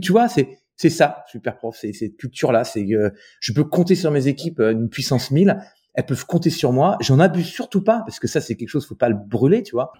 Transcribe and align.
Tu, 0.00 0.12
vois, 0.12 0.28
c'est 0.28 0.58
c'est 0.76 0.90
ça, 0.90 1.24
super 1.30 1.56
prof, 1.56 1.76
c'est 1.80 1.92
cette 1.92 2.16
culture-là. 2.16 2.64
C'est 2.64 2.86
que 2.86 3.12
je 3.40 3.52
peux 3.52 3.64
compter 3.64 3.94
sur 3.94 4.10
mes 4.10 4.26
équipes 4.26 4.60
d'une 4.60 4.88
puissance 4.88 5.30
1000. 5.30 5.58
Elles 5.94 6.06
peuvent 6.06 6.26
compter 6.26 6.50
sur 6.50 6.72
moi. 6.72 6.96
J'en 7.00 7.20
abuse 7.20 7.46
surtout 7.46 7.82
pas 7.82 8.02
parce 8.06 8.18
que 8.18 8.26
ça, 8.26 8.40
c'est 8.40 8.56
quelque 8.56 8.68
chose, 8.68 8.86
faut 8.86 8.96
pas 8.96 9.08
le 9.08 9.16
brûler, 9.16 9.62
tu 9.62 9.72
vois. 9.72 9.92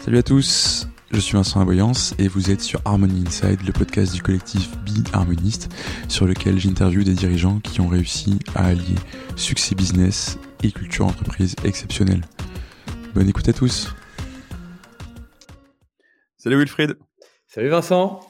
Salut 0.00 0.18
à 0.18 0.22
tous. 0.22 0.88
Je 1.10 1.20
suis 1.20 1.34
Vincent 1.34 1.60
Aboyance 1.60 2.14
et 2.18 2.28
vous 2.28 2.50
êtes 2.50 2.60
sur 2.60 2.82
Harmony 2.84 3.24
Inside, 3.26 3.62
le 3.66 3.72
podcast 3.72 4.12
du 4.12 4.20
collectif 4.20 4.70
Be 4.84 5.06
Harmoniste, 5.14 5.72
sur 6.08 6.26
lequel 6.26 6.58
j'interviewe 6.58 7.02
des 7.02 7.14
dirigeants 7.14 7.60
qui 7.60 7.80
ont 7.80 7.88
réussi 7.88 8.38
à 8.54 8.66
allier 8.66 8.96
succès 9.36 9.74
business 9.74 10.38
et 10.62 10.70
culture 10.70 11.06
entreprise 11.06 11.56
exceptionnelle. 11.64 12.20
Bonne 13.14 13.28
écoute 13.28 13.48
à 13.48 13.54
tous. 13.54 13.94
Salut 16.36 16.58
Wilfried. 16.58 16.98
Salut 17.46 17.68
Vincent. 17.68 18.20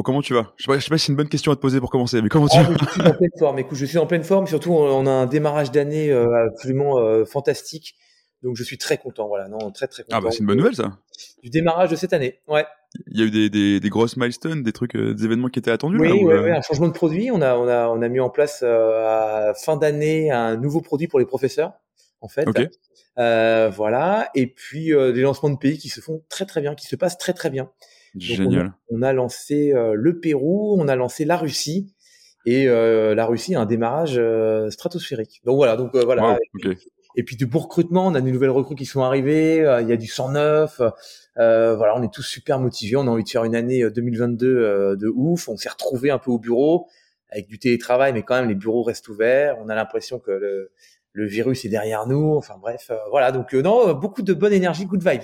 Bon, 0.00 0.02
comment 0.02 0.22
tu 0.22 0.32
vas? 0.32 0.54
Je 0.56 0.62
sais 0.62 0.72
pas, 0.72 0.80
sais 0.80 0.88
pas 0.88 0.96
si 0.96 1.04
c'est 1.04 1.12
une 1.12 1.16
bonne 1.16 1.28
question 1.28 1.52
à 1.52 1.56
te 1.56 1.60
poser 1.60 1.78
pour 1.78 1.90
commencer, 1.90 2.22
mais 2.22 2.30
comment 2.30 2.48
tu 2.48 2.56
ah, 2.56 2.62
vas? 2.62 2.72
Je 2.72 2.90
suis 2.90 3.02
en 3.02 3.12
pleine 3.12 3.30
forme. 3.38 3.58
Écoute, 3.58 3.76
je 3.76 3.84
suis 3.84 3.98
en 3.98 4.06
pleine 4.06 4.24
forme. 4.24 4.46
Surtout, 4.46 4.72
on 4.72 5.06
a 5.06 5.10
un 5.10 5.26
démarrage 5.26 5.72
d'année 5.72 6.10
euh, 6.10 6.46
absolument 6.46 6.98
euh, 6.98 7.26
fantastique. 7.26 7.96
Donc 8.42 8.56
je 8.56 8.64
suis 8.64 8.78
très 8.78 8.96
content, 8.96 9.28
voilà, 9.28 9.48
non, 9.48 9.70
très 9.72 9.88
très 9.88 10.02
content. 10.02 10.16
Ah 10.16 10.22
bah 10.22 10.30
c'est 10.30 10.38
une 10.38 10.46
bonne 10.46 10.56
nouvelle 10.56 10.74
ça. 10.74 10.92
Du 11.42 11.50
démarrage 11.50 11.90
de 11.90 11.96
cette 11.96 12.14
année, 12.14 12.40
ouais. 12.48 12.64
Il 13.08 13.20
y 13.20 13.22
a 13.22 13.26
eu 13.26 13.30
des, 13.30 13.50
des, 13.50 13.78
des 13.78 13.88
grosses 13.90 14.16
milestones, 14.16 14.62
des 14.62 14.72
trucs, 14.72 14.96
euh, 14.96 15.12
des 15.12 15.26
événements 15.26 15.48
qui 15.48 15.58
étaient 15.58 15.70
attendus. 15.70 15.98
Oui, 15.98 16.08
là, 16.08 16.14
oui, 16.14 16.24
ou, 16.24 16.30
euh, 16.30 16.44
oui, 16.44 16.50
un 16.50 16.62
changement 16.62 16.88
de 16.88 16.94
produit. 16.94 17.30
On 17.30 17.42
a, 17.42 17.54
on 17.56 17.68
a, 17.68 17.88
on 17.88 18.00
a 18.00 18.08
mis 18.08 18.20
en 18.20 18.30
place 18.30 18.60
euh, 18.62 19.50
à 19.50 19.52
fin 19.52 19.76
d'année 19.76 20.30
un 20.30 20.56
nouveau 20.56 20.80
produit 20.80 21.08
pour 21.08 21.18
les 21.18 21.26
professeurs, 21.26 21.74
en 22.22 22.28
fait. 22.28 22.48
Ok. 22.48 22.66
Euh, 23.18 23.68
voilà. 23.68 24.30
Et 24.34 24.46
puis 24.46 24.94
euh, 24.94 25.12
des 25.12 25.20
lancements 25.20 25.50
de 25.50 25.58
pays 25.58 25.76
qui 25.76 25.90
se 25.90 26.00
font 26.00 26.22
très 26.30 26.46
très 26.46 26.62
bien, 26.62 26.74
qui 26.74 26.86
se 26.86 26.96
passent 26.96 27.18
très 27.18 27.34
très 27.34 27.50
bien. 27.50 27.70
Donc, 28.14 28.22
Génial. 28.22 28.72
On, 28.90 28.98
on 28.98 29.02
a 29.02 29.12
lancé 29.12 29.72
euh, 29.74 29.94
le 29.94 30.18
Pérou, 30.20 30.76
on 30.80 30.88
a 30.88 30.96
lancé 30.96 31.24
la 31.24 31.36
Russie. 31.36 31.94
Et 32.46 32.68
euh, 32.68 33.14
la 33.14 33.26
Russie 33.26 33.54
a 33.54 33.60
un 33.60 33.66
démarrage 33.66 34.14
euh, 34.16 34.70
stratosphérique. 34.70 35.42
Donc 35.44 35.56
voilà, 35.56 35.76
donc 35.76 35.94
euh, 35.94 36.02
voilà. 36.04 36.22
Wow, 36.32 36.36
Et 36.36 36.48
puis- 36.58 36.70
ok. 36.70 36.76
et 37.16 37.22
puis 37.22 37.36
de 37.36 37.44
beaux 37.44 37.58
recrutements, 37.58 38.06
on 38.06 38.14
a 38.14 38.20
des 38.22 38.32
nouvelles 38.32 38.48
recrues 38.50 38.76
qui 38.76 38.86
sont 38.86 39.02
arrivées, 39.02 39.60
euh, 39.60 39.82
il 39.82 39.88
y 39.88 39.92
a 39.92 39.96
du 39.98 40.06
109, 40.06 40.80
euh, 41.38 41.76
voilà, 41.76 41.94
on 41.98 42.02
est 42.02 42.10
tous 42.12 42.22
super 42.22 42.58
motivés, 42.58 42.96
on 42.96 43.02
a 43.06 43.10
envie 43.10 43.24
de 43.24 43.28
faire 43.28 43.44
une 43.44 43.54
année 43.54 43.82
euh, 43.82 43.90
2022 43.90 44.46
euh, 44.46 44.96
de 44.96 45.08
ouf, 45.14 45.50
on 45.50 45.58
s'est 45.58 45.68
retrouvés 45.68 46.10
un 46.10 46.18
peu 46.18 46.30
au 46.30 46.38
bureau 46.38 46.86
avec 47.28 47.46
du 47.46 47.58
télétravail, 47.58 48.14
mais 48.14 48.22
quand 48.22 48.36
même 48.36 48.48
les 48.48 48.54
bureaux 48.54 48.82
restent 48.82 49.08
ouverts, 49.08 49.56
on 49.60 49.68
a 49.68 49.74
l'impression 49.74 50.18
que 50.18 50.30
le, 50.30 50.72
le 51.12 51.26
virus 51.26 51.66
est 51.66 51.68
derrière 51.68 52.06
nous, 52.06 52.34
enfin 52.36 52.54
bref, 52.58 52.86
euh, 52.90 52.96
voilà, 53.10 53.32
donc 53.32 53.54
euh, 53.54 53.60
non, 53.60 53.92
beaucoup 53.92 54.22
de 54.22 54.32
bonne 54.32 54.54
énergie, 54.54 54.86
good 54.86 55.06
vibes. 55.06 55.22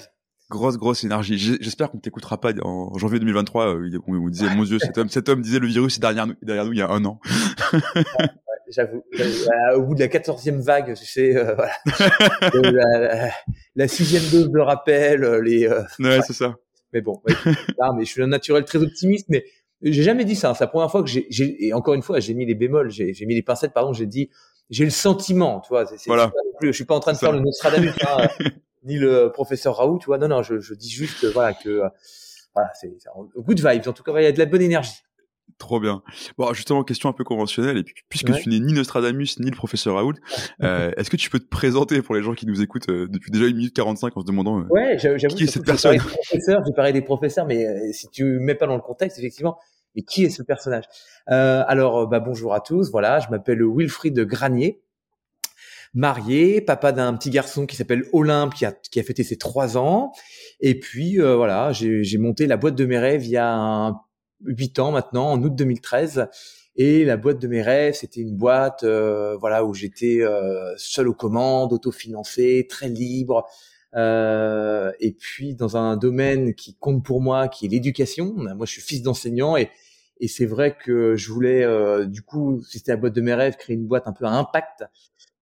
Grosse, 0.49 0.77
grosse 0.77 1.03
énergie. 1.03 1.39
J'espère 1.61 1.91
qu'on 1.91 1.97
ne 1.97 2.03
t'écoutera 2.03 2.41
pas 2.41 2.53
en 2.63 2.97
janvier 2.99 3.19
2023. 3.19 3.67
euh, 3.77 3.91
on, 4.07 4.29
disait, 4.29 4.55
mon 4.55 4.63
Dieu, 4.63 4.79
cet 4.79 4.97
homme, 4.97 5.09
cet 5.09 5.29
homme 5.29 5.43
disait 5.43 5.59
le 5.59 5.67
virus 5.67 5.97
est 5.97 6.01
derrière 6.01 6.27
nous, 6.27 6.35
derrière 6.41 6.65
nous 6.65 6.73
il 6.73 6.79
y 6.79 6.83
a 6.83 6.89
un 6.89 7.05
an. 7.05 7.19
J'avoue, 8.69 9.05
Euh, 9.19 9.77
au 9.77 9.83
bout 9.83 9.95
de 9.95 10.01
la 10.01 10.09
quatorzième 10.09 10.61
vague, 10.61 10.95
tu 10.95 11.05
sais, 11.05 11.37
euh, 11.37 11.55
voilà, 11.55 11.73
Euh, 12.55 12.71
la, 12.73 12.99
la- 12.99 13.31
la 13.75 13.89
sixième 13.89 14.23
dose 14.31 14.51
de 14.51 14.59
rappel, 14.61 15.25
euh, 15.25 15.41
les, 15.43 15.67
euh, 15.67 15.83
Ouais, 15.99 16.21
c'est 16.27 16.33
ça. 16.33 16.55
Mais 16.93 17.01
bon, 17.01 17.21
ouais, 17.27 17.35
mais 17.97 18.05
je 18.05 18.11
suis 18.11 18.23
un 18.23 18.27
naturel 18.29 18.65
très 18.65 18.79
optimiste, 18.79 19.27
mais 19.29 19.45
j'ai 19.83 20.03
jamais 20.05 20.25
dit 20.25 20.37
ça. 20.37 20.51
hein. 20.51 20.55
C'est 20.55 20.65
la 20.65 20.69
première 20.69 20.91
fois 20.91 21.03
que 21.03 21.09
j'ai, 21.09 21.27
et 21.67 21.73
encore 21.75 21.95
une 21.95 22.03
fois, 22.03 22.21
j'ai 22.21 22.35
mis 22.35 22.47
les 22.47 22.55
bémols, 22.55 22.91
j'ai, 22.91 23.13
mis 23.27 23.35
les 23.35 23.43
pincettes, 23.43 23.73
pardon, 23.73 23.93
j'ai 23.93 24.07
dit, 24.07 24.31
j'ai 24.71 24.85
le 24.85 24.91
sentiment, 24.91 25.61
tu 25.61 25.69
vois. 25.71 25.87
C'est, 25.87 26.07
Voilà. 26.07 26.33
je 26.63 26.71
suis 26.71 26.85
pas 26.85 26.95
en 26.95 27.01
train 27.01 27.13
de 27.13 27.19
faire 27.19 27.33
le 27.33 27.41
Nostradamus, 27.41 27.91
hein, 28.03 28.29
euh, 28.41 28.45
ni 28.87 28.99
le 28.99 29.31
professeur 29.33 29.77
Raoult, 29.77 29.99
tu 29.99 30.07
vois. 30.07 30.19
Non, 30.19 30.29
non, 30.29 30.43
je, 30.43 30.59
je 30.61 30.75
dis 30.75 30.91
juste, 30.91 31.25
voilà, 31.33 31.53
que, 31.53 31.69
euh, 31.69 31.89
voilà, 32.55 32.71
c'est, 32.75 32.97
good 33.37 33.59
vibes. 33.59 33.89
En 33.89 33.93
tout 33.93 34.03
cas, 34.03 34.13
il 34.19 34.25
y 34.25 34.27
a 34.27 34.33
de 34.33 34.39
la 34.39 34.47
bonne 34.47 34.63
énergie. 34.63 35.03
Trop 35.59 35.81
bien. 35.81 36.03
Bon, 36.37 36.53
justement, 36.53 36.85
question 36.85 37.09
un 37.09 37.13
peu 37.13 37.25
conventionnelle. 37.25 37.79
Et 37.79 37.83
puis, 37.83 37.95
puisque 38.11 38.29
Ouais. 38.29 38.41
tu 38.41 38.51
n'es 38.51 38.59
ni 38.59 38.75
Nostradamus 38.75 39.39
ni 39.41 39.51
le 39.51 39.57
professeur 39.57 39.95
Raoult, 39.95 40.17
euh, 40.63 40.91
est-ce 40.97 41.09
que 41.09 41.17
tu 41.17 41.31
peux 41.31 41.39
te 41.39 41.49
présenter 41.49 42.03
pour 42.03 42.15
les 42.15 42.23
gens 42.23 42.35
qui 42.35 42.47
nous 42.47 42.61
écoutent 42.61 42.91
euh, 42.91 43.07
depuis 43.09 43.31
déjà 43.31 43.47
une 43.47 43.57
minute 43.57 43.75
45 43.75 44.17
en 44.17 44.21
se 44.21 44.27
demandant 44.27 44.61
euh, 44.61 44.65
Ouais, 44.69 44.97
Qui 44.97 45.45
est 45.45 45.47
cette 45.47 45.65
personne? 45.65 45.99
J'ai 46.33 46.73
parlé 46.75 46.93
des 46.93 47.01
professeurs, 47.03 47.47
mais 47.47 47.93
si 47.93 48.09
tu 48.11 48.39
mets 48.41 48.55
pas 48.55 48.67
dans 48.67 48.77
le 48.77 48.83
contexte, 48.83 49.19
effectivement, 49.19 49.59
mais 49.95 50.03
qui 50.03 50.25
est 50.25 50.31
ce 50.31 50.43
personnage? 50.43 50.85
Alors, 51.27 52.07
bah, 52.07 52.21
bonjour 52.21 52.53
à 52.53 52.61
tous. 52.61 52.91
Voilà, 52.91 53.21
je 53.21 53.29
m'appelle 53.31 53.63
Wilfried 53.65 54.19
Granier, 54.21 54.83
marié, 55.97 56.61
papa 56.61 56.93
d'un 56.93 57.15
petit 57.15 57.31
garçon 57.31 57.67
qui 57.67 57.75
s'appelle 57.75 58.05
Olympe, 58.13 58.55
qui 58.55 58.67
a, 58.67 58.73
qui 58.73 59.01
a 59.01 59.03
fêté 59.03 59.25
ses 59.25 59.39
trois 59.39 59.77
ans. 59.79 60.13
Et 60.61 60.79
puis, 60.79 61.21
euh, 61.21 61.35
voilà, 61.37 61.73
j'ai 61.73 62.19
monté 62.19 62.47
la 62.47 62.57
boîte 62.57 62.77
de 62.77 62.85
mes 62.85 62.99
rêves 62.99 63.25
il 63.25 63.31
y 63.31 63.37
a 63.39 63.95
huit 64.45 64.79
ans 64.79 64.93
maintenant, 64.93 65.33
en 65.33 65.43
août 65.43 65.55
2013. 65.57 66.29
Et 66.77 67.07
la 67.07 67.17
boîte 67.17 67.41
de 67.41 67.49
mes 67.49 67.63
rêves, 67.63 67.95
c'était 67.95 68.21
une 68.21 68.37
boîte, 68.37 68.85
euh, 68.85 69.37
voilà, 69.39 69.65
où 69.65 69.73
j'étais 69.73 70.21
euh, 70.21 70.75
seul 70.77 71.09
aux 71.09 71.15
commandes, 71.15 71.73
autofinancé, 71.73 72.67
très 72.69 72.91
libre, 72.91 73.47
euh, 73.95 74.93
et 75.01 75.13
puis 75.13 75.55
dans 75.55 75.79
un 75.79 75.97
domaine 75.97 76.55
qui 76.55 76.77
compte 76.77 77.03
pour 77.03 77.23
moi, 77.23 77.49
qui 77.49 77.65
est 77.65 77.69
l'éducation. 77.71 78.35
Moi, 78.37 78.67
je 78.67 78.73
suis 78.73 78.83
fils 78.83 79.03
d'enseignant 79.03 79.57
et, 79.57 79.71
et 80.21 80.29
c'est 80.29 80.47
vrai 80.47 80.77
que 80.77 81.17
je 81.17 81.31
voulais, 81.33 81.65
euh, 81.65 82.07
du 82.07 82.23
coup, 82.23 82.63
si 82.63 82.79
c'était 82.79 82.93
la 82.93 82.97
boîte 82.97 83.15
de 83.15 83.21
mes 83.21 83.35
rêves, 83.35 83.57
créer 83.57 83.77
une 83.77 83.87
boîte 83.87 84.07
un 84.07 84.13
peu 84.13 84.25
à 84.25 84.31
impact. 84.31 84.85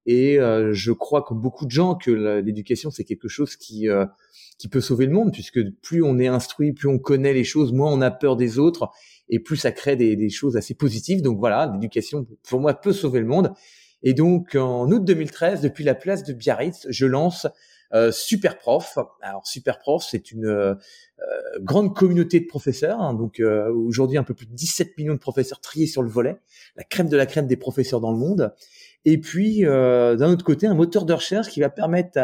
Et 0.07 0.39
euh, 0.39 0.73
je 0.73 0.93
crois, 0.93 1.23
comme 1.23 1.41
beaucoup 1.41 1.65
de 1.67 1.71
gens, 1.71 1.95
que 1.95 2.11
l'éducation 2.41 2.91
c'est 2.91 3.05
quelque 3.05 3.29
chose 3.29 3.57
qui 3.57 3.89
euh, 3.89 4.07
qui 4.59 4.69
peut 4.69 4.81
sauver 4.81 5.07
le 5.07 5.13
monde, 5.13 5.33
puisque 5.33 5.61
plus 5.83 6.03
on 6.03 6.19
est 6.19 6.27
instruit, 6.29 6.73
plus 6.73 6.89
on 6.89 6.99
connaît 6.99 7.33
les 7.33 7.45
choses, 7.45 7.73
moins 7.73 7.93
on 7.93 8.01
a 8.01 8.11
peur 8.11 8.37
des 8.37 8.59
autres, 8.59 8.91
et 9.29 9.41
plus 9.41 9.57
ça 9.57 9.73
crée 9.73 9.97
des, 9.97 10.17
des 10.17 10.31
choses 10.31 10.57
assez 10.57 10.75
positives. 10.75 11.23
Donc 11.23 11.39
voilà, 11.39 11.71
l'éducation 11.73 12.27
pour 12.49 12.61
moi 12.61 12.75
peut 12.75 12.93
sauver 12.93 13.21
le 13.21 13.27
monde. 13.27 13.53
Et 14.03 14.13
donc 14.13 14.55
en 14.55 14.91
août 14.91 15.05
2013, 15.05 15.63
depuis 15.63 15.85
la 15.85 15.95
place 15.95 16.25
de 16.25 16.33
Biarritz, 16.35 16.87
je 16.91 17.07
lance 17.07 17.47
euh, 17.95 18.11
Super. 18.13 18.57
Alors 19.23 19.47
Super 19.47 19.79
Prof, 19.79 20.05
c'est 20.09 20.33
une 20.33 20.47
euh, 20.47 20.75
euh, 20.75 21.25
grande 21.61 21.95
communauté 21.95 22.41
de 22.41 22.47
professeurs. 22.47 23.01
hein. 23.01 23.15
donc 23.15 23.41
euh, 23.41 23.73
aujourd'hui, 23.73 24.19
un 24.19 24.25
peu 24.25 24.35
plus 24.35 24.47
de 24.47 24.53
17 24.53 24.99
millions 24.99 25.15
de 25.15 25.19
professeurs 25.19 25.61
triés 25.61 25.87
sur 25.87 26.03
le 26.03 26.09
volet, 26.09 26.37
la 26.77 26.85
crème 26.85 27.09
de 27.09 27.17
la 27.17 27.27
crème 27.27 27.47
des 27.47 27.57
professeurs 27.57 28.01
dans 28.01 28.13
le 28.13 28.19
monde. 28.19 28.53
Et 29.05 29.19
puis 29.19 29.67
euh, 29.67 30.17
d'un 30.17 30.31
autre 30.31 30.45
côté, 30.45 30.67
un 30.67 30.75
moteur 30.75 31.05
de 31.05 31.13
recherche 31.13 31.49
qui 31.49 31.61
va 31.61 31.71
permettre 31.71 32.19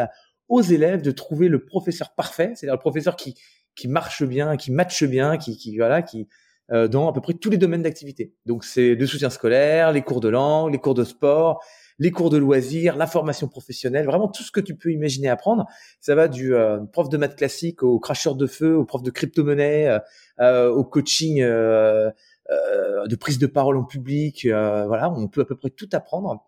aux 0.49 0.61
élèves 0.61 1.01
de 1.01 1.11
trouver 1.11 1.47
le 1.47 1.63
professeur 1.63 2.13
parfait, 2.15 2.53
c'est-à-dire 2.55 2.75
le 2.75 2.79
professeur 2.79 3.15
qui 3.15 3.35
qui 3.75 3.87
marche 3.87 4.23
bien, 4.23 4.57
qui 4.57 4.71
matche 4.71 5.03
bien, 5.03 5.37
qui, 5.37 5.55
qui 5.57 5.77
voilà, 5.77 6.01
qui 6.01 6.27
euh, 6.71 6.87
dans 6.87 7.09
à 7.09 7.13
peu 7.13 7.21
près 7.21 7.33
tous 7.33 7.49
les 7.49 7.57
domaines 7.57 7.83
d'activité. 7.83 8.33
Donc 8.45 8.63
c'est 8.63 8.95
le 8.95 9.05
soutien 9.05 9.29
scolaire, 9.29 9.91
les 9.91 10.01
cours 10.01 10.19
de 10.19 10.29
langue, 10.29 10.71
les 10.71 10.77
cours 10.77 10.93
de 10.93 11.03
sport, 11.03 11.63
les 11.99 12.11
cours 12.11 12.29
de 12.29 12.37
loisirs, 12.37 12.97
la 12.97 13.07
formation 13.07 13.47
professionnelle, 13.47 14.05
vraiment 14.05 14.27
tout 14.27 14.43
ce 14.43 14.51
que 14.51 14.59
tu 14.59 14.75
peux 14.75 14.91
imaginer 14.91 15.29
apprendre. 15.29 15.67
Ça 15.99 16.15
va 16.15 16.27
du 16.27 16.53
euh, 16.53 16.79
prof 16.91 17.09
de 17.09 17.17
maths 17.17 17.35
classique 17.35 17.83
au 17.83 17.99
cracheur 17.99 18.35
de 18.35 18.47
feu, 18.47 18.75
au 18.75 18.85
prof 18.85 19.03
de 19.03 19.11
crypto-monnaie, 19.11 19.87
euh, 19.87 19.99
euh, 20.39 20.69
au 20.69 20.83
coaching 20.83 21.41
euh, 21.41 22.09
euh, 22.49 23.05
de 23.05 23.15
prise 23.15 23.37
de 23.37 23.47
parole 23.47 23.77
en 23.77 23.83
public. 23.83 24.45
voilà, 24.45 25.11
on 25.15 25.27
peut 25.27 25.41
à 25.41 25.45
peu 25.45 25.55
près 25.55 25.69
tout 25.69 25.89
apprendre. 25.93 26.43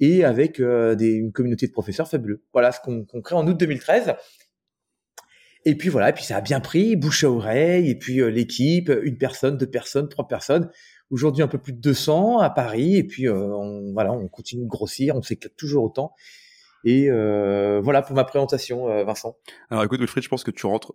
Et 0.00 0.24
avec 0.24 0.60
euh, 0.60 0.94
des, 0.94 1.12
une 1.12 1.32
communauté 1.32 1.66
de 1.66 1.72
professeurs 1.72 2.08
fabuleux. 2.08 2.42
Voilà 2.52 2.72
ce 2.72 2.80
qu'on 2.80 3.04
qu'on 3.04 3.20
crée 3.20 3.36
en 3.36 3.46
août 3.46 3.56
2013. 3.56 4.14
Et 5.66 5.76
puis 5.76 5.88
voilà, 5.88 6.10
et 6.10 6.12
puis 6.12 6.24
ça 6.24 6.36
a 6.36 6.40
bien 6.42 6.60
pris, 6.60 6.94
bouche 6.94 7.24
à 7.24 7.30
oreille, 7.30 7.88
et 7.88 7.94
puis 7.94 8.20
euh, 8.20 8.28
l'équipe, 8.28 8.92
une 9.02 9.16
personne, 9.16 9.56
deux 9.56 9.70
personnes, 9.70 10.08
trois 10.08 10.28
personnes. 10.28 10.70
Aujourd'hui, 11.10 11.42
un 11.42 11.48
peu 11.48 11.58
plus 11.58 11.72
de 11.72 11.80
200 11.80 12.40
à 12.40 12.50
Paris, 12.50 12.96
et 12.96 13.04
puis 13.04 13.28
euh, 13.28 13.34
on, 13.34 13.92
voilà, 13.92 14.12
on 14.12 14.28
continue 14.28 14.64
de 14.64 14.68
grossir, 14.68 15.16
on 15.16 15.22
s'éclate 15.22 15.56
toujours 15.56 15.84
autant. 15.84 16.14
Et 16.84 17.10
euh, 17.10 17.80
voilà 17.82 18.02
pour 18.02 18.14
ma 18.14 18.24
présentation, 18.24 18.88
euh, 18.90 19.04
Vincent. 19.04 19.36
Alors 19.70 19.84
écoute, 19.84 20.00
Wilfried, 20.00 20.22
je 20.22 20.28
pense 20.28 20.44
que 20.44 20.50
tu 20.50 20.66
rentres 20.66 20.92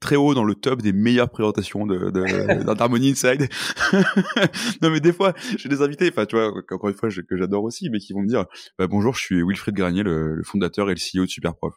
très 0.00 0.16
haut 0.16 0.34
dans 0.34 0.44
le 0.44 0.54
top 0.54 0.82
des 0.82 0.92
meilleures 0.92 1.30
présentations 1.30 1.86
de, 1.86 2.10
de, 2.10 2.74
d'Harmony 2.74 3.10
Inside. 3.10 3.48
non, 4.82 4.90
mais 4.90 5.00
des 5.00 5.12
fois, 5.12 5.32
j'ai 5.56 5.68
des 5.68 5.82
invités, 5.82 6.08
enfin, 6.12 6.26
tu 6.26 6.36
vois, 6.36 6.48
encore 6.70 6.88
une 6.88 6.94
fois, 6.96 7.08
je- 7.08 7.20
que 7.22 7.36
j'adore 7.36 7.64
aussi, 7.64 7.90
mais 7.90 7.98
qui 7.98 8.12
vont 8.12 8.20
me 8.22 8.28
dire, 8.28 8.44
bah, 8.78 8.86
bonjour, 8.86 9.14
je 9.14 9.20
suis 9.20 9.42
Wilfried 9.42 9.74
Granier, 9.74 10.02
le, 10.02 10.34
le 10.34 10.42
fondateur 10.44 10.90
et 10.90 10.94
le 10.94 10.98
CEO 11.00 11.24
de 11.24 11.30
Superprof. 11.30 11.74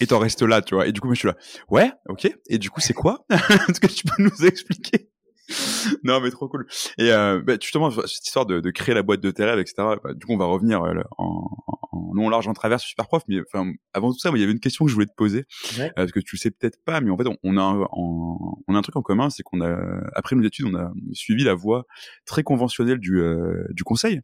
Et 0.00 0.06
t'en 0.08 0.18
restes 0.18 0.42
là, 0.42 0.60
tu 0.60 0.74
vois. 0.74 0.86
Et 0.88 0.92
du 0.92 1.00
coup, 1.00 1.06
moi, 1.06 1.14
je 1.14 1.20
suis 1.20 1.28
là, 1.28 1.36
ouais, 1.68 1.92
ok. 2.08 2.28
Et 2.48 2.58
du 2.58 2.68
coup, 2.70 2.80
c'est 2.80 2.94
quoi? 2.94 3.24
Est-ce 3.30 3.78
que 3.80 3.86
tu 3.86 4.04
peux 4.04 4.22
nous 4.22 4.44
expliquer? 4.46 5.08
non, 6.04 6.20
mais 6.20 6.30
trop 6.30 6.48
cool. 6.48 6.66
Et 6.98 7.12
euh, 7.12 7.40
bah, 7.42 7.54
justement, 7.60 7.90
cette 7.90 8.26
histoire 8.26 8.46
de, 8.46 8.60
de, 8.60 8.70
créer 8.70 8.94
la 8.94 9.02
boîte 9.02 9.20
de 9.20 9.30
tes 9.30 9.44
rêves, 9.44 9.58
etc. 9.58 9.74
Bah, 10.02 10.14
du 10.14 10.24
coup, 10.26 10.32
on 10.32 10.38
va 10.38 10.46
revenir 10.46 10.82
euh, 10.82 10.94
en, 11.18 11.48
en, 11.92 12.12
long, 12.14 12.28
large, 12.28 12.48
en 12.48 12.54
travers 12.54 12.80
sur 12.80 12.88
Super 12.88 13.06
Prof. 13.06 13.22
Mais 13.28 13.40
enfin, 13.40 13.72
avant 13.92 14.12
tout 14.12 14.18
ça, 14.18 14.30
il 14.34 14.40
y 14.40 14.42
avait 14.42 14.52
une 14.52 14.60
question 14.60 14.84
que 14.84 14.90
je 14.90 14.94
voulais 14.94 15.06
te 15.06 15.14
poser 15.14 15.44
euh, 15.78 15.90
parce 15.94 16.12
que 16.12 16.20
tu 16.20 16.36
le 16.36 16.40
sais 16.40 16.50
peut-être 16.50 16.78
pas, 16.84 17.00
mais 17.00 17.10
en 17.10 17.16
fait, 17.16 17.26
on, 17.42 17.56
a 17.56 17.62
un, 17.62 17.86
on 17.92 18.74
a 18.74 18.78
un 18.78 18.82
truc 18.82 18.96
en 18.96 19.02
commun, 19.02 19.30
c'est 19.30 19.42
qu'on 19.42 19.60
a 19.60 19.76
après 20.14 20.36
nos 20.36 20.44
études, 20.44 20.66
on 20.66 20.74
a 20.76 20.92
suivi 21.12 21.44
la 21.44 21.54
voie 21.54 21.86
très 22.24 22.42
conventionnelle 22.42 22.98
du 22.98 23.20
euh, 23.20 23.66
du 23.70 23.84
conseil. 23.84 24.20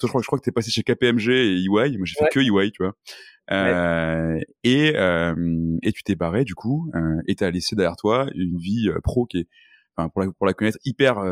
Je 0.00 0.06
crois, 0.06 0.22
je 0.22 0.26
crois 0.26 0.38
que 0.38 0.44
t'es 0.44 0.52
passé 0.52 0.70
chez 0.70 0.82
KPMG 0.82 1.28
et 1.28 1.56
EY. 1.58 1.66
Moi, 1.66 2.04
j'ai 2.04 2.14
fait 2.14 2.28
que 2.32 2.40
EY, 2.40 2.70
tu 2.70 2.82
vois. 2.82 2.94
Euh, 3.50 4.38
et, 4.62 4.92
euh, 4.96 5.76
et 5.82 5.92
tu 5.92 6.02
t'es 6.04 6.14
barré 6.14 6.44
du 6.44 6.54
coup 6.54 6.90
euh, 6.94 7.20
et 7.26 7.34
t'as 7.34 7.50
laissé 7.50 7.74
derrière 7.74 7.96
toi 7.96 8.26
une 8.36 8.56
vie 8.56 8.88
pro 9.02 9.26
qui 9.26 9.38
est 9.38 9.48
enfin, 9.96 10.08
pour 10.08 10.22
la, 10.22 10.30
pour 10.32 10.46
la 10.46 10.52
connaître 10.54 10.78
hyper 10.84 11.22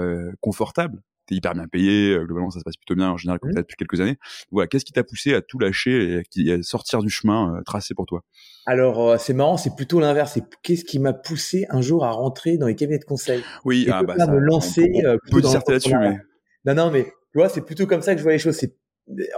confortable. 0.40 1.02
T'es 1.26 1.36
hyper 1.36 1.54
bien 1.54 1.68
payé 1.68 2.16
globalement 2.24 2.50
ça 2.50 2.58
se 2.58 2.64
passe 2.64 2.76
plutôt 2.76 2.96
bien 2.96 3.10
en 3.10 3.16
général 3.16 3.38
comme 3.38 3.52
mmh. 3.52 3.56
depuis 3.56 3.76
quelques 3.76 4.00
années. 4.00 4.16
Voilà 4.50 4.66
qu'est-ce 4.66 4.84
qui 4.84 4.92
t'a 4.92 5.04
poussé 5.04 5.32
à 5.32 5.42
tout 5.42 5.60
lâcher 5.60 6.22
et 6.36 6.52
à 6.52 6.62
sortir 6.62 7.02
du 7.02 7.10
chemin 7.10 7.60
tracé 7.64 7.94
pour 7.94 8.06
toi? 8.06 8.24
Alors 8.66 9.20
c'est 9.20 9.34
marrant 9.34 9.56
c'est 9.56 9.76
plutôt 9.76 10.00
l'inverse. 10.00 10.32
C'est 10.34 10.42
qu'est-ce 10.62 10.84
qui 10.84 10.98
m'a 10.98 11.12
poussé 11.12 11.66
un 11.70 11.82
jour 11.82 12.04
à 12.04 12.10
rentrer 12.10 12.58
dans 12.58 12.66
les 12.66 12.74
cabinets 12.74 12.98
de 12.98 13.04
conseil? 13.04 13.44
Oui 13.64 13.84
et 13.86 13.92
ah, 13.92 14.02
bah, 14.02 14.16
ça, 14.16 14.26
me 14.26 14.38
lancer 14.38 14.90
on, 15.04 15.30
peut 15.30 15.40
disserter 15.40 15.72
là-dessus 15.72 15.96
mais 15.96 16.18
non 16.64 16.74
non 16.74 16.90
mais 16.90 17.04
tu 17.04 17.38
vois 17.38 17.48
c'est 17.48 17.64
plutôt 17.64 17.86
comme 17.86 18.02
ça 18.02 18.14
que 18.14 18.18
je 18.18 18.24
vois 18.24 18.32
les 18.32 18.38
choses. 18.38 18.56
C'est 18.56 18.76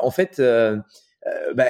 en 0.01 0.11
fait 0.11 0.41
euh, 1.27 1.55
bah, 1.55 1.67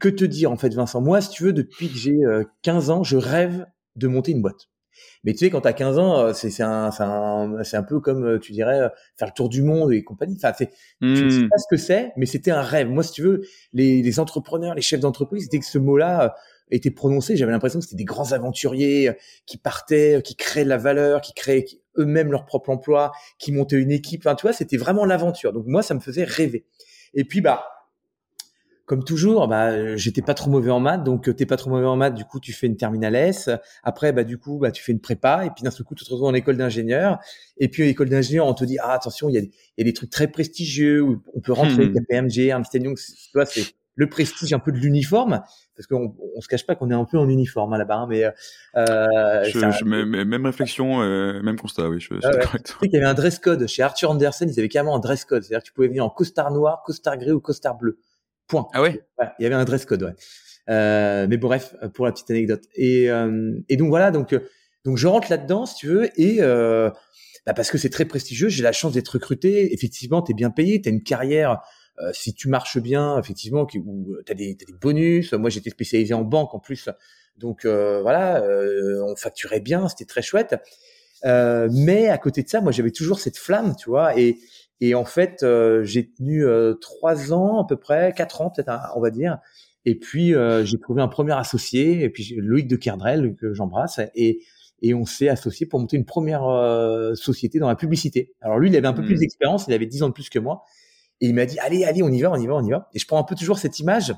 que 0.00 0.08
te 0.08 0.24
dire 0.24 0.50
en 0.50 0.56
fait, 0.56 0.72
Vincent? 0.74 1.00
Moi, 1.00 1.20
si 1.20 1.30
tu 1.30 1.44
veux, 1.44 1.52
depuis 1.52 1.88
que 1.88 1.96
j'ai 1.96 2.18
15 2.62 2.90
euh, 2.90 2.92
ans, 2.92 3.02
je 3.02 3.16
rêve 3.16 3.66
de 3.96 4.08
monter 4.08 4.32
une 4.32 4.42
boîte. 4.42 4.68
Mais 5.24 5.32
tu 5.32 5.38
sais, 5.38 5.50
quand 5.50 5.62
tu 5.62 5.68
as 5.68 5.72
15 5.72 5.98
ans, 5.98 6.18
euh, 6.18 6.32
c'est 6.32 6.62
un, 6.62 6.90
un, 6.98 7.60
un, 7.60 7.82
peu 7.82 8.00
comme, 8.00 8.38
tu 8.40 8.52
dirais, 8.52 8.90
faire 9.16 9.28
le 9.28 9.34
tour 9.34 9.48
du 9.48 9.62
monde 9.62 9.92
et 9.92 10.02
compagnie. 10.04 10.36
Enfin, 10.36 10.52
c'est, 10.56 10.70
je 11.00 11.28
sais 11.28 11.40
mmh. 11.40 11.48
pas 11.48 11.58
ce 11.58 11.66
que 11.70 11.76
c'est, 11.76 12.12
mais 12.16 12.26
c'était 12.26 12.50
un 12.50 12.62
rêve. 12.62 12.88
Moi, 12.88 13.02
si 13.02 13.12
tu 13.12 13.22
veux, 13.22 13.42
les, 13.72 14.02
les 14.02 14.20
entrepreneurs, 14.20 14.74
les 14.74 14.82
chefs 14.82 15.00
d'entreprise, 15.00 15.48
dès 15.48 15.58
que 15.58 15.66
ce 15.66 15.78
mot-là 15.78 16.34
était 16.70 16.90
prononcé, 16.90 17.36
j'avais 17.36 17.52
l'impression 17.52 17.78
que 17.78 17.84
c'était 17.84 17.96
des 17.96 18.04
grands 18.04 18.32
aventuriers 18.32 19.12
qui 19.46 19.56
partaient, 19.56 20.20
qui 20.22 20.36
créaient 20.36 20.64
de 20.64 20.68
la 20.68 20.76
valeur, 20.76 21.20
qui 21.20 21.32
créaient 21.32 21.64
eux-mêmes 21.96 22.30
leur 22.30 22.46
propre 22.46 22.70
emploi, 22.70 23.12
qui 23.38 23.52
montaient 23.52 23.76
une 23.76 23.90
équipe. 23.90 24.22
Enfin, 24.26 24.34
tu 24.34 24.42
vois, 24.42 24.52
c'était 24.52 24.76
vraiment 24.76 25.04
l'aventure. 25.04 25.52
Donc 25.52 25.66
moi, 25.66 25.82
ça 25.82 25.94
me 25.94 26.00
faisait 26.00 26.24
rêver. 26.24 26.66
Et 27.14 27.24
puis, 27.24 27.40
bah, 27.40 27.66
comme 28.88 29.04
toujours, 29.04 29.46
bah, 29.48 29.96
j'étais 29.96 30.22
pas 30.22 30.32
trop 30.32 30.48
mauvais 30.50 30.70
en 30.70 30.80
maths, 30.80 31.04
donc 31.04 31.28
euh, 31.28 31.34
t'es 31.34 31.44
pas 31.44 31.58
trop 31.58 31.68
mauvais 31.68 31.86
en 31.86 31.96
maths, 31.96 32.14
du 32.14 32.24
coup 32.24 32.40
tu 32.40 32.54
fais 32.54 32.66
une 32.66 32.78
terminale 32.78 33.14
S. 33.14 33.50
Après, 33.82 34.12
bah 34.12 34.24
du 34.24 34.38
coup, 34.38 34.58
bah 34.58 34.70
tu 34.70 34.82
fais 34.82 34.92
une 34.92 35.00
prépa, 35.00 35.44
et 35.44 35.50
puis 35.50 35.62
d'un 35.62 35.70
seul 35.70 35.84
coup 35.84 35.94
tu 35.94 36.06
te 36.06 36.10
retrouves 36.10 36.26
en 36.28 36.32
école 36.32 36.56
d'ingénieur. 36.56 37.18
Et 37.58 37.68
puis 37.68 37.82
à 37.82 37.86
l'école 37.86 38.08
d'ingénieur, 38.08 38.46
on 38.46 38.54
te 38.54 38.64
dit 38.64 38.78
ah 38.80 38.94
attention, 38.94 39.28
il 39.28 39.34
y 39.34 39.38
a, 39.38 39.42
y 39.42 39.82
a, 39.82 39.84
des 39.84 39.92
trucs 39.92 40.08
très 40.08 40.26
prestigieux 40.26 41.02
où 41.02 41.22
on 41.34 41.40
peut 41.40 41.52
rentrer 41.52 41.84
avec 41.84 41.90
hmm. 41.90 42.06
KPMG, 42.06 42.46
Ernst 42.46 42.72
Young, 42.72 42.96
tu 42.96 43.30
vois, 43.34 43.44
c'est 43.44 43.74
le 43.94 44.08
prestige 44.08 44.52
un 44.54 44.58
peu 44.58 44.72
de 44.72 44.78
l'uniforme, 44.78 45.42
parce 45.76 45.86
qu'on 45.86 46.14
on 46.34 46.40
se 46.40 46.48
cache 46.48 46.64
pas 46.64 46.74
qu'on 46.74 46.90
est 46.90 46.94
un 46.94 47.04
peu 47.04 47.18
en 47.18 47.28
uniforme 47.28 47.74
hein, 47.74 47.78
là-bas, 47.78 47.96
hein, 47.96 48.06
mais 48.08 48.24
euh, 48.24 48.32
je, 49.44 49.58
je, 49.58 49.84
même 49.84 50.46
réflexion, 50.46 51.02
euh, 51.02 51.42
même 51.42 51.58
constat, 51.58 51.90
oui, 51.90 52.00
je, 52.00 52.06
suis 52.06 52.14
ah 52.22 52.30
sais 52.32 52.88
qu'il 52.88 52.92
y 52.92 52.96
avait 52.96 53.06
un 53.06 53.14
dress 53.14 53.38
code 53.38 53.66
chez 53.66 53.82
Arthur 53.82 54.12
Andersen, 54.12 54.48
ils 54.48 54.58
avaient 54.58 54.68
carrément 54.68 54.96
un 54.96 55.00
dress 55.00 55.24
code, 55.24 55.42
c'est-à-dire 55.42 55.62
que 55.62 55.66
tu 55.66 55.72
pouvais 55.74 55.88
venir 55.88 56.06
en 56.06 56.10
costard 56.10 56.52
noir, 56.52 56.82
costard 56.86 57.18
gris 57.18 57.32
ou 57.32 57.40
costard 57.40 57.76
bleu. 57.76 57.98
Point. 58.48 58.66
Ah 58.72 58.82
ouais? 58.82 59.00
Il 59.38 59.42
y 59.42 59.46
avait 59.46 59.54
un 59.54 59.64
dress 59.64 59.84
code, 59.84 60.02
ouais. 60.02 60.14
Euh, 60.68 61.26
mais 61.28 61.36
bref, 61.36 61.74
pour 61.94 62.06
la 62.06 62.12
petite 62.12 62.30
anecdote. 62.30 62.64
Et, 62.74 63.10
euh, 63.10 63.58
et 63.68 63.76
donc 63.76 63.88
voilà, 63.88 64.10
donc 64.10 64.32
euh, 64.32 64.40
donc 64.84 64.96
je 64.96 65.06
rentre 65.06 65.30
là-dedans, 65.30 65.66
si 65.66 65.76
tu 65.76 65.86
veux, 65.86 66.20
et 66.20 66.38
euh, 66.40 66.90
bah 67.46 67.54
parce 67.54 67.70
que 67.70 67.78
c'est 67.78 67.90
très 67.90 68.04
prestigieux, 68.04 68.48
j'ai 68.48 68.62
la 68.62 68.72
chance 68.72 68.92
d'être 68.92 69.08
recruté. 69.08 69.72
Effectivement, 69.72 70.22
tu 70.22 70.32
es 70.32 70.34
bien 70.34 70.50
payé, 70.50 70.80
tu 70.80 70.88
as 70.88 70.92
une 70.92 71.02
carrière. 71.02 71.60
Euh, 72.00 72.10
si 72.12 72.32
tu 72.32 72.48
marches 72.48 72.78
bien, 72.78 73.18
effectivement, 73.18 73.66
qui, 73.66 73.78
où 73.78 74.16
tu 74.24 74.30
as, 74.30 74.34
des 74.34 74.56
bonus. 74.80 75.32
Moi, 75.32 75.50
j'étais 75.50 75.70
spécialisé 75.70 76.14
en 76.14 76.22
banque 76.22 76.54
en 76.54 76.60
plus, 76.60 76.88
donc 77.36 77.66
voilà, 77.66 78.42
on 79.04 79.16
facturait 79.16 79.60
bien, 79.60 79.88
c'était 79.88 80.04
très 80.04 80.22
chouette. 80.22 80.54
mais 81.24 82.08
à 82.08 82.18
côté 82.18 82.42
de 82.42 82.48
ça, 82.48 82.60
moi, 82.60 82.72
j'avais 82.72 82.92
toujours 82.92 83.18
cette 83.20 83.38
flamme, 83.38 83.74
tu 83.76 83.90
vois, 83.90 84.18
et 84.18 84.38
et 84.80 84.94
en 84.94 85.04
fait, 85.04 85.42
euh, 85.42 85.82
j'ai 85.82 86.10
tenu 86.10 86.46
euh, 86.46 86.74
trois 86.74 87.32
ans 87.32 87.60
à 87.60 87.66
peu 87.66 87.76
près, 87.76 88.12
quatre 88.16 88.40
ans 88.40 88.50
peut-être, 88.50 88.68
hein, 88.68 88.80
on 88.94 89.00
va 89.00 89.10
dire. 89.10 89.38
Et 89.84 89.98
puis 89.98 90.34
euh, 90.34 90.64
j'ai 90.64 90.78
trouvé 90.78 91.02
un 91.02 91.08
premier 91.08 91.32
associé, 91.32 92.02
et 92.02 92.10
puis 92.10 92.34
Loïc 92.36 92.68
de 92.68 92.76
Kerdrel 92.76 93.34
que 93.34 93.54
j'embrasse, 93.54 94.00
et 94.14 94.40
et 94.80 94.94
on 94.94 95.04
s'est 95.04 95.28
associé 95.28 95.66
pour 95.66 95.80
monter 95.80 95.96
une 95.96 96.04
première 96.04 96.44
société 97.16 97.58
dans 97.58 97.66
la 97.66 97.74
publicité. 97.74 98.32
Alors 98.40 98.60
lui, 98.60 98.68
il 98.68 98.76
avait 98.76 98.86
un 98.86 98.92
peu 98.92 99.02
plus 99.02 99.16
mmh. 99.16 99.18
d'expérience, 99.18 99.64
il 99.66 99.74
avait 99.74 99.86
dix 99.86 100.04
ans 100.04 100.08
de 100.08 100.12
plus 100.12 100.30
que 100.30 100.38
moi, 100.38 100.62
et 101.20 101.26
il 101.26 101.34
m'a 101.34 101.46
dit 101.46 101.58
allez, 101.58 101.82
allez, 101.82 102.00
on 102.04 102.10
y 102.10 102.20
va, 102.20 102.30
on 102.30 102.36
y 102.36 102.46
va, 102.46 102.54
on 102.54 102.64
y 102.64 102.70
va. 102.70 102.88
Et 102.94 103.00
je 103.00 103.06
prends 103.06 103.18
un 103.18 103.24
peu 103.24 103.34
toujours 103.34 103.58
cette 103.58 103.80
image. 103.80 104.14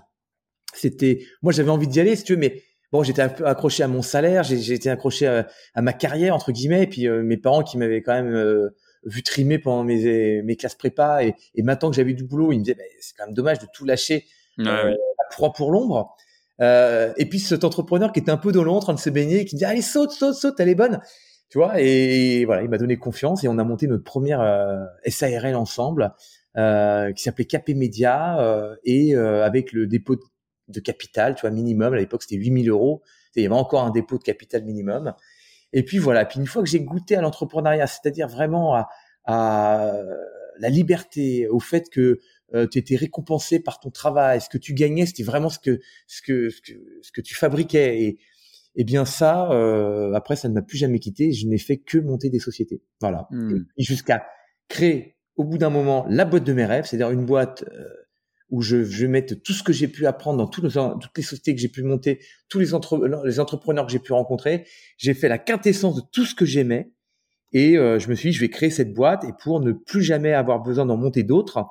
C'était, 0.74 1.24
moi, 1.40 1.52
j'avais 1.52 1.70
envie 1.70 1.88
d'y 1.88 1.98
aller, 1.98 2.14
si 2.14 2.24
tu 2.24 2.34
veux, 2.34 2.38
mais 2.38 2.62
bon, 2.92 3.02
j'étais 3.02 3.22
un 3.22 3.30
peu 3.30 3.46
accroché 3.46 3.82
à 3.82 3.88
mon 3.88 4.02
salaire, 4.02 4.52
été 4.52 4.90
accroché 4.90 5.26
à, 5.26 5.48
à, 5.74 5.80
ma 5.80 5.94
carrière 5.94 6.34
entre 6.34 6.52
guillemets, 6.52 6.82
et 6.82 6.86
puis 6.86 7.08
mes 7.08 7.38
parents 7.38 7.62
qui 7.62 7.78
m'avaient 7.78 8.02
quand 8.02 8.22
même 8.22 8.70
vu 9.05 9.23
trimer 9.23 9.58
pendant 9.58 9.85
mes, 9.85 10.43
mes 10.43 10.56
classes 10.56 10.75
prépa 10.75 11.25
et, 11.25 11.35
et 11.55 11.62
maintenant 11.62 11.91
que 11.91 11.97
j'avais 11.97 12.14
du 12.14 12.25
boulot, 12.25 12.52
il 12.52 12.58
me 12.58 12.64
disait 12.64 12.75
bah, 12.75 12.85
c'est 13.00 13.17
quand 13.17 13.26
même 13.26 13.35
dommage 13.35 13.58
de 13.58 13.67
tout 13.73 13.85
lâcher 13.85 14.26
euh, 14.58 14.93
à 14.93 15.32
proie 15.32 15.52
pour 15.52 15.70
l'ombre. 15.70 16.17
Euh, 16.61 17.12
et 17.17 17.26
puis 17.26 17.38
cet 17.38 17.64
entrepreneur 17.64 18.12
qui 18.12 18.20
était 18.20 18.31
un 18.31 18.37
peu 18.37 18.52
dans 18.52 18.62
l'eau 18.62 18.75
en 18.75 18.81
train 18.81 18.94
de 18.94 18.99
se 18.99 19.11
baigner, 19.11 19.44
qui 19.44 19.56
me 19.56 19.58
dit 19.58 19.64
allez 19.64 19.82
saute 19.82 20.11
saute 20.11 20.35
saute, 20.35 20.61
elle 20.61 20.69
est 20.69 20.75
bonne, 20.75 21.00
tu 21.49 21.58
vois. 21.58 21.81
Et, 21.81 22.44
voilà, 22.44 22.62
il 22.62 22.69
m'a 22.69 22.79
donné 22.79 22.97
confiance 22.99 23.43
et 23.44 23.49
on 23.49 23.58
a 23.58 23.64
monté 23.64 23.87
notre 23.87 24.05
première 24.05 24.41
euh, 24.41 24.85
SARL 25.06 25.55
ensemble 25.55 26.12
euh, 26.58 27.12
qui 27.12 27.23
s'appelait 27.23 27.47
KP 27.47 27.70
Media 27.70 28.76
et 28.85 29.14
avec 29.14 29.73
le 29.73 29.87
dépôt 29.87 30.17
de 30.69 30.81
capital, 30.81 31.35
tu 31.35 31.43
vois 31.43 31.50
minimum. 31.50 31.94
À 31.94 31.97
l'époque 31.97 32.23
c'était 32.23 32.37
8000 32.37 32.69
euros. 32.69 33.02
Il 33.37 33.43
y 33.43 33.47
avait 33.47 33.55
encore 33.55 33.85
un 33.85 33.91
dépôt 33.91 34.19
de 34.19 34.25
capital 34.25 34.64
minimum. 34.64 35.14
Et 35.72 35.84
puis 35.84 35.99
voilà. 35.99 36.25
Puis 36.25 36.40
une 36.40 36.46
fois 36.46 36.62
que 36.62 36.69
j'ai 36.69 36.81
goûté 36.81 37.17
à 37.17 37.20
l'entrepreneuriat, 37.20 37.87
c'est-à-dire 37.87 38.28
vraiment 38.28 38.75
à, 38.75 38.88
à, 39.25 39.93
la 40.58 40.69
liberté, 40.69 41.49
au 41.49 41.61
fait 41.61 41.88
que 41.90 42.20
euh, 42.55 42.67
tu 42.67 42.78
étais 42.78 42.96
récompensé 42.96 43.61
par 43.61 43.78
ton 43.78 43.90
travail, 43.90 44.40
ce 44.40 44.49
que 44.49 44.58
tu 44.58 44.75
gagnais, 44.75 45.06
c'était 45.06 45.22
vraiment 45.22 45.49
ce 45.49 45.58
que 45.58 45.81
ce 46.06 46.22
que 46.22 46.50
ce 46.50 46.61
que, 46.61 46.72
ce 47.02 47.12
que 47.12 47.20
tu 47.20 47.34
fabriquais. 47.34 48.02
Et, 48.02 48.19
et 48.76 48.84
bien 48.84 49.05
ça, 49.05 49.50
euh, 49.52 50.12
après, 50.14 50.37
ça 50.37 50.49
ne 50.49 50.55
m'a 50.55 50.62
plus 50.62 50.78
jamais 50.78 50.99
quitté. 50.99 51.32
Je 51.32 51.46
n'ai 51.46 51.58
fait 51.58 51.78
que 51.78 51.99
monter 51.99 52.31
des 52.31 52.38
sociétés. 52.38 52.82
Voilà. 53.00 53.26
Mmh. 53.31 53.64
Et 53.76 53.82
jusqu'à 53.82 54.26
créer 54.69 55.16
au 55.37 55.44
bout 55.44 55.58
d'un 55.58 55.70
moment 55.70 56.06
la 56.08 56.25
boîte 56.25 56.44
de 56.44 56.52
mes 56.52 56.64
rêves, 56.64 56.84
c'est-à-dire 56.84 57.11
une 57.11 57.25
boîte 57.25 57.64
euh, 57.73 57.88
où 58.50 58.62
je, 58.62 58.85
je 58.85 59.02
vais 59.02 59.08
mettre 59.11 59.35
tout 59.35 59.52
ce 59.52 59.62
que 59.62 59.73
j'ai 59.73 59.88
pu 59.88 60.06
apprendre 60.06 60.38
dans 60.38 60.47
toutes 60.47 60.64
les 60.64 61.23
sociétés 61.23 61.55
que 61.55 61.61
j'ai 61.61 61.69
pu 61.69 61.82
monter, 61.82 62.20
tous 62.49 62.58
les, 62.58 62.75
entre, 62.75 63.23
les 63.25 63.41
entrepreneurs 63.41 63.87
que 63.87 63.93
j'ai 63.93 63.99
pu 63.99 64.12
rencontrer. 64.12 64.67
J'ai 64.97 65.14
fait 65.14 65.29
la 65.29 65.38
quintessence 65.38 65.97
de 65.97 66.02
tout 66.12 66.25
ce 66.25 66.35
que 66.35 66.44
j'aimais. 66.44 66.93
Et 67.52 67.76
euh, 67.76 67.99
je 67.99 68.08
me 68.08 68.14
suis 68.14 68.31
dit, 68.31 68.37
je 68.37 68.41
vais 68.41 68.49
créer 68.49 68.70
cette 68.70 68.94
boîte 68.94 69.25
et 69.25 69.32
pour 69.41 69.61
ne 69.61 69.73
plus 69.73 70.02
jamais 70.02 70.32
avoir 70.32 70.62
besoin 70.62 70.87
d'en 70.87 70.97
monter 70.97 71.25
d'autres, 71.25 71.67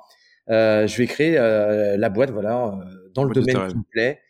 euh, 0.50 0.86
je 0.86 0.96
vais 0.98 1.06
créer 1.06 1.38
euh, 1.38 1.96
la 1.96 2.08
boîte, 2.08 2.30
voilà, 2.30 2.66
euh, 2.66 3.10
dans 3.14 3.24
le 3.24 3.32
domaine 3.32 3.68
qui 3.68 3.76
me 3.76 3.82
plaît. 3.90 4.20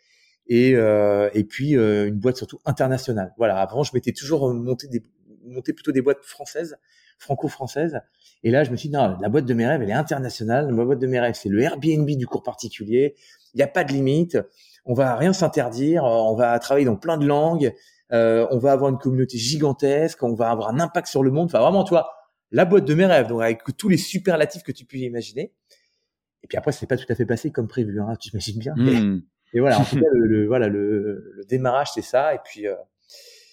Et, 0.46 0.74
euh, 0.74 1.30
et 1.32 1.44
puis 1.44 1.74
une 1.74 2.18
boîte 2.18 2.36
surtout 2.36 2.58
internationale. 2.66 3.32
Voilà. 3.38 3.58
Avant, 3.58 3.84
je 3.84 3.92
m'étais 3.94 4.12
toujours 4.12 4.52
monté 4.52 4.88
des, 4.88 5.04
monté 5.44 5.72
plutôt 5.72 5.92
des 5.92 6.02
boîtes 6.02 6.24
françaises, 6.24 6.76
franco-françaises. 7.20 8.00
Et 8.42 8.50
là, 8.50 8.64
je 8.64 8.70
me 8.70 8.76
suis 8.76 8.88
dit, 8.88 8.94
non, 8.94 9.16
la 9.20 9.28
boîte 9.28 9.44
de 9.44 9.54
mes 9.54 9.66
rêves, 9.66 9.82
elle 9.82 9.90
est 9.90 9.92
internationale. 9.92 10.72
Ma 10.72 10.84
boîte 10.84 10.98
de 10.98 11.06
mes 11.06 11.20
rêves, 11.20 11.34
c'est 11.34 11.50
le 11.50 11.60
Airbnb 11.60 12.08
du 12.08 12.26
cours 12.26 12.42
particulier. 12.42 13.14
Il 13.54 13.58
n'y 13.58 13.62
a 13.62 13.68
pas 13.68 13.84
de 13.84 13.92
limite. 13.92 14.38
On 14.86 14.94
va 14.94 15.14
rien 15.16 15.32
s'interdire. 15.32 16.04
On 16.04 16.34
va 16.34 16.58
travailler 16.58 16.86
dans 16.86 16.96
plein 16.96 17.18
de 17.18 17.26
langues. 17.26 17.74
Euh, 18.12 18.46
on 18.50 18.58
va 18.58 18.72
avoir 18.72 18.90
une 18.90 18.98
communauté 18.98 19.36
gigantesque. 19.36 20.22
On 20.22 20.34
va 20.34 20.50
avoir 20.50 20.70
un 20.70 20.80
impact 20.80 21.06
sur 21.06 21.22
le 21.22 21.30
monde. 21.30 21.46
Enfin, 21.46 21.60
vraiment, 21.60 21.84
tu 21.84 21.90
vois, 21.90 22.10
la 22.50 22.64
boîte 22.64 22.86
de 22.86 22.94
mes 22.94 23.06
rêves. 23.06 23.28
Donc, 23.28 23.42
avec 23.42 23.60
tous 23.76 23.88
les 23.88 23.98
superlatifs 23.98 24.62
que 24.62 24.72
tu 24.72 24.86
peux 24.86 24.96
imaginer. 24.96 25.52
Et 26.42 26.46
puis 26.46 26.56
après, 26.56 26.72
ce 26.72 26.82
n'est 26.82 26.88
pas 26.88 26.96
tout 26.96 27.10
à 27.10 27.14
fait 27.14 27.26
passé 27.26 27.50
comme 27.50 27.68
prévu. 27.68 28.00
Hein, 28.00 28.16
tu 28.18 28.30
imagines 28.30 28.58
bien. 28.58 28.74
Hmm. 28.74 29.20
Et 29.52 29.60
voilà, 29.60 29.78
en 29.78 29.84
tout 29.84 29.96
cas, 29.96 30.06
le, 30.12 30.46
voilà, 30.46 30.68
le, 30.68 31.32
le 31.34 31.44
démarrage, 31.44 31.88
c'est 31.94 32.02
ça. 32.02 32.34
Et 32.34 32.38
puis, 32.42 32.66
euh, 32.66 32.74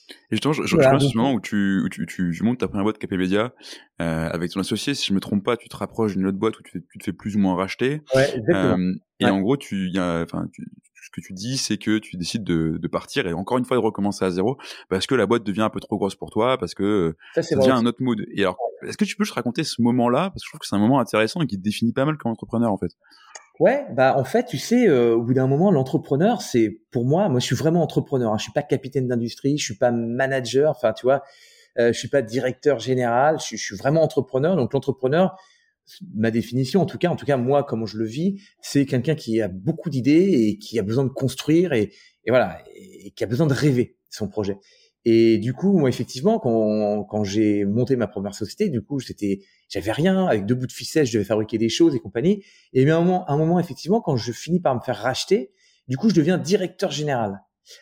et 0.10 0.36
justement, 0.36 0.54
je, 0.54 0.64
je, 0.64 0.68
je 0.68 0.90
pense 0.90 1.12
ce 1.12 1.18
moment 1.18 1.34
où 1.34 1.42
tu, 1.42 1.82
où 1.84 1.90
tu, 1.90 2.06
tu, 2.06 2.34
tu 2.36 2.44
montes 2.44 2.60
ta 2.60 2.68
première 2.68 2.84
boîte 2.84 2.98
KP 2.98 3.14
Media 3.14 3.54
euh, 4.02 4.30
avec 4.30 4.52
ton 4.52 4.60
associé, 4.60 4.94
si 4.94 5.06
je 5.08 5.14
me 5.14 5.20
trompe 5.20 5.44
pas, 5.44 5.58
tu 5.58 5.70
te 5.70 5.76
rapproches 5.76 6.16
d'une 6.16 6.28
autre 6.28 6.38
boîte 6.38 6.60
où 6.60 6.64
tu, 6.64 6.82
te 6.82 7.04
fais 7.04 7.14
plus 7.14 7.36
ou 7.36 7.40
moins 7.40 7.56
racheter. 7.56 8.02
Ouais, 8.16 8.30
exactement. 8.36 8.78
Euh, 8.78 8.94
et 9.20 9.26
en 9.26 9.42
gros, 9.42 9.58
tu, 9.58 9.90
y 9.90 10.00
a, 10.00 10.26
ce 10.26 11.10
que 11.12 11.22
tu 11.22 11.34
dis, 11.34 11.58
c'est 11.58 11.78
que 11.78 11.98
tu 11.98 12.18
décides 12.18 12.44
de, 12.44 12.78
de, 12.82 12.88
partir 12.88 13.28
et 13.28 13.34
encore 13.34 13.58
une 13.58 13.66
fois 13.66 13.78
de 13.78 13.82
recommencer 13.82 14.24
à 14.26 14.30
zéro 14.30 14.58
parce 14.90 15.08
que 15.08 15.16
la 15.16 15.26
boîte 15.26 15.44
devient 15.44 15.62
un 15.62 15.70
peu 15.70 15.80
trop 15.80 15.98
grosse 15.98 16.16
pour 16.16 16.30
toi, 16.30 16.58
parce 16.58 16.74
que 16.74 17.16
ça, 17.34 17.42
ça 17.42 17.56
devient 17.56 17.72
un 17.72 17.86
autre 17.86 18.02
mood. 18.02 18.24
Et 18.34 18.42
alors, 18.42 18.58
est-ce 18.84 18.98
que 18.98 19.06
tu 19.06 19.16
peux 19.16 19.24
juste 19.24 19.36
raconter 19.36 19.64
ce 19.64 19.82
moment-là? 19.82 20.30
Parce 20.30 20.44
que 20.44 20.46
je 20.46 20.50
trouve 20.50 20.60
que 20.60 20.68
c'est 20.68 20.76
un 20.76 20.80
moment 20.80 21.00
intéressant 21.00 21.42
et 21.42 21.48
qui 21.48 21.58
te 21.58 21.64
définit 21.64 21.94
pas 21.94 22.06
mal 22.06 22.18
comme 22.18 22.32
entrepreneur 22.32 22.72
en 22.72 22.78
fait. 22.78 22.92
Ouais, 23.60 23.86
bah 23.92 24.16
en 24.18 24.24
fait, 24.24 24.46
tu 24.46 24.58
sais, 24.60 24.88
euh, 24.88 25.16
au 25.16 25.24
bout 25.24 25.34
d'un 25.34 25.48
moment, 25.48 25.72
l'entrepreneur, 25.72 26.42
c'est 26.44 26.80
pour 26.92 27.06
moi, 27.06 27.28
moi, 27.28 27.40
je 27.40 27.46
suis 27.46 27.56
vraiment 27.56 27.82
entrepreneur. 27.82 28.32
Hein, 28.32 28.38
je 28.38 28.44
suis 28.44 28.52
pas 28.52 28.62
capitaine 28.62 29.08
d'industrie, 29.08 29.58
je 29.58 29.64
suis 29.66 29.78
pas 29.78 29.92
manager. 29.92 30.70
Enfin, 30.72 30.94
tu 30.94 31.06
vois, 31.06 31.24
Euh, 31.80 31.94
je 31.94 32.00
suis 32.00 32.10
pas 32.10 32.24
directeur 32.24 32.80
général. 32.80 33.38
Je, 33.40 33.56
je 33.58 33.64
suis 33.64 33.76
vraiment 33.78 34.02
entrepreneur. 34.04 34.56
Donc 34.56 34.74
l'entrepreneur, 34.74 35.38
ma 36.16 36.32
définition, 36.32 36.82
en 36.82 36.86
tout 36.88 36.98
cas, 36.98 37.10
en 37.10 37.16
tout 37.16 37.26
cas 37.26 37.38
moi, 37.38 37.64
comment 37.64 37.86
je 37.86 37.98
le 37.98 38.06
vis, 38.06 38.42
c'est 38.62 38.86
quelqu'un 38.88 39.16
qui 39.16 39.42
a 39.42 39.48
beaucoup 39.48 39.90
d'idées 39.92 40.48
et 40.50 40.58
qui 40.60 40.80
a 40.80 40.84
besoin 40.84 41.04
de 41.06 41.10
construire 41.10 41.74
et, 41.74 41.92
et 42.26 42.32
voilà, 42.32 42.60
et 42.76 43.12
qui 43.12 43.24
a 43.24 43.28
besoin 43.28 43.48
de 43.48 43.54
rêver 43.54 43.98
son 44.10 44.28
projet. 44.28 44.58
Et 45.06 45.38
du 45.38 45.54
coup, 45.54 45.78
moi, 45.80 45.90
effectivement, 45.90 46.40
quand, 46.40 47.04
quand 47.06 47.24
j'ai 47.24 47.64
monté 47.66 47.96
ma 47.96 48.08
première 48.08 48.34
société, 48.36 48.70
du 48.70 48.82
coup, 48.82 49.00
c'était, 49.00 49.42
j'avais 49.70 49.92
rien, 49.92 50.26
avec 50.28 50.46
deux 50.46 50.56
bouts 50.56 50.68
de 50.68 50.72
ficelle, 50.72 51.06
je 51.06 51.14
devais 51.14 51.26
fabriquer 51.26 51.58
des 51.58 51.70
choses 51.70 51.96
et 51.96 52.00
compagnie. 52.00 52.44
Et 52.74 52.90
à 52.90 52.98
un 52.98 53.02
moment, 53.02 53.30
un 53.30 53.38
moment, 53.38 53.60
effectivement, 53.60 54.02
quand 54.02 54.16
je 54.16 54.32
finis 54.32 54.60
par 54.60 54.76
me 54.76 54.82
faire 54.82 54.98
racheter, 54.98 55.52
du 55.88 55.98
coup, 55.98 56.10
je 56.10 56.16
deviens 56.16 56.38
directeur 56.38 56.92
général. 56.92 57.42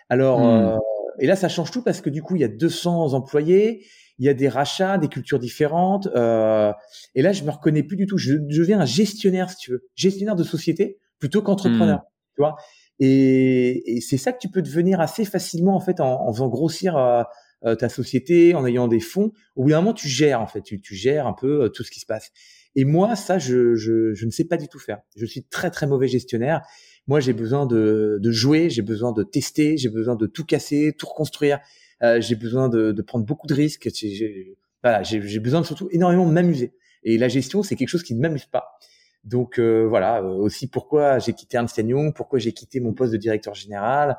Alors, 0.10 0.40
hmm. 0.40 0.44
euh, 0.44 0.78
et 1.20 1.28
là, 1.28 1.36
ça 1.36 1.50
change 1.50 1.72
tout 1.72 1.84
parce 1.84 2.02
que 2.02 2.10
du 2.10 2.22
coup, 2.22 2.36
il 2.36 2.42
y 2.42 2.44
a 2.44 2.48
200 2.48 3.14
employés, 3.14 3.86
il 4.18 4.26
y 4.26 4.30
a 4.30 4.34
des 4.34 4.50
rachats, 4.50 4.98
des 4.98 5.08
cultures 5.08 5.40
différentes. 5.40 6.08
Euh, 6.16 6.72
et 7.14 7.22
là, 7.22 7.32
je 7.32 7.44
me 7.44 7.52
reconnais 7.52 7.84
plus 7.84 7.98
du 7.98 8.06
tout. 8.06 8.18
Je, 8.18 8.34
je 8.50 8.62
deviens 8.62 8.80
un 8.80 8.86
gestionnaire, 8.86 9.50
si 9.50 9.58
tu 9.58 9.72
veux, 9.72 9.88
gestionnaire 9.96 10.36
de 10.36 10.44
société 10.44 11.00
plutôt 11.20 11.42
qu'entrepreneur. 11.42 12.00
Hmm. 12.00 12.36
Tu 12.36 12.42
vois 12.42 12.56
et, 13.00 13.98
et 13.98 14.02
c'est 14.02 14.18
ça 14.18 14.32
que 14.32 14.38
tu 14.40 14.50
peux 14.50 14.62
devenir 14.62 15.02
assez 15.02 15.26
facilement 15.26 15.76
en 15.76 15.80
fait 15.82 16.00
en, 16.00 16.28
en 16.28 16.34
faisant 16.34 16.48
grossir 16.48 16.96
euh, 16.96 17.24
euh, 17.64 17.76
ta 17.76 17.90
société, 17.90 18.54
en 18.54 18.66
ayant 18.66 18.88
des 18.88 19.00
fonds. 19.00 19.32
Au 19.56 19.64
bout 19.64 19.70
d'un 19.70 19.78
moment, 19.78 19.94
tu 19.94 20.08
gères 20.08 20.42
en 20.42 20.48
fait, 20.48 20.62
tu, 20.62 20.80
gères 20.94 21.26
un 21.26 21.34
peu 21.34 21.64
euh, 21.64 21.70
tout 21.70 21.84
ce 21.84 21.90
qui 21.90 22.00
se 22.00 22.06
passe. 22.06 22.32
Et 22.76 22.84
moi, 22.84 23.16
ça, 23.16 23.40
je, 23.40 23.76
je, 23.76 24.26
ne 24.26 24.32
sais 24.32 24.44
pas 24.44 24.58
du 24.58 24.68
tout 24.68 24.78
faire. 24.78 25.00
Je 25.16 25.26
suis 25.26 25.44
très 25.44 25.72
très 25.72 25.88
mauvais 25.88 26.08
gestionnaire. 26.08 26.62
Moi, 27.08 27.22
j'ai 27.22 27.34
besoin 27.34 27.66
de, 27.66 28.20
de 28.22 28.32
jouer, 28.32 28.70
j'ai 28.70 28.82
besoin 28.82 29.14
de 29.14 29.24
tester, 29.24 29.78
j'ai 29.78 29.90
besoin 29.90 30.16
de 30.16 30.28
tout 30.28 30.44
casser, 30.44 30.94
tout 30.98 31.08
reconstruire. 31.08 31.60
Euh, 32.04 32.20
j'ai 32.20 32.36
besoin 32.36 32.68
de, 32.68 33.02
prendre 33.02 33.26
beaucoup 33.26 33.48
de 33.48 33.54
risques. 33.54 33.90
J'ai, 33.96 34.58
voilà, 34.84 35.04
j'ai 35.04 35.40
besoin 35.40 35.62
de 35.62 35.66
surtout 35.66 35.88
énormément 35.92 36.28
de 36.28 36.34
m'amuser. 36.34 36.74
Et 37.04 37.18
la 37.18 37.30
gestion, 37.30 37.64
c'est 37.64 37.76
quelque 37.76 37.90
chose 37.90 38.04
qui 38.04 38.16
ne 38.16 38.22
m'amuse 38.22 38.46
pas. 38.46 38.78
Donc 39.24 39.60
voilà, 39.60 40.22
aussi 40.22 40.68
pourquoi 40.68 41.18
j'ai 41.20 41.34
quitté 41.34 41.58
Ernst 41.58 41.78
Young, 41.78 42.14
pourquoi 42.14 42.38
j'ai 42.38 42.52
quitté 42.52 42.80
mon 42.80 42.94
poste 42.94 43.14
de 43.14 43.18
directeur 43.18 43.56
général 43.56 44.18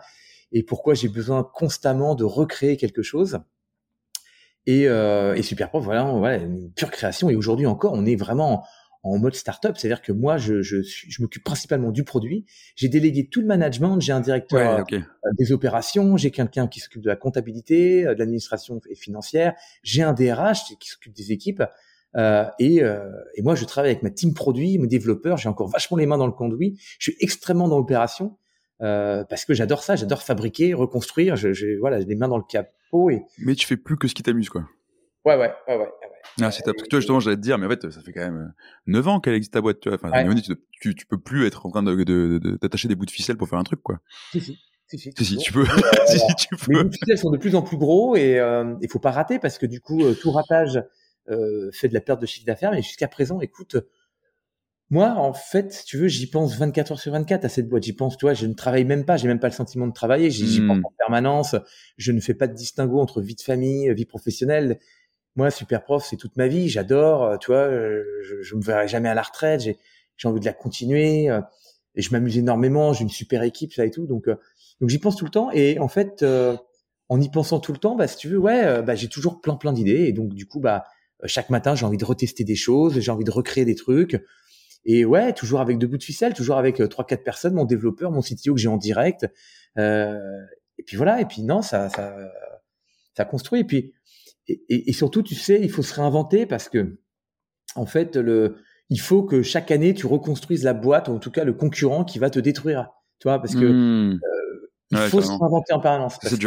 et 0.53 0.63
pourquoi 0.63 0.95
j'ai 0.95 1.09
besoin 1.09 1.43
constamment 1.43 2.15
de 2.15 2.25
recréer 2.25 2.77
quelque 2.77 3.03
chose. 3.03 3.41
Et, 4.67 4.89
euh, 4.89 5.35
et 5.35 5.43
Superprof, 5.43 5.85
voilà, 5.85 6.05
voilà, 6.05 6.39
une 6.39 6.73
pure 6.73 6.91
création. 6.91 7.31
Et 7.31 7.37
aujourd'hui 7.37 7.67
encore, 7.67 7.93
on 7.93 8.05
est 8.05 8.17
vraiment 8.17 8.65
en, 9.05 9.19
mode 9.19 9.37
startup, 9.37 9.77
c'est-à-dire 9.77 10.03
que 10.03 10.11
moi, 10.11 10.37
je, 10.37 10.63
je, 10.63 10.83
je 10.83 11.23
m'occupe 11.23 11.45
principalement 11.45 11.93
du 11.93 12.03
produit. 12.03 12.45
J'ai 12.75 12.89
délégué 12.89 13.29
tout 13.29 13.41
le 13.41 13.47
management. 13.47 14.01
J'ai 14.01 14.11
un 14.11 14.21
directeur 14.21 14.85
euh, 14.93 15.01
des 15.39 15.53
opérations, 15.53 16.17
j'ai 16.17 16.33
quelqu'un 16.33 16.67
qui 16.67 16.81
s'occupe 16.81 17.03
de 17.03 17.09
la 17.09 17.15
comptabilité, 17.15 18.03
de 18.03 18.19
l'administration 18.19 18.81
et 18.91 18.97
financière. 18.97 19.55
J'ai 19.85 20.03
un 20.03 20.13
DRH 20.13 20.77
qui 20.81 20.89
s'occupe 20.89 21.15
des 21.15 21.31
équipes. 21.31 21.63
Euh, 22.17 22.47
et, 22.59 22.83
euh, 22.83 23.11
et, 23.35 23.43
moi, 23.43 23.55
je 23.55 23.65
travaille 23.65 23.91
avec 23.91 24.03
ma 24.03 24.11
team 24.11 24.33
produit, 24.35 24.79
mes 24.79 24.87
développeurs. 24.87 25.37
J'ai 25.37 25.49
encore 25.49 25.69
vachement 25.69 25.97
les 25.97 26.07
mains 26.07 26.19
dans 26.19 26.27
le 26.27 26.33
conduit. 26.33 26.79
Je 26.99 27.11
suis 27.11 27.17
extrêmement 27.21 27.69
dans 27.69 27.79
l'opération 27.79 28.39
euh, 28.83 29.25
parce 29.25 29.45
que 29.45 29.55
j'adore 29.55 29.83
ça. 29.83 29.97
J'adore 29.97 30.23
fabriquer, 30.23 30.75
reconstruire. 30.75 31.37
J'ai 31.37 31.77
voilà, 31.77 31.99
les 31.99 32.15
mains 32.15 32.29
dans 32.29 32.39
le 32.39 32.45
capot. 32.49 33.11
Et... 33.11 33.23
Mais 33.39 33.55
tu 33.55 33.67
fais 33.67 33.77
plus 33.77 33.97
que 33.97 34.09
ce 34.09 34.15
qui 34.15 34.23
t'amuse, 34.23 34.49
quoi. 34.49 34.65
Ouais, 35.25 35.37
ouais, 35.37 35.53
ouais, 35.69 35.77
ouais. 35.77 35.89
Ah, 36.41 36.51
c'est 36.51 36.65
Parce 36.65 36.83
que 36.83 36.89
toi, 36.89 37.01
justement, 37.01 37.21
j'allais 37.21 37.37
te 37.37 37.41
dire, 37.41 37.59
mais 37.59 37.67
en 37.67 37.71
fait, 37.71 37.91
ça 37.91 38.01
fait 38.01 38.13
quand 38.13 38.21
même 38.21 38.53
9 38.87 39.09
ans 39.09 39.21
qu'elle 39.21 39.35
existe 39.35 39.55
ta 39.55 39.61
boîte, 39.61 39.81
tu 39.81 39.89
vois. 39.89 39.99
Enfin, 40.01 40.35
tu, 40.81 40.95
tu, 40.95 41.07
peux 41.07 41.19
plus 41.19 41.47
être 41.47 41.67
en 41.67 41.71
train 41.71 41.83
de, 41.83 42.39
d'attacher 42.61 42.89
des 42.89 42.95
bouts 42.95 43.07
de 43.07 43.11
ficelle 43.11 43.37
pour 43.37 43.49
faire 43.49 43.59
un 43.59 43.65
truc, 43.65 43.83
quoi. 43.83 44.01
Si, 44.33 44.41
si. 44.41 44.59
Si, 44.89 44.99
si, 44.99 45.13
si, 45.25 45.37
tu 45.39 45.53
peux. 45.53 45.65
si, 46.07 46.21
tu 46.37 46.57
peux. 46.57 46.73
Les 46.73 46.85
bouts 46.85 46.91
de 46.91 46.95
ficelle 46.95 47.19
sont 47.19 47.31
de 47.31 47.39
plus 47.39 47.57
en 47.57 47.63
plus 47.63 47.77
gros 47.77 48.15
et 48.17 48.41
il 48.83 48.89
faut 48.91 49.01
pas 49.01 49.11
rater 49.11 49.39
parce 49.39 49.59
que 49.59 49.67
du 49.67 49.81
coup, 49.81 50.03
tout 50.15 50.31
ratage 50.31 50.81
euh, 51.29 51.73
fait 51.73 51.89
de 51.89 51.95
la 51.95 52.01
perte 52.01 52.21
de 52.21 52.27
chiffre 52.27 52.47
d'affaires, 52.47 52.71
mais 52.71 52.83
jusqu'à 52.83 53.09
présent, 53.09 53.41
écoute, 53.41 53.77
moi, 54.91 55.15
en 55.17 55.33
fait, 55.33 55.83
tu 55.85 55.99
veux, 55.99 56.07
j'y 56.07 56.29
pense 56.29 56.57
24 56.57 56.93
heures 56.93 57.01
sur 57.01 57.13
24 57.13 57.45
à 57.45 57.49
cette 57.49 57.69
boîte. 57.69 57.83
J'y 57.83 57.93
pense, 57.93 58.17
tu 58.17 58.25
vois, 58.25 58.35
je 58.35 58.47
ne 58.47 58.55
travaille 58.55 58.85
même 58.85 59.05
pas, 59.05 59.17
j'ai 59.17 59.27
même 59.27 59.41
pas 59.41 59.49
le 59.49 59.53
sentiment 59.53 59.87
de 59.87 59.93
travailler, 59.93 60.31
j'y 60.31 60.65
pense 60.67 60.79
hmm. 60.79 60.85
en 60.85 60.93
permanence. 60.99 61.57
Je 61.97 62.13
ne 62.13 62.21
fais 62.21 62.35
pas 62.35 62.47
de 62.47 62.55
distinguo 62.55 63.01
entre 63.01 63.21
vie 63.21 63.35
de 63.35 63.41
famille, 63.41 63.93
vie 63.95 64.05
professionnelle. 64.05 64.79
Moi, 65.35 65.51
super 65.51 65.83
prof, 65.83 66.07
c'est 66.09 66.17
toute 66.17 66.37
ma 66.37 66.47
vie. 66.47 66.69
J'adore, 66.69 67.25
euh, 67.25 67.37
tu 67.37 67.49
vois, 67.49 67.67
euh, 67.67 68.03
je, 68.23 68.43
je 68.43 68.55
me 68.55 68.63
verrai 68.63 68.87
jamais 68.87 69.09
à 69.09 69.15
la 69.15 69.23
retraite. 69.23 69.61
J'ai, 69.61 69.77
j'ai 70.17 70.29
envie 70.29 70.41
de 70.41 70.47
la 70.47 70.53
continuer 70.53 71.29
et 71.95 72.03
je 72.03 72.11
m'amuse 72.13 72.39
énormément. 72.39 72.93
J'ai 72.93 73.03
une 73.03 73.11
super 73.11 73.43
équipe, 73.43 73.73
ça 73.75 73.85
et 73.85 73.91
tout. 73.91 74.07
Donc, 74.07 74.29
donc 74.81 74.89
j'y 74.89 74.99
pense 74.99 75.17
tout 75.17 75.27
le 75.27 75.31
temps. 75.31 75.51
Et 75.53 75.79
en 75.79 75.89
fait, 75.89 76.25
en 77.11 77.21
y 77.21 77.29
pensant 77.29 77.61
tout 77.61 77.73
le 77.73 77.79
temps, 77.79 77.97
bah, 77.97 78.07
si 78.07 78.17
tu 78.17 78.29
veux, 78.29 78.39
ouais, 78.39 78.83
bah, 78.83 78.95
j'ai 78.95 79.09
toujours 79.09 79.43
plein 79.43 79.57
plein 79.57 79.75
d'idées. 79.75 80.05
Et 80.05 80.13
donc, 80.13 80.33
du 80.33 80.47
coup, 80.47 80.59
bah, 80.59 80.87
euh, 81.23 81.27
chaque 81.29 81.51
matin, 81.51 81.75
j'ai 81.75 81.87
envie 81.87 81.97
de 81.97 82.05
retester 82.05 82.45
des 82.45 82.57
choses, 82.57 82.99
j'ai 82.99 83.11
envie 83.11 83.25
de 83.25 83.31
recréer 83.31 83.65
des 83.65 83.75
trucs. 83.75 84.23
Et 84.87 85.05
ouais, 85.05 85.33
toujours 85.33 85.61
avec 85.61 85.79
deux 85.79 85.89
bouts 85.89 85.99
de 85.99 86.03
ficelle, 86.03 86.33
toujours 86.33 86.57
avec 86.57 86.81
euh, 86.81 86.87
trois 86.87 87.05
quatre 87.05 87.25
personnes, 87.25 87.55
mon 87.55 87.65
développeur, 87.65 88.13
mon 88.13 88.21
CTO 88.23 88.55
que 88.55 88.61
j'ai 88.61 88.69
en 88.69 88.77
direct. 88.77 89.27
Euh, 89.79 90.17
et 90.79 90.83
puis 90.85 90.97
voilà. 90.97 91.21
Et 91.21 91.25
puis 91.27 91.43
non, 91.43 91.61
ça, 91.61 91.89
ça, 91.91 92.17
ça 93.15 93.25
construit. 93.25 93.61
Et 93.61 93.65
puis 93.65 93.93
et, 94.49 94.91
et, 94.91 94.93
surtout, 94.93 95.23
tu 95.23 95.35
sais, 95.35 95.61
il 95.61 95.71
faut 95.71 95.83
se 95.83 95.95
réinventer 95.95 96.47
parce 96.47 96.69
que 96.69 96.99
en 97.75 97.85
fait, 97.85 98.17
le, 98.17 98.57
il 98.91 99.01
faut 99.01 99.25
que 99.25 99.43
chaque 99.43 99.71
année 99.71 99.93
tu 99.93 100.07
reconstruises 100.07 100.63
la 100.63 100.73
boîte, 100.73 101.09
ou 101.09 101.13
en 101.13 101.19
tout 101.19 101.31
cas 101.31 101.45
le 101.45 101.53
concurrent 101.53 102.05
qui 102.05 102.19
va 102.19 102.31
te 102.31 102.39
détruire. 102.39 102.91
Tu 103.19 103.29
vois, 103.29 103.41
parce 103.41 103.55
que 103.55 103.65
mmh. 103.65 104.13
euh, 104.13 104.71
il 104.93 104.99
faut 104.99 105.21
se 105.21 105.29
réinventer 105.29 105.73
en 105.73 105.81
permanence. 105.81 106.19
Parce 106.21 106.37
que, 106.37 106.47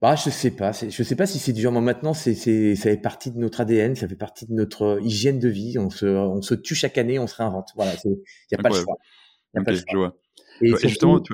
bah, 0.00 0.14
je 0.14 0.30
sais 0.30 0.52
pas. 0.52 0.70
Je 0.72 1.02
sais 1.02 1.16
pas 1.16 1.26
si 1.26 1.38
c'est 1.38 1.52
dur. 1.52 1.72
Mais 1.72 1.80
maintenant, 1.80 2.14
c'est, 2.14 2.34
c'est, 2.34 2.76
ça 2.76 2.84
fait 2.84 2.96
partie 2.96 3.32
de 3.32 3.38
notre 3.38 3.60
ADN, 3.60 3.96
ça 3.96 4.06
fait 4.06 4.14
partie 4.14 4.46
de 4.46 4.52
notre 4.52 4.82
euh, 4.82 5.00
hygiène 5.02 5.40
de 5.40 5.48
vie. 5.48 5.76
On 5.78 5.90
se, 5.90 6.06
on 6.06 6.40
se 6.40 6.54
tue 6.54 6.76
chaque 6.76 6.98
année, 6.98 7.18
on 7.18 7.26
se 7.26 7.34
réinvente. 7.34 7.70
Voilà. 7.74 7.94
Il 8.04 8.10
n'y 8.10 8.58
a 8.58 8.62
pas 8.62 8.68
de 8.68 8.74
choix. 8.74 8.96
Y 9.54 9.58
a 9.58 9.64
pas 9.64 9.72
de 9.72 9.76
choix. 9.76 9.84
Je 9.92 9.96
vois. 9.96 10.16
Et, 10.60 10.88
justement, 10.88 11.20
tu... 11.20 11.32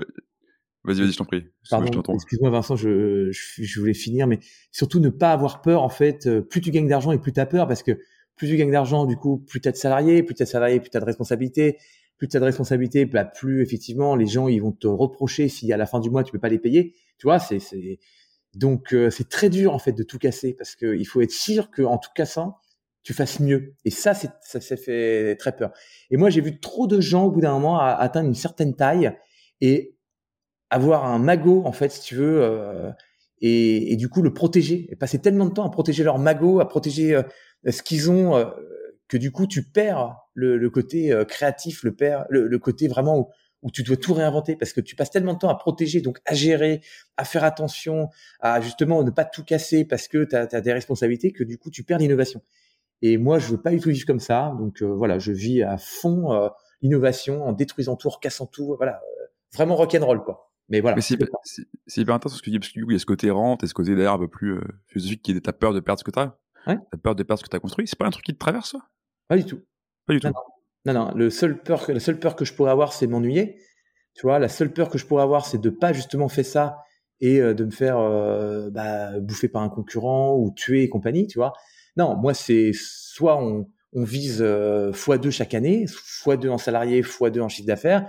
vas-y, 0.83 1.01
vas-y, 1.01 1.13
je 1.13 1.19
t'en 1.19 1.25
prie. 1.25 1.45
Pardon, 1.69 2.03
excuse-moi, 2.15 2.51
Vincent, 2.51 2.77
je, 2.77 3.31
je, 3.33 3.81
voulais 3.81 3.95
finir, 3.95 4.27
mais 4.27 4.39
surtout 4.71 5.01
ne 5.01 5.11
pas 5.11 5.33
avoir 5.33 5.61
peur. 5.61 5.83
En 5.83 5.91
fait, 5.91 6.27
euh, 6.27 6.41
plus 6.41 6.61
tu 6.63 6.71
gagnes 6.71 6.89
d'argent 6.89 7.13
et 7.13 7.19
plus 7.19 7.33
tu 7.33 7.41
as 7.41 7.47
peur, 7.47 7.69
parce 7.69 7.83
que 7.83 7.93
plus 8.37 8.49
tu 8.49 8.57
gagnes 8.57 8.73
d'argent, 8.73 9.05
du 9.05 9.17
coup, 9.17 9.39
plus 9.39 9.61
tu 9.61 9.69
as 9.69 9.73
de 9.73 9.77
salariés, 9.77 10.23
plus 10.23 10.35
tu 10.35 10.43
as 10.43 10.47
de 10.47 10.51
salariés, 10.51 10.81
plus 10.81 10.91
tu 10.91 10.97
as 10.97 11.01
de 11.01 11.07
responsabilités. 11.07 11.77
Plus 12.17 12.29
tu 12.29 12.37
as 12.37 12.41
de 12.41 12.45
responsabilités, 12.45 13.07
bah, 13.07 13.25
plus 13.25 13.61
effectivement 13.61 14.15
les 14.15 14.27
gens 14.27 14.47
ils 14.47 14.61
vont 14.61 14.71
te 14.71 14.87
reprocher 14.87 15.49
si 15.49 15.73
à 15.73 15.77
la 15.77 15.85
fin 15.85 15.99
du 15.99 16.11
mois 16.11 16.23
tu 16.23 16.31
peux 16.31 16.39
pas 16.39 16.49
les 16.49 16.61
payer. 16.61 16.95
Tu 17.19 17.27
vois, 17.27 17.41
c'est, 17.41 17.59
c'est 17.59 17.99
donc 18.57 18.95
euh, 18.95 19.11
c'est 19.11 19.29
très 19.29 19.51
dur 19.51 19.75
en 19.75 19.79
fait 19.79 19.93
de 19.93 20.03
tout 20.03 20.19
casser 20.19 20.55
parce 20.55 20.77
qu'il 20.77 21.07
faut 21.07 21.21
être 21.21 21.33
sûr 21.33 21.71
qu'en 21.71 21.99
tout 21.99 22.11
cassant, 22.15 22.57
tu 23.03 23.13
fasses 23.13 23.41
mieux. 23.41 23.75
Et 23.85 23.91
ça, 23.91 24.15
c'est, 24.15 24.31
ça 24.41 24.61
s'est 24.61 24.77
fait 24.77 25.37
très 25.37 25.55
peur. 25.55 25.73
Et 26.11 26.17
moi, 26.17 26.31
j'ai 26.31 26.41
vu 26.41 26.59
trop 26.59 26.87
de 26.87 27.01
gens 27.01 27.25
au 27.25 27.31
bout 27.31 27.43
d'un 27.43 27.53
moment 27.53 27.79
atteindre 27.79 28.29
une 28.29 28.35
certaine 28.35 28.75
taille 28.75 29.13
et 29.61 29.97
avoir 30.71 31.05
un 31.05 31.19
magot 31.19 31.63
en 31.65 31.73
fait, 31.73 31.91
si 31.91 32.01
tu 32.01 32.17
veux, 32.17 32.43
euh, 32.43 32.91
et, 33.41 33.93
et, 33.93 33.97
du 33.97 34.09
coup 34.09 34.23
le 34.23 34.33
protéger. 34.33 34.87
Et 34.91 34.97
passer 34.97 35.19
tellement 35.21 35.47
de 35.47 35.53
temps 35.53 35.67
à 35.67 35.71
protéger 35.71 36.03
leur 36.03 36.19
magot, 36.19 36.61
à 36.61 36.69
protéger 36.69 37.15
euh, 37.15 37.23
ce 37.71 37.83
qu'ils 37.83 38.11
ont, 38.11 38.37
euh, 38.37 38.47
que 39.09 39.19
du 39.19 39.31
coup 39.31 39.47
tu 39.47 39.63
perds 39.63 40.17
le, 40.33 40.57
le 40.57 40.71
côté 40.71 41.15
créatif, 41.29 41.85
le, 41.85 41.95
le, 42.31 42.49
le 42.49 42.59
côté 42.59 42.89
vraiment 42.89 43.19
où, 43.19 43.29
où 43.65 43.71
tu 43.71 43.83
dois 43.83 43.97
tout 43.97 44.13
réinventer 44.13 44.57
parce 44.57 44.73
que 44.73 44.81
tu 44.81 44.95
passes 44.95 45.11
tellement 45.11 45.33
de 45.33 45.39
temps 45.39 45.49
à 45.49 45.57
protéger, 45.57 46.03
donc 46.03 46.21
à 46.27 46.35
gérer, 46.35 46.83
à 47.17 47.25
faire 47.25 47.43
attention, 47.43 48.11
à 48.41 48.61
justement 48.61 49.03
ne 49.03 49.11
pas 49.11 49.25
tout 49.25 49.43
casser 49.43 49.85
parce 49.85 50.07
que 50.07 50.25
tu 50.25 50.37
as, 50.37 50.61
des 50.61 50.73
responsabilités 50.73 51.33
que 51.33 51.43
du 51.43 51.59
coup 51.59 51.71
tu 51.71 51.83
perds 51.83 51.99
l'innovation. 51.99 52.43
Et 53.03 53.17
moi, 53.17 53.39
je 53.39 53.49
veux 53.49 53.61
pas 53.61 53.71
du 53.71 53.81
tout 53.81 53.89
vivre 53.89 54.07
comme 54.07 54.21
ça. 54.21 54.55
Donc 54.59 54.83
euh, 54.83 54.87
voilà, 54.87 55.19
je 55.19 55.33
vis 55.33 55.63
à 55.63 55.79
fond 55.79 56.33
euh, 56.33 56.49
l'innovation 56.83 57.43
en 57.43 57.53
détruisant 57.53 57.97
tout, 57.97 58.09
en 58.09 58.19
cassant 58.19 58.47
tout. 58.47 58.77
Voilà, 58.77 59.01
euh, 59.03 59.25
vraiment 59.55 59.77
rock'n'roll 59.77 60.23
quoi. 60.23 60.53
Mais 60.69 60.81
voilà. 60.81 61.01
c'est 61.01 61.15
hyper 61.15 62.15
intéressant 62.15 62.37
ce 62.37 62.41
que 62.41 62.45
tu 62.45 62.51
dis 62.51 62.59
parce 62.59 62.71
que 62.71 62.79
du 62.79 62.85
coup, 62.85 62.91
il 62.91 62.95
y 62.95 62.97
a 62.97 63.01
ce 63.01 63.07
côté 63.07 63.31
rente 63.31 63.65
et 63.65 63.67
ce 63.67 63.75
côté 63.75 63.95
d'ailleurs 63.95 64.15
un 64.15 64.19
peu 64.19 64.29
plus 64.29 64.61
philosophique 64.87 65.23
qui 65.23 65.33
est 65.33 65.53
peur 65.53 65.75
de 65.75 65.81
perdre 65.81 65.99
ce 65.99 66.05
que 66.05 66.11
tu 66.11 66.19
as. 66.19 66.39
Ouais. 66.67 66.79
Ta 66.91 66.99
peur 66.99 67.15
de 67.15 67.23
perdre 67.23 67.41
ce 67.41 67.45
que 67.45 67.51
tu 67.51 67.57
as 67.57 67.61
construit. 67.61 67.87
C'est 67.87 67.99
pas 67.99 68.07
un 68.07 68.11
truc 68.11 68.25
qui 68.25 68.33
te 68.33 68.39
traverse, 68.39 68.71
ça? 68.71 68.79
Pas 69.29 69.37
du 69.37 69.45
tout. 69.45 69.61
Pas 70.07 70.15
du 70.15 70.21
tout. 70.21 70.29
Non, 70.29 70.33
non, 70.33 70.54
le 70.85 71.31
seul 71.31 71.63
peur, 71.63 71.85
la 71.89 72.01
seule 72.01 72.19
peur 72.19 72.37
que 72.37 72.45
je 72.45 72.53
pourrais 72.53 72.71
avoir, 72.71 72.93
c'est 72.93 73.07
m'ennuyer. 73.07 73.59
Tu 74.15 74.23
vois, 74.23 74.39
la 74.39 74.49
seule 74.49 74.73
peur 74.73 74.89
que 74.89 74.99
je 74.99 75.07
pourrais 75.07 75.23
avoir, 75.23 75.47
c'est 75.47 75.61
de 75.61 75.71
pas 75.71 75.93
justement 75.93 76.29
faire 76.29 76.47
ça 76.47 76.79
et 77.21 77.41
euh, 77.41 77.55
de 77.55 77.65
me 77.65 77.71
faire 77.71 77.99
euh, 77.99 78.71
bah, 78.71 79.19
bouffer 79.21 79.49
par 79.49 79.63
un 79.63 79.69
concurrent 79.69 80.37
ou 80.37 80.53
tuer 80.55 80.83
et 80.83 80.89
compagnie, 80.89 81.27
tu 81.27 81.39
vois. 81.39 81.53
Non, 81.97 82.17
moi, 82.17 82.35
c'est 82.35 82.73
soit 82.75 83.43
on, 83.43 83.69
on 83.93 84.05
vise 84.05 84.39
euh, 84.41 84.93
x2 84.93 85.31
chaque 85.31 85.55
année, 85.55 85.87
x2 85.87 86.49
en 86.49 86.59
salarié, 86.59 87.03
x2 87.03 87.41
en 87.41 87.49
chiffre 87.49 87.67
d'affaires, 87.67 88.09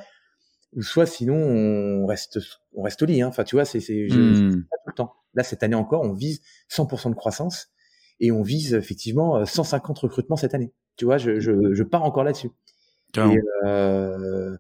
ou 0.74 0.82
soit 0.82 1.06
sinon 1.06 1.36
on 1.36 2.06
reste, 2.06 2.40
on 2.74 2.84
reste 2.84 3.02
au 3.02 3.06
lit. 3.06 3.22
Hein. 3.22 3.28
Enfin, 3.30 3.44
tu 3.44 3.56
vois, 3.56 3.66
c'est 3.66 3.80
c'est 3.80 4.08
mmh. 4.10 4.52
tout 4.52 4.88
le 4.88 4.94
temps. 4.94 5.14
Là, 5.34 5.44
cette 5.44 5.64
année 5.64 5.76
encore, 5.76 6.02
on 6.02 6.14
vise 6.14 6.42
100% 6.72 7.10
de 7.10 7.16
croissance 7.16 7.70
et 8.20 8.32
on 8.32 8.42
vise 8.42 8.74
effectivement 8.74 9.44
150 9.46 10.00
recrutements 10.00 10.38
cette 10.38 10.54
année. 10.54 10.74
Tu 10.98 11.06
vois, 11.06 11.18
je, 11.18 11.40
je, 11.40 11.74
je 11.74 11.84
pars 11.84 12.04
encore 12.04 12.24
là-dessus. 12.24 12.50
Et, 13.18 13.40
euh, 13.66 14.58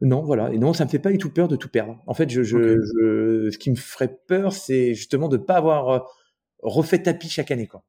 non, 0.00 0.22
voilà. 0.22 0.52
Et 0.52 0.58
non, 0.58 0.72
ça 0.72 0.84
me 0.84 0.90
fait 0.90 0.98
pas 0.98 1.10
du 1.10 1.18
tout 1.18 1.30
peur 1.30 1.48
de 1.48 1.56
tout 1.56 1.68
perdre. 1.68 2.02
En 2.06 2.14
fait, 2.14 2.28
je, 2.30 2.42
je, 2.42 2.80
je 2.80 3.50
ce 3.50 3.58
qui 3.58 3.70
me 3.70 3.76
ferait 3.76 4.18
peur, 4.26 4.52
c'est 4.52 4.94
justement 4.94 5.28
de 5.28 5.36
pas 5.36 5.56
avoir 5.56 5.88
euh, 5.88 5.98
refait 6.62 7.02
tapis 7.02 7.28
chaque 7.28 7.50
année, 7.50 7.66
quoi. 7.66 7.84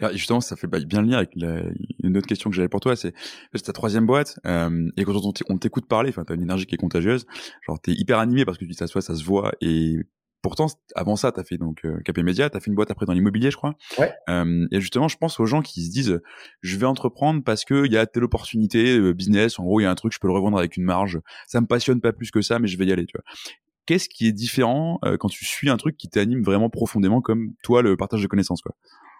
Alors 0.00 0.12
justement, 0.12 0.40
ça 0.40 0.56
fait 0.56 0.68
bien 0.68 1.02
le 1.02 1.08
lien 1.08 1.16
avec 1.18 1.30
la, 1.34 1.60
une 2.02 2.16
autre 2.16 2.26
question 2.26 2.48
que 2.48 2.56
j'avais 2.56 2.68
pour 2.68 2.80
toi, 2.80 2.94
c'est 2.94 3.12
c'est 3.54 3.64
ta 3.64 3.72
troisième 3.72 4.06
boîte 4.06 4.38
euh, 4.46 4.88
et 4.96 5.04
quand 5.04 5.14
on 5.48 5.58
t'écoute 5.58 5.86
parler, 5.86 6.10
enfin 6.10 6.24
t'as 6.24 6.34
une 6.34 6.42
énergie 6.42 6.66
qui 6.66 6.76
est 6.76 6.78
contagieuse, 6.78 7.26
genre 7.66 7.80
t'es 7.80 7.92
hyper 7.92 8.18
animé 8.18 8.44
parce 8.44 8.56
que 8.56 8.64
tu 8.64 8.74
t'assois, 8.74 9.02
ça 9.02 9.16
se 9.16 9.24
voit 9.24 9.52
et 9.60 9.96
pourtant 10.44 10.66
avant 10.94 11.16
ça 11.16 11.32
t'as 11.32 11.42
fait 11.42 11.56
donc 11.56 11.84
euh, 11.84 11.98
Capé 12.04 12.22
Média, 12.22 12.50
t'as 12.50 12.60
fait 12.60 12.68
une 12.68 12.76
boîte 12.76 12.90
après 12.90 13.06
dans 13.06 13.14
l'immobilier, 13.14 13.50
je 13.50 13.56
crois. 13.56 13.74
Ouais. 13.98 14.12
Euh, 14.28 14.66
et 14.70 14.80
justement, 14.80 15.08
je 15.08 15.16
pense 15.16 15.40
aux 15.40 15.46
gens 15.46 15.62
qui 15.62 15.82
se 15.84 15.90
disent 15.90 16.20
je 16.60 16.76
vais 16.76 16.86
entreprendre 16.86 17.42
parce 17.42 17.64
que 17.64 17.86
il 17.86 17.92
y 17.92 17.96
a 17.96 18.06
telle 18.06 18.24
opportunité 18.24 18.98
euh, 18.98 19.14
business, 19.14 19.58
en 19.58 19.64
gros 19.64 19.80
il 19.80 19.84
y 19.84 19.86
a 19.86 19.90
un 19.90 19.94
truc 19.94 20.12
je 20.12 20.18
peux 20.20 20.28
le 20.28 20.34
revendre 20.34 20.58
avec 20.58 20.76
une 20.76 20.84
marge, 20.84 21.18
ça 21.46 21.60
me 21.60 21.66
passionne 21.66 22.00
pas 22.02 22.12
plus 22.12 22.30
que 22.30 22.42
ça, 22.42 22.58
mais 22.58 22.68
je 22.68 22.76
vais 22.76 22.84
y 22.84 22.92
aller, 22.92 23.06
tu 23.06 23.16
vois 23.16 23.24
qu'est-ce 23.86 24.08
qui 24.08 24.26
est 24.26 24.32
différent 24.32 24.98
euh, 25.04 25.16
quand 25.16 25.28
tu 25.28 25.44
suis 25.44 25.70
un 25.70 25.76
truc 25.76 25.96
qui 25.96 26.08
t'anime 26.08 26.42
vraiment 26.42 26.70
profondément 26.70 27.20
comme 27.20 27.54
toi 27.62 27.82
le 27.82 27.96
partage 27.96 28.22
de 28.22 28.26
connaissances 28.26 28.62
quoi? 28.62 28.74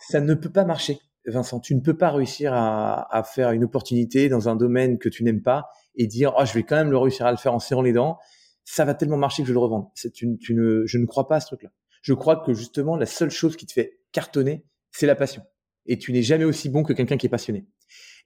Ça 0.09 0.21
ne 0.21 0.35
peut 0.35 0.51
pas 0.51 0.65
marcher, 0.65 0.99
Vincent. 1.27 1.61
Tu 1.61 1.75
ne 1.75 1.81
peux 1.81 1.97
pas 1.97 2.11
réussir 2.11 2.53
à, 2.53 3.15
à 3.17 3.23
faire 3.23 3.53
une 3.53 3.65
opportunité 3.65 4.29
dans 4.29 4.49
un 4.49 4.57
domaine 4.57 4.99
que 4.99 5.09
tu 5.09 5.25
n'aimes 5.25 5.43
pas 5.43 5.69
et 5.97 6.07
dire 6.07 6.35
oh, 6.39 6.45
je 6.45 6.53
vais 6.53 6.63
quand 6.63 6.77
même 6.77 6.91
le 6.91 6.99
réussir 6.99 7.27
à 7.27 7.31
le 7.31 7.37
faire 7.37 7.55
en 7.55 7.59
serrant 7.59 7.83
les 7.83 7.93
dents. 7.93 8.19
Ça 8.65 8.85
va 8.85 8.95
tellement 8.95 9.17
marcher 9.17 9.43
que 9.43 9.49
je 9.49 9.53
le 9.53 9.59
revends. 9.59 9.93
C'est 9.95 10.23
une, 10.23 10.39
tu 10.39 10.55
ne, 10.55 10.85
je 10.87 10.99
ne 10.99 11.07
crois 11.07 11.29
pas 11.29 11.37
à 11.37 11.41
ce 11.41 11.47
truc-là. 11.47 11.71
Je 12.03 12.15
crois 12.15 12.37
que 12.37 12.53
justement 12.53 12.97
la 12.97 13.07
seule 13.07 13.31
chose 13.31 13.57
qui 13.57 13.67
te 13.67 13.73
fait 13.73 14.01
cartonner, 14.13 14.65
c'est 14.93 15.07
la 15.07 15.15
passion. 15.15 15.43
Et 15.87 15.99
tu 15.99 16.13
n'es 16.13 16.23
jamais 16.23 16.45
aussi 16.45 16.69
bon 16.69 16.83
que 16.83 16.93
quelqu'un 16.93 17.17
qui 17.17 17.27
est 17.27 17.31
passionné. 17.31 17.67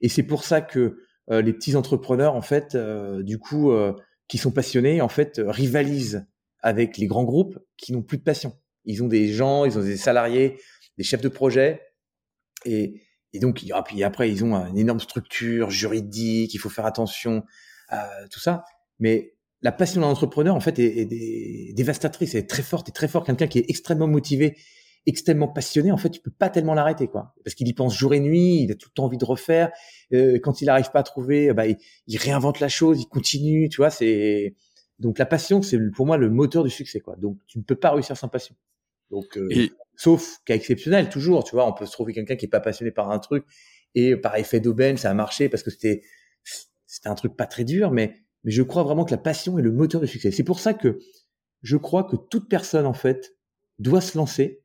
Et 0.01 0.09
c'est 0.09 0.23
pour 0.23 0.43
ça 0.43 0.61
que 0.61 1.03
euh, 1.31 1.41
les 1.41 1.53
petits 1.53 1.75
entrepreneurs, 1.75 2.35
en 2.35 2.41
fait, 2.41 2.75
euh, 2.75 3.21
du 3.23 3.37
coup, 3.37 3.71
euh, 3.71 3.93
qui 4.27 4.37
sont 4.37 4.51
passionnés, 4.51 5.01
en 5.01 5.09
fait, 5.09 5.41
rivalisent 5.45 6.25
avec 6.61 6.97
les 6.97 7.07
grands 7.07 7.23
groupes 7.23 7.59
qui 7.77 7.93
n'ont 7.93 8.01
plus 8.01 8.17
de 8.17 8.23
passion. 8.23 8.57
Ils 8.85 9.03
ont 9.03 9.07
des 9.07 9.27
gens, 9.31 9.65
ils 9.65 9.77
ont 9.77 9.83
des 9.83 9.97
salariés, 9.97 10.59
des 10.97 11.03
chefs 11.03 11.21
de 11.21 11.29
projet, 11.29 11.81
et, 12.65 13.01
et 13.33 13.39
donc 13.39 13.63
puis 13.85 14.03
après 14.03 14.29
ils 14.29 14.43
ont 14.43 14.55
une 14.55 14.77
énorme 14.77 14.99
structure 14.99 15.69
juridique, 15.69 16.53
il 16.53 16.57
faut 16.57 16.69
faire 16.69 16.85
attention 16.85 17.43
à 17.87 18.09
tout 18.29 18.39
ça. 18.39 18.65
Mais 18.99 19.37
la 19.61 19.71
passion 19.71 20.01
d'un 20.01 20.07
entrepreneur 20.07 20.55
en 20.55 20.59
fait 20.59 20.79
est, 20.79 21.11
est, 21.11 21.73
dévastatrice, 21.73 22.33
elle 22.35 22.41
est 22.41 22.49
très 22.49 22.63
forte, 22.63 22.89
et 22.89 22.91
très 22.91 23.07
fort. 23.07 23.23
Quelqu'un 23.23 23.47
qui 23.47 23.59
est 23.59 23.65
extrêmement 23.69 24.07
motivé, 24.07 24.57
extrêmement 25.05 25.47
passionné, 25.47 25.91
en 25.91 25.97
fait, 25.97 26.09
tu 26.09 26.21
peux 26.21 26.31
pas 26.31 26.49
tellement 26.49 26.73
l'arrêter, 26.73 27.07
quoi, 27.07 27.33
parce 27.43 27.55
qu'il 27.55 27.67
y 27.67 27.73
pense 27.73 27.97
jour 27.97 28.13
et 28.13 28.19
nuit, 28.19 28.63
il 28.63 28.71
a 28.71 28.75
tout 28.75 28.89
le 28.89 28.93
temps 28.93 29.05
envie 29.05 29.17
de 29.17 29.25
refaire. 29.25 29.71
Euh, 30.13 30.39
quand 30.41 30.61
il 30.61 30.65
n'arrive 30.65 30.91
pas 30.91 30.99
à 30.99 31.03
trouver, 31.03 31.53
bah, 31.53 31.67
il, 31.67 31.77
il, 32.07 32.17
réinvente 32.17 32.59
la 32.59 32.69
chose, 32.69 33.01
il 33.01 33.07
continue, 33.07 33.69
tu 33.69 33.77
vois. 33.77 33.89
C'est 33.89 34.55
donc 34.99 35.17
la 35.17 35.25
passion, 35.25 35.61
c'est 35.61 35.79
pour 35.95 36.05
moi 36.05 36.17
le 36.17 36.29
moteur 36.29 36.63
du 36.63 36.69
succès, 36.69 36.99
quoi. 36.99 37.15
Donc 37.17 37.37
tu 37.47 37.57
ne 37.57 37.63
peux 37.63 37.75
pas 37.75 37.91
réussir 37.91 38.17
sans 38.17 38.27
passion. 38.27 38.55
Donc 39.09 39.37
euh, 39.37 39.49
sauf 39.95 40.39
cas 40.45 40.55
exceptionnel, 40.55 41.09
toujours, 41.09 41.43
tu 41.43 41.55
vois, 41.55 41.67
on 41.67 41.73
peut 41.73 41.85
se 41.85 41.91
trouver 41.91 42.13
quelqu'un 42.13 42.35
qui 42.35 42.45
est 42.45 42.49
pas 42.49 42.59
passionné 42.59 42.91
par 42.91 43.09
un 43.09 43.19
truc 43.19 43.45
et 43.95 44.15
par 44.15 44.35
effet 44.35 44.59
d'aubaine, 44.59 44.97
ça 44.97 45.09
a 45.09 45.13
marché 45.13 45.49
parce 45.49 45.63
que 45.63 45.71
c'était 45.71 46.03
c'était 46.85 47.09
un 47.09 47.15
truc 47.15 47.35
pas 47.35 47.45
très 47.45 47.63
dur, 47.63 47.91
mais 47.91 48.15
mais 48.43 48.51
je 48.51 48.63
crois 48.63 48.83
vraiment 48.83 49.05
que 49.05 49.11
la 49.11 49.17
passion 49.17 49.57
est 49.59 49.61
le 49.61 49.71
moteur 49.71 50.01
du 50.01 50.07
succès. 50.07 50.31
C'est 50.31 50.43
pour 50.43 50.59
ça 50.59 50.73
que 50.73 50.99
je 51.61 51.77
crois 51.77 52.03
que 52.03 52.15
toute 52.15 52.49
personne 52.49 52.85
en 52.85 52.93
fait 52.93 53.35
doit 53.79 54.01
se 54.01 54.17
lancer 54.17 54.63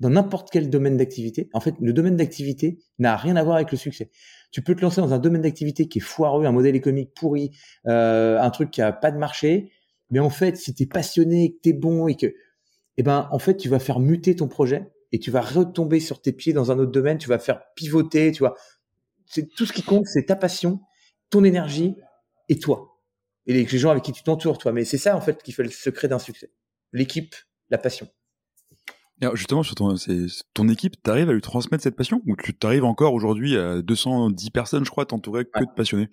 dans 0.00 0.10
n'importe 0.10 0.50
quel 0.50 0.68
domaine 0.68 0.96
d'activité. 0.96 1.48
En 1.52 1.60
fait, 1.60 1.76
le 1.80 1.92
domaine 1.92 2.16
d'activité 2.16 2.80
n'a 2.98 3.16
rien 3.16 3.36
à 3.36 3.44
voir 3.44 3.56
avec 3.56 3.70
le 3.70 3.78
succès. 3.78 4.10
Tu 4.50 4.60
peux 4.60 4.74
te 4.74 4.80
lancer 4.80 5.00
dans 5.00 5.14
un 5.14 5.18
domaine 5.18 5.42
d'activité 5.42 5.86
qui 5.86 5.98
est 5.98 6.02
foireux, 6.02 6.44
un 6.44 6.52
modèle 6.52 6.74
économique 6.74 7.14
pourri, 7.14 7.52
euh, 7.86 8.38
un 8.40 8.50
truc 8.50 8.70
qui 8.72 8.82
a 8.82 8.92
pas 8.92 9.12
de 9.12 9.18
marché, 9.18 9.70
mais 10.10 10.18
en 10.18 10.28
fait, 10.28 10.56
si 10.56 10.74
tu 10.74 10.82
es 10.82 10.86
passionné, 10.86 11.54
que 11.54 11.60
tu 11.62 11.68
es 11.70 11.72
bon 11.72 12.08
et 12.08 12.16
que 12.16 12.34
eh 12.96 13.02
ben 13.02 13.28
en 13.30 13.38
fait, 13.38 13.56
tu 13.56 13.68
vas 13.68 13.78
faire 13.78 14.00
muter 14.00 14.36
ton 14.36 14.48
projet 14.48 14.92
et 15.12 15.18
tu 15.18 15.30
vas 15.30 15.40
retomber 15.40 16.00
sur 16.00 16.20
tes 16.20 16.32
pieds 16.32 16.52
dans 16.52 16.72
un 16.72 16.78
autre 16.78 16.92
domaine, 16.92 17.18
tu 17.18 17.28
vas 17.28 17.38
faire 17.38 17.62
pivoter, 17.76 18.32
tu 18.32 18.40
vois. 18.40 18.54
C'est 19.26 19.48
tout 19.54 19.66
ce 19.66 19.72
qui 19.72 19.82
compte, 19.82 20.06
c'est 20.06 20.26
ta 20.26 20.36
passion, 20.36 20.80
ton 21.30 21.44
énergie 21.44 21.94
et 22.48 22.58
toi. 22.58 22.91
Et 23.46 23.52
les 23.52 23.66
gens 23.66 23.90
avec 23.90 24.04
qui 24.04 24.12
tu 24.12 24.22
t'entoures, 24.22 24.58
toi. 24.58 24.72
Mais 24.72 24.84
c'est 24.84 24.98
ça, 24.98 25.16
en 25.16 25.20
fait, 25.20 25.42
qui 25.42 25.52
fait 25.52 25.62
le 25.62 25.70
secret 25.70 26.08
d'un 26.08 26.18
succès. 26.18 26.50
L'équipe, 26.92 27.34
la 27.70 27.78
passion 27.78 28.08
justement, 29.34 29.62
sur 29.62 29.74
ton, 29.74 29.94
ton 30.54 30.68
équipe, 30.68 31.00
t'arrives 31.02 31.30
à 31.30 31.32
lui 31.32 31.40
transmettre 31.40 31.82
cette 31.82 31.96
passion? 31.96 32.22
Ou 32.26 32.36
tu 32.36 32.54
t'arrives 32.54 32.84
encore 32.84 33.14
aujourd'hui 33.14 33.56
à 33.56 33.82
210 33.82 34.50
personnes, 34.50 34.84
je 34.84 34.90
crois, 34.90 35.06
t'entourer 35.06 35.44
que 35.44 35.60
de 35.60 35.70
passionnés? 35.76 36.08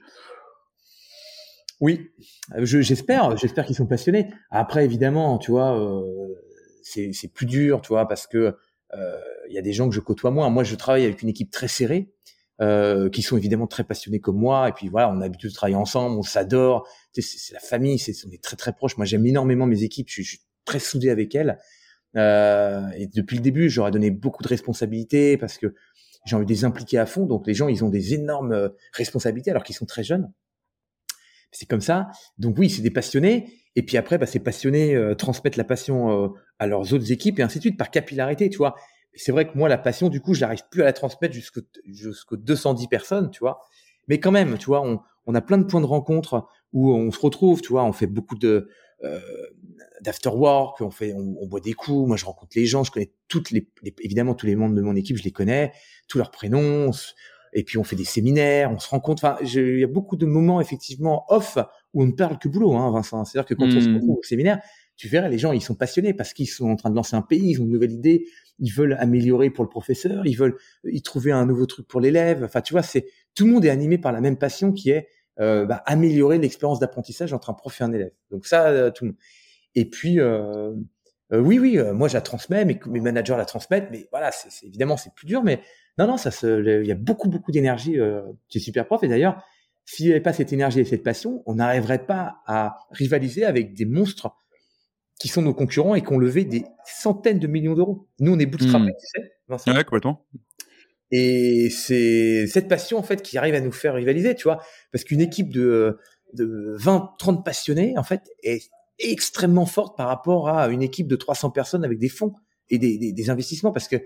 Oui, 1.82 2.12
j'espère, 2.58 3.38
j'espère 3.38 3.66
qu'ils 3.66 3.76
sont 3.76 3.88
passionnés. 3.88 4.28
Après, 4.52 4.84
évidemment, 4.84 5.38
tu 5.38 5.52
vois, 5.52 5.80
euh, 5.80 6.36
c'est 6.84 7.34
plus 7.34 7.46
dur, 7.46 7.82
tu 7.82 7.90
vois, 7.90 8.08
parce 8.08 8.28
que 8.28 8.56
euh, 8.94 9.20
il 9.48 9.56
y 9.56 9.58
a 9.58 9.62
des 9.62 9.74
gens 9.74 9.88
que 9.88 9.96
je 9.96 10.02
côtoie 10.02 10.32
moins. 10.32 10.50
Moi, 10.50 10.64
je 10.64 10.76
travaille 10.76 11.06
avec 11.06 11.22
une 11.22 11.30
équipe 11.30 11.52
très 11.52 11.68
serrée, 11.68 12.12
euh, 12.62 13.10
qui 13.10 13.22
sont 13.22 13.38
évidemment 13.38 13.68
très 13.68 13.84
passionnés 13.84 14.20
comme 14.20 14.38
moi. 14.38 14.70
Et 14.70 14.74
puis 14.74 14.90
voilà, 14.90 15.10
on 15.10 15.18
a 15.18 15.22
l'habitude 15.22 15.50
de 15.50 15.56
travailler 15.56 15.76
ensemble, 15.76 16.18
on 16.18 16.24
s'adore. 16.24 16.88
C'est 17.14 17.54
la 17.54 17.60
famille, 17.60 18.00
c'est 18.00 18.14
on 18.28 18.32
est 18.32 18.44
très 18.44 18.56
très 18.56 18.74
proches. 18.74 18.98
Moi, 18.98 19.06
j'aime 19.06 19.26
énormément 19.26 19.66
mes 19.66 19.84
équipes. 19.84 20.10
Je, 20.10 20.22
je 20.22 20.30
suis 20.30 20.42
très 20.66 20.80
soudé 20.80 21.10
avec 21.10 21.36
elles. 21.36 21.58
Euh, 22.16 22.88
et 22.98 23.08
depuis 23.08 23.38
le 23.38 23.42
début, 23.44 23.70
j'aurais 23.70 23.92
donné 23.92 24.12
beaucoup 24.12 24.44
de 24.44 24.48
responsabilités 24.48 25.38
parce 25.38 25.58
que 25.58 25.74
j'ai 26.26 26.36
envie 26.36 26.46
de 26.46 26.52
les 26.52 26.66
impliquer 26.66 26.98
à 26.98 27.06
fond. 27.06 27.26
Donc 27.26 27.48
les 27.48 27.54
gens, 27.54 27.68
ils 27.68 27.84
ont 27.84 27.90
des 27.90 28.14
énormes 28.14 28.52
euh, 28.52 28.70
responsabilités 28.94 29.52
alors 29.52 29.64
qu'ils 29.64 29.76
sont 29.76 29.86
très 29.86 30.04
jeunes. 30.04 30.32
C'est 31.52 31.68
comme 31.68 31.82
ça. 31.82 32.10
Donc 32.38 32.58
oui, 32.58 32.70
c'est 32.70 32.82
des 32.82 32.92
passionnés. 32.92 33.54
Et 33.76 33.84
puis 33.84 33.98
après, 33.98 34.18
bah, 34.18 34.26
ces 34.26 34.40
passionnés 34.40 34.96
euh, 34.96 35.16
transmettent 35.16 35.58
la 35.58 35.64
passion 35.64 36.26
euh, 36.26 36.28
à 36.60 36.68
leurs 36.68 36.94
autres 36.94 37.12
équipes 37.12 37.40
et 37.40 37.44
ainsi 37.44 37.60
de 37.60 37.64
suite 37.64 37.78
par 37.78 37.92
capillarité, 37.92 38.50
tu 38.50 38.58
vois. 38.58 38.76
C'est 39.14 39.32
vrai 39.32 39.48
que 39.48 39.58
moi, 39.58 39.70
la 39.70 39.78
passion, 39.78 40.10
du 40.10 40.22
coup, 40.22 40.34
je 40.34 40.42
n'arrive 40.42 40.64
plus 40.70 40.82
à 40.82 40.86
la 40.86 40.94
transmettre 40.94 41.34
jusqu'aux 41.34 41.62
jusqu'aux 41.86 42.38
210 42.38 42.88
personnes, 42.88 43.32
tu 43.32 43.40
vois. 43.40 43.62
Mais 44.08 44.20
quand 44.20 44.32
même, 44.32 44.58
tu 44.58 44.68
vois, 44.68 44.82
on, 44.82 45.00
on 45.26 45.36
a 45.36 45.42
plein 45.42 45.58
de 45.58 45.64
points 45.64 45.82
de 45.82 45.86
rencontre 45.86 46.48
où 46.74 46.92
on 46.94 47.12
se 47.12 47.20
retrouve, 47.20 47.62
tu 47.62 47.70
vois. 47.70 47.84
On 47.84 47.94
fait 47.94 48.08
beaucoup 48.08 48.36
de 48.36 48.70
euh, 49.04 49.20
d'after 50.02 50.30
work, 50.30 50.82
on 50.82 50.92
fait, 50.92 51.14
on, 51.14 51.46
boit 51.48 51.60
des 51.60 51.74
coups. 51.74 52.08
Moi, 52.08 52.18
je 52.18 52.26
rencontre 52.26 52.54
les 52.56 52.66
gens, 52.66 52.84
je 52.84 52.92
connais 52.92 53.12
toutes 53.28 53.52
les, 53.52 53.68
évidemment 54.02 54.34
tous 54.34 54.46
les 54.46 54.56
membres 54.56 54.76
de 54.76 54.82
mon 54.82 54.96
équipe, 54.96 55.18
je 55.18 55.24
les 55.24 55.32
connais, 55.32 55.74
tous 56.08 56.18
leurs 56.18 56.32
prénoms. 56.32 56.92
Et 57.54 57.64
puis 57.64 57.78
on 57.78 57.84
fait 57.84 57.96
des 57.96 58.06
séminaires, 58.06 58.72
on 58.72 58.80
se 58.80 58.90
rencontre. 58.90 59.26
Enfin, 59.26 59.38
il 59.42 59.80
y 59.80 59.84
a 59.84 59.88
beaucoup 59.88 60.16
de 60.16 60.26
moments 60.26 60.62
effectivement 60.62 61.26
off 61.30 61.58
où 61.94 62.04
on 62.04 62.08
ne 62.08 62.12
parle 62.12 62.38
que 62.40 62.48
boulot, 62.48 62.76
hein, 62.76 62.92
Vincent. 62.92 63.26
C'est-à-dire 63.26 63.48
que 63.48 63.56
quand 63.56 63.66
on 63.66 63.82
se 63.82 63.90
mmh. 63.90 63.96
retrouve 63.96 64.18
au 64.20 64.24
séminaire, 64.24 64.62
tu 65.00 65.08
verras, 65.08 65.30
les 65.30 65.38
gens, 65.38 65.54
ils 65.54 65.62
sont 65.62 65.76
passionnés 65.76 66.14
parce 66.14 66.34
qu'ils 66.34 66.50
sont 66.50 66.70
en 66.70 66.76
train 66.76 66.90
de 66.90 66.96
lancer 66.96 67.16
un 67.16 67.22
pays, 67.22 67.52
ils 67.52 67.62
ont 67.62 67.64
une 67.64 67.72
nouvelle 67.72 67.94
idée, 67.94 68.26
ils 68.60 68.70
veulent 68.70 68.98
améliorer 69.00 69.50
pour 69.50 69.64
le 69.64 69.70
professeur, 69.70 70.28
ils 70.28 70.36
veulent 70.36 70.58
y 70.84 71.02
trouver 71.02 71.32
un 71.32 71.46
nouveau 71.46 71.66
truc 71.66 71.88
pour 71.88 72.02
l'élève. 72.02 72.44
Enfin, 72.44 72.60
tu 72.60 72.74
vois, 72.74 72.84
c'est 72.84 73.06
tout 73.34 73.46
le 73.46 73.54
monde 73.54 73.64
est 73.64 73.70
animé 73.70 73.98
par 73.98 74.12
la 74.12 74.20
même 74.20 74.38
passion 74.38 74.74
qui 74.74 74.90
est 74.90 75.08
euh, 75.40 75.66
bah, 75.66 75.82
améliorer 75.86 76.38
l'expérience 76.38 76.82
d'apprentissage 76.82 77.32
entre 77.32 77.50
un 77.50 77.54
prof 77.54 77.80
et 77.80 77.84
un 77.86 77.94
élève. 77.94 78.12
Donc 78.30 78.46
ça, 78.46 78.68
euh, 78.68 78.92
tout 78.92 79.06
le 79.06 79.12
monde. 79.12 79.18
Et 79.74 79.86
puis, 79.86 80.20
euh, 80.20 80.74
euh, 81.32 81.40
oui, 81.40 81.60
oui, 81.60 81.78
euh, 81.78 81.94
moi, 81.94 82.10
je 82.10 82.16
la 82.16 82.22
transmets, 82.22 82.66
mes, 82.66 82.78
mes 82.88 83.00
managers 83.00 83.38
la 83.38 83.46
transmettent, 83.46 83.88
mais 83.92 84.10
voilà, 84.12 84.32
c'est, 84.34 84.68
évidemment, 84.68 84.98
c'est 84.98 85.14
plus 85.14 85.28
dur, 85.28 85.44
mais 85.44 85.62
non, 85.98 86.08
non, 86.08 86.18
ça 86.18 86.30
il 86.44 86.86
y 86.86 86.92
a 86.92 86.96
beaucoup, 86.96 87.30
beaucoup 87.30 87.54
d'énergie 87.54 87.98
euh, 87.98 88.22
es 88.54 88.60
super 88.60 88.86
prof. 88.86 89.02
Et 89.04 89.08
d'ailleurs, 89.08 89.42
s'il 89.86 90.08
n'y 90.08 90.12
avait 90.12 90.22
pas 90.22 90.34
cette 90.34 90.52
énergie 90.52 90.82
et 90.82 90.86
cette 90.86 91.04
passion, 91.04 91.42
on 91.46 91.56
n'arriverait 91.56 92.06
pas 92.06 92.42
à 92.48 92.80
rivaliser 92.92 93.46
avec 93.46 93.74
des 93.74 93.86
monstres 93.86 94.36
qui 95.20 95.28
sont 95.28 95.42
nos 95.42 95.54
concurrents 95.54 95.96
et 95.96 96.02
qui 96.02 96.12
ont 96.12 96.18
levé 96.18 96.46
des 96.46 96.66
centaines 96.86 97.40
de 97.40 97.48
millions 97.48 97.76
d'euros. 97.76 98.08
Nous, 98.20 98.34
on 98.34 98.40
est 98.40 98.46
bootstrappés, 98.46 98.86
mmh. 98.86 98.96
tu 99.00 99.22
sais. 99.22 99.32
Vincent. 99.48 99.76
Ouais, 99.76 99.84
complètement. 99.84 100.26
Et 101.12 101.70
c'est 101.70 102.48
cette 102.48 102.68
passion, 102.68 102.98
en 102.98 103.04
fait, 103.04 103.22
qui 103.22 103.38
arrive 103.38 103.56
à 103.56 103.62
nous 103.62 103.72
faire 103.72 103.96
rivaliser, 103.96 104.36
tu 104.36 104.44
vois. 104.44 104.62
Parce 104.92 105.04
qu'une 105.04 105.22
équipe 105.22 105.52
de, 105.52 105.98
de 106.34 106.76
20, 106.78 107.16
30 107.20 107.44
passionnés, 107.44 107.96
en 107.98 108.04
fait, 108.04 108.22
est 108.44 108.70
extrêmement 109.00 109.66
forte 109.66 109.98
par 109.98 110.08
rapport 110.08 110.50
à 110.50 110.70
une 110.70 110.82
équipe 110.82 111.08
de 111.08 111.16
300 111.16 111.52
personnes 111.52 111.84
avec 111.84 112.00
des 112.00 112.10
fonds 112.10 112.34
et 112.70 112.78
des, 112.78 112.98
des, 112.98 113.12
des 113.12 113.30
investissements 113.30 113.72
parce 113.72 113.88
que 113.88 113.98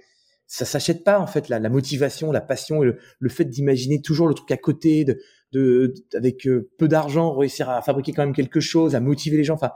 ça 0.46 0.66
s'achète 0.66 1.04
pas 1.04 1.20
en 1.20 1.28
fait 1.28 1.50
la, 1.50 1.60
la, 1.60 1.70
motivation, 1.70 2.32
la 2.32 2.42
passion 2.42 2.84
et 2.84 2.86
le, 2.86 3.00
le 3.20 3.30
fait 3.30 3.46
d'imaginer 3.46 4.02
toujours 4.02 4.28
le 4.28 4.36
truc 4.36 4.52
à 4.52 4.58
côté, 4.58 5.04
de, 5.04 5.20
de, 5.52 5.94
avec 6.14 6.46
euh, 6.48 6.70
peu 6.78 6.88
d'argent 6.88 7.34
réussir 7.34 7.70
à 7.70 7.82
fabriquer 7.82 8.14
quand 8.14 8.24
même 8.24 8.36
quelque 8.36 8.60
chose, 8.60 8.94
à 8.96 9.00
motiver 9.00 9.38
les 9.38 9.44
gens. 9.44 9.56
Enfin, 9.56 9.72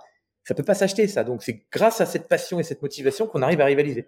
ça 0.48 0.56
peut 0.56 0.64
pas 0.64 0.76
s'acheter 0.76 1.08
ça. 1.08 1.26
Donc 1.26 1.44
c'est 1.44 1.66
grâce 1.74 2.00
à 2.00 2.06
cette 2.06 2.30
passion 2.30 2.58
et 2.58 2.64
cette 2.64 2.82
motivation 2.82 3.28
qu'on 3.28 3.42
arrive 3.42 3.60
à 3.60 3.66
rivaliser. 3.66 4.08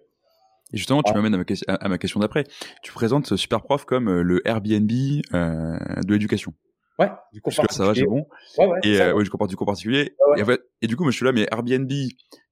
Et 0.72 0.78
justement, 0.78 1.04
tu 1.04 1.14
m'amènes 1.14 1.34
à, 1.34 1.38
ma, 1.38 1.74
à 1.74 1.90
ma 1.90 1.98
question 1.98 2.22
d'après. 2.22 2.46
Tu 2.82 2.94
présentes 2.94 3.36
Superprof 3.36 3.84
comme 3.84 4.08
euh, 4.08 4.22
le 4.22 4.48
Airbnb 4.48 4.90
euh, 5.34 5.78
de 6.02 6.14
l'éducation. 6.14 6.54
Ouais, 6.98 7.10
du 7.34 7.42
cours 7.42 7.54
particulier. 7.54 7.78
ça 7.78 7.86
va, 7.88 7.94
c'est 7.94 8.06
bon. 8.06 8.26
Ouais, 8.58 8.68
ouais, 8.68 8.80
et 8.84 9.02
euh, 9.02 9.14
ouais, 9.14 9.24
du 9.24 9.30
cours, 9.30 9.48
du 9.48 9.56
cours 9.58 9.68
particulier. 9.68 10.16
Et, 10.38 10.44
en 10.44 10.46
fait, 10.46 10.62
et, 10.82 10.88
du 10.88 10.96
coup, 10.96 11.04
moi, 11.04 11.12
je 11.12 11.18
suis 11.18 11.26
là, 11.26 11.34
mais 11.34 11.46
Airbnb, 11.52 11.92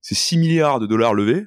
c'est 0.02 0.16
6 0.16 0.38
milliards 0.38 0.80
de 0.80 0.88
dollars 0.88 1.14
levés. 1.14 1.46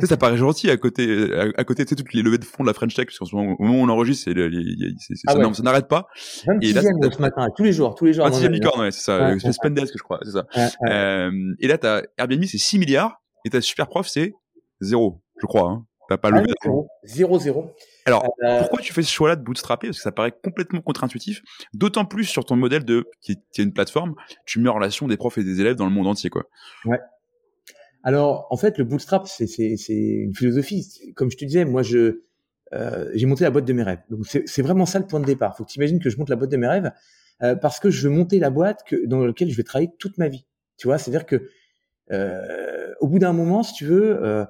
Sais, 0.00 0.06
ça 0.06 0.16
paraît 0.16 0.36
gentil 0.36 0.70
à 0.70 0.76
côté, 0.76 1.30
à, 1.56 1.64
côté, 1.64 1.84
tu 1.84 1.90
sais, 1.90 1.96
toutes 1.96 2.12
les 2.12 2.22
levées 2.22 2.38
de 2.38 2.44
fonds 2.44 2.62
de 2.62 2.68
la 2.68 2.74
French 2.74 2.94
Tech, 2.94 3.06
parce 3.06 3.18
qu'en 3.18 3.26
ce 3.26 3.34
moment, 3.34 3.56
au 3.58 3.62
moment 3.64 3.80
où 3.80 3.84
on 3.84 3.88
enregistre, 3.88 4.24
c'est, 4.24 4.34
c'est, 4.34 5.14
ah 5.26 5.34
ça, 5.52 5.62
n'arrête 5.62 5.88
pas. 5.88 6.06
26 6.46 6.70
et 6.70 6.72
là, 6.72 6.82
ce 6.82 7.20
matin, 7.20 7.48
tous 7.56 7.64
les 7.64 7.72
jours, 7.72 7.94
tous 7.94 8.04
les 8.04 8.12
jours. 8.12 8.26
26 8.26 8.48
licorne, 8.48 8.80
ouais, 8.80 8.90
c'est 8.90 9.02
ça. 9.02 9.28
Ouais, 9.28 9.38
c'est 9.38 9.52
Spendesk, 9.52 9.94
je 9.96 10.02
crois, 10.02 10.20
c'est 10.22 10.32
ça. 10.32 10.46
Euh, 10.88 11.30
et 11.60 11.68
là, 11.68 11.78
t'as 11.78 12.02
Airbnb, 12.18 12.44
c'est 12.44 12.58
6 12.58 12.78
milliards, 12.78 13.20
et 13.44 13.50
ta 13.50 13.60
super 13.60 13.88
prof, 13.88 14.06
c'est 14.06 14.34
zéro, 14.80 15.22
je 15.40 15.46
crois, 15.46 15.70
hein. 15.70 15.86
T'as 16.08 16.18
pas 16.18 16.30
levé 16.30 16.52
ah, 16.66 16.68
Zéro, 17.04 17.38
zéro. 17.38 17.72
Alors, 18.04 18.24
euh, 18.44 18.58
pourquoi 18.58 18.80
tu 18.80 18.92
fais 18.92 19.02
ce 19.02 19.10
choix-là 19.10 19.36
de 19.36 19.42
bootstrapper? 19.42 19.88
Parce 19.88 19.98
que 19.98 20.02
ça 20.02 20.12
paraît 20.12 20.32
complètement 20.32 20.80
contre-intuitif. 20.80 21.42
D'autant 21.72 22.04
plus 22.04 22.24
sur 22.24 22.44
ton 22.44 22.56
modèle 22.56 22.84
de, 22.84 23.08
qui 23.20 23.32
est, 23.32 23.62
une 23.62 23.72
plateforme, 23.72 24.14
tu 24.44 24.58
mets 24.60 24.68
en 24.68 24.74
relation 24.74 25.06
des 25.06 25.16
profs 25.16 25.38
et 25.38 25.44
des 25.44 25.60
élèves 25.60 25.76
dans 25.76 25.86
le 25.86 25.92
monde 25.92 26.08
entier, 26.08 26.28
quoi. 26.28 26.44
Ouais. 26.84 26.98
Alors, 28.02 28.46
en 28.50 28.56
fait, 28.56 28.78
le 28.78 28.84
bootstrap, 28.84 29.26
c'est 29.26 29.46
une 29.98 30.34
philosophie. 30.34 31.12
Comme 31.14 31.30
je 31.30 31.36
te 31.36 31.44
disais, 31.44 31.64
moi, 31.64 31.82
je 31.82 32.22
euh, 32.74 33.10
j'ai 33.14 33.26
monté 33.26 33.44
la 33.44 33.50
boîte 33.50 33.66
de 33.66 33.72
mes 33.72 33.82
rêves. 33.82 34.00
Donc, 34.08 34.26
c'est 34.26 34.62
vraiment 34.62 34.86
ça 34.86 34.98
le 34.98 35.06
point 35.06 35.20
de 35.20 35.26
départ. 35.26 35.56
Faut 35.56 35.64
que 35.64 35.70
tu 35.70 35.78
imagines 35.78 36.00
que 36.00 36.10
je 36.10 36.16
monte 36.16 36.30
la 36.30 36.36
boîte 36.36 36.50
de 36.50 36.56
mes 36.56 36.66
rêves 36.66 36.90
euh, 37.42 37.54
parce 37.54 37.80
que 37.80 37.90
je 37.90 38.08
veux 38.08 38.14
monter 38.14 38.38
la 38.38 38.50
boîte 38.50 38.82
que, 38.86 39.06
dans 39.06 39.26
laquelle 39.26 39.50
je 39.50 39.56
vais 39.56 39.62
travailler 39.62 39.90
toute 39.98 40.16
ma 40.18 40.28
vie. 40.28 40.46
Tu 40.78 40.86
vois, 40.86 40.98
c'est-à-dire 40.98 41.26
que 41.26 41.48
euh, 42.12 42.92
au 43.00 43.08
bout 43.08 43.18
d'un 43.18 43.32
moment, 43.32 43.62
si 43.62 43.74
tu 43.74 43.84
veux, 43.84 44.24
euh, 44.24 44.44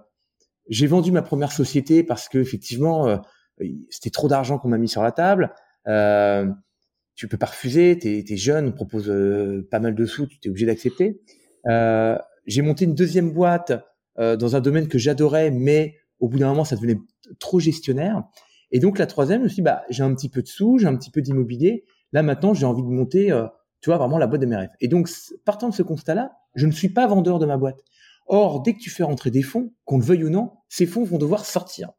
j'ai 0.68 0.86
vendu 0.86 1.12
ma 1.12 1.22
première 1.22 1.52
société 1.52 2.04
parce 2.04 2.28
que 2.28 2.38
effectivement, 2.38 3.08
euh, 3.08 3.16
c'était 3.90 4.10
trop 4.10 4.28
d'argent 4.28 4.58
qu'on 4.58 4.68
m'a 4.68 4.78
mis 4.78 4.88
sur 4.88 5.02
la 5.02 5.12
table. 5.12 5.52
Euh, 5.88 6.46
tu 7.14 7.28
peux 7.28 7.38
pas 7.38 7.46
refuser. 7.46 7.98
T'es 7.98 8.24
es 8.26 8.36
jeune, 8.36 8.68
on 8.68 8.72
propose 8.72 9.12
pas 9.70 9.80
mal 9.80 9.94
de 9.94 10.06
sous, 10.06 10.26
tu 10.26 10.38
es 10.44 10.48
obligé 10.48 10.66
d'accepter. 10.66 11.20
Euh, 11.66 12.16
j'ai 12.46 12.62
monté 12.62 12.84
une 12.84 12.94
deuxième 12.94 13.30
boîte 13.30 13.72
euh, 14.18 14.36
dans 14.36 14.56
un 14.56 14.60
domaine 14.60 14.88
que 14.88 14.98
j'adorais, 14.98 15.50
mais 15.50 15.96
au 16.20 16.28
bout 16.28 16.38
d'un 16.38 16.48
moment, 16.48 16.64
ça 16.64 16.76
devenait 16.76 16.98
trop 17.38 17.60
gestionnaire. 17.60 18.24
Et 18.70 18.78
donc 18.78 18.98
la 18.98 19.06
troisième, 19.06 19.40
je 19.40 19.44
me 19.44 19.48
suis 19.48 19.56
dit, 19.56 19.62
bah, 19.62 19.82
j'ai 19.90 20.02
un 20.02 20.14
petit 20.14 20.28
peu 20.28 20.42
de 20.42 20.48
sous, 20.48 20.78
j'ai 20.78 20.86
un 20.86 20.96
petit 20.96 21.10
peu 21.10 21.20
d'immobilier. 21.20 21.84
Là 22.12 22.22
maintenant, 22.22 22.54
j'ai 22.54 22.66
envie 22.66 22.82
de 22.82 22.88
monter, 22.88 23.30
euh, 23.32 23.46
tu 23.80 23.90
vois, 23.90 23.98
vraiment 23.98 24.18
la 24.18 24.26
boîte 24.26 24.40
de 24.40 24.46
mes 24.46 24.56
rêves. 24.56 24.70
Et 24.80 24.88
donc, 24.88 25.08
partant 25.44 25.68
de 25.68 25.74
ce 25.74 25.82
constat-là, 25.82 26.32
je 26.54 26.66
ne 26.66 26.72
suis 26.72 26.88
pas 26.88 27.06
vendeur 27.06 27.38
de 27.38 27.46
ma 27.46 27.56
boîte. 27.56 27.80
Or, 28.26 28.62
dès 28.62 28.74
que 28.74 28.78
tu 28.78 28.90
fais 28.90 29.02
rentrer 29.02 29.30
des 29.30 29.42
fonds, 29.42 29.72
qu'on 29.84 29.98
le 29.98 30.04
veuille 30.04 30.24
ou 30.24 30.30
non, 30.30 30.52
ces 30.68 30.86
fonds 30.86 31.04
vont 31.04 31.18
devoir 31.18 31.44
sortir. 31.44 31.90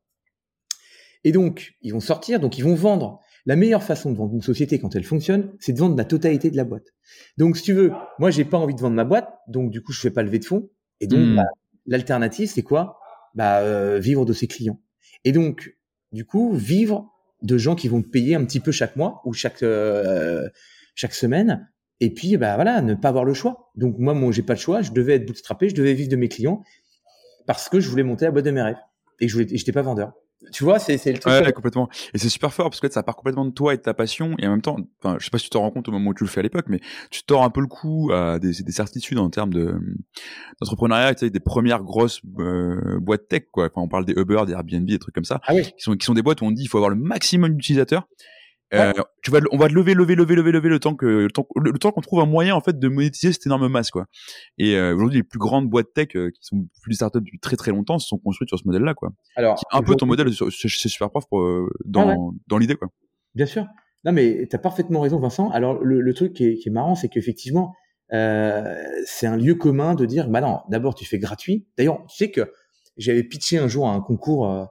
Et 1.24 1.32
donc, 1.32 1.76
ils 1.82 1.94
vont 1.94 2.00
sortir, 2.00 2.40
donc 2.40 2.58
ils 2.58 2.64
vont 2.64 2.76
vendre. 2.76 3.22
La 3.46 3.56
meilleure 3.56 3.84
façon 3.84 4.12
de 4.12 4.18
vendre 4.18 4.34
une 4.34 4.42
société 4.42 4.80
quand 4.80 4.96
elle 4.96 5.04
fonctionne, 5.04 5.52
c'est 5.60 5.74
de 5.74 5.80
vendre 5.80 5.98
la 5.98 6.06
totalité 6.06 6.50
de 6.50 6.56
la 6.56 6.64
boîte. 6.64 6.94
Donc, 7.38 7.58
si 7.58 7.64
tu 7.64 7.74
veux, 7.74 7.92
moi, 8.20 8.32
j'ai 8.32 8.46
pas 8.46 8.58
envie 8.58 8.74
de 8.74 8.80
vendre 8.80 8.96
ma 8.96 9.04
boîte, 9.04 9.30
donc 9.48 9.70
du 9.70 9.82
coup, 9.82 9.92
je 9.92 10.00
fais 10.00 10.12
pas 10.12 10.24
lever 10.24 10.40
de 10.40 10.46
fonds. 10.46 10.70
Et 11.02 11.08
donc, 11.08 11.20
hmm. 11.20 11.36
bah, 11.36 11.48
l'alternative, 11.86 12.50
c'est 12.50 12.64
quoi? 12.64 13.00
Bah, 13.36 13.60
euh, 13.60 14.00
vivre 14.00 14.26
de 14.26 14.32
ses 14.32 14.48
clients. 14.48 14.80
Et 15.26 15.34
donc, 15.34 15.76
du 16.14 16.26
coup, 16.26 16.54
vivre 16.54 17.12
de 17.42 17.58
gens 17.58 17.76
qui 17.76 17.90
vont 17.90 18.02
te 18.02 18.08
payer 18.08 18.36
un 18.36 18.46
petit 18.46 18.62
peu 18.62 18.72
chaque 18.72 18.96
mois 18.96 19.22
ou 19.26 19.34
chaque 19.34 19.64
euh, 19.64 20.48
chaque 20.96 21.14
semaine. 21.14 21.70
Et 22.00 22.14
puis, 22.14 22.38
bah 22.38 22.56
voilà, 22.56 22.82
ne 22.82 22.94
pas 22.96 23.10
avoir 23.10 23.26
le 23.26 23.34
choix. 23.34 23.72
Donc 23.76 23.98
moi, 23.98 24.14
moi, 24.14 24.32
j'ai 24.32 24.44
pas 24.44 24.54
le 24.54 24.60
choix. 24.60 24.82
Je 24.82 24.92
devais 24.92 25.16
être 25.16 25.26
bootstrappé, 25.26 25.70
je 25.70 25.76
devais 25.76 25.94
vivre 25.94 26.10
de 26.10 26.16
mes 26.16 26.30
clients 26.30 26.64
parce 27.46 27.70
que 27.70 27.80
je 27.80 27.90
voulais 27.90 28.04
monter 28.04 28.26
la 28.26 28.32
boîte 28.32 28.46
de 28.46 28.52
mes 28.52 28.62
rêves 28.62 28.80
et 29.20 29.28
je 29.28 29.40
n'étais 29.40 29.72
pas 29.72 29.82
vendeur. 29.82 30.14
Tu 30.52 30.64
vois, 30.64 30.80
c'est 30.80 30.96
le 31.06 31.18
truc. 31.18 31.34
Ouais, 31.34 31.52
complètement. 31.54 31.90
Et 32.14 32.18
c'est 32.18 32.30
super 32.30 32.54
fort 32.54 32.70
parce 32.70 32.80
que 32.80 32.92
ça 32.92 33.04
part 33.04 33.16
complètement 33.16 33.46
de 33.46 33.52
toi 33.52 33.74
et 33.74 33.78
de 33.78 33.82
ta 33.82 33.94
passion. 33.94 34.36
Et 34.40 34.48
en 34.48 34.52
même 34.52 34.62
temps, 34.62 34.78
enfin, 35.02 35.18
je 35.20 35.26
sais 35.26 35.32
pas 35.32 35.38
si 35.38 35.46
tu 35.46 35.50
te 35.50 35.58
rends 35.58 35.72
compte 35.72 35.88
au 35.88 35.92
moment 35.92 36.12
où 36.12 36.14
tu 36.14 36.24
le 36.24 36.30
fais 36.30 36.40
à 36.40 36.44
l'époque, 36.44 36.66
mais 36.68 36.80
tu 37.10 37.24
tords 37.24 37.44
un 37.44 37.50
peu 37.50 37.62
le 37.62 37.68
coup 37.68 38.12
à 38.12 38.40
des, 38.40 38.52
des 38.52 38.72
certitudes 38.72 39.18
en 39.18 39.30
termes 39.30 39.54
de 39.54 39.76
d'entrepreneuriat, 40.60 41.16
tu 41.16 41.26
sais, 41.26 41.30
des 41.30 41.40
premières 41.40 41.84
grosses 41.84 42.22
euh, 42.40 43.00
boîtes 43.00 43.28
tech, 43.28 43.44
quoi. 43.52 43.66
Enfin, 43.66 43.82
on 43.82 43.88
parle 43.88 44.06
des 44.06 44.14
Uber, 44.14 44.44
des 44.46 44.54
Airbnb, 44.54 44.86
des 44.86 45.00
trucs 45.00 45.16
comme 45.16 45.26
ça, 45.26 45.40
ah 45.46 45.54
oui. 45.54 45.64
qui 45.64 45.84
sont 45.84 45.96
qui 45.96 46.06
sont 46.06 46.14
des 46.14 46.22
boîtes 46.22 46.42
où 46.42 46.46
on 46.46 46.52
dit 46.52 46.64
il 46.64 46.68
faut 46.68 46.78
avoir 46.78 46.90
le 46.90 46.96
maximum 46.96 47.56
d'utilisateurs. 47.56 48.08
Euh, 48.74 48.94
tu 49.22 49.32
vas, 49.32 49.40
on 49.52 49.58
va 49.58 49.68
lever, 49.68 49.94
lever, 49.94 50.16
lever, 50.16 50.36
lever, 50.36 50.52
lever 50.52 50.70
le 50.70 50.80
temps 50.80 50.96
que 50.96 51.06
le 51.06 51.32
temps, 51.32 51.48
le, 51.56 51.72
temps 51.78 51.92
qu'on 51.92 52.02
trouve 52.02 52.20
un 52.22 52.26
moyen 52.26 52.56
en 52.56 52.62
fait 52.62 52.80
de 52.80 52.88
monétiser 52.88 53.32
cette 53.32 53.46
énorme 53.46 53.68
masse 53.68 53.92
quoi. 53.92 54.08
Et 54.58 54.76
euh, 54.76 54.96
aujourd'hui, 54.96 55.20
les 55.20 55.24
plus 55.24 55.40
grandes 55.40 55.70
boîtes 55.70 55.94
tech 55.94 56.16
euh, 56.16 56.32
qui 56.32 56.44
sont 56.44 56.68
plus 56.82 56.92
des 56.92 56.96
startups 56.96 57.20
depuis 57.20 57.40
très 57.40 57.56
très 57.56 57.72
longtemps 57.72 58.00
se 58.00 58.08
sont 58.08 58.18
construites 58.18 58.50
sur 58.50 58.58
ce 58.58 58.66
modèle-là 58.66 58.94
quoi. 58.94 59.10
Alors, 59.36 59.62
un 59.72 59.82
peu 59.84 59.96
ton 59.96 60.06
modèle 60.06 60.30
c'est 60.34 60.70
super 60.70 61.10
prof 61.10 61.26
pour, 61.30 61.42
dans 61.86 62.10
ah 62.10 62.16
dans 62.48 62.58
l'idée 62.58 62.76
quoi. 62.76 62.90
Bien 63.36 63.46
sûr. 63.46 63.68
Non 64.06 64.12
mais 64.12 64.48
tu 64.50 64.56
as 64.56 64.60
parfaitement 64.60 65.02
raison 65.02 65.20
Vincent. 65.20 65.50
Alors 65.52 65.84
le, 65.84 66.02
le 66.02 66.14
truc 66.14 66.34
qui 66.34 66.46
est, 66.46 66.56
qui 66.56 66.70
est 66.70 66.72
marrant, 66.72 66.96
c'est 66.96 67.10
qu'effectivement 67.10 67.76
c'est 68.10 69.28
un 69.28 69.38
lieu 69.38 69.56
commun 69.56 69.96
de 69.96 70.06
dire 70.06 70.30
bah 70.30 70.42
non, 70.42 70.60
d'abord 70.70 70.96
tu 70.96 71.06
fais 71.06 71.20
gratuit. 71.20 71.68
D'ailleurs, 71.78 72.04
tu 72.08 72.16
sais 72.16 72.32
que 72.32 72.52
j'avais 72.98 73.24
pitché 73.24 73.58
un 73.58 73.68
jour 73.68 73.88
à 73.88 73.94
un 73.94 74.02
concours 74.02 74.68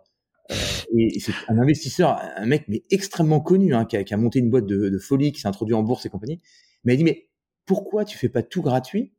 et 0.48 1.20
c'est 1.20 1.32
un 1.48 1.58
investisseur, 1.58 2.20
un 2.36 2.46
mec 2.46 2.64
mais 2.68 2.82
extrêmement 2.90 3.40
connu, 3.40 3.74
hein, 3.74 3.84
qui, 3.84 3.96
a, 3.96 4.04
qui, 4.04 4.12
a, 4.12 4.16
monté 4.16 4.38
une 4.38 4.50
boîte 4.50 4.66
de, 4.66 4.98
folie, 4.98 5.32
qui 5.32 5.40
s'est 5.40 5.48
introduit 5.48 5.74
en 5.74 5.82
bourse 5.82 6.04
et 6.06 6.08
compagnie. 6.08 6.40
Mais 6.84 6.94
il 6.94 6.96
dit 6.98 7.04
mais 7.04 7.28
pourquoi 7.64 8.04
tu 8.04 8.18
fais 8.18 8.28
pas 8.28 8.42
tout 8.42 8.62
gratuit 8.62 9.12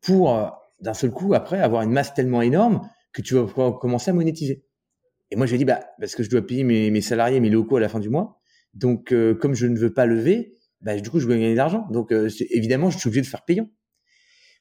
pour 0.00 0.34
euh, 0.34 0.48
d'un 0.80 0.94
seul 0.94 1.10
coup 1.10 1.34
après 1.34 1.60
avoir 1.60 1.82
une 1.82 1.90
masse 1.90 2.14
tellement 2.14 2.42
énorme 2.42 2.88
que 3.12 3.22
tu 3.22 3.34
vas 3.34 3.44
pouvoir 3.44 3.78
commencer 3.78 4.10
à 4.10 4.14
monétiser? 4.14 4.64
Et 5.30 5.36
moi 5.36 5.46
je 5.46 5.52
lui 5.52 5.56
ai 5.56 5.58
dit 5.58 5.64
bah 5.64 5.80
parce 5.98 6.14
que 6.14 6.22
je 6.22 6.30
dois 6.30 6.46
payer 6.46 6.64
mes, 6.64 6.90
mes 6.90 7.00
salariés, 7.00 7.40
mes 7.40 7.50
locaux 7.50 7.76
à 7.76 7.80
la 7.80 7.88
fin 7.88 8.00
du 8.00 8.08
mois. 8.08 8.40
Donc 8.74 9.12
euh, 9.12 9.34
comme 9.34 9.54
je 9.54 9.66
ne 9.66 9.76
veux 9.76 9.92
pas 9.92 10.06
lever, 10.06 10.54
bah, 10.80 10.98
du 10.98 11.10
coup 11.10 11.20
je 11.20 11.26
veux 11.26 11.34
gagner 11.34 11.52
de 11.52 11.56
l'argent. 11.56 11.86
Donc 11.90 12.12
évidemment 12.50 12.90
je 12.90 12.98
suis 12.98 13.08
obligé 13.08 13.22
de 13.22 13.26
faire 13.26 13.44
payant. 13.44 13.68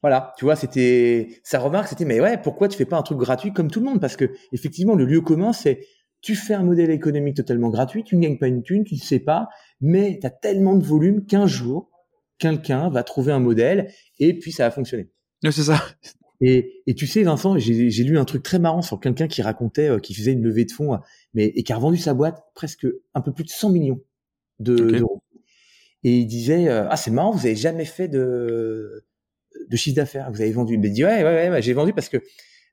Voilà, 0.02 0.34
tu 0.38 0.46
vois, 0.46 0.56
c'était 0.56 1.30
sa 1.44 1.60
remarque, 1.60 1.88
c'était 1.88 2.06
mais 2.06 2.20
ouais, 2.20 2.38
pourquoi 2.42 2.68
tu 2.68 2.78
fais 2.78 2.86
pas 2.86 2.98
un 2.98 3.04
truc 3.04 3.20
gratuit 3.20 3.54
comme 3.54 3.70
tout 3.70 3.80
le 3.80 3.86
monde? 3.86 4.02
Parce 4.02 4.16
que 4.16 4.32
effectivement, 4.52 4.96
le 4.96 5.06
lieu 5.06 5.22
commun, 5.22 5.54
c'est 5.54 5.86
tu 6.22 6.36
fais 6.36 6.54
un 6.54 6.64
modèle 6.64 6.92
économique 6.92 7.36
totalement 7.38 7.70
gratuit, 7.70 8.04
tu 8.04 8.16
ne 8.16 8.22
gagnes 8.22 8.38
pas 8.38 8.48
une 8.48 8.64
thune, 8.64 8.84
tu 8.84 8.96
ne 8.96 9.00
sais 9.00 9.20
pas, 9.20 9.48
mais 9.80 10.18
tu 10.20 10.28
as 10.28 10.30
tellement 10.30 10.76
de 10.76 10.86
volume 10.86 11.26
qu'un 11.26 11.48
jour, 11.48 11.90
quelqu'un 12.38 12.90
va 12.90 13.04
trouver 13.04 13.32
un 13.32 13.40
modèle 13.40 13.92
et 14.20 14.38
puis 14.38 14.52
ça 14.52 14.64
va 14.64 14.72
fonctionner. 14.72 15.10
c'est 15.44 15.64
ça. 15.64 15.82
Et, 16.44 16.82
et, 16.88 16.96
tu 16.96 17.06
sais, 17.06 17.22
Vincent, 17.22 17.60
j'ai 17.60 18.04
lu 18.04 18.18
un 18.18 18.26
truc 18.26 18.42
très 18.42 18.58
marrant 18.58 18.82
sur 18.82 19.00
quelqu'un 19.00 19.28
qui 19.28 19.44
racontait, 19.44 19.90
euh, 19.90 20.00
qui 20.00 20.16
faisait 20.16 20.32
une 20.32 20.42
levée 20.42 20.66
de 20.66 20.72
fonds, 20.72 20.98
mais 21.36 21.46
et 21.46 21.62
qui 21.62 21.72
a 21.72 21.76
revendu 21.76 21.98
sa 21.98 22.16
boîte 22.16 22.44
presque 22.56 22.88
un 23.14 23.22
peu 23.22 23.32
plus 23.32 23.44
de 23.44 23.50
100 23.50 23.70
millions 23.70 24.02
d'euros. 24.60 25.22
et 26.04 26.18
il 26.18 26.26
disait, 26.26 26.68
euh, 26.68 26.88
ah 26.90 26.98
c'est 26.98 27.12
marrant, 27.12 27.30
vous 27.30 27.46
avez 27.46 27.56
jamais 27.56 27.86
fait 27.86 28.08
de 28.08 29.06
de 29.70 29.78
chiffre 29.78 29.96
d'affaires, 29.96 30.32
vous 30.32 30.42
avez 30.42 30.52
vendu. 30.52 30.74
Il 30.74 30.80
m'a 30.80 30.88
dit 30.88 31.04
ouais, 31.04 31.24
ouais, 31.24 31.50
ouais, 31.50 31.62
j'ai 31.62 31.74
vendu 31.74 31.94
parce 31.94 32.10
que 32.10 32.18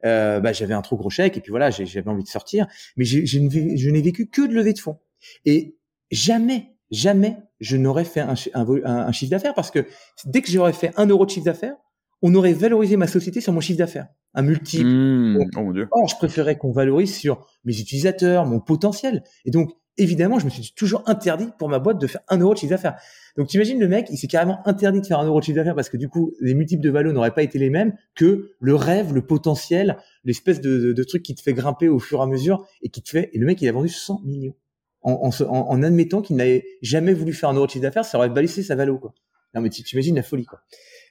euh, 0.04 0.40
bah, 0.40 0.52
j'avais 0.52 0.74
un 0.74 0.82
trop 0.82 0.96
gros 0.96 1.10
chèque 1.10 1.36
et 1.36 1.40
puis 1.40 1.50
voilà, 1.50 1.70
j'avais 1.70 2.08
envie 2.08 2.22
de 2.22 2.28
sortir. 2.28 2.66
Mais 2.96 3.04
je 3.04 3.88
n'ai 3.90 4.02
vécu 4.02 4.28
que 4.28 4.46
de 4.46 4.54
levée 4.54 4.72
de 4.72 4.78
fonds. 4.78 4.98
Et 5.44 5.76
jamais, 6.10 6.76
jamais, 6.90 7.36
je 7.60 7.76
n'aurais 7.76 8.04
fait 8.04 8.20
un, 8.20 8.34
un, 8.54 9.12
chiffre 9.12 9.30
d'affaires 9.30 9.54
parce 9.54 9.70
que 9.70 9.86
dès 10.24 10.42
que 10.42 10.50
j'aurais 10.50 10.72
fait 10.72 10.92
un 10.96 11.06
euro 11.06 11.26
de 11.26 11.30
chiffre 11.30 11.46
d'affaires, 11.46 11.76
on 12.22 12.34
aurait 12.34 12.52
valorisé 12.52 12.96
ma 12.96 13.06
société 13.06 13.40
sur 13.40 13.52
mon 13.52 13.60
chiffre 13.60 13.78
d'affaires, 13.78 14.08
un 14.34 14.42
multiple. 14.42 14.86
Mmh. 14.86 15.50
oh 15.56 15.60
mon 15.60 15.72
Dieu. 15.72 15.88
Or, 15.92 16.08
je 16.08 16.16
préférais 16.16 16.58
qu'on 16.58 16.72
valorise 16.72 17.14
sur 17.14 17.46
mes 17.64 17.78
utilisateurs, 17.78 18.44
mon 18.44 18.60
potentiel. 18.60 19.22
Et 19.44 19.50
donc, 19.50 19.70
évidemment, 19.98 20.38
je 20.38 20.44
me 20.44 20.50
suis 20.50 20.72
toujours 20.74 21.02
interdit 21.06 21.48
pour 21.58 21.68
ma 21.68 21.78
boîte 21.78 21.98
de 21.98 22.06
faire 22.06 22.22
un 22.28 22.38
euro 22.38 22.54
de 22.54 22.58
chiffre 22.58 22.70
d'affaires. 22.70 22.96
Donc, 23.36 23.48
t'imagines 23.48 23.78
le 23.78 23.88
mec, 23.88 24.08
il 24.10 24.16
s'est 24.16 24.26
carrément 24.26 24.66
interdit 24.66 25.00
de 25.00 25.06
faire 25.06 25.18
un 25.20 25.26
euro 25.26 25.40
de 25.40 25.44
chiffre 25.44 25.56
d'affaires 25.56 25.74
parce 25.74 25.88
que 25.88 25.96
du 25.96 26.08
coup, 26.08 26.34
les 26.40 26.54
multiples 26.54 26.82
de 26.82 26.90
valeur 26.90 27.12
n'auraient 27.12 27.34
pas 27.34 27.42
été 27.42 27.58
les 27.58 27.70
mêmes 27.70 27.94
que 28.14 28.52
le 28.60 28.74
rêve, 28.74 29.12
le 29.12 29.22
potentiel, 29.22 29.98
l'espèce 30.24 30.60
de, 30.60 30.92
de, 30.92 31.04
truc 31.04 31.22
qui 31.22 31.34
te 31.34 31.42
fait 31.42 31.54
grimper 31.54 31.88
au 31.88 31.98
fur 31.98 32.20
et 32.20 32.22
à 32.22 32.26
mesure 32.26 32.66
et 32.82 32.88
qui 32.88 33.02
te 33.02 33.10
fait. 33.10 33.30
Et 33.32 33.38
le 33.38 33.46
mec, 33.46 33.60
il 33.60 33.68
a 33.68 33.72
vendu 33.72 33.88
100 33.88 34.22
millions 34.24 34.54
en, 35.02 35.30
en, 35.40 35.44
en 35.46 35.82
admettant 35.82 36.22
qu'il 36.22 36.36
n'avait 36.36 36.64
jamais 36.82 37.14
voulu 37.14 37.32
faire 37.32 37.48
un 37.48 37.54
euro 37.54 37.66
de 37.66 37.70
chiffre 37.70 37.82
d'affaires, 37.82 38.04
ça 38.04 38.18
aurait 38.18 38.30
baissé 38.30 38.62
sa 38.62 38.74
valeur, 38.74 39.00
quoi. 39.00 39.14
Non, 39.54 39.62
mais 39.62 39.70
tu 39.70 39.82
imagines 39.94 40.16
la 40.16 40.22
folie, 40.22 40.44
quoi. 40.44 40.60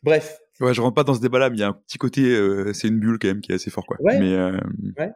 Bref. 0.04 0.40
Ouais, 0.60 0.74
je 0.74 0.82
rentre 0.82 0.96
pas 0.96 1.04
dans 1.04 1.14
ce 1.14 1.20
débat-là, 1.20 1.50
mais 1.50 1.58
il 1.58 1.60
y 1.60 1.64
a 1.64 1.70
un 1.70 1.74
petit 1.74 1.98
côté, 1.98 2.22
euh, 2.24 2.74
c'est 2.74 2.88
une 2.88 3.00
bulle 3.00 3.18
quand 3.20 3.28
même 3.28 3.42
qui 3.42 3.52
est 3.52 3.56
assez 3.56 3.70
fort, 3.70 3.86
quoi. 3.86 3.98
Ouais. 4.00 4.20
Mais 4.20 4.34
euh, 4.34 4.60
ouais. 4.98 5.12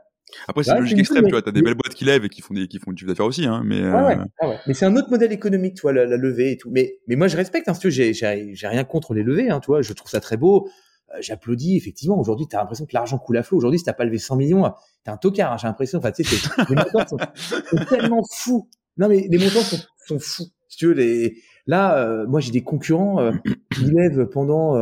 Après, 0.48 0.64
c'est 0.64 0.72
une 0.72 0.80
logique 0.80 1.00
extrême, 1.00 1.26
tu 1.26 1.32
vois. 1.32 1.42
T'as 1.42 1.52
des 1.52 1.62
belles 1.62 1.76
boîtes 1.76 1.94
qui 1.94 2.06
lèvent 2.06 2.26
et 2.26 2.30
qui 2.30 2.42
font 2.42 2.54
des, 2.54 2.68
qui 2.68 2.80
font 2.80 2.92
du 2.92 3.00
chiffre 3.00 3.10
d'affaires 3.10 3.26
aussi, 3.26 3.46
hein. 3.46 3.62
Mais, 3.66 3.82
euh... 3.82 4.08
ouais. 4.08 4.58
mais 4.68 4.74
c'est 4.74 4.86
un 4.86 4.96
autre 4.96 5.10
modèle 5.10 5.32
économique, 5.32 5.76
tu 5.76 5.82
vois, 5.82 5.94
la, 5.94 6.06
la, 6.06 6.18
levée 6.18 6.52
et 6.52 6.58
tout. 6.58 6.70
Mais, 6.72 7.00
mais 7.08 7.16
moi, 7.16 7.28
je 7.28 7.38
respecte, 7.38 7.68
hein, 7.68 7.74
si 7.74 7.82
tu 7.82 7.92
j'ai, 7.92 8.14
j'ai, 8.14 8.68
rien 8.68 8.84
contre 8.84 9.14
les 9.14 9.24
levées, 9.24 9.50
hein, 9.50 9.60
tu 9.60 9.68
vois. 9.68 9.82
Je 9.82 9.94
trouve 9.94 10.10
ça 10.10 10.20
très 10.20 10.38
beau. 10.38 10.70
Euh, 11.14 11.18
j'applaudis, 11.22 11.78
effectivement. 11.78 12.18
Aujourd'hui, 12.20 12.48
t'as 12.48 12.60
l'impression 12.60 12.86
que 12.86 12.94
l'argent 12.94 13.18
coule 13.18 13.38
à 13.38 13.44
flot. 13.44 13.58
Aujourd'hui, 13.58 13.80
si 13.80 13.86
t'as 13.86 13.94
pas 13.94 14.06
levé 14.06 14.18
100 14.18 14.36
millions, 14.38 14.72
t'es 15.04 15.12
un 15.12 15.18
tocard, 15.18 15.54
hein, 15.54 15.58
j'ai 15.58 15.68
l'impression. 15.68 16.00
Enfin, 16.00 16.12
tu 16.12 16.24
sais, 16.24 16.50
les 16.70 16.76
montants 16.76 17.08
sont, 17.08 17.18
sont, 17.36 17.86
tellement 17.90 18.24
fous. 18.32 18.70
Non, 18.98 19.10
mais 19.10 19.28
les 19.30 19.38
montants 19.38 19.62
sont, 19.62 19.80
sont 20.08 20.20
fous. 20.20 20.48
Si 20.70 20.78
tu 20.78 20.88
veux, 20.88 20.94
les, 20.94 21.36
là, 21.68 21.98
euh, 21.98 22.26
moi, 22.28 22.40
j'ai 22.40 22.52
des 22.52 22.64
concurrents 22.64 23.32
qui 23.74 23.84
lèvent 23.86 24.28
pendant, 24.28 24.76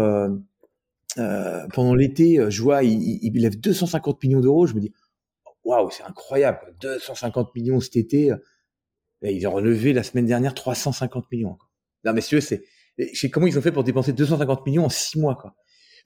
pendant 1.15 1.95
l'été, 1.95 2.39
je 2.49 2.61
vois, 2.61 2.83
ils, 2.83 3.19
ils 3.23 3.41
lèvent 3.41 3.59
250 3.59 4.23
millions 4.23 4.41
d'euros. 4.41 4.67
Je 4.67 4.75
me 4.75 4.79
dis, 4.79 4.93
waouh, 5.63 5.89
c'est 5.91 6.03
incroyable, 6.03 6.75
250 6.81 7.55
millions 7.55 7.79
cet 7.79 7.95
été. 7.95 8.31
ils 9.21 9.47
ont 9.47 9.51
relevé 9.51 9.93
la 9.93 10.03
semaine 10.03 10.25
dernière 10.25 10.53
350 10.53 11.31
millions. 11.31 11.57
Non, 12.05 12.13
messieurs, 12.13 12.41
c'est, 12.41 12.63
je 12.97 13.17
sais 13.17 13.29
comment 13.29 13.47
ils 13.47 13.57
ont 13.57 13.61
fait 13.61 13.71
pour 13.71 13.83
dépenser 13.83 14.13
250 14.13 14.65
millions 14.65 14.85
en 14.85 14.89
six 14.89 15.19
mois, 15.19 15.35
quoi. 15.35 15.55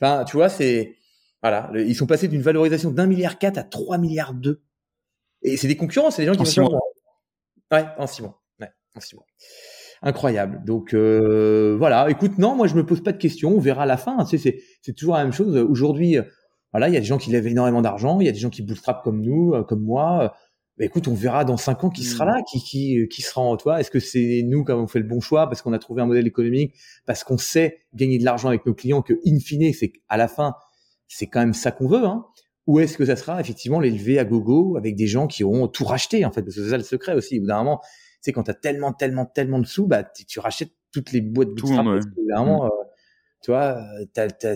Enfin, 0.01 0.23
tu 0.25 0.37
vois, 0.37 0.49
c'est, 0.49 0.97
Voilà, 1.41 1.71
ils 1.75 1.95
sont 1.95 2.07
passés 2.07 2.27
d'une 2.27 2.41
valorisation 2.41 2.91
d'un 2.91 3.07
milliard 3.07 3.37
quatre 3.37 3.57
à 3.57 3.63
3 3.63 3.97
milliards 3.97 4.33
deux. 4.33 4.63
Et 5.43 5.57
c'est 5.57 5.67
des 5.67 5.77
concurrents, 5.77 6.09
c'est 6.09 6.23
des 6.23 6.27
gens 6.27 6.35
qui 6.35 6.41
en 6.41 6.45
six 6.45 6.59
mois. 6.61 6.79
Ouais, 7.71 7.85
en 7.97 8.07
six 8.07 8.21
mois. 8.21 8.41
Ouais, 8.59 8.69
en 8.95 8.99
six 8.99 9.15
mois. 9.15 9.25
Incroyable. 10.01 10.63
Donc 10.65 10.93
euh, 10.93 11.75
voilà. 11.77 12.09
Écoute, 12.09 12.37
non, 12.37 12.55
moi 12.55 12.67
je 12.67 12.75
me 12.75 12.85
pose 12.85 13.01
pas 13.03 13.11
de 13.11 13.17
questions. 13.17 13.51
On 13.55 13.59
verra 13.59 13.83
à 13.83 13.85
la 13.85 13.97
fin. 13.97 14.23
Tu 14.25 14.37
sais, 14.37 14.61
c'est 14.81 14.93
toujours 14.93 15.15
la 15.15 15.23
même 15.23 15.33
chose. 15.33 15.55
Aujourd'hui, 15.57 16.17
voilà, 16.73 16.89
il 16.89 16.93
y 16.93 16.97
a 16.97 16.99
des 16.99 17.05
gens 17.05 17.17
qui 17.17 17.31
lèvent 17.31 17.47
énormément 17.47 17.81
d'argent. 17.81 18.19
Il 18.19 18.25
y 18.25 18.29
a 18.29 18.31
des 18.31 18.39
gens 18.39 18.49
qui 18.49 18.63
bootstrap 18.63 19.03
comme 19.03 19.21
nous, 19.21 19.53
euh, 19.53 19.63
comme 19.63 19.83
moi. 19.83 20.33
Bah, 20.77 20.85
écoute, 20.85 21.07
on 21.07 21.13
verra 21.13 21.45
dans 21.45 21.55
cinq 21.55 21.83
ans 21.83 21.89
qui 21.91 22.03
sera 22.03 22.25
mmh. 22.25 22.29
là, 22.29 22.41
qui 22.51 22.63
qui 22.63 23.07
qui 23.07 23.21
sera 23.21 23.41
en 23.41 23.55
toi. 23.57 23.79
Est-ce 23.79 23.91
que 23.91 23.99
c'est 23.99 24.41
nous 24.43 24.65
qui 24.65 24.71
avons 24.71 24.87
fait 24.87 24.99
le 24.99 25.05
bon 25.05 25.21
choix 25.21 25.47
parce 25.47 25.61
qu'on 25.61 25.71
a 25.73 25.79
trouvé 25.79 26.01
un 26.01 26.07
modèle 26.07 26.25
économique, 26.25 26.73
parce 27.05 27.23
qu'on 27.23 27.37
sait 27.37 27.77
gagner 27.93 28.17
de 28.17 28.25
l'argent 28.25 28.47
avec 28.47 28.65
nos 28.65 28.73
clients, 28.73 29.03
que 29.03 29.13
in 29.25 29.39
fine, 29.39 29.71
c'est 29.71 29.93
à 30.09 30.17
la 30.17 30.27
fin, 30.27 30.55
c'est 31.07 31.27
quand 31.27 31.41
même 31.41 31.53
ça 31.53 31.71
qu'on 31.71 31.87
veut, 31.87 32.03
hein 32.03 32.25
Ou 32.65 32.79
est-ce 32.79 32.97
que 32.97 33.05
ça 33.05 33.15
sera 33.15 33.39
effectivement 33.39 33.79
l'élever 33.79 34.17
à 34.17 34.25
gogo 34.25 34.75
avec 34.75 34.95
des 34.95 35.05
gens 35.05 35.27
qui 35.27 35.43
auront 35.43 35.67
tout 35.67 35.85
racheté 35.85 36.25
en 36.25 36.31
fait, 36.31 36.41
parce 36.41 36.55
que 36.55 36.63
c'est 36.63 36.71
ça 36.71 36.77
le 36.77 36.83
secret 36.83 37.13
aussi. 37.13 37.37
Au 37.37 37.41
bout 37.41 37.47
d'un 37.47 37.57
moment, 37.59 37.79
tu 37.83 37.89
sais, 38.21 38.31
quand 38.31 38.43
t'as 38.43 38.55
tellement, 38.55 38.93
tellement, 38.93 39.27
tellement 39.27 39.59
de 39.59 39.67
sous, 39.67 39.85
bah 39.85 40.03
tu, 40.03 40.39
rachètes 40.39 40.71
toutes 40.91 41.11
les 41.11 41.21
boîtes 41.21 41.49
de 41.49 41.61
bootstrap. 41.61 41.85
Ouais. 41.85 41.99
Mmh. 41.99 42.49
Euh, 42.49 42.69
tu 43.43 43.51
vois, 43.51 43.77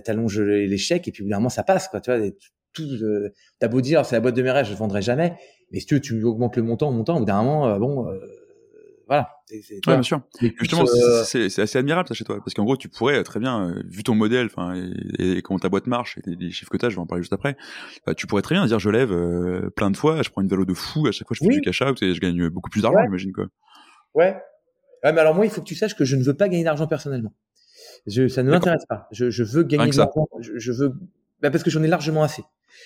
t'allonges 0.03 0.39
les 0.39 0.77
chèques 0.77 1.07
et 1.07 1.11
puis 1.11 1.23
moment 1.23 1.49
ça 1.49 1.63
passe, 1.63 1.87
quoi. 1.87 2.01
Tu 2.01 2.11
vois, 2.11 2.27
tout, 2.73 2.83
euh, 2.83 3.33
t'as 3.59 3.67
beau 3.67 3.81
dire 3.81 4.05
c'est 4.05 4.15
la 4.15 4.19
boîte 4.19 4.35
de 4.35 4.41
mes 4.41 4.51
rêves, 4.51 4.65
je 4.65 4.73
vendrai 4.73 5.01
jamais 5.01 5.35
mais 5.71 5.79
si 5.79 5.85
tu, 5.85 6.01
tu 6.01 6.23
augmentes 6.23 6.55
le 6.55 6.63
montant, 6.63 6.91
montant, 6.91 7.15
au 7.15 7.19
bout 7.19 7.25
d'un 7.25 7.43
moment, 7.43 7.67
euh, 7.67 7.79
bon, 7.79 8.09
euh, 8.09 8.19
voilà. 9.07 9.29
C'est, 9.45 9.75
ouais, 9.87 9.93
bien 9.93 10.01
sûr. 10.01 10.21
Justement, 10.59 10.83
euh, 10.83 11.23
c'est, 11.23 11.45
assez 11.59 11.77
admirable 11.77 12.07
ça 12.07 12.13
chez 12.13 12.25
toi, 12.25 12.37
parce 12.37 12.53
qu'en 12.53 12.65
gros, 12.65 12.75
tu 12.75 12.89
pourrais 12.89 13.23
très 13.23 13.39
bien, 13.39 13.75
vu 13.85 14.03
ton 14.03 14.15
modèle, 14.15 14.47
enfin, 14.47 14.75
et, 15.19 15.37
et, 15.37 15.41
comment 15.41 15.59
ta 15.59 15.69
boîte 15.69 15.87
marche, 15.87 16.17
et 16.17 16.35
les 16.35 16.51
chiffres 16.51 16.71
que 16.71 16.77
t'as, 16.77 16.89
je 16.89 16.95
vais 16.95 17.01
en 17.01 17.05
parler 17.05 17.23
juste 17.23 17.33
après, 17.33 17.55
bah, 18.05 18.13
tu 18.13 18.27
pourrais 18.27 18.41
très 18.41 18.55
bien 18.55 18.65
dire, 18.65 18.79
je 18.79 18.89
lève 18.89 19.69
plein 19.71 19.91
de 19.91 19.97
fois, 19.97 20.21
je 20.23 20.29
prends 20.29 20.41
une 20.41 20.49
vélo 20.49 20.65
de 20.65 20.73
fou, 20.73 21.07
à 21.07 21.11
chaque 21.11 21.27
fois 21.27 21.37
je 21.39 21.45
fais 21.45 21.53
du 21.53 21.61
cash 21.61 21.81
out 21.81 22.01
et 22.01 22.13
je 22.13 22.19
gagne 22.19 22.49
beaucoup 22.49 22.69
plus 22.69 22.81
d'argent, 22.81 22.99
j'imagine 23.03 23.31
quoi. 23.31 23.45
Ouais. 24.13 24.35
Ouais, 25.03 25.13
mais 25.13 25.21
alors 25.21 25.35
moi, 25.35 25.45
il 25.45 25.51
faut 25.51 25.61
que 25.61 25.67
tu 25.67 25.75
saches 25.75 25.95
que 25.95 26.05
je 26.05 26.15
ne 26.15 26.23
veux 26.23 26.33
pas 26.33 26.49
gagner 26.49 26.63
d'argent 26.63 26.87
personnellement. 26.87 27.33
Je, 28.05 28.27
ça 28.27 28.43
ne 28.43 28.51
m'intéresse 28.51 28.85
pas. 28.87 29.07
Je, 29.11 29.29
je 29.29 29.43
veux 29.43 29.63
gagner 29.63 29.91
de 29.91 29.97
l'argent. 29.97 30.27
Je, 30.39 30.57
je, 30.57 30.71
veux, 30.71 30.93
bah 31.41 31.51
parce 31.51 31.63
que 31.63 31.69
j'en 31.69 31.83
ai 31.83 31.87
largement 31.87 32.23
assez. 32.23 32.43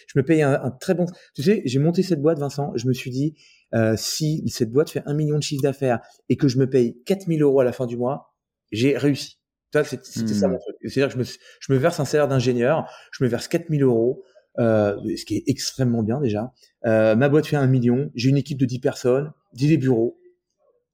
Je 0.07 0.17
me 0.17 0.23
paye 0.23 0.41
un, 0.41 0.71
très 0.79 0.93
bon. 0.93 1.05
Tu 1.35 1.43
sais, 1.43 1.61
j'ai 1.65 1.79
monté 1.79 2.03
cette 2.03 2.21
boîte, 2.21 2.39
Vincent. 2.39 2.71
Je 2.75 2.87
me 2.87 2.93
suis 2.93 3.11
dit, 3.11 3.35
euh, 3.73 3.95
si 3.97 4.47
cette 4.49 4.71
boîte 4.71 4.89
fait 4.89 5.03
un 5.05 5.13
million 5.13 5.37
de 5.37 5.43
chiffre 5.43 5.63
d'affaires 5.63 5.99
et 6.29 6.37
que 6.37 6.47
je 6.47 6.57
me 6.57 6.69
paye 6.69 7.01
4000 7.05 7.41
euros 7.41 7.59
à 7.59 7.63
la 7.63 7.71
fin 7.71 7.85
du 7.85 7.97
mois, 7.97 8.33
j'ai 8.71 8.97
réussi. 8.97 9.37
C'était 9.73 10.33
ça 10.33 10.47
hmm. 10.47 10.51
mon 10.51 10.57
truc. 10.57 10.75
C'est-à-dire 10.81 11.07
que 11.07 11.13
je 11.13 11.19
me, 11.19 11.23
je 11.59 11.73
me 11.73 11.77
verse 11.77 11.99
un 11.99 12.05
salaire 12.05 12.27
d'ingénieur, 12.27 12.89
je 13.11 13.23
me 13.23 13.29
verse 13.29 13.47
4000 13.47 13.83
euros, 13.83 14.23
euh, 14.59 14.97
ce 15.15 15.23
qui 15.23 15.37
est 15.37 15.43
extrêmement 15.47 16.03
bien 16.03 16.19
déjà. 16.19 16.51
Euh, 16.85 17.15
ma 17.15 17.29
boîte 17.29 17.47
fait 17.47 17.55
un 17.55 17.67
million, 17.67 18.11
j'ai 18.15 18.29
une 18.29 18.37
équipe 18.37 18.57
de 18.57 18.65
10 18.65 18.79
personnes, 18.79 19.31
10 19.53 19.77
bureaux. 19.77 20.19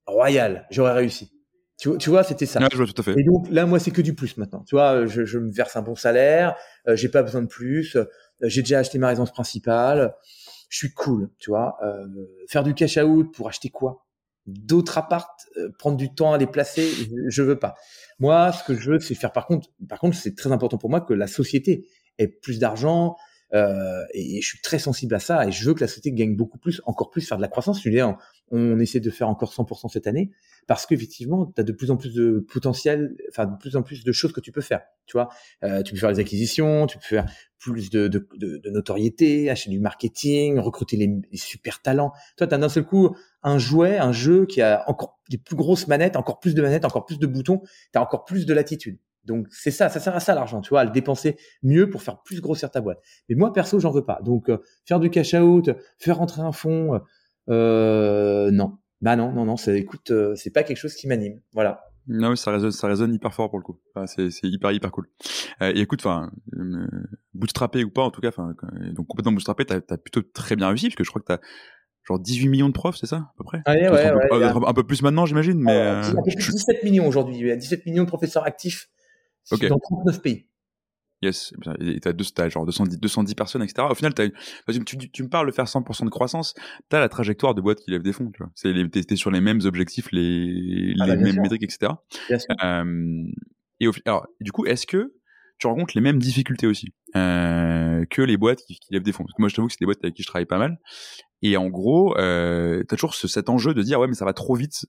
Royal, 0.06 0.68
j'aurais 0.70 0.94
réussi. 0.94 1.32
Tu, 1.78 1.96
tu 2.00 2.10
vois, 2.10 2.24
c'était 2.24 2.48
ça. 2.48 2.60
je 2.72 2.78
vois 2.78 2.88
tout 2.88 3.00
à 3.00 3.04
fait. 3.04 3.14
Et 3.18 3.24
donc 3.24 3.48
là, 3.52 3.66
moi, 3.66 3.80
c'est 3.80 3.92
que 3.92 4.02
du 4.02 4.16
plus 4.16 4.36
maintenant. 4.38 4.64
Tu 4.68 4.76
vois, 4.76 5.06
je, 5.06 5.26
je 5.26 5.38
me 5.38 5.52
verse 5.52 5.76
un 5.76 5.84
bon 5.84 5.96
salaire, 5.96 6.56
euh, 6.88 6.96
j'ai 6.96 7.10
pas 7.10 7.22
besoin 7.22 7.44
de 7.44 7.48
plus. 7.48 7.96
Euh, 7.96 8.06
j'ai 8.42 8.62
déjà 8.62 8.80
acheté 8.80 8.98
ma 8.98 9.08
résidence 9.08 9.32
principale, 9.32 10.16
je 10.70 10.78
suis 10.78 10.94
cool, 10.94 11.30
tu 11.40 11.50
vois. 11.50 11.78
Euh, 11.84 12.06
faire 12.48 12.64
du 12.64 12.74
cash 12.74 12.98
out 12.98 13.34
pour 13.34 13.48
acheter 13.48 13.70
quoi? 13.70 14.06
D'autres 14.46 14.98
appartes, 14.98 15.48
euh, 15.58 15.70
prendre 15.78 15.98
du 15.98 16.14
temps 16.14 16.34
à 16.34 16.38
les 16.38 16.48
placer, 16.48 16.90
je, 17.28 17.44
veux 17.44 17.60
pas. 17.60 17.76
Moi, 18.20 18.52
ce 18.54 18.64
que 18.64 18.76
je 18.76 18.92
veux, 18.92 19.00
c'est 19.00 19.16
faire. 19.16 19.34
Par 19.34 19.46
contre, 19.46 19.68
par 19.88 20.00
contre, 20.00 20.16
c'est 20.16 20.36
très 20.36 20.52
important 20.52 20.78
pour 20.78 20.90
moi 20.90 21.02
que 21.02 21.14
la 21.14 21.28
société 21.28 21.88
ait 22.18 22.28
plus 22.28 22.60
d'argent. 22.60 23.16
Euh, 23.54 24.04
et, 24.14 24.42
je 24.42 24.48
suis 24.48 24.60
très 24.62 24.80
sensible 24.80 25.16
à 25.16 25.20
ça 25.20 25.48
et 25.48 25.52
je 25.52 25.66
veux 25.66 25.74
que 25.74 25.80
la 25.80 25.88
société 25.88 26.12
gagne 26.12 26.36
beaucoup 26.36 26.58
plus, 26.58 26.82
encore 26.86 27.10
plus, 27.10 27.28
faire 27.28 27.38
de 27.38 27.42
la 27.42 27.48
croissance. 27.48 27.82
Je 27.82 28.02
on, 28.02 28.18
on 28.52 28.80
essaie 28.80 29.00
de 29.00 29.10
faire 29.10 29.30
encore 29.30 29.54
100% 29.54 29.90
cette 29.90 30.08
année 30.08 30.32
parce 30.68 30.86
qu'effectivement, 30.86 31.46
tu 31.46 31.62
as 31.62 31.64
de 31.64 31.72
plus 31.72 31.92
en 31.92 31.98
plus 31.98 32.14
de 32.14 32.46
potentiel, 32.52 33.16
enfin 33.30 33.46
de 33.46 33.58
plus 33.58 33.76
en 33.76 33.84
plus 33.84 34.04
de 34.04 34.12
choses 34.12 34.34
que 34.34 34.42
tu 34.42 34.52
peux 34.52 34.62
faire. 34.62 34.82
Tu 35.06 35.14
vois, 35.14 35.30
euh, 35.64 35.82
tu 35.82 35.94
peux 35.94 36.00
faire 36.00 36.12
des 36.12 36.20
acquisitions, 36.20 36.88
tu 36.88 36.98
peux 36.98 37.06
faire 37.06 37.26
plus 37.58 37.90
de, 37.90 38.28
notoriété, 38.70 39.50
acheter 39.50 39.70
du 39.70 39.80
marketing, 39.80 40.60
recruter 40.60 40.98
les, 40.98 41.08
les 41.32 41.38
super 41.38 41.82
talents. 41.82 42.12
Toi, 42.36 42.48
tu 42.48 42.54
as 42.54 42.58
d'un 42.58 42.70
seul 42.70 42.86
coup 42.86 43.16
un 43.44 43.58
jouet, 43.58 43.98
un 43.98 44.12
jeu 44.12 44.46
qui 44.46 44.62
a 44.62 44.84
encore 44.90 45.20
des 45.30 45.38
plus 45.38 45.56
grosses 45.56 45.88
manettes, 45.88 46.18
encore 46.18 46.40
plus 46.40 46.54
de 46.54 46.62
manettes, 46.62 46.86
encore 46.86 47.06
plus 47.06 47.20
de 47.20 47.28
boutons, 47.28 47.62
tu 47.94 47.98
as 47.98 48.02
encore 48.02 48.26
plus 48.26 48.46
de 48.46 48.54
latitude. 48.54 49.00
Donc 49.28 49.48
c'est 49.52 49.72
ça, 49.72 49.90
ça 49.90 50.00
sert 50.00 50.16
à 50.16 50.20
ça 50.20 50.34
l'argent, 50.34 50.62
tu 50.62 50.70
vois, 50.70 50.82
à 50.82 50.86
le 50.86 50.92
dépenser 50.92 51.38
mieux 51.62 51.90
pour 51.90 52.02
faire 52.02 52.22
plus 52.24 52.42
grossir 52.42 52.72
ta 52.72 52.82
boîte. 52.82 53.00
Mais 53.30 53.36
moi 53.36 53.54
perso, 53.54 53.80
j'en 53.80 53.92
veux 53.92 54.06
pas. 54.06 54.20
Donc 54.24 54.50
euh, 54.50 54.58
faire 54.86 55.00
du 55.00 55.10
cash 55.10 55.34
out, 55.36 55.70
faire 56.00 56.18
rentrer 56.18 56.42
un 56.42 56.54
fonds, 56.54 57.00
euh, 57.50 58.50
non, 58.52 58.78
bah 59.02 59.16
non, 59.16 59.32
non, 59.32 59.46
non, 59.46 59.58
c'est, 59.58 59.78
écoute, 59.78 60.12
euh, 60.12 60.34
c'est 60.36 60.52
pas 60.52 60.64
quelque 60.64 60.78
chose 60.78 60.96
qui 60.96 61.08
m'anime. 61.08 61.40
Voilà. 61.54 61.84
Non, 62.08 62.36
ça 62.38 62.52
résonne, 62.52 62.72
ça 62.72 62.88
résonne 62.88 63.14
hyper 63.14 63.34
fort 63.34 63.50
pour 63.50 63.60
le 63.60 63.66
coup. 63.66 63.82
Enfin, 63.94 64.08
c'est, 64.08 64.32
c'est 64.32 64.48
hyper, 64.48 64.72
hyper 64.72 64.92
cool. 64.92 65.10
Et 65.60 65.82
écoute, 65.82 66.00
enfin, 66.00 66.32
bootstrappé 67.34 67.84
ou 67.84 67.90
pas, 67.90 68.04
en 68.04 68.12
tout 68.12 68.22
cas, 68.22 68.30
enfin, 68.30 68.56
donc 68.94 69.08
complètement 69.08 69.34
bootstrappé, 69.34 69.66
t'as, 69.66 69.82
t'as 69.82 69.98
plutôt 69.98 70.22
très 70.22 70.56
bien 70.56 70.70
réussi, 70.70 70.88
parce 70.88 70.96
que 70.96 71.04
je 71.04 71.10
crois 71.10 71.22
que 71.22 71.28
t'as 71.28 71.40
genre 72.08 72.20
18 72.20 72.48
millions 72.48 72.70
de 72.70 72.74
profs, 72.74 72.96
c'est 72.98 73.08
ça, 73.08 73.18
à 73.18 73.34
peu 73.38 73.44
près? 73.44 73.62
Ah, 73.66 73.74
ouais, 73.74 73.90
ouais, 73.90 74.06
un, 74.06 74.54
peu, 74.54 74.66
un, 74.66 74.74
peu, 74.74 74.84
plus 74.84 75.02
maintenant, 75.02 75.26
j'imagine, 75.26 75.60
mais. 75.60 75.74
Euh, 75.76 76.02
17 76.26 76.84
millions 76.84 77.08
aujourd'hui. 77.08 77.38
Il 77.38 77.48
y 77.48 77.52
a 77.52 77.58
17 77.58 77.86
millions 77.86 78.04
de 78.04 78.08
professeurs 78.08 78.46
actifs 78.46 78.90
dans 79.52 79.80
39 79.80 80.22
pays. 80.22 80.46
Yes, 81.24 81.52
et 81.80 82.00
t'as 82.00 82.14
deux 82.14 82.24
stages, 82.24 82.52
genre 82.52 82.66
210, 82.66 83.00
210 83.00 83.34
personnes, 83.34 83.64
etc. 83.64 83.88
Au 83.90 83.96
final, 83.96 84.14
as, 84.20 84.74
tu, 84.86 84.98
tu, 85.12 85.24
me 85.24 85.30
parles 85.30 85.48
de 85.48 85.52
faire 85.52 85.66
100% 85.66 86.06
de 86.06 86.10
croissance, 86.12 86.54
t'as 86.90 87.00
la 87.00 87.10
trajectoire 87.10 87.56
de 87.56 87.62
boîte 87.62 87.80
qui 87.80 87.90
lève 87.90 88.04
des 88.04 88.14
fonds, 88.14 88.30
tu 88.32 88.44
vois. 88.44 88.52
C'est 88.54 88.72
t'es 88.92 89.16
sur 89.16 89.32
les 89.32 89.42
mêmes 89.42 89.62
objectifs, 89.66 90.12
les, 90.12 90.94
ah, 91.00 91.08
les 91.08 91.16
bah, 91.16 91.22
mêmes 91.22 91.42
métriques, 91.42 91.64
etc. 91.64 91.94
Euh, 92.64 93.24
et 93.80 93.88
au, 93.88 93.94
alors, 94.06 94.28
du 94.42 94.52
coup, 94.52 94.66
est-ce 94.66 94.86
que 94.86 95.14
tu 95.58 95.66
rencontres 95.66 95.94
les 95.96 96.02
mêmes 96.02 96.20
difficultés 96.20 96.68
aussi 96.68 96.94
euh, 97.16 98.06
que 98.12 98.22
les 98.22 98.38
boîtes 98.38 98.62
qui, 98.68 98.76
qui, 98.76 98.94
lèvent 98.94 99.02
des 99.02 99.12
fonds? 99.12 99.24
Parce 99.24 99.34
que 99.36 99.42
moi, 99.42 99.50
je 99.50 99.56
t'avoue 99.56 99.68
que 99.68 99.74
c'est 99.74 99.80
des 99.80 99.88
boîtes 99.88 100.04
avec 100.04 100.14
qui 100.14 100.22
je 100.22 100.28
travaille 100.28 100.46
pas 100.46 100.60
mal. 100.60 100.78
Et 101.42 101.58
en 101.58 101.68
gros, 101.68 102.16
euh, 102.18 102.84
t'as 102.88 102.96
toujours 102.96 103.16
ce, 103.16 103.28
cet 103.28 103.50
enjeu 103.50 103.74
de 103.74 103.82
dire 103.82 104.00
ouais, 104.00 104.08
mais 104.08 104.14
ça 104.14 104.26
va 104.26 104.34
trop 104.34 104.56
vite. 104.56 104.86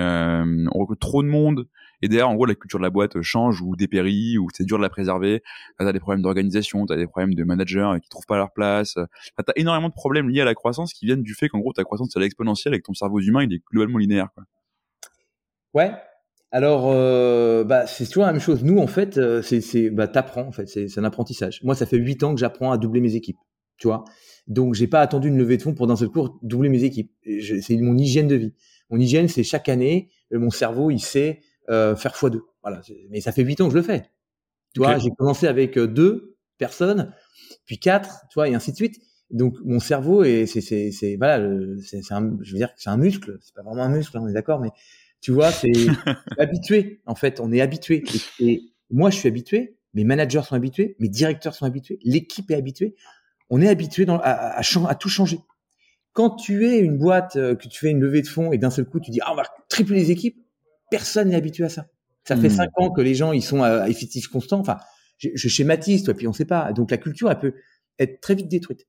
Euh, 0.00 0.66
on 0.72 0.78
recrute 0.80 1.00
trop 1.00 1.22
de 1.22 1.28
monde 1.28 1.68
et 2.02 2.08
derrière, 2.08 2.28
en 2.28 2.34
gros, 2.34 2.46
la 2.46 2.54
culture 2.54 2.78
de 2.78 2.84
la 2.84 2.90
boîte 2.90 3.20
change 3.22 3.60
ou 3.60 3.76
dépérit, 3.76 4.38
ou 4.38 4.48
c'est 4.54 4.64
dur 4.64 4.76
de 4.76 4.82
la 4.82 4.88
préserver. 4.88 5.42
T'as 5.78 5.92
des 5.92 6.00
problèmes 6.00 6.22
d'organisation, 6.22 6.86
t'as 6.86 6.96
des 6.96 7.06
problèmes 7.06 7.34
de 7.34 7.44
managers 7.44 7.94
qui 8.02 8.08
trouvent 8.08 8.26
pas 8.26 8.36
leur 8.36 8.52
place. 8.52 8.94
T'as 9.36 9.52
énormément 9.56 9.88
de 9.88 9.94
problèmes 9.94 10.28
liés 10.28 10.40
à 10.40 10.44
la 10.44 10.54
croissance 10.54 10.92
qui 10.92 11.06
viennent 11.06 11.22
du 11.22 11.34
fait 11.34 11.48
qu'en 11.48 11.58
gros, 11.58 11.72
ta 11.72 11.84
croissance, 11.84 12.14
elle 12.16 12.22
est 12.22 12.26
exponentielle 12.26 12.74
et 12.74 12.78
que 12.78 12.86
ton 12.86 12.94
cerveau 12.94 13.20
humain, 13.20 13.42
il 13.42 13.52
est 13.52 13.62
globalement 13.70 13.98
linéaire. 13.98 14.28
Ouais. 15.74 15.92
Alors, 16.50 16.84
euh, 16.86 17.62
bah, 17.64 17.86
c'est 17.86 18.06
toujours 18.06 18.24
la 18.24 18.32
même 18.32 18.40
chose. 18.40 18.64
Nous, 18.64 18.78
en 18.78 18.86
fait, 18.86 19.18
euh, 19.18 19.42
c'est, 19.42 19.90
bah, 19.90 20.08
t'apprends, 20.08 20.46
en 20.46 20.52
fait. 20.52 20.66
C'est, 20.66 20.98
un 20.98 21.04
apprentissage. 21.04 21.62
Moi, 21.62 21.74
ça 21.74 21.84
fait 21.84 21.98
huit 21.98 22.22
ans 22.22 22.34
que 22.34 22.40
j'apprends 22.40 22.72
à 22.72 22.78
doubler 22.78 23.00
mes 23.00 23.16
équipes. 23.16 23.36
Tu 23.76 23.86
vois. 23.86 24.04
Donc, 24.46 24.74
j'ai 24.74 24.86
pas 24.86 25.00
attendu 25.00 25.28
une 25.28 25.36
levée 25.36 25.56
de 25.56 25.62
fonds 25.62 25.74
pour 25.74 25.86
d'un 25.86 25.96
seul 25.96 26.08
coup 26.08 26.38
doubler 26.42 26.68
mes 26.68 26.84
équipes. 26.84 27.12
C'est 27.42 27.76
mon 27.76 27.96
hygiène 27.98 28.28
de 28.28 28.36
vie. 28.36 28.54
Mon 28.90 28.98
hygiène, 28.98 29.28
c'est 29.28 29.42
chaque 29.42 29.68
année, 29.68 30.10
euh, 30.32 30.38
mon 30.38 30.50
cerveau, 30.50 30.90
il 30.90 31.00
sait 31.00 31.40
euh, 31.68 31.96
faire 31.96 32.12
x2. 32.12 32.40
Voilà. 32.62 32.80
Mais 33.10 33.20
ça 33.20 33.32
fait 33.32 33.42
huit 33.42 33.60
ans 33.60 33.66
que 33.66 33.72
je 33.72 33.78
le 33.78 33.82
fais. 33.82 34.10
Tu 34.74 34.80
vois, 34.80 34.98
j'ai 34.98 35.10
commencé 35.10 35.46
avec 35.46 35.78
euh, 35.78 35.86
deux 35.86 36.36
personnes, 36.58 37.12
puis 37.64 37.78
quatre, 37.78 38.24
tu 38.30 38.34
vois, 38.34 38.48
et 38.48 38.54
ainsi 38.54 38.72
de 38.72 38.76
suite. 38.76 39.00
Donc 39.30 39.56
mon 39.62 39.78
cerveau 39.78 40.24
et 40.24 40.46
c'est 40.46 40.62
c'est 40.62 40.90
c'est 40.90 41.16
voilà, 41.16 41.46
c'est 41.82 42.00
un, 42.12 42.38
je 42.40 42.52
veux 42.52 42.58
dire 42.58 42.74
que 42.74 42.80
c'est 42.80 42.88
un 42.90 42.96
muscle. 42.96 43.38
C'est 43.42 43.54
pas 43.54 43.62
vraiment 43.62 43.82
un 43.82 43.90
muscle, 43.90 44.16
hein, 44.16 44.22
on 44.24 44.28
est 44.28 44.32
d'accord, 44.32 44.58
mais 44.60 44.70
tu 45.20 45.32
vois, 45.32 45.50
c'est 45.50 45.72
habitué. 46.38 47.02
En 47.06 47.14
fait, 47.14 47.40
on 47.40 47.52
est 47.52 47.60
habitué. 47.60 48.04
Et, 48.40 48.62
moi, 48.90 49.10
je 49.10 49.16
suis 49.18 49.28
habitué. 49.28 49.76
Mes 49.94 50.04
managers 50.04 50.42
sont 50.42 50.54
habitués, 50.54 50.96
mes 50.98 51.08
directeurs 51.08 51.54
sont 51.54 51.64
habitués, 51.64 51.98
l'équipe 52.04 52.50
est 52.50 52.54
habituée. 52.54 52.94
On 53.50 53.60
est 53.60 53.68
habitué 53.68 54.04
dans, 54.04 54.18
à, 54.18 54.30
à, 54.30 54.60
à, 54.60 54.94
tout 54.94 55.08
changer. 55.08 55.40
Quand 56.12 56.36
tu 56.36 56.66
es 56.66 56.78
une 56.78 56.98
boîte, 56.98 57.36
euh, 57.36 57.54
que 57.54 57.68
tu 57.68 57.78
fais 57.78 57.90
une 57.90 58.00
levée 58.00 58.20
de 58.22 58.26
fonds 58.26 58.52
et 58.52 58.58
d'un 58.58 58.70
seul 58.70 58.84
coup 58.84 59.00
tu 59.00 59.10
dis 59.10 59.20
ah 59.22 59.32
on 59.32 59.36
va 59.36 59.44
tripler 59.68 59.96
les 59.96 60.10
équipes, 60.10 60.36
personne 60.90 61.28
n'est 61.28 61.36
habitué 61.36 61.64
à 61.64 61.68
ça. 61.68 61.86
Ça 62.24 62.36
fait 62.36 62.48
hmm. 62.48 62.56
cinq 62.56 62.70
ans 62.76 62.90
que 62.90 63.00
les 63.00 63.14
gens 63.14 63.32
ils 63.32 63.42
sont 63.42 63.62
à 63.62 63.88
effectif 63.88 64.28
constant. 64.28 64.60
Enfin, 64.60 64.78
je, 65.18 65.28
je 65.34 65.48
schématise, 65.48 66.02
toi, 66.02 66.14
puis 66.14 66.28
on 66.28 66.32
sait 66.32 66.44
pas. 66.44 66.72
Donc 66.72 66.90
la 66.90 66.98
culture, 66.98 67.30
elle 67.30 67.38
peut 67.38 67.54
être 67.98 68.20
très 68.20 68.34
vite 68.34 68.48
détruite. 68.48 68.86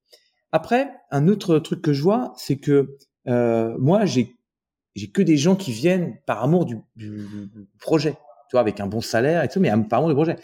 Après, 0.51 0.89
un 1.12 1.27
autre 1.27 1.59
truc 1.59 1.81
que 1.81 1.93
je 1.93 2.01
vois, 2.01 2.33
c'est 2.38 2.57
que 2.57 2.97
euh, 3.27 3.75
moi, 3.79 4.05
j'ai 4.05 4.35
j'ai 4.95 5.09
que 5.09 5.21
des 5.21 5.38
gens 5.38 5.55
qui 5.55 5.71
viennent 5.71 6.17
par 6.25 6.43
amour 6.43 6.65
du, 6.65 6.77
du, 6.95 7.07
du, 7.07 7.67
projet, 7.79 8.12
tu 8.12 8.53
vois, 8.53 8.62
avec 8.62 8.79
un 8.79 8.88
bon 8.88 9.01
salaire 9.01 9.43
et 9.43 9.47
tout, 9.47 9.59
mais 9.59 9.71
par 9.88 9.99
amour 9.99 10.09
du 10.09 10.15
projet. 10.15 10.35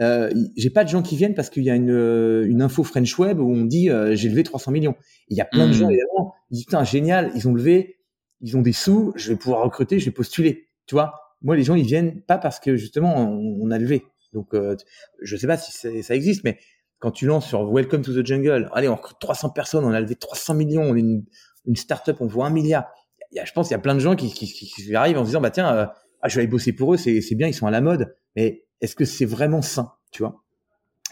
Euh, 0.00 0.32
j'ai 0.56 0.70
pas 0.70 0.84
de 0.84 0.88
gens 0.88 1.02
qui 1.02 1.16
viennent 1.16 1.34
parce 1.34 1.50
qu'il 1.50 1.64
y 1.64 1.70
a 1.70 1.74
une, 1.74 2.44
une 2.48 2.62
info 2.62 2.84
French 2.84 3.18
Web 3.18 3.40
où 3.40 3.52
on 3.52 3.64
dit 3.64 3.90
euh, 3.90 4.14
j'ai 4.14 4.28
levé 4.28 4.44
300 4.44 4.70
millions. 4.70 4.94
Il 5.26 5.36
y 5.36 5.40
a 5.40 5.44
plein 5.44 5.66
de 5.66 5.72
gens 5.72 5.88
hmm. 5.88 5.90
évidemment, 5.90 6.34
ils 6.50 6.54
disent 6.54 6.64
putain 6.66 6.84
génial, 6.84 7.32
ils 7.34 7.48
ont 7.48 7.54
levé, 7.54 7.98
ils 8.40 8.56
ont 8.56 8.62
des 8.62 8.72
sous, 8.72 9.12
je 9.16 9.30
vais 9.30 9.36
pouvoir 9.36 9.64
recruter, 9.64 9.98
je 9.98 10.04
vais 10.04 10.12
postuler. 10.12 10.67
Tu 10.88 10.94
vois, 10.94 11.12
moi, 11.42 11.54
les 11.54 11.62
gens, 11.62 11.74
ils 11.74 11.86
viennent 11.86 12.22
pas 12.22 12.38
parce 12.38 12.58
que 12.58 12.76
justement, 12.76 13.14
on, 13.16 13.70
a 13.70 13.78
levé. 13.78 14.04
Donc, 14.32 14.54
euh, 14.54 14.74
je 15.22 15.36
sais 15.36 15.46
pas 15.46 15.56
si 15.56 16.02
ça 16.02 16.14
existe, 16.14 16.42
mais 16.44 16.58
quand 16.98 17.10
tu 17.12 17.26
lances 17.26 17.46
sur 17.46 17.70
Welcome 17.70 18.02
to 18.02 18.12
the 18.12 18.26
Jungle, 18.26 18.68
allez, 18.72 18.88
on 18.88 18.96
recrute 18.96 19.18
300 19.20 19.50
personnes, 19.50 19.84
on 19.84 19.92
a 19.92 20.00
levé 20.00 20.16
300 20.16 20.54
millions, 20.54 20.82
on 20.82 20.96
est 20.96 21.00
une, 21.00 21.24
une 21.66 21.76
start-up, 21.76 22.16
on 22.20 22.26
voit 22.26 22.46
un 22.46 22.50
milliard. 22.50 22.86
Il 23.30 23.36
y 23.36 23.40
a, 23.40 23.44
je 23.44 23.52
pense 23.52 23.68
qu'il 23.68 23.74
y 23.74 23.78
a 23.78 23.82
plein 23.82 23.94
de 23.94 24.00
gens 24.00 24.16
qui, 24.16 24.32
qui, 24.32 24.46
qui, 24.46 24.94
arrivent 24.94 25.18
en 25.18 25.22
se 25.22 25.28
disant, 25.28 25.40
bah 25.40 25.50
tiens, 25.50 25.72
euh, 25.72 25.86
ah, 26.22 26.28
je 26.28 26.34
vais 26.34 26.40
aller 26.40 26.50
bosser 26.50 26.72
pour 26.72 26.94
eux, 26.94 26.96
c'est 26.96 27.34
bien, 27.34 27.46
ils 27.46 27.54
sont 27.54 27.66
à 27.66 27.70
la 27.70 27.80
mode, 27.80 28.16
mais 28.34 28.64
est-ce 28.80 28.96
que 28.96 29.04
c'est 29.04 29.26
vraiment 29.26 29.62
sain, 29.62 29.92
tu 30.10 30.22
vois? 30.22 30.42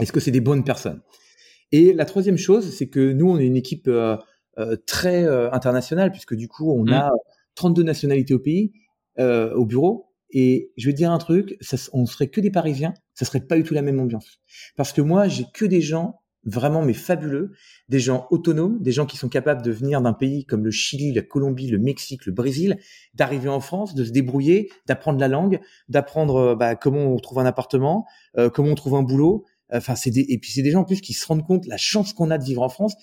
Est-ce 0.00 0.12
que 0.12 0.20
c'est 0.20 0.30
des 0.30 0.40
bonnes 0.40 0.64
personnes? 0.64 1.02
Et 1.72 1.92
la 1.92 2.04
troisième 2.06 2.38
chose, 2.38 2.74
c'est 2.74 2.88
que 2.88 3.12
nous, 3.12 3.30
on 3.30 3.38
est 3.38 3.46
une 3.46 3.56
équipe 3.56 3.88
euh, 3.88 4.16
euh, 4.58 4.76
très 4.86 5.26
internationale, 5.52 6.10
puisque 6.10 6.34
du 6.34 6.48
coup, 6.48 6.72
on 6.72 6.84
mmh. 6.84 6.92
a 6.92 7.10
32 7.54 7.82
nationalités 7.82 8.34
au 8.34 8.38
pays, 8.38 8.72
au 9.18 9.64
bureau, 9.64 10.06
et 10.30 10.72
je 10.76 10.86
vais 10.86 10.92
dire 10.92 11.10
un 11.10 11.18
truc, 11.18 11.56
ça, 11.60 11.76
on 11.92 12.06
serait 12.06 12.28
que 12.28 12.40
des 12.40 12.50
Parisiens, 12.50 12.94
ça 13.14 13.24
serait 13.24 13.40
pas 13.40 13.56
du 13.56 13.62
tout 13.62 13.74
la 13.74 13.82
même 13.82 14.00
ambiance. 14.00 14.40
Parce 14.76 14.92
que 14.92 15.00
moi, 15.00 15.28
j'ai 15.28 15.46
que 15.54 15.64
des 15.64 15.80
gens 15.80 16.20
vraiment 16.46 16.82
mais 16.82 16.92
fabuleux, 16.92 17.52
des 17.88 17.98
gens 17.98 18.26
autonomes, 18.30 18.80
des 18.80 18.92
gens 18.92 19.04
qui 19.04 19.16
sont 19.16 19.28
capables 19.28 19.62
de 19.62 19.72
venir 19.72 20.00
d'un 20.00 20.12
pays 20.12 20.44
comme 20.44 20.64
le 20.64 20.70
Chili, 20.70 21.12
la 21.12 21.22
Colombie, 21.22 21.68
le 21.68 21.78
Mexique, 21.78 22.24
le 22.24 22.32
Brésil, 22.32 22.78
d'arriver 23.14 23.48
en 23.48 23.60
France, 23.60 23.94
de 23.94 24.04
se 24.04 24.10
débrouiller, 24.10 24.70
d'apprendre 24.86 25.18
la 25.18 25.28
langue, 25.28 25.60
d'apprendre 25.88 26.36
euh, 26.36 26.54
bah, 26.54 26.76
comment 26.76 27.12
on 27.12 27.16
trouve 27.18 27.40
un 27.40 27.46
appartement, 27.46 28.06
euh, 28.38 28.48
comment 28.48 28.70
on 28.70 28.74
trouve 28.76 28.94
un 28.94 29.02
boulot. 29.02 29.44
Enfin, 29.72 29.96
c'est 29.96 30.10
des 30.12 30.24
et 30.28 30.38
puis 30.38 30.52
c'est 30.52 30.62
des 30.62 30.70
gens 30.70 30.82
en 30.82 30.84
plus 30.84 31.00
qui 31.00 31.12
se 31.12 31.26
rendent 31.26 31.44
compte 31.44 31.66
la 31.66 31.76
chance 31.76 32.12
qu'on 32.12 32.30
a 32.30 32.38
de 32.38 32.44
vivre 32.44 32.62
en 32.62 32.68
France 32.68 32.94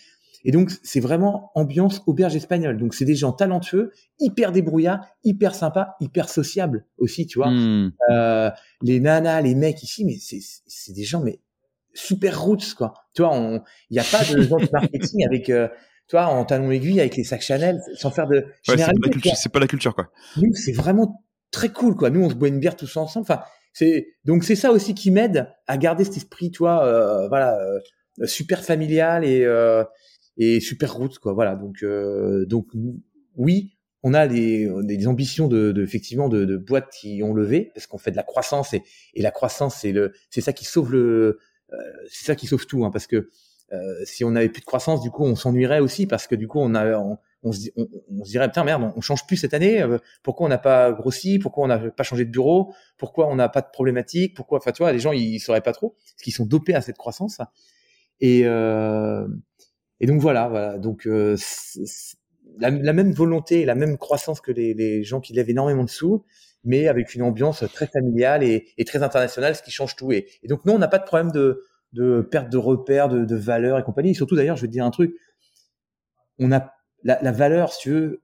et 0.43 0.51
donc, 0.51 0.71
c'est 0.83 0.99
vraiment 0.99 1.51
ambiance 1.55 2.01
auberge 2.05 2.35
espagnole. 2.35 2.77
Donc, 2.77 2.93
c'est 2.93 3.05
des 3.05 3.15
gens 3.15 3.31
talentueux, 3.31 3.91
hyper 4.19 4.51
débrouillards, 4.51 5.05
hyper 5.23 5.55
sympas, 5.55 5.95
hyper 6.01 6.29
sociables 6.29 6.85
aussi, 6.97 7.25
tu 7.25 7.39
vois. 7.39 7.49
Hmm. 7.49 7.93
Euh, 8.11 8.49
les 8.81 8.99
nanas, 8.99 9.41
les 9.41 9.55
mecs 9.55 9.81
ici, 9.83 10.03
mais 10.03 10.17
c'est 10.19 10.93
des 10.93 11.03
gens, 11.03 11.21
mais 11.21 11.39
super 11.93 12.41
roots, 12.41 12.73
quoi. 12.75 12.93
Tu 13.15 13.21
vois, 13.21 13.35
il 13.89 13.93
n'y 13.93 13.99
a 13.99 14.03
pas 14.03 14.23
de 14.23 14.41
gens 14.41 14.57
de 14.57 14.67
marketing 14.71 15.25
avec, 15.25 15.49
euh, 15.49 15.67
tu 16.07 16.17
vois, 16.17 16.25
en 16.25 16.43
talon 16.43 16.71
aiguille 16.71 16.99
avec 16.99 17.15
les 17.15 17.23
sacs 17.23 17.41
Chanel, 17.41 17.79
sans 17.95 18.11
faire 18.11 18.27
de 18.27 18.45
c'est 18.63 18.75
pas, 18.75 19.59
la 19.59 19.67
culture, 19.67 19.95
quoi. 19.95 20.11
Nous, 20.37 20.53
c'est 20.55 20.73
vraiment 20.73 21.23
très 21.51 21.69
cool, 21.69 21.95
quoi. 21.95 22.09
Nous, 22.09 22.21
on 22.21 22.29
se 22.29 22.35
boit 22.35 22.49
une 22.49 22.59
bière 22.59 22.75
tous 22.75 22.97
ensemble. 22.97 23.25
Enfin, 23.29 23.43
c'est 23.71 24.07
donc 24.25 24.43
c'est 24.43 24.55
ça 24.55 24.71
aussi 24.71 24.93
qui 24.93 25.09
m'aide 25.09 25.47
à 25.67 25.77
garder 25.77 26.03
cet 26.03 26.17
esprit, 26.17 26.51
tu 26.51 26.59
vois, 26.59 26.85
euh, 26.85 27.27
voilà, 27.29 27.57
euh, 27.59 28.25
super 28.25 28.63
familial 28.63 29.25
et 29.25 29.43
et 30.37 30.59
super 30.59 30.95
route 30.95 31.19
quoi 31.19 31.33
voilà. 31.33 31.55
Donc 31.55 31.83
euh, 31.83 32.45
donc 32.45 32.67
oui 33.35 33.77
on 34.05 34.13
a 34.13 34.27
des, 34.27 34.69
des 34.83 35.07
ambitions 35.07 35.47
de, 35.47 35.71
de 35.71 35.81
effectivement 35.81 36.27
de, 36.27 36.43
de, 36.43 36.57
boîtes 36.57 36.89
qui 36.89 37.23
ont 37.23 37.33
levé 37.33 37.71
parce 37.73 37.87
qu'on 37.87 37.97
fait 37.97 38.11
de 38.11 38.17
la 38.17 38.23
croissance 38.23 38.73
et, 38.73 38.83
et 39.13 39.21
la 39.21 39.31
croissance 39.31 39.77
c'est 39.81 39.91
le 39.91 40.11
c'est 40.29 40.41
ça 40.41 40.53
qui 40.53 40.65
sauve 40.65 40.91
le 40.91 41.39
euh, 41.71 41.77
c'est 42.09 42.25
ça 42.25 42.35
qui 42.35 42.47
sauve 42.47 42.65
tout 42.65 42.83
hein, 42.83 42.91
parce 42.91 43.07
que 43.07 43.29
euh, 43.71 43.77
si 44.03 44.23
on 44.25 44.31
n'avait 44.31 44.49
plus 44.49 44.59
de 44.59 44.65
croissance 44.65 45.01
du 45.01 45.09
coup 45.09 45.23
on 45.23 45.35
s'ennuierait 45.35 45.79
aussi 45.79 46.05
parce 46.05 46.27
que 46.27 46.35
du 46.35 46.47
coup 46.47 46.59
on 46.59 46.75
a 46.75 46.97
on, 46.97 47.17
on 47.43 47.51
se, 47.53 47.69
on, 47.77 48.25
se 48.25 48.29
dirait 48.29 48.47
putain 48.47 48.65
merde 48.65 48.91
on, 48.95 49.01
change 49.01 49.25
plus 49.25 49.37
cette 49.37 49.53
année 49.53 49.83
pourquoi 50.21 50.45
on 50.45 50.49
n'a 50.49 50.57
pas 50.57 50.91
grossi 50.91 51.39
pourquoi 51.39 51.63
on 51.63 51.67
n'a 51.67 51.79
pas 51.79 52.03
changé 52.03 52.25
de 52.25 52.29
bureau 52.29 52.73
pourquoi 52.97 53.27
on 53.27 53.35
n'a 53.35 53.47
pas 53.47 53.61
de 53.61 53.69
problématique 53.71 54.35
pourquoi 54.35 54.57
enfin 54.59 54.73
tu 54.73 54.83
vois 54.83 54.91
les 54.91 54.99
gens 54.99 55.13
ils, 55.13 55.35
ils 55.35 55.39
sauraient 55.39 55.61
pas 55.61 55.73
trop 55.73 55.91
parce 55.91 56.21
qu'ils 56.23 56.33
sont 56.33 56.45
dopés 56.45 56.75
à 56.75 56.81
cette 56.81 56.97
croissance. 56.97 57.39
Et 58.19 58.43
euh, 58.45 59.27
et 60.03 60.05
donc 60.05 60.19
voilà, 60.19 60.49
voilà. 60.49 60.77
Donc 60.77 61.07
euh, 61.07 61.37
la, 62.59 62.71
même 62.71 63.13
volonté, 63.13 63.63
la 63.63 63.73
même 63.73 63.97
croissance 63.97 64.41
que 64.41 64.51
les, 64.51 65.01
gens 65.01 65.21
qui 65.21 65.31
lèvent 65.31 65.49
énormément 65.49 65.85
de 65.85 65.89
sous, 65.89 66.25
mais 66.65 66.89
avec 66.89 67.15
une 67.15 67.21
ambiance 67.21 67.63
très 67.73 67.87
familiale 67.87 68.43
et, 68.43 68.65
très 68.85 69.01
internationale, 69.01 69.55
ce 69.55 69.63
qui 69.63 69.71
change 69.71 69.95
tout. 69.95 70.11
Et, 70.11 70.27
donc 70.49 70.65
nous, 70.65 70.73
on 70.73 70.77
n'a 70.77 70.89
pas 70.89 70.99
de 70.99 71.05
problème 71.05 71.31
de, 71.31 71.63
de 71.93 72.19
perte 72.19 72.49
de 72.49 72.57
repères, 72.57 73.07
de, 73.07 73.23
de 73.23 73.35
valeurs 73.37 73.79
et 73.79 73.83
compagnie. 73.83 74.09
Et 74.09 74.13
surtout 74.13 74.35
d'ailleurs, 74.35 74.57
je 74.57 74.63
vais 74.63 74.67
te 74.67 74.73
dire 74.73 74.83
un 74.83 74.91
truc. 74.91 75.15
On 76.37 76.51
a 76.51 76.73
la, 77.05 77.31
valeur, 77.31 77.71
si 77.71 77.83
tu 77.83 77.91
veux, 77.91 78.23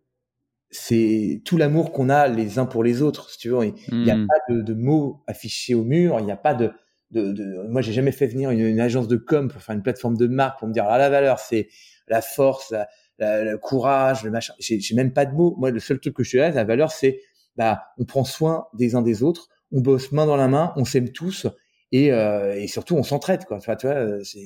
c'est 0.71 1.41
tout 1.45 1.55
l'amour 1.55 1.93
qu'on 1.93 2.09
a 2.09 2.27
les 2.27 2.59
uns 2.59 2.65
pour 2.65 2.83
les 2.83 3.01
autres, 3.01 3.29
si 3.29 3.37
tu 3.37 3.51
veux. 3.51 3.63
Il 3.63 4.03
n'y 4.03 4.11
a 4.11 4.17
hmm. 4.17 4.27
pas 4.27 4.53
de, 4.53 4.61
de, 4.63 4.73
mots 4.73 5.23
affichés 5.27 5.75
au 5.75 5.85
mur, 5.85 6.17
il 6.19 6.25
n'y 6.25 6.31
a 6.33 6.37
pas 6.37 6.55
de, 6.55 6.73
de, 7.11 7.31
de 7.31 7.67
moi 7.69 7.81
j'ai 7.81 7.93
jamais 7.93 8.11
fait 8.11 8.27
venir 8.27 8.51
une, 8.51 8.79
agence 8.79 9.07
de 9.07 9.17
com 9.17 9.49
pour 9.49 9.61
faire 9.61 9.75
une 9.75 9.81
plateforme 9.81 10.17
de 10.17 10.27
marque 10.27 10.59
pour 10.59 10.67
me 10.67 10.73
dire 10.73 10.85
ah, 10.87 10.97
la 10.97 11.09
valeur 11.09 11.39
c'est 11.39 11.69
la 12.07 12.21
force 12.21 12.71
la, 12.71 13.43
le 13.43 13.57
courage 13.57 14.23
le 14.23 14.31
machin. 14.31 14.53
J'ai 14.59 14.95
même 14.95 15.13
pas 15.13 15.25
de 15.25 15.33
mots. 15.33 15.55
Moi 15.57 15.71
le 15.71 15.79
seul 15.79 15.99
truc 15.99 16.15
que 16.15 16.23
je 16.23 16.29
suis 16.29 16.37
là 16.37 16.51
la 16.51 16.63
valeur 16.63 16.91
c'est 16.91 17.19
bah 17.55 17.83
on 17.97 18.05
prend 18.05 18.23
soin 18.23 18.67
des 18.73 18.95
uns 18.95 19.01
des 19.01 19.23
autres 19.23 19.49
on 19.71 19.81
bosse 19.81 20.11
main 20.11 20.25
dans 20.25 20.37
la 20.37 20.47
main 20.47 20.73
on 20.75 20.85
s'aime 20.85 21.09
tous 21.09 21.47
et, 21.91 22.11
euh, 22.11 22.55
et 22.55 22.67
surtout 22.67 22.95
on 22.95 23.03
s'entraide 23.03 23.45
quoi. 23.45 23.59
Tu 23.59 23.65
vois, 23.65 23.75
tu 23.75 23.87
vois. 23.87 24.23
c'est 24.23 24.39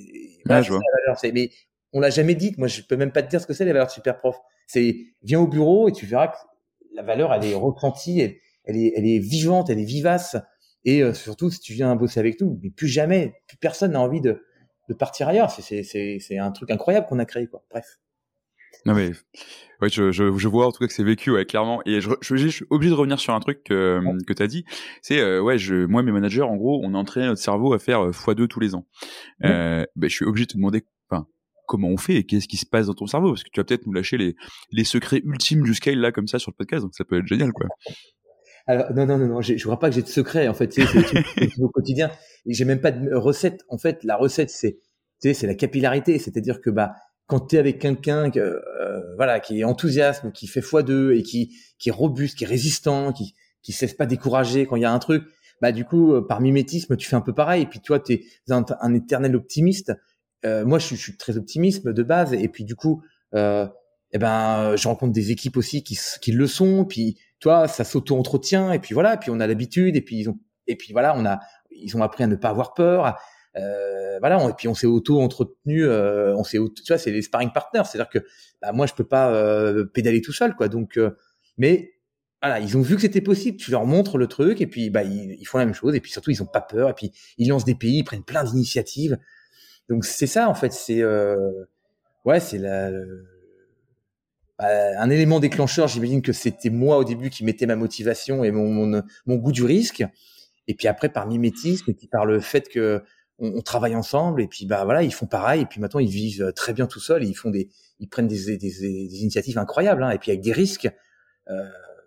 la 0.45 0.62
valeur. 0.62 1.17
Mais 1.34 1.49
on 1.91 1.99
l'a 1.99 2.10
jamais 2.10 2.36
dit. 2.36 2.56
Moi 2.58 2.67
je 2.67 2.82
peux 2.82 2.95
même 2.95 3.12
pas 3.12 3.23
te 3.23 3.30
dire 3.30 3.41
ce 3.41 3.47
que 3.47 3.54
c'est 3.54 3.65
les 3.65 3.73
valeurs 3.73 3.91
super 3.91 4.17
prof. 4.17 4.38
C'est 4.67 4.95
viens 5.21 5.41
au 5.41 5.47
bureau 5.47 5.89
et 5.89 5.91
tu 5.91 6.06
verras 6.06 6.30
que 6.30 6.38
la 6.95 7.04
valeur 7.04 7.34
elle 7.34 7.45
est 7.45 7.56
ressentie 7.56 8.21
elle, 8.21 8.36
elle 8.65 8.78
est 8.78 8.93
elle 8.95 9.06
est 9.06 9.19
vivante 9.19 9.69
elle 9.69 9.80
est 9.80 9.86
vivace 9.86 10.38
et 10.85 11.01
euh, 11.01 11.13
surtout, 11.13 11.49
si 11.49 11.59
tu 11.59 11.73
viens 11.73 11.95
bosser 11.95 12.19
avec 12.19 12.39
nous, 12.41 12.59
mais 12.61 12.69
plus 12.69 12.87
jamais, 12.87 13.35
plus 13.47 13.57
personne 13.57 13.91
n'a 13.93 14.01
envie 14.01 14.21
de, 14.21 14.43
de 14.89 14.93
partir 14.93 15.27
ailleurs. 15.27 15.51
C'est 15.51 16.37
un 16.37 16.51
truc 16.51 16.71
incroyable 16.71 17.07
qu'on 17.07 17.19
a 17.19 17.25
créé, 17.25 17.47
quoi. 17.47 17.63
Bref. 17.69 17.99
Non 18.85 18.95
mais 18.95 19.11
ouais, 19.81 19.89
je, 19.89 20.11
je, 20.11 20.35
je, 20.37 20.47
vois 20.47 20.67
en 20.67 20.71
tout 20.71 20.79
cas 20.79 20.87
que 20.87 20.93
c'est 20.93 21.03
vécu 21.03 21.31
ouais, 21.31 21.45
clairement. 21.45 21.81
Et 21.85 22.01
je, 22.01 22.09
je, 22.21 22.47
suis 22.47 22.65
obligé 22.69 22.89
de 22.89 22.95
revenir 22.95 23.19
sur 23.19 23.33
un 23.33 23.39
truc 23.39 23.63
que, 23.63 24.01
que 24.25 24.33
tu 24.33 24.43
as 24.43 24.47
dit. 24.47 24.65
C'est 25.01 25.19
euh, 25.19 25.41
ouais 25.41 25.57
je 25.57 25.85
moi 25.85 26.03
mes 26.03 26.11
managers 26.11 26.41
en 26.41 26.55
gros 26.57 26.81
on 26.83 26.93
a 26.93 26.97
entraîné 26.97 27.27
notre 27.27 27.41
cerveau 27.41 27.73
à 27.73 27.79
faire 27.79 28.09
x2 28.09 28.47
tous 28.47 28.59
les 28.59 28.75
ans. 28.75 28.85
Euh, 29.45 29.85
ben, 29.95 30.09
je 30.09 30.15
suis 30.15 30.25
obligé 30.25 30.47
de 30.47 30.51
te 30.51 30.57
demander 30.57 30.83
enfin 31.09 31.27
comment 31.67 31.87
on 31.87 31.97
fait 31.97 32.15
et 32.15 32.25
qu'est-ce 32.25 32.47
qui 32.47 32.57
se 32.57 32.65
passe 32.65 32.87
dans 32.87 32.93
ton 32.93 33.07
cerveau? 33.07 33.29
Parce 33.29 33.43
que 33.43 33.49
tu 33.53 33.59
vas 33.59 33.63
peut-être 33.63 33.85
nous 33.85 33.93
lâcher 33.93 34.17
les, 34.17 34.35
les 34.71 34.83
secrets 34.83 35.21
ultimes 35.23 35.61
du 35.61 35.75
scale 35.75 35.99
là 35.99 36.11
comme 36.11 36.27
ça 36.27 36.39
sur 36.39 36.51
le 36.51 36.57
podcast. 36.57 36.83
Donc 36.83 36.95
ça 36.95 37.05
peut 37.05 37.19
être 37.19 37.27
génial 37.27 37.53
quoi 37.53 37.67
alors, 38.65 38.93
non, 38.93 39.06
non, 39.06 39.17
non, 39.17 39.28
non, 39.28 39.41
je 39.41 39.62
crois 39.63 39.80
pas 39.80 39.89
que 39.89 39.95
j'ai 39.95 40.02
de 40.02 40.08
secret, 40.08 40.47
en 40.47 40.54
fait, 40.54 40.73
c'est 40.73 40.84
au 41.60 41.69
quotidien. 41.69 42.12
Et 42.45 42.54
j'ai 42.54 42.65
même 42.65 42.82
pas 42.82 42.91
de 42.91 43.13
recette. 43.13 43.63
En 43.69 43.78
fait, 43.78 44.04
la 44.04 44.15
recette, 44.15 44.49
c'est, 44.49 44.80
tu 45.21 45.30
sais, 45.30 45.34
c'est 45.34 45.47
la 45.47 45.56
capillarité. 45.56 46.17
C'est-à-dire 46.19 46.62
que, 46.62 46.69
bah, 46.69 46.93
quand 47.28 47.47
tu 47.47 47.56
es 47.56 47.60
avec 47.60 47.80
quelqu'un 47.80 48.32
euh, 48.36 49.02
voilà, 49.17 49.39
qui 49.39 49.62
est 49.62 49.63
enthousiaste, 49.63 50.32
qui 50.32 50.47
fait 50.47 50.62
x2 50.62 51.17
et 51.17 51.23
qui, 51.23 51.56
qui 51.78 51.89
est 51.89 51.91
robuste, 51.91 52.38
qui 52.38 52.45
est 52.45 52.47
résistant, 52.47 53.12
qui, 53.12 53.34
qui 53.62 53.71
ne 53.71 53.76
cesse 53.76 53.93
pas 53.93 54.06
décourager 54.06 54.65
quand 54.65 54.76
il 54.76 54.82
y 54.82 54.86
a 54.86 54.93
un 54.93 54.99
truc, 54.99 55.23
bah, 55.62 55.71
du 55.71 55.86
coup, 55.86 56.13
euh, 56.13 56.21
par 56.21 56.41
mimétisme, 56.41 56.97
tu 56.97 57.08
fais 57.08 57.15
un 57.15 57.21
peu 57.21 57.34
pareil. 57.34 57.63
Et 57.63 57.65
puis, 57.65 57.80
toi, 57.80 57.99
tu 57.99 58.13
es 58.13 58.26
un, 58.49 58.93
éternel 58.93 59.36
optimiste. 59.36 59.93
Euh, 60.45 60.65
moi, 60.65 60.78
je 60.78 60.88
suis, 60.88 60.95
je 60.97 61.02
suis, 61.02 61.17
très 61.17 61.38
optimiste 61.38 61.88
de 61.88 62.04
base. 62.04 62.34
Et 62.34 62.49
puis, 62.49 62.65
du 62.65 62.76
coup, 62.76 63.02
euh, 63.34 63.65
eh 64.12 64.17
ben, 64.17 64.76
je 64.76 64.88
rencontre 64.88 65.13
des 65.13 65.32
équipes 65.32 65.56
aussi 65.56 65.84
qui, 65.84 65.97
qui 66.21 66.34
le 66.34 66.47
sont. 66.47 66.84
Puis, 66.84 67.17
toi, 67.43 67.67
ça 67.67 67.84
s'auto-entretient 67.84 68.71
et 68.71 68.79
puis 68.79 68.93
voilà, 68.93 69.17
puis 69.17 69.29
on 69.29 69.41
a 69.41 69.47
l'habitude 69.47 69.97
et 69.97 70.01
puis 70.01 70.17
ils 70.17 70.29
ont 70.29 70.39
et 70.65 70.77
puis 70.77 70.93
voilà, 70.93 71.13
on 71.17 71.25
a 71.25 71.41
ils 71.71 71.95
ont 71.97 72.01
appris 72.01 72.23
à 72.23 72.27
ne 72.27 72.38
pas 72.38 72.47
avoir 72.47 72.73
peur. 72.73 73.17
Euh, 73.58 74.17
voilà, 74.19 74.41
et 74.49 74.53
puis 74.58 74.69
on 74.69 74.73
s'est 74.73 74.88
auto-entretenu, 74.88 75.84
euh, 75.84 76.34
on 76.38 76.45
s'est, 76.45 76.58
tu 76.58 76.84
vois, 76.88 76.97
c'est 76.97 77.12
les 77.12 77.21
sparring 77.21 77.51
partners, 77.51 77.84
c'est-à-dire 77.84 78.10
que 78.10 78.19
bah, 78.62 78.71
moi 78.71 78.86
je 78.86 78.93
peux 78.93 79.03
pas 79.03 79.29
euh, 79.32 79.84
pédaler 79.84 80.21
tout 80.21 80.32
seul, 80.32 80.56
quoi. 80.56 80.69
Donc, 80.69 80.97
mais 81.58 81.95
voilà, 82.41 82.62
ils 82.62 82.77
ont 82.77 82.82
vu 82.82 82.95
que 82.95 83.01
c'était 83.01 83.21
possible. 83.21 83.58
Tu 83.58 83.71
leur 83.71 83.86
montres 83.86 84.17
le 84.17 84.27
truc 84.27 84.62
et 84.62 84.67
puis 84.67 84.89
bah 84.89 85.03
ils, 85.03 85.45
font 85.45 85.58
la 85.58 85.65
même 85.65 85.73
chose 85.73 85.95
et 85.95 85.99
puis 85.99 86.12
surtout 86.12 86.32
ils 86.32 86.41
ont 86.41 86.47
pas 86.47 86.62
peur 86.62 86.89
et 86.89 86.93
puis 86.93 87.12
ils 87.38 87.49
lancent 87.49 87.65
des 87.65 87.75
pays, 87.75 87.99
ils 87.99 88.03
prennent 88.06 88.23
plein 88.23 88.45
d'initiatives. 88.45 89.17
Donc 89.89 90.06
c'est 90.06 90.27
ça 90.27 90.47
en 90.47 90.56
fait, 90.56 90.71
c'est 90.71 91.03
ouais, 92.23 92.39
c'est 92.39 92.58
la 92.58 92.89
un 94.59 95.09
élément 95.09 95.39
déclencheur, 95.39 95.87
j'imagine 95.87 96.21
que 96.21 96.31
c'était 96.31 96.69
moi 96.69 96.97
au 96.97 97.03
début 97.03 97.29
qui 97.29 97.43
mettais 97.43 97.65
ma 97.65 97.75
motivation 97.75 98.43
et 98.43 98.51
mon, 98.51 99.03
mon, 99.25 99.35
goût 99.35 99.51
du 99.51 99.63
risque. 99.63 100.03
Et 100.67 100.75
puis 100.75 100.87
après, 100.87 101.09
par 101.09 101.27
mimétisme, 101.27 101.89
et 101.89 101.93
puis 101.93 102.07
par 102.07 102.25
le 102.25 102.39
fait 102.39 102.69
que 102.69 103.03
on, 103.39 103.61
travaille 103.61 103.95
ensemble, 103.95 104.41
et 104.41 104.47
puis 104.47 104.65
bah 104.65 104.85
voilà, 104.85 105.03
ils 105.03 105.13
font 105.13 105.25
pareil, 105.25 105.61
et 105.61 105.65
puis 105.65 105.81
maintenant 105.81 105.99
ils 105.99 106.09
vivent 106.09 106.53
très 106.55 106.71
bien 106.71 106.87
tout 106.87 106.99
seuls, 106.99 107.23
et 107.23 107.27
ils 107.27 107.33
font 107.33 107.49
des, 107.49 107.69
ils 107.99 108.07
prennent 108.07 108.27
des, 108.27 108.57
des, 108.57 108.85
initiatives 109.21 109.57
incroyables, 109.57 110.03
hein, 110.03 110.11
et 110.11 110.17
puis 110.17 110.31
avec 110.31 110.41
des 110.41 110.51
risques, 110.51 110.89
euh, 111.49 111.63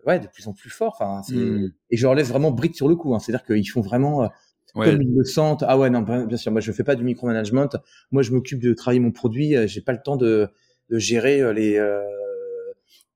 ouais, 0.07 0.21
de 0.21 0.29
plus 0.29 0.47
en 0.47 0.53
plus 0.53 0.71
forts. 0.71 0.99
Enfin, 1.01 1.23
mmh. 1.35 1.73
et 1.91 1.97
je 1.97 2.03
leur 2.07 2.15
laisse 2.15 2.29
vraiment 2.29 2.53
brique 2.53 2.77
sur 2.77 2.89
le 2.89 2.97
coup. 2.97 3.15
Hein, 3.15 3.19
C'est-à-dire 3.19 3.45
qu'ils 3.45 3.69
font 3.69 3.81
vraiment 3.81 4.25
euh, 4.25 4.29
comme 4.75 5.03
ils 5.03 5.15
le 5.15 5.25
sentent. 5.25 5.65
Ah 5.67 5.77
ouais, 5.79 5.91
non, 5.91 6.03
bien 6.03 6.37
sûr, 6.37 6.53
moi 6.53 6.61
je 6.61 6.73
fais 6.73 6.85
pas 6.85 6.95
du 6.95 7.05
micromanagement. 7.05 7.69
Moi, 8.13 8.23
je 8.23 8.33
m'occupe 8.33 8.61
de 8.61 8.73
travailler 8.73 9.01
mon 9.01 9.13
produit. 9.13 9.57
Euh, 9.57 9.67
j'ai 9.67 9.81
pas 9.81 9.93
le 9.93 10.03
temps 10.03 10.17
de, 10.17 10.49
de 10.91 10.99
gérer 10.99 11.53
les 11.53 11.79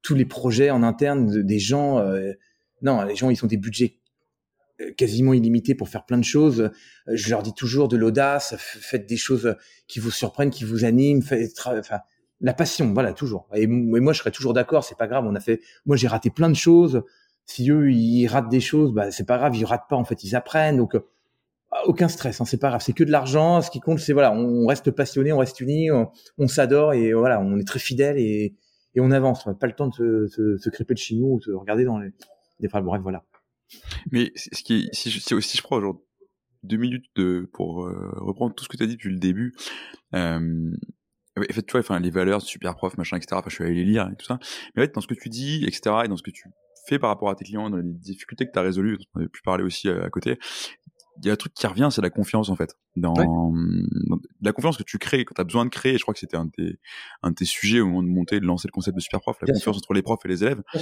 tous 0.02 0.14
les 0.14 0.24
projets 0.24 0.70
en 0.70 0.82
interne 0.82 1.42
des 1.42 1.58
gens. 1.58 1.98
Euh, 1.98 2.32
non, 2.82 3.02
les 3.02 3.16
gens, 3.16 3.30
ils 3.30 3.44
ont 3.44 3.48
des 3.48 3.56
budgets 3.56 3.98
euh, 4.80 4.92
quasiment 4.96 5.32
illimités 5.32 5.74
pour 5.74 5.88
faire 5.88 6.06
plein 6.06 6.18
de 6.18 6.24
choses. 6.24 6.60
Euh, 6.60 6.70
je 7.12 7.30
leur 7.30 7.42
dis 7.42 7.54
toujours 7.54 7.88
de 7.88 7.96
l'audace, 7.96 8.54
faites 8.58 9.06
des 9.06 9.16
choses 9.16 9.56
qui 9.86 10.00
vous 10.00 10.10
surprennent, 10.10 10.50
qui 10.50 10.64
vous 10.64 10.84
animent, 10.84 11.22
faites, 11.22 11.52
enfin, 11.66 12.00
la 12.40 12.54
passion, 12.54 12.92
voilà, 12.92 13.12
toujours. 13.12 13.48
Et, 13.54 13.66
moi, 13.66 14.12
je 14.12 14.18
serais 14.18 14.30
toujours 14.30 14.54
d'accord, 14.54 14.84
c'est 14.84 14.96
pas 14.96 15.06
grave. 15.06 15.24
On 15.26 15.34
a 15.34 15.40
fait, 15.40 15.60
moi, 15.84 15.96
j'ai 15.96 16.08
raté 16.08 16.30
plein 16.30 16.48
de 16.48 16.54
choses. 16.54 17.02
Si 17.44 17.70
eux, 17.70 17.90
ils 17.90 18.26
ratent 18.28 18.48
des 18.48 18.60
choses, 18.60 18.92
bah, 18.92 19.10
c'est 19.10 19.26
pas 19.26 19.36
grave, 19.36 19.56
ils 19.56 19.64
ratent 19.64 19.88
pas. 19.88 19.96
En 19.96 20.04
fait, 20.04 20.24
ils 20.24 20.34
apprennent. 20.36 20.78
Donc, 20.78 20.94
ah, 21.72 21.82
aucun 21.86 22.08
stress, 22.08 22.40
hein, 22.40 22.44
c'est 22.44 22.56
pas 22.56 22.68
grave, 22.68 22.80
c'est 22.82 22.92
que 22.92 23.04
de 23.04 23.10
l'argent. 23.10 23.60
Ce 23.62 23.70
qui 23.70 23.80
compte, 23.80 24.00
c'est 24.00 24.12
voilà, 24.12 24.32
on 24.32 24.66
reste 24.66 24.90
passionné, 24.90 25.32
on 25.32 25.38
reste 25.38 25.60
unis, 25.60 25.90
on, 25.90 26.48
s'adore 26.48 26.94
et 26.94 27.12
voilà, 27.12 27.40
on 27.40 27.58
est 27.58 27.66
très 27.66 27.78
fidèle 27.78 28.18
et, 28.18 28.54
et 28.94 29.00
on 29.00 29.10
avance. 29.10 29.48
Pas 29.58 29.66
le 29.66 29.74
temps 29.74 29.88
de 29.88 29.94
se, 29.94 30.26
se, 30.28 30.56
se 30.58 30.70
crêper 30.70 30.94
de 30.94 30.98
chez 30.98 31.14
nous 31.14 31.26
ou 31.26 31.40
de 31.40 31.52
regarder 31.52 31.84
dans 31.84 31.98
les, 31.98 32.10
des 32.60 32.68
bref, 32.68 33.02
voilà. 33.02 33.24
Mais 34.10 34.32
ce 34.34 34.62
qui 34.62 34.74
est, 34.74 34.94
si, 34.94 35.10
je, 35.10 35.34
aussi 35.34 35.56
je 35.56 35.62
prends 35.62 35.80
genre 35.80 36.00
deux 36.62 36.76
minutes 36.76 37.06
de, 37.16 37.48
pour 37.52 37.86
euh, 37.86 38.10
reprendre 38.16 38.54
tout 38.54 38.64
ce 38.64 38.68
que 38.68 38.76
tu 38.76 38.82
as 38.82 38.86
dit 38.86 38.94
depuis 38.94 39.10
le 39.10 39.18
début, 39.18 39.54
euh, 40.14 40.70
en 41.38 41.52
fait, 41.52 41.62
tu 41.62 41.72
vois, 41.72 41.80
enfin, 41.80 42.00
les 42.00 42.10
valeurs, 42.10 42.42
super 42.42 42.74
prof, 42.74 42.96
machin, 42.98 43.16
etc. 43.16 43.28
Enfin, 43.32 43.48
je 43.48 43.54
suis 43.54 43.64
allé 43.64 43.74
les 43.74 43.84
lire 43.84 44.08
et 44.12 44.16
tout 44.16 44.26
ça. 44.26 44.38
Mais 44.74 44.82
en 44.82 44.86
fait, 44.86 44.94
dans 44.94 45.00
ce 45.00 45.06
que 45.06 45.14
tu 45.14 45.28
dis, 45.28 45.64
etc., 45.64 46.02
et 46.04 46.08
dans 46.08 46.16
ce 46.16 46.22
que 46.22 46.30
tu 46.30 46.44
fais 46.86 46.98
par 46.98 47.10
rapport 47.10 47.30
à 47.30 47.34
tes 47.34 47.44
clients, 47.44 47.70
dans 47.70 47.76
les 47.76 47.84
difficultés 47.84 48.46
que 48.46 48.52
tu 48.52 48.58
as 48.58 48.62
résolues, 48.62 48.98
on 49.14 49.20
a 49.20 49.28
pu 49.28 49.42
parler 49.42 49.64
aussi 49.64 49.88
euh, 49.88 50.04
à 50.04 50.10
côté, 50.10 50.38
il 51.22 51.26
y 51.26 51.30
a 51.30 51.34
un 51.34 51.36
truc 51.36 51.52
qui 51.54 51.66
revient, 51.66 51.88
c'est 51.90 52.00
la 52.00 52.10
confiance 52.10 52.48
en 52.48 52.56
fait. 52.56 52.76
Dans, 52.96 53.14
la 54.40 54.52
confiance 54.52 54.76
que 54.76 54.82
tu 54.82 54.98
crées, 54.98 55.24
quand 55.24 55.34
tu 55.34 55.40
as 55.40 55.44
besoin 55.44 55.64
de 55.64 55.70
créer, 55.70 55.98
je 55.98 56.02
crois 56.02 56.14
que 56.14 56.20
c'était 56.20 56.36
un 56.36 56.46
de 56.46 56.50
tes, 56.50 56.78
un 57.22 57.30
de 57.30 57.34
tes 57.34 57.44
sujets 57.44 57.80
au 57.80 57.86
moment 57.86 58.02
de 58.02 58.08
monter, 58.08 58.40
de 58.40 58.46
lancer 58.46 58.68
le 58.68 58.72
concept 58.72 58.96
de 58.96 59.02
super 59.02 59.20
prof, 59.20 59.36
la 59.42 59.52
confiance 59.52 59.76
entre 59.76 59.92
les 59.92 60.02
profs 60.02 60.24
et 60.24 60.28
les 60.28 60.42
élèves. 60.42 60.62
Ah, 60.74 60.78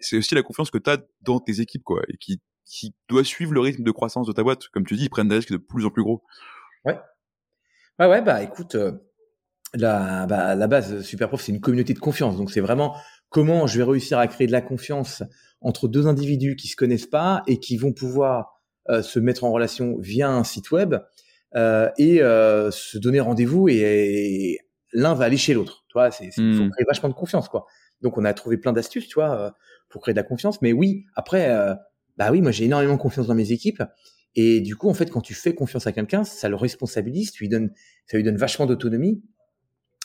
c'est 0.00 0.16
aussi 0.16 0.34
la 0.34 0.42
confiance 0.42 0.70
que 0.70 0.78
tu 0.78 0.90
as 0.90 0.98
dans 1.22 1.40
tes 1.40 1.60
équipes, 1.60 1.84
quoi, 1.84 2.02
et 2.08 2.16
qui, 2.16 2.40
qui 2.64 2.94
doit 3.08 3.24
suivre 3.24 3.52
le 3.52 3.60
rythme 3.60 3.82
de 3.82 3.90
croissance 3.90 4.26
de 4.26 4.32
ta 4.32 4.42
boîte. 4.42 4.68
Comme 4.68 4.86
tu 4.86 4.96
dis, 4.96 5.04
ils 5.04 5.10
prennent 5.10 5.28
des 5.28 5.36
risques 5.36 5.52
de 5.52 5.58
plus 5.58 5.84
en 5.84 5.90
plus 5.90 6.02
gros. 6.02 6.22
Ouais. 6.84 6.98
Ouais, 7.98 8.06
ouais, 8.06 8.22
bah 8.22 8.42
écoute, 8.42 8.76
euh, 8.76 8.92
la, 9.74 10.26
bah, 10.26 10.54
la 10.54 10.66
base 10.66 11.02
super 11.02 11.28
prof, 11.28 11.42
c'est 11.42 11.52
une 11.52 11.60
communauté 11.60 11.92
de 11.92 11.98
confiance. 11.98 12.36
Donc 12.36 12.50
c'est 12.50 12.60
vraiment 12.60 12.96
comment 13.28 13.66
je 13.66 13.78
vais 13.78 13.84
réussir 13.84 14.18
à 14.18 14.26
créer 14.26 14.46
de 14.46 14.52
la 14.52 14.62
confiance 14.62 15.22
entre 15.60 15.86
deux 15.86 16.06
individus 16.06 16.56
qui 16.56 16.68
se 16.68 16.76
connaissent 16.76 17.06
pas 17.06 17.42
et 17.46 17.60
qui 17.60 17.76
vont 17.76 17.92
pouvoir 17.92 18.59
se 18.88 19.18
mettre 19.18 19.44
en 19.44 19.52
relation 19.52 19.96
via 19.98 20.30
un 20.30 20.42
site 20.42 20.70
web 20.70 20.96
euh, 21.56 21.90
et 21.98 22.22
euh, 22.22 22.70
se 22.70 22.98
donner 22.98 23.20
rendez-vous 23.20 23.68
et, 23.68 24.58
l'un 24.92 25.14
va 25.14 25.26
aller 25.26 25.36
chez 25.36 25.54
l'autre. 25.54 25.84
Tu 25.88 25.92
vois, 25.94 26.10
c'est, 26.10 26.26
il 26.36 26.56
faut 26.56 26.64
hmm. 26.64 26.70
créer 26.70 26.84
vachement 26.84 27.08
de 27.08 27.14
confiance, 27.14 27.48
quoi. 27.48 27.66
Donc 28.00 28.18
on 28.18 28.24
a 28.24 28.34
trouvé 28.34 28.56
plein 28.56 28.72
d'astuces, 28.72 29.06
tu 29.06 29.14
vois, 29.14 29.54
pour 29.88 30.02
créer 30.02 30.14
de 30.14 30.18
la 30.18 30.24
confiance. 30.24 30.60
Mais 30.62 30.72
oui, 30.72 31.04
après, 31.14 31.48
bah 32.16 32.30
oui, 32.32 32.40
moi 32.40 32.50
j'ai 32.50 32.64
énormément 32.64 32.96
confiance 32.96 33.28
dans 33.28 33.34
mes 33.34 33.52
équipes. 33.52 33.82
Et 34.34 34.60
du 34.60 34.74
coup, 34.74 34.88
en 34.88 34.94
fait, 34.94 35.10
quand 35.10 35.20
tu 35.20 35.34
fais 35.34 35.54
confiance 35.54 35.86
à 35.86 35.92
quelqu'un, 35.92 36.24
ça 36.24 36.48
le 36.48 36.56
responsabilise, 36.56 37.30
tu 37.30 37.44
lui 37.44 37.48
donnes, 37.48 37.70
ça 38.06 38.16
lui 38.16 38.24
donne 38.24 38.36
vachement 38.36 38.66
d'autonomie. 38.66 39.22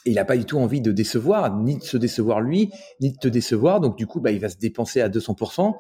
Et 0.06 0.12
il 0.12 0.16
n'a 0.16 0.26
pas 0.26 0.38
du 0.38 0.46
tout 0.46 0.60
envie 0.60 0.82
de 0.82 0.92
décevoir, 0.92 1.56
ni 1.58 1.78
de 1.78 1.84
se 1.84 1.98
décevoir 1.98 2.42
lui, 2.42 2.70
ni 3.02 3.12
de 3.12 3.18
te 3.18 3.28
décevoir. 3.28 3.80
Donc 3.80 3.98
du 3.98 4.06
coup, 4.06 4.20
bah, 4.20 4.32
il 4.32 4.40
va 4.40 4.50
se 4.50 4.58
dépenser 4.58 5.02
à 5.02 5.10
200%. 5.10 5.74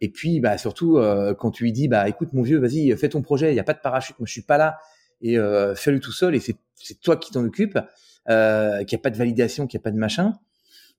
Et 0.00 0.10
puis, 0.10 0.40
bah, 0.40 0.58
surtout, 0.58 0.98
euh, 0.98 1.34
quand 1.34 1.50
tu 1.50 1.64
lui 1.64 1.72
dis, 1.72 1.88
bah, 1.88 2.08
écoute, 2.08 2.32
mon 2.32 2.42
vieux, 2.42 2.58
vas-y, 2.58 2.96
fais 2.96 3.08
ton 3.08 3.22
projet, 3.22 3.50
il 3.50 3.54
n'y 3.54 3.60
a 3.60 3.64
pas 3.64 3.74
de 3.74 3.80
parachute, 3.80 4.18
moi, 4.18 4.26
je 4.26 4.32
suis 4.32 4.42
pas 4.42 4.58
là, 4.58 4.78
et 5.20 5.38
euh, 5.38 5.74
fais-le 5.74 6.00
tout 6.00 6.12
seul, 6.12 6.34
et 6.34 6.40
c'est, 6.40 6.56
c'est 6.74 7.00
toi 7.00 7.16
qui 7.16 7.32
t'en 7.32 7.44
occupes, 7.44 7.78
euh, 8.28 8.84
qu'il 8.84 8.96
n'y 8.96 9.00
a 9.00 9.02
pas 9.02 9.10
de 9.10 9.16
validation, 9.16 9.66
qu'il 9.66 9.78
n'y 9.78 9.82
a 9.82 9.84
pas 9.84 9.90
de 9.90 9.98
machin, 9.98 10.34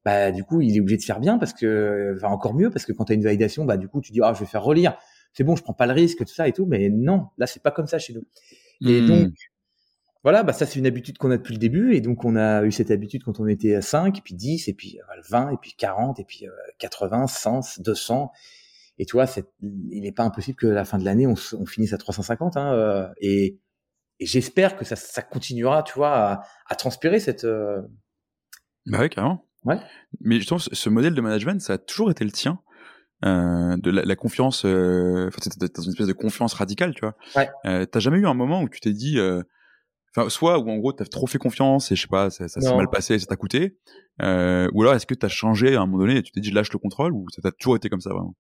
bah, 0.04 0.32
du 0.32 0.44
coup, 0.44 0.62
il 0.62 0.76
est 0.76 0.80
obligé 0.80 0.98
de 0.98 1.04
faire 1.04 1.20
bien, 1.20 1.38
parce 1.38 1.54
que, 1.54 2.14
enfin, 2.18 2.30
encore 2.30 2.54
mieux, 2.54 2.70
parce 2.70 2.86
que 2.86 2.94
quand 2.94 3.06
tu 3.06 3.12
as 3.12 3.16
une 3.16 3.24
validation, 3.24 3.66
bah, 3.66 3.78
du 3.78 3.88
coup, 3.88 4.02
tu 4.02 4.12
dis, 4.12 4.20
ah, 4.24 4.34
je 4.34 4.40
vais 4.40 4.46
faire 4.46 4.64
relire, 4.64 4.98
c'est 5.34 5.44
bon, 5.44 5.56
je 5.56 5.64
prends 5.64 5.74
pas 5.74 5.86
le 5.86 5.94
risque, 5.94 6.20
tout 6.20 6.34
ça 6.34 6.48
et 6.48 6.54
tout, 6.54 6.66
mais 6.66 6.90
non, 6.90 7.28
là, 7.38 7.46
c'est 7.46 7.62
pas 7.62 7.72
comme 7.72 7.88
ça 7.88 8.00
chez 8.00 8.14
nous. 8.14 8.26
Et 8.82 9.02
mmh. 9.02 9.08
donc, 9.08 9.34
voilà, 10.24 10.44
bah 10.44 10.52
ça 10.52 10.66
c'est 10.66 10.78
une 10.78 10.88
habitude 10.88 11.18
qu'on 11.18 11.32
a 11.32 11.38
depuis 11.38 11.54
le 11.54 11.60
début 11.60 11.94
et 11.94 12.02
donc 12.02 12.26
on 12.26 12.36
a 12.36 12.64
eu 12.64 12.72
cette 12.74 12.92
habitude 12.92 13.24
quand 13.24 13.40
on 13.40 13.48
était 13.48 13.76
à 13.76 13.82
5, 13.82 14.22
puis 14.24 14.34
10, 14.34 14.68
et 14.68 14.74
puis 14.74 15.00
20, 15.30 15.52
et 15.52 15.58
puis 15.62 15.74
40, 15.78 16.20
et 16.20 16.26
puis 16.26 16.46
80, 16.80 17.28
100, 17.28 17.80
200 17.80 18.32
et 18.98 19.06
tu 19.06 19.14
vois, 19.14 19.26
il 19.62 20.02
n'est 20.02 20.12
pas 20.12 20.24
impossible 20.24 20.58
que 20.58 20.68
à 20.68 20.74
la 20.74 20.86
fin 20.86 20.98
de 20.98 21.06
l'année, 21.06 21.28
on, 21.28 21.36
on, 21.54 21.66
finisse 21.66 21.94
à 21.94 21.98
350. 21.98 22.58
Hein, 22.58 22.74
euh, 22.74 23.08
et, 23.22 23.60
et 24.20 24.26
j'espère 24.26 24.76
que 24.76 24.86
ça, 24.86 24.96
ça, 24.96 25.22
continuera, 25.22 25.84
tu 25.84 25.94
vois, 25.94 26.16
à, 26.16 26.44
à 26.68 26.76
transpirer 26.76 27.20
cette. 27.20 27.44
Euh... 27.44 27.82
Bah 28.86 29.00
ouais, 29.00 29.10
carrément. 29.10 29.46
Ouais. 29.66 29.80
Mais 30.22 30.38
justement, 30.38 30.60
ce 30.60 30.90
modèle 30.90 31.14
de 31.14 31.22
management, 31.22 31.62
ça 31.62 31.74
a 31.74 31.78
toujours 31.78 32.12
été 32.12 32.24
le 32.24 32.32
tien. 32.32 32.60
Euh, 33.26 33.76
de 33.78 33.90
la, 33.90 34.04
la 34.04 34.16
confiance, 34.16 34.60
enfin, 34.60 35.40
dans 35.76 35.82
une 35.82 35.90
espèce 35.90 36.06
de 36.06 36.14
confiance 36.14 36.54
radicale, 36.54 36.94
tu 36.94 37.02
vois. 37.02 37.16
Ouais. 37.36 37.88
T'as 37.88 38.00
jamais 38.00 38.20
eu 38.20 38.28
un 38.28 38.36
moment 38.36 38.62
où 38.62 38.70
tu 38.70 38.80
t'es 38.80 38.94
dit, 38.94 39.20
enfin, 40.18 40.30
soit 40.30 40.60
où 40.60 40.70
en 40.70 40.78
gros 40.78 40.94
t'as 40.94 41.06
trop 41.06 41.28
fait 41.28 41.38
confiance 41.38 41.92
et 41.92 41.96
je 41.96 42.02
sais 42.02 42.08
pas, 42.08 42.30
ça, 42.30 42.48
ça 42.48 42.62
s'est 42.62 42.76
mal 42.76 42.90
passé, 42.90 43.16
et 43.16 43.20
ça 43.20 43.26
t'a 43.26 43.36
coûté, 43.36 43.78
euh, 44.22 44.70
ou 44.74 44.82
alors 44.82 44.94
est-ce 44.94 45.06
que 45.06 45.14
t'as 45.14 45.28
changé 45.28 45.76
à 45.76 45.82
un 45.82 45.86
moment 45.86 46.00
donné 46.00 46.18
et 46.18 46.24
tu 46.24 46.32
t'es 46.32 46.42
dit 46.42 46.50
je 46.50 46.56
lâche 46.56 46.72
le 46.72 46.80
contrôle 46.80 47.14
ou 47.14 47.26
ça 47.34 47.42
t'a 47.42 47.52
toujours 47.52 47.76
été 47.76 47.90
comme 47.90 48.02
ça 48.02 48.10
vraiment? 48.12 48.36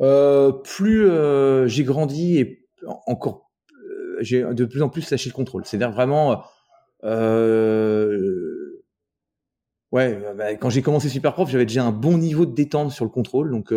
Euh, 0.00 0.52
plus 0.52 1.08
euh, 1.08 1.66
j'ai 1.66 1.84
grandi 1.84 2.38
et 2.38 2.68
encore 3.06 3.50
euh, 3.72 4.18
j'ai 4.20 4.42
de 4.42 4.64
plus 4.64 4.82
en 4.82 4.88
plus 4.88 5.10
lâché 5.10 5.30
le 5.30 5.34
contrôle. 5.34 5.64
C'est-à-dire 5.64 5.90
vraiment, 5.90 6.44
euh, 7.04 8.82
ouais, 9.92 10.20
bah, 10.36 10.54
quand 10.56 10.70
j'ai 10.70 10.82
commencé 10.82 11.08
super 11.08 11.32
prof, 11.32 11.50
j'avais 11.50 11.66
déjà 11.66 11.84
un 11.84 11.92
bon 11.92 12.18
niveau 12.18 12.46
de 12.46 12.54
détente 12.54 12.92
sur 12.92 13.04
le 13.04 13.10
contrôle, 13.10 13.50
donc 13.50 13.72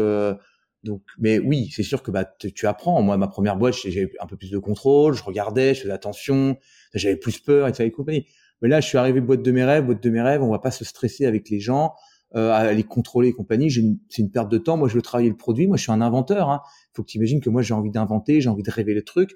donc, 0.84 1.02
mais 1.18 1.40
oui, 1.40 1.70
c'est 1.76 1.84
sûr 1.84 2.02
que 2.02 2.10
bah 2.10 2.24
tu, 2.24 2.68
apprends. 2.68 3.02
Moi, 3.02 3.18
ma 3.18 3.28
première 3.28 3.58
boîte, 3.58 3.76
j'avais 3.86 4.12
un 4.20 4.28
peu 4.28 4.38
plus 4.38 4.50
de 4.50 4.58
contrôle, 4.60 5.14
je 5.14 5.24
regardais, 5.24 5.74
je 5.74 5.82
faisais 5.82 5.92
attention, 5.92 6.58
j'avais 6.94 7.18
plus 7.18 7.40
peur 7.40 7.68
et 7.68 7.74
ça 7.74 7.84
et 7.84 7.92
compagnie. 7.92 8.28
Mais 8.62 8.70
là, 8.70 8.80
je 8.80 8.88
suis 8.88 8.98
arrivé 8.98 9.20
boîte 9.20 9.42
de 9.42 9.52
mes 9.52 9.64
rêves, 9.64 9.86
boîte 9.86 10.02
de 10.02 10.10
mes 10.10 10.22
rêves, 10.22 10.42
on 10.42 10.52
va 10.52 10.60
pas 10.60 10.72
se 10.72 10.86
stresser 10.86 11.26
avec 11.26 11.50
les 11.50 11.60
gens 11.60 11.96
euh, 12.36 12.52
à 12.52 12.74
les 12.74 12.84
contrôler 12.84 13.30
et 13.30 13.34
compagnie, 13.34 13.72
c'est 13.72 14.22
une 14.22 14.32
perte 14.32 14.50
de 14.50 14.58
temps. 14.58 14.78
Moi, 14.78 14.88
je 14.88 14.94
veux 14.94 15.02
travailler 15.02 15.30
le 15.30 15.38
produit. 15.38 15.68
Moi, 15.68 15.78
je 15.78 15.84
suis 15.84 15.92
un 15.92 16.02
inventeur. 16.02 16.50
Hein. 16.50 16.62
Faut 16.94 17.04
que 17.04 17.08
tu 17.08 17.18
imagines 17.18 17.42
que 17.42 17.50
moi, 17.50 17.62
j'ai 17.62 17.74
envie 17.74 17.92
d'inventer, 17.92 18.40
j'ai 18.40 18.50
envie 18.50 18.64
de 18.64 18.72
rêver 18.72 18.94
le 18.94 19.04
truc. 19.04 19.32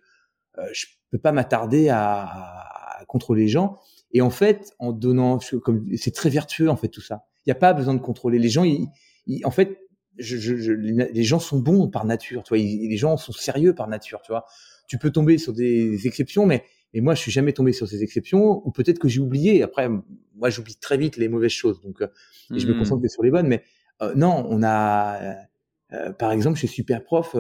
Euh, 0.60 0.64
je 0.74 0.86
peux 1.10 1.18
pas 1.18 1.32
m'attarder 1.32 1.90
à, 1.90 2.24
à, 2.24 3.06
contrôler 3.08 3.44
les 3.44 3.48
gens. 3.48 3.80
Et 4.12 4.22
en 4.22 4.30
fait, 4.30 4.74
en 4.78 4.92
donnant, 4.92 5.40
comme 5.64 5.88
c'est 5.98 6.14
très 6.14 6.30
vertueux 6.30 6.70
en 6.70 6.76
fait 6.76 6.88
tout 6.88 7.02
ça. 7.02 7.26
Il 7.46 7.50
n'y 7.50 7.54
a 7.54 7.60
pas 7.60 7.74
besoin 7.74 7.96
de 7.96 8.00
contrôler 8.00 8.38
les 8.38 8.50
gens. 8.50 8.64
Ils, 8.64 8.88
en 9.44 9.52
fait, 9.52 9.80
je, 10.18 10.38
je, 10.38 10.72
les, 10.72 11.24
gens 11.24 11.40
sont 11.40 11.60
bons 11.60 11.90
par 11.90 12.06
nature. 12.06 12.44
Tu 12.44 12.50
vois, 12.50 12.58
les 12.60 12.98
gens 12.98 13.18
sont 13.18 13.32
sérieux 13.32 13.74
par 13.74 13.88
nature. 13.88 14.22
Tu 14.24 14.32
vois, 14.32 14.46
tu 14.88 15.00
peux 15.00 15.12
tomber 15.12 15.40
sur 15.40 15.54
des 15.54 16.06
exceptions, 16.06 16.46
mais 16.46 16.64
et 16.94 17.02
moi, 17.02 17.16
je 17.16 17.22
suis 17.22 17.32
jamais 17.32 17.54
tombé 17.54 17.74
sur 17.74 17.88
ces 17.88 18.04
exceptions, 18.04 18.66
ou 18.66 18.72
peut-être 18.72 19.00
que 19.00 19.08
j'ai 19.08 19.20
oublié. 19.20 19.64
Après, 19.64 19.90
moi, 20.36 20.50
j'oublie 20.50 20.76
très 20.76 20.98
vite 20.98 21.18
les 21.18 21.28
mauvaises 21.28 21.52
choses, 21.52 21.82
donc 21.82 22.02
euh, 22.02 22.08
je 22.52 22.68
me 22.68 22.74
mmh. 22.74 22.78
concentre 22.78 23.10
sur 23.10 23.24
les 23.24 23.32
bonnes. 23.32 23.48
Mais 23.48 23.64
euh, 24.02 24.14
non, 24.16 24.46
on 24.50 24.62
a, 24.64 25.36
euh, 25.94 26.12
par 26.14 26.32
exemple, 26.32 26.60
chez 26.60 26.68
Superprof, 26.68 27.36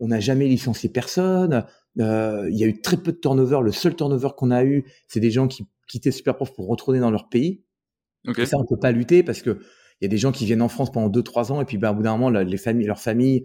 on 0.00 0.08
n'a 0.08 0.20
jamais 0.20 0.46
licencié 0.46 0.90
personne. 0.90 1.64
Il 1.96 2.04
y 2.50 2.64
a 2.64 2.66
eu 2.66 2.80
très 2.80 2.98
peu 2.98 3.12
de 3.12 3.16
turnover. 3.16 3.60
Le 3.62 3.72
seul 3.72 3.96
turnover 3.96 4.28
qu'on 4.36 4.50
a 4.50 4.62
eu, 4.64 4.84
c'est 5.08 5.20
des 5.20 5.30
gens 5.30 5.48
qui 5.48 5.66
quittaient 5.88 6.12
Superprof 6.12 6.54
pour 6.54 6.68
retourner 6.68 7.00
dans 7.00 7.10
leur 7.10 7.28
pays. 7.28 7.64
Okay. 8.26 8.42
Et 8.42 8.46
ça, 8.46 8.58
on 8.58 8.66
peut 8.66 8.78
pas 8.78 8.92
lutter 8.92 9.22
parce 9.22 9.42
que 9.42 9.58
il 10.00 10.04
y 10.04 10.06
a 10.06 10.08
des 10.08 10.18
gens 10.18 10.30
qui 10.30 10.44
viennent 10.44 10.62
en 10.62 10.68
France 10.68 10.92
pendant 10.92 11.08
deux 11.08 11.24
trois 11.24 11.50
ans 11.50 11.60
et 11.60 11.64
puis 11.64 11.76
ben, 11.76 11.90
au 11.90 11.94
bout 11.94 12.02
d'un 12.02 12.16
moment, 12.16 12.30
les 12.30 12.56
familles, 12.56 12.86
leurs 12.86 13.00
familles 13.00 13.44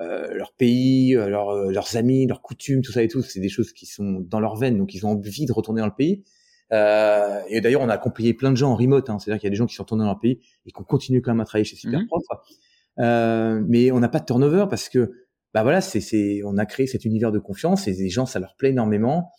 euh, 0.00 0.32
leur 0.34 0.52
pays, 0.54 1.16
euh, 1.16 1.28
leur, 1.28 1.50
euh, 1.50 1.70
leurs 1.70 1.96
amis, 1.96 2.26
leurs 2.26 2.42
coutumes, 2.42 2.82
tout 2.82 2.92
ça 2.92 3.02
et 3.02 3.08
tout, 3.08 3.22
c'est 3.22 3.40
des 3.40 3.48
choses 3.48 3.72
qui 3.72 3.86
sont 3.86 4.20
dans 4.20 4.40
leur 4.40 4.56
veine, 4.56 4.78
donc 4.78 4.94
ils 4.94 5.06
ont 5.06 5.10
envie 5.10 5.46
de 5.46 5.52
retourner 5.52 5.80
dans 5.80 5.86
le 5.86 5.94
pays. 5.94 6.24
Euh, 6.72 7.40
et 7.48 7.60
d'ailleurs, 7.60 7.82
on 7.82 7.88
a 7.88 7.94
accompagné 7.94 8.32
plein 8.32 8.50
de 8.50 8.56
gens 8.56 8.70
en 8.70 8.76
remote, 8.76 9.10
hein, 9.10 9.18
c'est-à-dire 9.18 9.40
qu'il 9.40 9.46
y 9.46 9.50
a 9.50 9.50
des 9.50 9.56
gens 9.56 9.66
qui 9.66 9.74
sont 9.74 9.82
retournés 9.82 10.04
dans 10.04 10.08
leur 10.08 10.20
pays 10.20 10.40
et 10.64 10.72
qui 10.72 10.80
ont 10.80 10.84
continué 10.84 11.20
quand 11.20 11.32
même 11.32 11.40
à 11.40 11.44
travailler 11.44 11.64
chez 11.64 11.76
Superprof. 11.76 12.22
Mhm. 12.30 13.04
Euh, 13.04 13.62
mais 13.68 13.90
on 13.90 14.00
n'a 14.00 14.08
pas 14.08 14.20
de 14.20 14.24
turnover 14.24 14.66
parce 14.70 14.88
que, 14.88 15.12
bah 15.52 15.62
voilà, 15.62 15.82
c'est, 15.82 16.40
on 16.44 16.56
a 16.56 16.64
créé 16.64 16.86
cet 16.86 17.04
univers 17.04 17.30
de 17.30 17.38
confiance 17.38 17.88
et 17.88 17.92
les 17.92 18.08
gens, 18.08 18.24
ça 18.24 18.38
leur 18.38 18.56
plaît 18.56 18.70
énormément. 18.70 19.30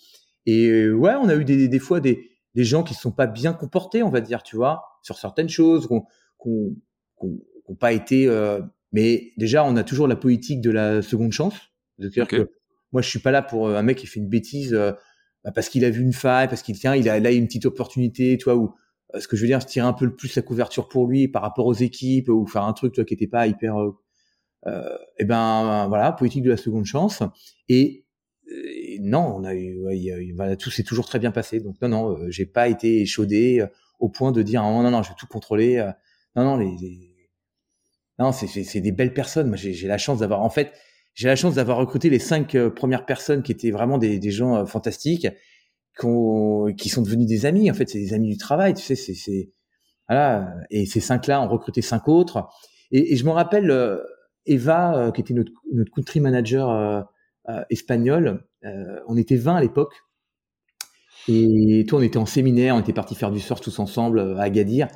Et 0.45 0.89
ouais, 0.89 1.13
on 1.19 1.29
a 1.29 1.35
eu 1.35 1.45
des, 1.45 1.67
des 1.67 1.79
fois 1.79 1.99
des, 1.99 2.29
des 2.55 2.63
gens 2.63 2.83
qui 2.83 2.93
se 2.93 3.01
sont 3.01 3.11
pas 3.11 3.27
bien 3.27 3.53
comportés, 3.53 4.03
on 4.03 4.09
va 4.09 4.21
dire, 4.21 4.43
tu 4.43 4.55
vois, 4.55 4.83
sur 5.01 5.17
certaines 5.17 5.49
choses, 5.49 5.87
qu'on, 5.87 6.05
qu'on, 6.37 6.75
qu'on, 7.15 7.75
pas 7.75 7.93
été 7.93 8.27
euh, 8.27 8.61
mais 8.93 9.33
déjà, 9.37 9.65
on 9.65 9.75
a 9.75 9.83
toujours 9.83 10.07
la 10.07 10.15
politique 10.15 10.61
de 10.61 10.69
la 10.69 11.01
seconde 11.01 11.31
chance. 11.31 11.55
C'est-à-dire 11.99 12.27
que 12.27 12.51
moi, 12.91 13.01
je 13.01 13.09
suis 13.09 13.19
pas 13.19 13.31
là 13.31 13.41
pour 13.41 13.67
euh, 13.67 13.75
un 13.75 13.81
mec 13.81 13.97
qui 13.97 14.07
fait 14.07 14.19
une 14.19 14.29
bêtise 14.29 14.73
euh, 14.73 14.91
bah, 15.43 15.51
parce 15.51 15.67
qu'il 15.67 15.83
a 15.83 15.89
vu 15.89 16.03
une 16.03 16.13
faille, 16.13 16.47
parce 16.47 16.61
qu'il 16.61 16.77
tient, 16.77 16.95
il 16.95 17.09
a 17.09 17.19
là 17.19 17.31
une 17.31 17.47
petite 17.47 17.65
opportunité, 17.65 18.37
tu 18.37 18.45
vois, 18.45 18.55
ou 18.55 18.75
euh, 19.15 19.19
ce 19.19 19.27
que 19.27 19.35
je 19.35 19.41
veux 19.41 19.47
dire, 19.47 19.61
se 19.63 19.67
tirer 19.67 19.87
un 19.87 19.93
peu 19.93 20.05
le 20.05 20.15
plus 20.15 20.35
la 20.35 20.43
couverture 20.43 20.87
pour 20.87 21.07
lui 21.07 21.27
par 21.27 21.41
rapport 21.41 21.65
aux 21.65 21.73
équipes 21.73 22.29
ou 22.29 22.45
faire 22.45 22.63
un 22.63 22.73
truc, 22.73 22.93
toi, 22.93 23.03
qui 23.03 23.15
était 23.15 23.27
pas 23.27 23.47
hyper. 23.47 23.75
Euh, 24.67 24.97
et 25.17 25.25
ben 25.25 25.87
voilà, 25.89 26.11
politique 26.11 26.43
de 26.43 26.51
la 26.51 26.57
seconde 26.57 26.85
chance. 26.85 27.23
Et, 27.67 28.05
non, 28.99 29.35
on 29.37 29.43
a 29.43 29.55
eu, 29.55 29.81
voilà, 30.35 30.55
tout 30.55 30.69
s'est 30.69 30.83
toujours 30.83 31.07
très 31.07 31.17
bien 31.17 31.31
passé. 31.31 31.59
Donc 31.59 31.81
non, 31.81 31.89
non, 31.89 32.29
j'ai 32.29 32.45
pas 32.45 32.67
été 32.67 33.01
échaudé 33.01 33.65
au 33.99 34.09
point 34.09 34.31
de 34.31 34.43
dire 34.43 34.61
non, 34.61 34.83
non, 34.83 34.91
non, 34.91 35.01
je 35.01 35.09
vais 35.09 35.15
tout 35.17 35.27
contrôler. 35.27 35.77
non, 36.35 36.43
non, 36.43 36.57
les, 36.57 36.77
les 36.79 37.12
non, 38.19 38.31
c'est 38.31 38.81
des 38.81 38.91
belles 38.91 39.13
personnes. 39.13 39.47
Moi, 39.47 39.57
j'ai 39.57 39.87
la 39.87 39.97
chance 39.97 40.19
d'avoir, 40.19 40.41
en 40.41 40.49
fait, 40.49 40.71
j'ai 41.15 41.27
la 41.27 41.35
chance 41.35 41.55
d'avoir 41.55 41.77
recruté 41.77 42.09
les 42.09 42.19
cinq 42.19 42.55
euh, 42.55 42.69
premières 42.69 43.05
personnes 43.05 43.43
qui 43.43 43.51
étaient 43.51 43.71
vraiment 43.71 43.97
des, 43.97 44.31
gens 44.31 44.55
euh, 44.55 44.65
fantastiques, 44.65 45.27
qui 45.97 46.89
sont 46.89 47.01
devenus 47.01 47.27
des 47.27 47.45
amis. 47.45 47.69
En 47.69 47.73
fait, 47.73 47.87
c'est 47.89 47.99
des 47.99 48.13
amis 48.13 48.29
du 48.29 48.37
travail. 48.37 48.73
Tu 48.73 48.81
sais, 48.81 48.95
c'est 48.95 49.51
voilà. 50.09 50.53
Et 50.69 50.85
ces 50.85 50.99
cinq-là 50.99 51.41
ont 51.41 51.47
recruté 51.47 51.81
cinq 51.81 52.07
autres. 52.07 52.47
Et, 52.91 53.15
je 53.15 53.25
me 53.25 53.31
rappelle 53.31 53.69
euh, 53.71 53.99
Eva, 54.45 55.11
qui 55.13 55.21
était 55.21 55.33
notre, 55.33 55.51
country 55.95 56.19
manager 56.19 57.07
espagnol. 57.69 58.45
on 59.07 59.17
était 59.17 59.35
20 59.35 59.55
à 59.55 59.61
l'époque. 59.61 59.93
Et 61.29 61.85
toi, 61.87 61.99
on 61.99 62.01
était 62.01 62.17
en 62.17 62.25
séminaire, 62.25 62.75
on 62.75 62.81
était 62.81 62.93
parti 62.93 63.15
faire 63.15 63.31
du 63.31 63.39
surf 63.39 63.61
tous 63.61 63.79
ensemble 63.79 64.19
à 64.37 64.43
Agadir. 64.43 64.87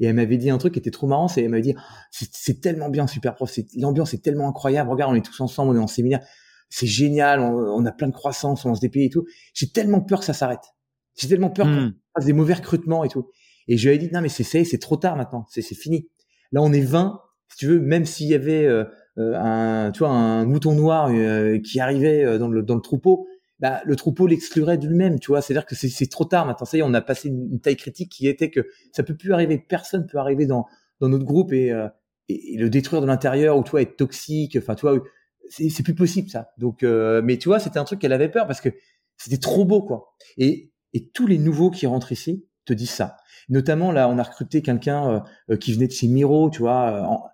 Et 0.00 0.06
elle 0.06 0.14
m'avait 0.14 0.36
dit 0.36 0.50
un 0.50 0.58
truc 0.58 0.74
qui 0.74 0.78
était 0.78 0.90
trop 0.90 1.06
marrant, 1.06 1.28
c'est 1.28 1.42
elle 1.42 1.50
m'avait 1.50 1.62
dit 1.62 1.74
c'est 2.10 2.60
tellement 2.60 2.88
bien 2.88 3.06
super 3.06 3.34
prof, 3.34 3.58
l'ambiance 3.76 4.12
est 4.14 4.22
tellement 4.22 4.48
incroyable. 4.48 4.90
Regarde, 4.90 5.12
on 5.12 5.16
est 5.16 5.24
tous 5.24 5.40
ensemble, 5.40 5.72
on 5.72 5.80
est 5.80 5.82
en 5.82 5.86
séminaire, 5.86 6.20
c'est 6.68 6.86
génial, 6.86 7.40
on, 7.40 7.84
a 7.86 7.92
plein 7.92 8.08
de 8.08 8.12
croissance, 8.12 8.64
on 8.64 8.74
se 8.74 8.80
déplie 8.80 9.04
et 9.04 9.10
tout. 9.10 9.24
J'ai 9.54 9.70
tellement 9.70 10.00
peur 10.00 10.20
que 10.20 10.24
ça 10.24 10.32
s'arrête. 10.32 10.74
J'ai 11.16 11.28
tellement 11.28 11.50
peur 11.50 11.66
qu'on 11.66 11.86
hmm. 11.86 11.94
fasse 12.14 12.26
des 12.26 12.32
mauvais 12.32 12.54
recrutements 12.54 13.04
et 13.04 13.08
tout. 13.08 13.30
Et 13.68 13.78
je 13.78 13.88
lui 13.88 13.96
ai 13.96 13.98
dit 13.98 14.10
non 14.12 14.20
mais 14.20 14.28
c'est 14.28 14.44
c'est 14.64 14.78
trop 14.78 14.96
tard 14.96 15.16
maintenant, 15.16 15.46
c'est 15.48 15.62
fini. 15.62 16.08
Là 16.52 16.60
on 16.62 16.72
est 16.72 16.80
20, 16.80 17.20
si 17.48 17.58
tu 17.58 17.66
veux, 17.66 17.80
même 17.80 18.04
s'il 18.04 18.28
y 18.28 18.34
avait 18.34 18.66
euh, 18.66 18.84
euh, 19.18 19.34
un 19.34 19.90
tu 19.92 20.00
vois 20.00 20.10
un 20.10 20.44
mouton 20.44 20.74
noir 20.74 21.08
euh, 21.10 21.58
qui 21.58 21.80
arrivait 21.80 22.38
dans 22.38 22.48
le 22.48 22.62
dans 22.62 22.74
le 22.74 22.82
troupeau, 22.82 23.26
bah, 23.58 23.80
le 23.84 23.96
troupeau 23.96 24.26
l'exclurait 24.26 24.76
de 24.78 24.86
lui-même, 24.86 25.18
tu 25.18 25.28
vois. 25.28 25.40
C'est-à-dire 25.40 25.66
que 25.66 25.74
c'est 25.74 26.10
trop 26.10 26.24
tard 26.24 26.46
maintenant. 26.46 26.66
Ça 26.66 26.76
y 26.76 26.80
est, 26.80 26.82
on 26.82 26.94
a 26.94 27.00
passé 27.00 27.28
une, 27.28 27.60
taille 27.60 27.76
critique 27.76 28.10
qui 28.10 28.28
était 28.28 28.50
que 28.50 28.66
ça 28.92 29.02
peut 29.02 29.16
plus 29.16 29.32
arriver. 29.32 29.58
Personne 29.58 30.06
peut 30.06 30.18
arriver 30.18 30.46
dans, 30.46 30.66
dans 31.00 31.08
notre 31.08 31.24
groupe 31.24 31.52
et, 31.52 31.72
euh, 31.72 31.88
et, 32.28 32.56
le 32.58 32.68
détruire 32.68 33.00
de 33.00 33.06
l'intérieur 33.06 33.56
ou 33.56 33.62
toi 33.62 33.80
être 33.80 33.96
toxique. 33.96 34.56
Enfin, 34.60 34.74
tu 34.74 34.82
vois, 34.82 35.02
c'est 35.48 35.82
plus 35.82 35.94
possible 35.94 36.28
ça. 36.28 36.52
Donc, 36.58 36.82
euh, 36.82 37.22
mais 37.24 37.38
tu 37.38 37.48
vois, 37.48 37.58
c'était 37.58 37.78
un 37.78 37.84
truc 37.84 38.00
qu'elle 38.00 38.12
avait 38.12 38.30
peur 38.30 38.46
parce 38.46 38.60
que 38.60 38.68
c'était 39.16 39.38
trop 39.38 39.64
beau, 39.64 39.82
quoi. 39.82 40.14
Et, 40.36 40.72
et 40.92 41.08
tous 41.08 41.26
les 41.26 41.38
nouveaux 41.38 41.70
qui 41.70 41.86
rentrent 41.86 42.12
ici 42.12 42.46
te 42.66 42.74
disent 42.74 42.90
ça. 42.90 43.16
Notamment 43.48 43.92
là, 43.92 44.08
on 44.08 44.18
a 44.18 44.22
recruté 44.22 44.60
quelqu'un 44.60 45.24
euh, 45.50 45.56
qui 45.56 45.72
venait 45.72 45.86
de 45.86 45.92
chez 45.92 46.08
Miro, 46.08 46.50
tu 46.50 46.58
vois. 46.58 47.02
En, 47.02 47.24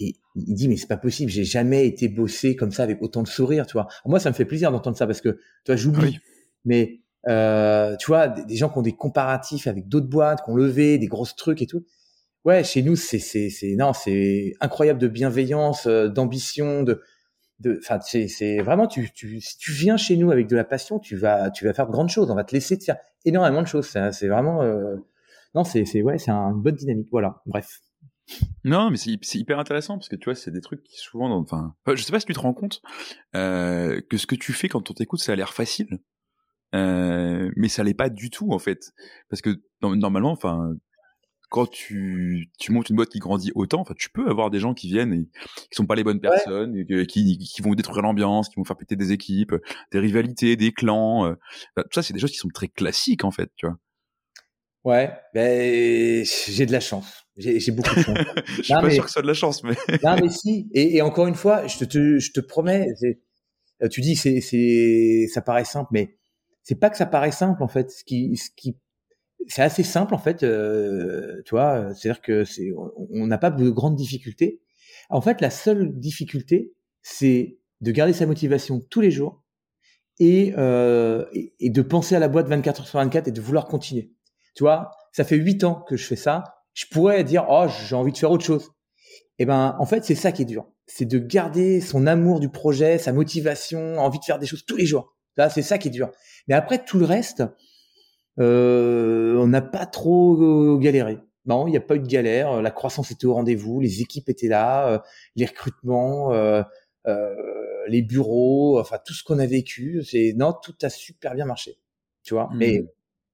et 0.00 0.16
il 0.34 0.54
dit 0.54 0.68
mais 0.68 0.76
c'est 0.76 0.86
pas 0.86 0.96
possible, 0.96 1.30
j'ai 1.30 1.44
jamais 1.44 1.86
été 1.86 2.08
bossé 2.08 2.56
comme 2.56 2.72
ça 2.72 2.82
avec 2.82 3.02
autant 3.02 3.22
de 3.22 3.28
sourire, 3.28 3.66
tu 3.66 3.74
vois. 3.74 3.86
Moi 4.06 4.18
ça 4.18 4.30
me 4.30 4.34
fait 4.34 4.44
plaisir 4.44 4.72
d'entendre 4.72 4.96
ça 4.96 5.06
parce 5.06 5.20
que 5.20 5.28
tu 5.28 5.38
vois 5.66 5.76
j'oublie. 5.76 6.18
Mais 6.64 7.00
euh, 7.28 7.96
tu 7.96 8.06
vois 8.06 8.28
des, 8.28 8.56
gens 8.56 8.70
qui 8.70 8.78
ont 8.78 8.82
des 8.82 8.96
comparatifs 8.96 9.66
avec 9.66 9.88
d'autres 9.88 10.08
boîtes, 10.08 10.42
qui 10.44 10.50
ont 10.50 10.56
levé 10.56 10.98
des 10.98 11.06
grosses 11.06 11.36
trucs 11.36 11.62
et 11.62 11.66
tout. 11.66 11.84
Ouais, 12.44 12.64
chez 12.64 12.82
nous 12.82 12.96
c'est 12.96 13.18
c'est 13.18 13.50
c'est 13.50 13.76
non, 13.76 13.92
c'est 13.92 14.54
incroyable 14.60 14.98
de 14.98 15.08
bienveillance, 15.08 15.86
euh, 15.86 16.08
d'ambition, 16.08 16.82
de 16.82 17.02
de 17.60 17.78
enfin 17.82 18.00
c'est 18.00 18.28
c'est 18.28 18.60
vraiment 18.62 18.86
tu 18.86 19.10
tu 19.12 19.40
si 19.40 19.58
tu 19.58 19.72
viens 19.72 19.98
chez 19.98 20.16
nous 20.16 20.30
avec 20.30 20.46
de 20.46 20.56
la 20.56 20.64
passion, 20.64 20.98
tu 20.98 21.16
vas 21.16 21.50
tu 21.50 21.66
vas 21.66 21.74
faire 21.74 21.86
de 21.86 21.92
grandes 21.92 22.08
choses, 22.08 22.30
on 22.30 22.34
va 22.34 22.44
te 22.44 22.54
laisser 22.54 22.78
te 22.78 22.84
faire 22.84 22.96
énormément 23.26 23.60
de 23.60 23.66
choses. 23.66 23.86
C'est 24.12 24.28
vraiment 24.28 24.62
euh, 24.62 24.96
non, 25.54 25.64
c'est 25.64 25.84
c'est 25.84 26.00
ouais, 26.02 26.18
c'est 26.18 26.30
une 26.30 26.62
bonne 26.62 26.76
dynamique. 26.76 27.08
Voilà, 27.10 27.42
bref. 27.44 27.80
Non, 28.64 28.90
mais 28.90 28.96
c'est 28.96 29.38
hyper 29.38 29.58
intéressant 29.58 29.96
parce 29.96 30.08
que 30.08 30.16
tu 30.16 30.26
vois, 30.26 30.34
c'est 30.34 30.50
des 30.50 30.60
trucs 30.60 30.82
qui 30.82 30.98
souvent, 30.98 31.30
enfin, 31.30 31.74
je 31.86 32.02
sais 32.02 32.12
pas 32.12 32.20
si 32.20 32.26
tu 32.26 32.32
te 32.32 32.40
rends 32.40 32.54
compte 32.54 32.82
euh, 33.34 34.00
que 34.08 34.16
ce 34.16 34.26
que 34.26 34.34
tu 34.34 34.52
fais 34.52 34.68
quand 34.68 34.90
on 34.90 34.94
t'écoute, 34.94 35.20
ça 35.20 35.32
a 35.32 35.36
l'air 35.36 35.52
facile, 35.52 36.00
euh, 36.74 37.50
mais 37.56 37.68
ça 37.68 37.82
l'est 37.82 37.94
pas 37.94 38.10
du 38.10 38.30
tout 38.30 38.52
en 38.52 38.58
fait, 38.58 38.92
parce 39.28 39.42
que 39.42 39.62
normalement, 39.82 40.30
enfin, 40.30 40.74
quand 41.50 41.68
tu, 41.68 42.50
tu 42.58 42.70
montes 42.72 42.88
une 42.90 42.96
boîte 42.96 43.08
qui 43.08 43.18
grandit 43.18 43.50
autant, 43.54 43.80
enfin, 43.80 43.94
tu 43.98 44.08
peux 44.08 44.28
avoir 44.28 44.50
des 44.50 44.60
gens 44.60 44.72
qui 44.72 44.86
viennent 44.88 45.12
et 45.12 45.28
qui 45.68 45.74
sont 45.74 45.86
pas 45.86 45.96
les 45.96 46.04
bonnes 46.04 46.20
personnes, 46.20 46.76
et 46.76 47.06
qui, 47.06 47.38
qui 47.38 47.62
vont 47.62 47.74
détruire 47.74 48.02
l'ambiance, 48.02 48.48
qui 48.48 48.56
vont 48.56 48.64
faire 48.64 48.76
péter 48.76 48.94
des 48.94 49.10
équipes, 49.12 49.54
des 49.90 49.98
rivalités, 49.98 50.56
des 50.56 50.72
clans. 50.72 51.26
Euh, 51.26 51.34
tout 51.76 51.88
ça, 51.92 52.02
c'est 52.02 52.14
des 52.14 52.20
choses 52.20 52.30
qui 52.30 52.38
sont 52.38 52.48
très 52.48 52.68
classiques 52.68 53.24
en 53.24 53.32
fait, 53.32 53.50
tu 53.56 53.66
vois. 53.66 53.76
Ouais, 54.84 55.12
ben 55.34 56.24
j'ai 56.24 56.64
de 56.64 56.72
la 56.72 56.80
chance. 56.80 57.26
J'ai 57.40 57.72
beaucoup 57.72 57.94
de 57.94 58.02
chance. 58.02 58.18
je 58.46 58.62
suis 58.62 58.74
pas 58.74 58.90
sûr 58.90 59.04
que 59.04 59.10
ça 59.10 59.22
de 59.22 59.26
la 59.26 59.34
chance, 59.34 59.62
mais. 59.64 59.74
non, 60.04 60.16
mais 60.20 60.28
si. 60.28 60.68
Et, 60.72 60.96
et, 60.96 61.02
encore 61.02 61.26
une 61.26 61.34
fois, 61.34 61.66
je 61.66 61.84
te, 61.84 62.18
je 62.18 62.32
te 62.32 62.40
promets, 62.40 62.86
euh, 63.82 63.88
tu 63.88 64.00
dis 64.00 64.16
c'est, 64.16 64.40
c'est, 64.40 65.26
ça 65.32 65.42
paraît 65.42 65.64
simple, 65.64 65.88
mais 65.92 66.16
c'est 66.62 66.74
pas 66.74 66.90
que 66.90 66.96
ça 66.96 67.06
paraît 67.06 67.32
simple 67.32 67.62
en 67.62 67.68
fait. 67.68 67.90
Ce 67.90 68.04
qui, 68.04 68.36
ce 68.36 68.50
qui, 68.54 68.76
c'est 69.48 69.62
assez 69.62 69.82
simple 69.82 70.14
en 70.14 70.18
fait. 70.18 70.42
Euh, 70.42 71.42
tu 71.44 71.50
vois, 71.50 71.94
c'est-à-dire 71.94 72.20
que 72.20 72.44
c'est, 72.44 72.70
on 72.76 73.26
n'a 73.26 73.38
pas 73.38 73.50
de 73.50 73.70
grandes 73.70 73.96
difficultés. 73.96 74.60
En 75.08 75.20
fait, 75.20 75.40
la 75.40 75.50
seule 75.50 75.98
difficulté, 75.98 76.74
c'est 77.02 77.58
de 77.80 77.90
garder 77.90 78.12
sa 78.12 78.26
motivation 78.26 78.80
tous 78.90 79.00
les 79.00 79.10
jours 79.10 79.42
et, 80.18 80.52
euh, 80.58 81.24
et, 81.32 81.54
et 81.58 81.70
de 81.70 81.82
penser 81.82 82.14
à 82.14 82.18
la 82.18 82.28
boîte 82.28 82.46
24 82.46 82.80
heures 82.80 82.86
sur 82.86 82.98
24 82.98 83.28
et 83.28 83.32
de 83.32 83.40
vouloir 83.40 83.66
continuer. 83.66 84.12
Tu 84.54 84.62
vois, 84.62 84.90
ça 85.12 85.24
fait 85.24 85.36
huit 85.36 85.64
ans 85.64 85.74
que 85.88 85.96
je 85.96 86.04
fais 86.04 86.16
ça. 86.16 86.59
Je 86.74 86.86
pourrais 86.90 87.24
dire, 87.24 87.46
oh, 87.48 87.66
j'ai 87.68 87.94
envie 87.94 88.12
de 88.12 88.18
faire 88.18 88.30
autre 88.30 88.44
chose. 88.44 88.70
Eh 89.38 89.46
ben, 89.46 89.76
en 89.78 89.86
fait, 89.86 90.04
c'est 90.04 90.14
ça 90.14 90.32
qui 90.32 90.42
est 90.42 90.46
dur. 90.46 90.66
C'est 90.86 91.04
de 91.04 91.18
garder 91.18 91.80
son 91.80 92.06
amour 92.06 92.40
du 92.40 92.48
projet, 92.48 92.98
sa 92.98 93.12
motivation, 93.12 93.98
envie 93.98 94.18
de 94.18 94.24
faire 94.24 94.38
des 94.38 94.46
choses 94.46 94.64
tous 94.66 94.76
les 94.76 94.86
jours. 94.86 95.14
Là, 95.36 95.48
c'est 95.48 95.62
ça 95.62 95.78
qui 95.78 95.88
est 95.88 95.92
dur. 95.92 96.10
Mais 96.48 96.54
après, 96.54 96.84
tout 96.84 96.98
le 96.98 97.04
reste, 97.06 97.42
euh, 98.38 99.36
on 99.36 99.46
n'a 99.46 99.62
pas 99.62 99.86
trop 99.86 100.36
euh, 100.42 100.78
galéré. 100.78 101.18
Non, 101.46 101.66
il 101.66 101.70
n'y 101.70 101.76
a 101.76 101.80
pas 101.80 101.96
eu 101.96 102.00
de 102.00 102.06
galère. 102.06 102.60
La 102.60 102.70
croissance 102.70 103.10
était 103.10 103.26
au 103.26 103.34
rendez-vous, 103.34 103.80
les 103.80 104.02
équipes 104.02 104.28
étaient 104.28 104.48
là, 104.48 104.88
euh, 104.88 104.98
les 105.36 105.46
recrutements, 105.46 106.32
euh, 106.32 106.62
euh, 107.06 107.34
les 107.88 108.02
bureaux, 108.02 108.78
enfin 108.78 108.98
tout 109.04 109.14
ce 109.14 109.24
qu'on 109.24 109.38
a 109.38 109.46
vécu. 109.46 110.02
C'est 110.04 110.34
non, 110.36 110.52
tout 110.52 110.74
a 110.82 110.90
super 110.90 111.34
bien 111.34 111.46
marché. 111.46 111.78
Tu 112.22 112.34
vois? 112.34 112.50
Mais 112.54 112.80
mmh. 112.80 112.88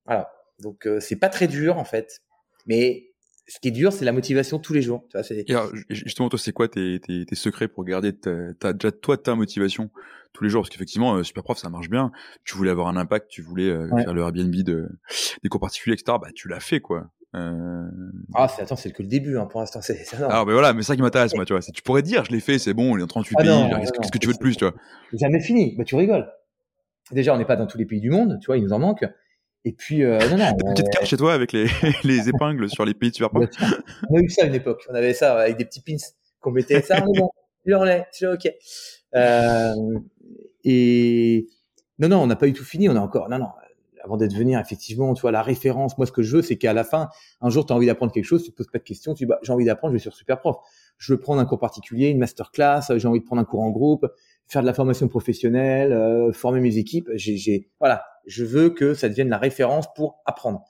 voilà. 0.07 0.33
Donc 0.61 0.87
euh, 0.87 1.01
c'est 1.01 1.17
pas 1.17 1.29
très 1.29 1.49
dur 1.49 1.79
en 1.79 1.85
fait, 1.85 2.23
mais 2.67 3.13
ce 3.49 3.61
qui 3.61 3.69
est 3.69 3.73
dur, 3.73 3.93
c'est 3.93 4.05
la 4.05 4.13
motivation 4.13 4.59
tous 4.59 4.73
les 4.73 4.83
jours. 4.83 5.05
Tu 5.11 5.19
vois, 5.19 5.27
Et 5.31 5.55
alors, 5.55 5.71
justement, 5.89 6.29
toi, 6.29 6.39
c'est 6.39 6.53
quoi 6.53 6.69
tes, 6.69 6.99
tes, 7.01 7.25
tes, 7.25 7.35
secrets 7.37 7.69
pour 7.69 7.85
garder 7.85 8.13
ta, 8.13 8.55
ta, 8.55 8.73
déjà 8.73 8.91
toi 8.91 9.17
ta 9.17 9.35
motivation 9.37 9.91
tous 10.33 10.43
les 10.43 10.51
jours? 10.51 10.63
Parce 10.63 10.71
qu'effectivement, 10.71 11.15
euh, 11.15 11.23
super 11.23 11.45
prof, 11.45 11.57
ça 11.57 11.71
marche 11.71 11.89
bien. 11.89 12.11
Tu 12.45 12.57
voulais 12.57 12.71
avoir 12.71 12.89
un 12.89 12.97
impact, 12.97 13.29
tu 13.29 13.43
voulais 13.43 13.71
euh, 13.71 13.89
faire 13.89 14.15
le 14.15 14.23
Airbnb 14.23 14.55
de, 14.55 14.89
des 15.43 15.49
cours 15.49 15.61
particuliers, 15.61 15.95
etc. 15.95 16.19
Bah, 16.21 16.29
tu 16.35 16.49
l'as 16.49 16.61
fait, 16.61 16.81
quoi. 16.81 17.09
Euh... 17.37 17.89
Ah, 18.35 18.49
c'est, 18.49 18.63
attends, 18.63 18.77
c'est 18.77 18.91
que 18.91 19.03
le 19.03 19.09
début, 19.09 19.39
hein, 19.39 19.47
pour 19.47 19.61
l'instant. 19.61 19.81
C'est, 19.81 19.95
c'est 20.05 20.17
ah, 20.29 20.45
mais 20.45 20.53
voilà, 20.53 20.73
mais 20.73 20.83
ça 20.83 20.97
qui 20.97 21.03
m'intéresse, 21.03 21.35
moi, 21.35 21.45
tu 21.45 21.53
vois. 21.53 21.63
Tu 21.63 21.83
pourrais 21.83 22.03
dire, 22.03 22.25
je 22.25 22.33
l'ai 22.33 22.41
fait, 22.41 22.59
c'est 22.59 22.75
bon, 22.75 22.95
on 22.95 22.99
est 22.99 23.03
en 23.03 23.07
38 23.07 23.37
ah 23.39 23.43
pays, 23.43 23.91
qu'est-ce, 24.01 24.11
que 24.11 24.19
tu 24.19 24.27
veux 24.27 24.35
de 24.35 24.39
plus, 24.39 24.57
tu 24.57 24.65
vois 24.65 24.75
Jamais 25.13 25.41
fini, 25.41 25.77
bah, 25.77 25.85
tu 25.85 25.95
rigoles. 25.95 26.29
Déjà, 27.13 27.33
on 27.33 27.39
n'est 27.39 27.45
pas 27.45 27.57
dans 27.57 27.67
tous 27.67 27.79
les 27.79 27.87
pays 27.87 28.01
du 28.01 28.11
monde, 28.11 28.39
tu 28.41 28.47
vois, 28.47 28.57
il 28.57 28.65
nous 28.65 28.73
en 28.73 28.81
manque. 28.81 29.05
Et 29.67 29.73
puis, 29.73 30.05
euh, 30.05 30.21
non, 30.31 30.37
non. 30.37 30.45
Une 30.65 30.75
petite 30.75 30.91
carte 30.91 31.07
chez 31.07 31.17
toi 31.17 31.35
avec 31.35 31.53
les, 31.53 31.67
les 32.05 32.29
épingles 32.29 32.71
sur 32.71 32.85
les 32.85 32.95
pays 32.95 33.11
de. 33.11 33.25
On 33.25 34.17
a 34.17 34.21
eu 34.21 34.29
ça 34.31 34.45
à 34.45 34.47
une 34.47 34.55
époque. 34.55 34.87
On 34.89 34.95
avait 34.95 35.13
ça 35.13 35.41
avec 35.41 35.57
des 35.57 35.65
petits 35.65 35.81
pins 35.81 35.97
qu'on 36.41 36.53
mettait. 36.53 36.81
Ça, 36.83 36.99
est 36.99 37.03
bon. 37.03 37.29
En 37.75 37.85
est. 37.85 38.07
C'est 38.13 38.29
ok. 38.29 38.49
Euh, 39.17 39.75
et 40.63 41.49
non, 41.99 42.09
non, 42.09 42.19
on 42.19 42.29
n'a 42.29 42.37
pas 42.37 42.47
eu 42.47 42.53
tout 42.53 42.63
fini. 42.63 42.89
On 42.89 42.95
a 42.95 43.01
encore. 43.01 43.29
Non, 43.29 43.41
non. 43.41 43.49
Avant 44.05 44.17
d'être 44.17 44.35
venir, 44.35 44.61
effectivement, 44.61 45.13
tu 45.15 45.23
vois, 45.23 45.33
la 45.33 45.43
référence. 45.43 45.99
Moi, 45.99 46.07
ce 46.07 46.13
que 46.13 46.23
je 46.23 46.37
veux, 46.37 46.43
c'est 46.43 46.59
qu'à 46.59 46.73
la 46.73 46.85
fin, 46.85 47.09
un 47.41 47.51
jour, 47.51 47.67
tu 47.67 47.73
as 47.73 47.77
envie 47.77 47.87
d'apprendre 47.87 48.13
quelque 48.13 48.23
chose, 48.23 48.45
tu 48.45 48.53
te 48.53 48.57
poses 48.57 48.71
pas 48.71 48.79
de 48.79 48.85
questions. 48.85 49.15
Tu 49.15 49.25
dis, 49.25 49.27
bah, 49.27 49.41
j'ai 49.43 49.53
envie 49.53 49.65
d'apprendre, 49.65 49.91
je 49.95 49.97
vais 49.97 50.03
sur 50.03 50.15
Superprof. 50.15 50.59
Je 50.97 51.13
veux 51.13 51.19
prendre 51.19 51.41
un 51.41 51.45
cours 51.45 51.59
particulier, 51.59 52.11
une 52.11 52.19
masterclass. 52.19 52.83
J'ai 52.97 53.09
envie 53.09 53.19
de 53.19 53.25
prendre 53.25 53.43
un 53.43 53.45
cours 53.45 53.63
en 53.63 53.71
groupe, 53.71 54.07
faire 54.47 54.63
de 54.63 54.67
la 54.67 54.75
formation 54.75 55.09
professionnelle, 55.09 55.93
euh, 55.93 56.31
former 56.31 56.61
mes 56.61 56.77
équipes. 56.77 57.11
J'ai, 57.17 57.69
voilà 57.81 58.05
je 58.27 58.45
veux 58.45 58.71
que 58.71 58.95
ça 58.95 59.09
devienne 59.09 59.29
la 59.29 59.39
référence 59.39 59.87
pour 59.95 60.21
apprendre. 60.25 60.65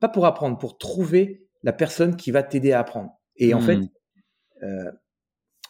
Pas 0.00 0.08
pour 0.08 0.26
apprendre, 0.26 0.58
pour 0.58 0.78
trouver 0.78 1.46
la 1.62 1.72
personne 1.72 2.16
qui 2.16 2.30
va 2.30 2.42
t'aider 2.42 2.72
à 2.72 2.80
apprendre. 2.80 3.18
Et 3.36 3.54
en 3.54 3.60
fait, 3.60 3.76
hmm. 3.76 3.88
euh, 4.62 4.92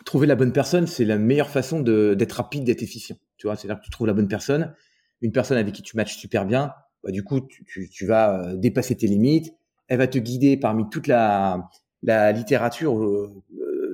trouver 0.05 0.27
la 0.27 0.35
bonne 0.35 0.53
personne, 0.53 0.87
c'est 0.87 1.05
la 1.05 1.19
meilleure 1.19 1.51
façon 1.51 1.81
d'être 1.81 2.33
rapide, 2.33 2.65
d'être 2.65 2.83
efficient. 2.83 3.17
Tu 3.37 3.47
vois, 3.47 3.57
c'est-à-dire 3.57 3.81
que 3.81 3.85
tu 3.85 3.91
trouves 3.91 4.07
la 4.07 4.13
bonne 4.13 4.29
personne, 4.29 4.75
une 5.21 5.33
personne 5.33 5.57
avec 5.57 5.75
qui 5.75 5.83
tu 5.83 5.97
matches 5.97 6.17
super 6.17 6.45
bien. 6.45 6.73
Bah, 7.03 7.11
du 7.11 7.23
coup, 7.23 7.41
tu, 7.41 7.89
tu, 7.91 8.07
vas 8.07 8.41
euh, 8.41 8.57
dépasser 8.57 8.97
tes 8.97 9.07
limites. 9.07 9.55
Elle 9.89 9.99
va 9.99 10.07
te 10.07 10.19
guider 10.19 10.57
parmi 10.57 10.89
toute 10.91 11.07
la, 11.07 11.69
la 12.03 12.33
littérature 12.33 12.99
euh, 12.99 13.43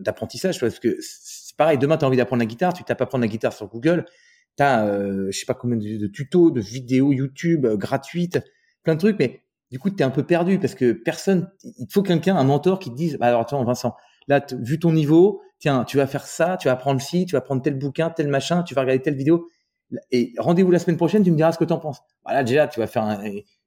d'apprentissage. 0.01 0.61
Parce 0.61 0.79
que 0.79 0.97
c'est 1.01 1.57
pareil, 1.57 1.79
demain, 1.79 1.97
tu 1.97 2.05
as 2.05 2.09
envie 2.09 2.17
d'apprendre 2.17 2.41
la 2.41 2.47
guitare, 2.47 2.73
tu 2.73 2.85
tapes 2.85 3.01
apprendre 3.01 3.23
la 3.23 3.29
guitare 3.29 3.53
sur 3.53 3.69
Google, 3.69 4.07
T'as, 4.61 4.85
euh, 4.85 5.29
je 5.31 5.39
sais 5.39 5.47
pas 5.47 5.55
combien 5.55 5.79
de, 5.79 6.07
tutos, 6.07 6.51
de 6.51 6.61
vidéos 6.61 7.15
YouTube 7.15 7.65
euh, 7.65 7.79
gratuites, 7.79 8.41
plein 8.83 8.93
de 8.95 8.99
trucs, 8.99 9.19
mais 9.19 9.41
du 9.71 9.79
coup, 9.79 9.89
tu 9.89 9.97
es 10.01 10.03
un 10.03 10.11
peu 10.11 10.23
perdu 10.23 10.59
parce 10.59 10.75
que 10.75 10.93
personne, 10.93 11.51
il 11.65 11.87
faut 11.91 12.03
quelqu'un, 12.03 12.37
un 12.37 12.45
mentor 12.45 12.79
qui 12.79 12.91
te 12.91 12.95
dise, 12.95 13.17
bah, 13.17 13.29
alors 13.29 13.41
attends, 13.41 13.65
Vincent, 13.65 13.97
là, 14.29 14.45
vu 14.53 14.79
ton 14.79 14.93
niveau, 14.93 15.41
tiens, 15.61 15.85
tu 15.85 15.97
vas 15.97 16.07
faire 16.07 16.27
ça, 16.27 16.59
tu 16.59 16.69
vas 16.69 16.77
prendre 16.77 17.01
ci, 17.01 17.25
tu 17.25 17.37
vas 17.37 17.41
prendre 17.41 17.63
tel 17.63 17.79
bouquin, 17.79 18.11
tel 18.11 18.29
machin, 18.29 18.63
tu 18.63 18.75
vas 18.75 18.83
regarder 18.83 19.01
telle 19.01 19.15
vidéo, 19.15 19.49
et 20.11 20.35
rendez-vous 20.37 20.71
la 20.71 20.79
semaine 20.79 20.99
prochaine, 20.99 21.23
tu 21.23 21.31
me 21.31 21.37
diras 21.37 21.53
ce 21.53 21.59
que 21.59 21.65
tu 21.65 21.73
en 21.73 21.79
penses. 21.79 22.03
Voilà, 22.27 22.45
déjà, 22.45 22.69
tu 22.69 22.81
vas 22.81 22.87
faire 22.87 23.19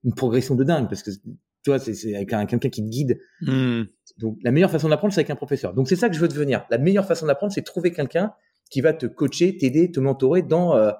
une 0.03 0.13
progression 0.13 0.53
de 0.53 0.63
dingue 0.63 0.87
parce 0.89 1.01
que 1.01 1.09
tu 1.09 1.71
vois, 1.71 1.79
c'est 1.79 2.15
avec 2.15 2.29
quelqu'un 2.29 2.69
qui 2.69 2.83
te 2.83 2.87
guide. 2.87 3.19
Hmm. 3.41 3.85
Donc, 4.19 4.37
la 4.43 4.51
meilleure 4.51 4.69
façon 4.69 4.89
d'apprendre, 4.89 5.11
c'est 5.11 5.21
avec 5.21 5.31
un 5.31 5.35
professeur. 5.35 5.73
Donc, 5.73 5.87
c'est 5.87 5.95
ça 5.95 6.07
que 6.07 6.15
je 6.15 6.19
veux 6.19 6.27
devenir. 6.27 6.67
La 6.69 6.77
meilleure 6.77 7.07
façon 7.07 7.25
d'apprendre, 7.25 7.51
c'est 7.51 7.63
trouver 7.63 7.91
quelqu'un 7.91 8.31
qui 8.73 8.81
va 8.81 8.91
te 8.91 9.05
coacher, 9.05 9.55
t'aider, 9.55 9.91
te 9.91 9.99
mentorer 9.99 10.41
dans 10.41 10.75
euh, 10.75 10.91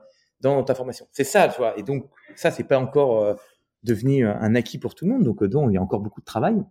dans 0.41 0.63
ta 0.63 0.76
formation. 0.76 1.07
C'est 1.11 1.24
ça, 1.24 1.47
tu 1.47 1.57
vois. 1.57 1.76
Et 1.80 1.82
donc 1.82 2.07
ça, 2.36 2.51
c'est 2.51 2.65
pas 2.65 2.78
encore 2.78 3.24
euh, 3.24 3.34
devenu 3.82 4.28
un 4.28 4.53
acquis 4.53 4.78
pour 4.78 4.93
tout 4.93 5.05
le 5.05 5.13
monde. 5.13 5.24
Donc 5.24 5.41
euh, 5.41 5.47
donc 5.47 5.71
il 5.71 5.74
y 5.74 5.78
a 5.78 5.82
encore 5.82 5.99
beaucoup 5.99 6.21
de 6.21 6.26
travail. 6.26 6.63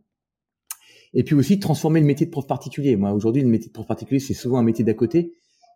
Et 1.13 1.25
puis 1.25 1.35
aussi 1.35 1.59
transformer 1.59 2.01
le 2.01 2.07
métier 2.07 2.25
de 2.25 2.31
prof 2.31 2.47
particulier. 2.47 2.95
Moi 2.95 3.13
aujourd'hui, 3.13 3.43
le 3.43 3.49
métier 3.49 3.67
de 3.67 3.73
prof 3.73 3.87
particulier, 3.87 4.21
c'est 4.21 4.33
souvent 4.33 4.59
un 4.59 4.63
métier 4.63 4.85
d'à 4.85 4.95
côté. 4.95 5.33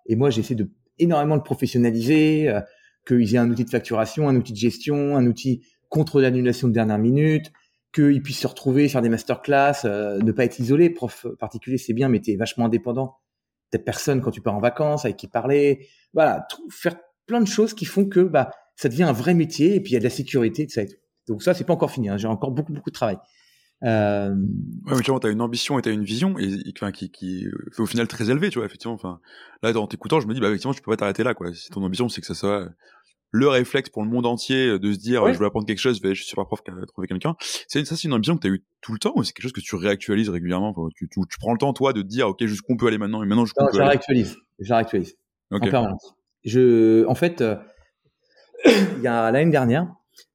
Et 0.06 0.14
moi, 0.14 0.30
j'essaie 0.30 0.54
de 0.54 0.70
énormément 1.00 1.34
le 1.34 1.42
professionnaliser, 1.42 2.48
euh, 2.48 2.60
qu'ils 3.04 3.34
aient 3.34 3.38
un 3.38 3.50
outil 3.50 3.64
de 3.64 3.70
facturation, 3.70 4.28
un 4.28 4.36
outil 4.36 4.52
de 4.52 4.58
gestion, 4.58 5.16
un 5.16 5.26
outil 5.26 5.66
contre 5.88 6.20
l'annulation 6.20 6.68
de 6.68 6.72
dernière 6.72 6.98
minute, 6.98 7.50
qu'ils 7.92 8.22
puissent 8.22 8.38
se 8.40 8.46
retrouver, 8.46 8.88
faire 8.88 9.02
des 9.02 9.08
masterclass, 9.08 9.84
euh, 9.84 10.20
ne 10.20 10.30
pas 10.30 10.44
être 10.44 10.60
isolé. 10.60 10.88
Prof 10.88 11.26
particulier, 11.40 11.78
c'est 11.78 11.94
bien, 11.94 12.08
mais 12.08 12.20
tu 12.20 12.30
es 12.30 12.36
vachement 12.36 12.66
indépendant. 12.66 13.16
T'as 13.70 13.78
personne 13.78 14.20
quand 14.20 14.30
tu 14.30 14.40
pars 14.40 14.54
en 14.54 14.60
vacances 14.60 15.04
avec 15.04 15.16
qui 15.16 15.28
parler. 15.28 15.88
Voilà, 16.14 16.46
faire 16.70 16.96
plein 17.26 17.40
de 17.40 17.48
choses 17.48 17.74
qui 17.74 17.84
font 17.84 18.06
que 18.06 18.20
bah 18.20 18.50
ça 18.76 18.88
devient 18.88 19.04
un 19.04 19.12
vrai 19.12 19.34
métier 19.34 19.74
et 19.74 19.80
puis 19.80 19.92
il 19.92 19.94
y 19.94 19.96
a 19.96 20.00
de 20.00 20.04
la 20.04 20.10
sécurité, 20.10 20.68
ça 20.68 20.82
et 20.82 20.88
tout. 20.88 20.96
Donc 21.28 21.42
ça, 21.42 21.54
c'est 21.54 21.64
pas 21.64 21.72
encore 21.72 21.90
fini. 21.90 22.08
Hein. 22.08 22.16
J'ai 22.16 22.28
encore 22.28 22.52
beaucoup 22.52 22.72
beaucoup 22.72 22.90
de 22.90 22.94
travail. 22.94 23.18
Euh... 23.82 24.34
Ouais, 24.86 25.00
tu 25.02 25.10
t'as 25.20 25.30
une 25.30 25.40
ambition 25.40 25.78
et 25.78 25.82
t'as 25.82 25.92
une 25.92 26.04
vision 26.04 26.38
et, 26.38 26.46
et 26.46 26.92
qui, 26.92 27.10
qui 27.10 27.44
est 27.44 27.80
au 27.80 27.86
final 27.86 28.08
très 28.08 28.30
élevée, 28.30 28.48
tu 28.48 28.58
vois, 28.58 28.66
effectivement. 28.66 28.94
Enfin, 28.94 29.20
là, 29.62 29.74
en 29.76 29.86
t'écoutant, 29.86 30.20
je 30.20 30.26
me 30.26 30.34
dis, 30.34 30.40
bah, 30.40 30.48
effectivement, 30.48 30.72
tu 30.72 30.80
peux 30.80 30.90
pas 30.90 30.96
t'arrêter 30.96 31.22
là, 31.22 31.34
quoi. 31.34 31.52
Si 31.52 31.68
ton 31.70 31.82
ambition, 31.82 32.08
c'est 32.08 32.20
que 32.20 32.26
ça 32.26 32.34
soit 32.34 32.68
le 33.36 33.48
réflexe 33.48 33.90
pour 33.90 34.02
le 34.02 34.08
monde 34.08 34.26
entier 34.26 34.78
de 34.78 34.92
se 34.92 34.98
dire, 34.98 35.32
je 35.32 35.38
veux 35.38 35.46
apprendre 35.46 35.66
quelque 35.66 35.78
chose, 35.78 36.00
je 36.02 36.14
suis 36.14 36.24
super 36.26 36.46
prof, 36.46 36.60
trouver 36.88 37.06
quelqu'un. 37.06 37.34
C'est 37.68 37.84
ça, 37.84 37.96
c'est 37.96 38.08
une 38.08 38.14
ambition 38.14 38.36
que 38.36 38.42
t'as 38.42 38.48
eu 38.48 38.64
tout 38.80 38.92
le 38.92 38.98
temps 38.98 39.12
ou 39.14 39.24
c'est 39.24 39.32
quelque 39.32 39.44
chose 39.44 39.52
que 39.52 39.60
tu 39.60 39.76
réactualises 39.76 40.28
régulièrement? 40.28 40.74
tu, 40.94 41.08
tu, 41.08 41.20
tu, 41.28 41.38
prends 41.38 41.52
le 41.52 41.58
temps, 41.58 41.72
toi, 41.72 41.92
de 41.92 42.02
te 42.02 42.06
dire, 42.06 42.28
OK, 42.28 42.44
jusqu'où 42.46 42.72
on 42.72 42.76
peut 42.76 42.86
aller 42.86 42.98
maintenant 42.98 43.22
et 43.22 43.26
maintenant 43.26 43.44
jusqu'où 43.44 43.64
on 43.64 43.70
peut 43.70 43.78
je 43.78 43.82
réactualise. 43.82 44.36
Je 44.58 44.70
la 44.70 44.76
réactualise. 44.76 45.14
En 45.50 45.60
permanence. 45.60 46.14
Je, 46.44 47.04
en 47.06 47.14
fait, 47.14 47.40
euh, 47.40 47.56
il 48.64 49.02
y 49.02 49.06
a 49.06 49.30
l'année 49.30 49.50
dernière, 49.50 49.92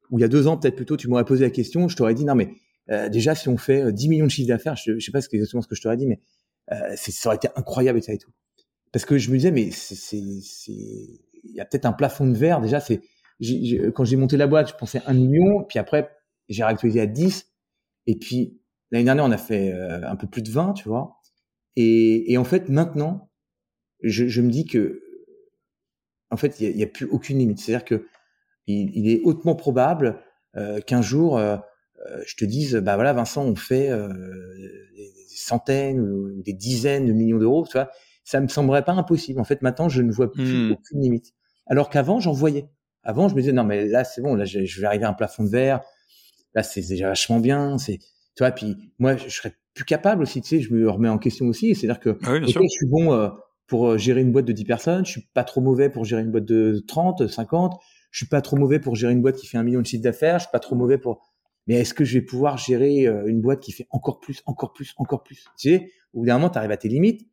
ou 0.10 0.20
il 0.20 0.22
y 0.22 0.26
a 0.26 0.28
deux 0.28 0.48
ans 0.48 0.58
peut-être 0.58 0.76
plutôt, 0.76 0.98
tu 0.98 1.08
m'aurais 1.08 1.26
posé 1.26 1.44
la 1.44 1.50
question, 1.50 1.88
je 1.88 1.96
t'aurais 1.96 2.14
dit, 2.14 2.26
non, 2.26 2.36
mais 2.36 2.54
euh, 2.90 3.10
déjà, 3.10 3.36
si 3.36 3.48
on 3.50 3.58
fait 3.58 3.92
10 3.92 4.06
euh, 4.06 4.10
millions 4.10 4.26
de 4.26 4.32
chiffres 4.32 4.48
d'affaires, 4.48 4.76
je, 4.76 5.00
je 5.00 5.06
sais 5.06 5.12
pas 5.12 5.20
exactement 5.20 5.62
ce 5.62 5.68
que 5.68 5.76
je 5.76 5.82
t'aurais 5.82 5.98
dit, 5.98 6.08
mais 6.08 6.20
euh, 6.72 6.96
ça 6.96 7.30
aurait 7.30 7.38
été 7.38 7.48
incroyable 7.56 8.00
et 8.00 8.02
ça 8.02 8.14
et 8.14 8.18
tout. 8.18 8.32
Parce 8.92 9.06
que 9.06 9.18
je 9.18 9.32
me 9.32 9.38
disais, 9.38 9.52
mais 9.52 9.72
c'est, 9.72 10.22
il 11.44 11.56
y 11.56 11.62
a 11.62 11.66
peut-être 11.66 11.86
un 11.86 11.94
plafond 11.94 12.28
de 12.28 12.36
verre. 12.36 12.62
Déjà, 12.62 12.80
c'est 12.80 13.02
quand 13.96 14.06
j'ai 14.06 14.18
monté 14.18 14.38
la 14.38 14.48
boîte, 14.48 14.70
je 14.70 14.76
pensais 14.76 15.02
1 15.06 15.14
million, 15.14 15.64
puis 15.64 15.80
après 15.80 16.10
j'ai 16.50 16.64
réactualisé 16.64 17.02
à 17.02 17.08
10, 17.08 17.48
et 18.08 18.16
puis 18.16 18.62
l'année 18.92 19.06
dernière 19.06 19.26
on 19.26 19.32
a 19.32 19.38
fait 19.38 19.72
un 19.72 20.16
peu 20.16 20.28
plus 20.28 20.44
de 20.44 20.52
20, 20.52 20.74
tu 20.74 20.88
vois. 20.88 21.18
Et, 21.76 22.38
en 22.38 22.44
fait 22.44 22.70
maintenant, 22.70 23.32
je, 24.04 24.42
me 24.42 24.50
dis 24.50 24.66
que 24.66 25.02
en 26.30 26.38
fait 26.38 26.60
il 26.60 26.76
n'y 26.76 26.84
a, 26.84 26.88
plus 26.88 27.08
aucune 27.08 27.40
limite. 27.40 27.60
C'est-à-dire 27.60 27.86
que 27.86 28.06
il, 28.68 29.10
est 29.10 29.22
hautement 29.24 29.56
probable 29.56 30.22
euh, 30.56 30.80
qu'un 30.82 31.02
jour 31.02 31.40
euh, 32.10 32.22
je 32.26 32.36
te 32.36 32.46
dise, 32.46 32.76
bah 32.76 32.96
voilà, 32.96 33.14
Vincent, 33.14 33.44
on 33.44 33.56
fait 33.56 33.90
euh, 33.90 34.08
des 34.96 35.14
centaines 35.28 36.00
ou 36.00 36.42
des 36.42 36.54
dizaines 36.54 37.06
de 37.06 37.14
millions 37.14 37.38
d'euros, 37.38 37.66
tu 37.66 37.74
vois, 37.74 37.92
ça 38.32 38.40
me 38.40 38.48
semblerait 38.48 38.86
pas 38.86 38.94
impossible. 38.94 39.42
En 39.42 39.44
fait, 39.44 39.62
maintenant, 39.62 39.90
je 39.90 40.02
ne 40.02 40.10
vois 40.10 40.32
plus 40.32 40.70
mmh. 40.70 40.72
aucune 40.72 41.02
limite. 41.02 41.34
Alors 41.68 41.90
qu'avant, 41.90 42.22
j'en 42.22 42.32
voyais. 42.32 42.70
Avant, 43.04 43.28
je 43.28 43.36
me 43.36 43.42
disais, 43.42 43.52
non, 43.52 43.66
mais 43.66 43.86
là, 43.86 44.06
c'est 44.06 44.22
bon, 44.22 44.36
là, 44.36 44.46
je, 44.46 44.60
vais 44.80 44.88
arriver 44.88 45.04
à 45.04 45.10
un 45.10 45.14
plafond 45.14 45.44
de 45.44 45.50
verre. 45.50 45.82
Là, 46.56 46.64
c'est 46.64 46.80
déjà 46.88 47.10
vachement 47.10 47.42
bien. 47.42 47.78
C'est, 47.78 47.98
tu 47.98 48.40
vois, 48.40 48.52
puis 48.52 48.78
moi, 49.00 49.18
je 49.18 49.28
serais 49.28 49.54
plus 49.74 49.84
capable 49.84 50.24
aussi, 50.24 50.42
tu 50.42 50.48
sais, 50.48 50.62
je 50.62 50.74
me 50.74 50.90
remets 50.90 51.10
en 51.10 51.18
question 51.18 51.48
aussi. 51.48 51.76
C'est-à-dire 51.76 52.00
que, 52.00 52.18
ah 52.24 52.40
je 52.42 52.68
suis 52.70 52.88
bon 52.88 53.12
euh, 53.12 53.28
pour 53.68 53.98
gérer 53.98 54.22
une 54.22 54.32
boîte 54.32 54.46
de 54.46 54.54
10 54.54 54.64
personnes. 54.64 55.06
Je 55.06 55.12
suis 55.12 55.28
pas 55.34 55.44
trop 55.44 55.60
mauvais 55.60 55.90
pour 55.90 56.06
gérer 56.06 56.22
une 56.22 56.32
boîte 56.32 56.46
de 56.46 56.82
30, 56.88 57.28
50. 57.28 57.82
Je 58.12 58.18
suis 58.18 58.28
pas 58.28 58.42
trop 58.42 58.56
mauvais 58.56 58.80
pour 58.80 58.96
gérer 58.96 59.12
une 59.12 59.22
boîte 59.22 59.36
qui 59.36 59.48
fait 59.48 59.58
un 59.58 59.64
million 59.64 59.82
de 59.82 59.86
chiffre 59.86 60.04
d'affaires. 60.04 60.40
Je 60.40 60.44
suis 60.44 60.52
pas 60.54 60.60
trop 60.60 60.76
mauvais 60.76 60.98
pour 60.98 61.22
mais 61.68 61.76
est-ce 61.76 61.94
que 61.94 62.04
je 62.04 62.14
vais 62.14 62.26
pouvoir 62.26 62.58
gérer 62.58 63.08
euh, 63.08 63.28
une 63.28 63.42
boîte 63.42 63.60
qui 63.60 63.72
fait 63.72 63.88
encore 63.92 64.20
plus, 64.20 64.42
encore 64.46 64.74
plus, 64.74 64.94
encore 64.98 65.24
plus 65.24 65.46
Tu 65.58 65.70
sais, 65.70 65.92
au 66.14 66.22
bout 66.22 66.26
d'un 66.26 66.36
moment, 66.36 66.50
tu 66.50 66.58
arrives 66.58 66.72
à 66.72 66.78
tes 66.78 66.90
limites. 66.90 67.28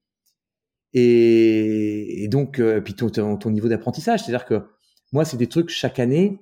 Et, 0.95 2.25
et 2.25 2.29
donc, 2.29 2.59
euh, 2.59 2.81
puis 2.81 2.95
ton, 2.95 3.37
ton, 3.37 3.51
niveau 3.51 3.69
d'apprentissage, 3.69 4.21
c'est-à-dire 4.21 4.47
que 4.47 4.63
moi, 5.13 5.25
c'est 5.25 5.37
des 5.37 5.47
trucs 5.47 5.69
chaque 5.71 5.99
année, 5.99 6.39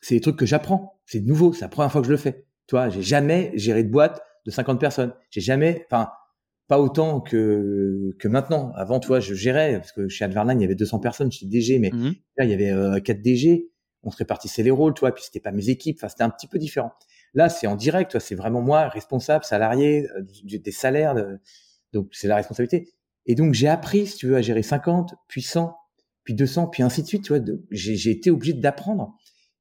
c'est 0.00 0.14
des 0.14 0.20
trucs 0.20 0.36
que 0.36 0.46
j'apprends. 0.46 1.00
C'est 1.06 1.20
nouveau, 1.20 1.52
c'est 1.52 1.62
la 1.62 1.68
première 1.68 1.90
fois 1.90 2.00
que 2.00 2.06
je 2.06 2.12
le 2.12 2.18
fais. 2.18 2.46
Tu 2.66 2.74
vois, 2.76 2.88
j'ai 2.88 3.02
jamais 3.02 3.52
géré 3.54 3.82
de 3.82 3.90
boîte 3.90 4.22
de 4.46 4.50
50 4.50 4.78
personnes. 4.78 5.12
J'ai 5.30 5.40
jamais, 5.40 5.86
enfin, 5.90 6.10
pas 6.68 6.78
autant 6.78 7.20
que 7.20 8.14
que 8.18 8.28
maintenant. 8.28 8.72
Avant, 8.76 9.00
tu 9.00 9.08
vois, 9.08 9.20
je 9.20 9.34
gérais 9.34 9.78
parce 9.78 9.92
que 9.92 10.08
chez 10.08 10.24
Adverline, 10.24 10.60
il 10.60 10.62
y 10.62 10.66
avait 10.66 10.74
200 10.74 11.00
personnes, 11.00 11.32
j'étais 11.32 11.46
DG, 11.46 11.78
mais 11.78 11.90
mmh 11.90 12.14
là, 12.36 12.44
il 12.44 12.50
y 12.50 12.54
avait 12.54 12.70
euh, 12.70 13.00
4 13.00 13.22
DG 13.22 13.70
on 14.02 14.10
se 14.10 14.16
répartissait 14.16 14.62
les 14.62 14.70
rôles, 14.70 14.94
toi, 14.94 15.12
puis 15.12 15.24
c'était 15.24 15.40
pas 15.40 15.52
mes 15.52 15.68
équipes, 15.68 15.98
enfin 15.98 16.08
c'était 16.08 16.22
un 16.22 16.30
petit 16.30 16.46
peu 16.46 16.58
différent. 16.58 16.92
Là, 17.34 17.48
c'est 17.48 17.66
en 17.66 17.76
direct, 17.76 18.10
toi, 18.12 18.20
c'est 18.20 18.34
vraiment 18.34 18.62
moi, 18.62 18.88
responsable, 18.88 19.44
salarié, 19.44 20.08
euh, 20.16 20.22
des 20.44 20.72
salaires, 20.72 21.14
donc 21.92 22.08
c'est 22.12 22.28
la 22.28 22.36
responsabilité. 22.36 22.92
Et 23.28 23.34
donc 23.34 23.54
j'ai 23.54 23.68
appris, 23.68 24.06
si 24.06 24.16
tu 24.16 24.26
veux, 24.26 24.36
à 24.36 24.42
gérer 24.42 24.62
50, 24.62 25.14
puis 25.28 25.42
100, 25.42 25.76
puis 26.24 26.34
200, 26.34 26.66
puis 26.66 26.82
ainsi 26.82 27.02
de 27.02 27.06
suite. 27.06 27.24
Tu 27.24 27.36
vois, 27.36 27.44
j'ai 27.70 28.10
été 28.10 28.30
obligé 28.30 28.54
d'apprendre. 28.54 29.14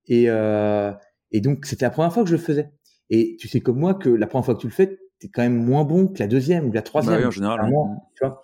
Et, 0.07 0.25
euh, 0.29 0.91
et 1.31 1.41
donc 1.41 1.65
c'était 1.65 1.85
la 1.85 1.91
première 1.91 2.11
fois 2.11 2.23
que 2.23 2.29
je 2.29 2.35
le 2.35 2.41
faisais. 2.41 2.71
Et 3.09 3.35
tu 3.39 3.47
sais 3.47 3.59
comme 3.61 3.77
moi 3.77 3.93
que 3.93 4.09
la 4.09 4.25
première 4.25 4.45
fois 4.45 4.55
que 4.55 4.61
tu 4.61 4.67
le 4.67 4.73
fais, 4.73 4.97
t'es 5.19 5.27
quand 5.27 5.43
même 5.43 5.63
moins 5.63 5.83
bon 5.83 6.07
que 6.07 6.19
la 6.19 6.27
deuxième 6.27 6.67
ou 6.67 6.71
la 6.71 6.81
troisième. 6.81 7.21
Bah 7.21 7.27
en 7.27 7.31
général. 7.31 7.71
tu 8.15 8.25
vois. 8.25 8.41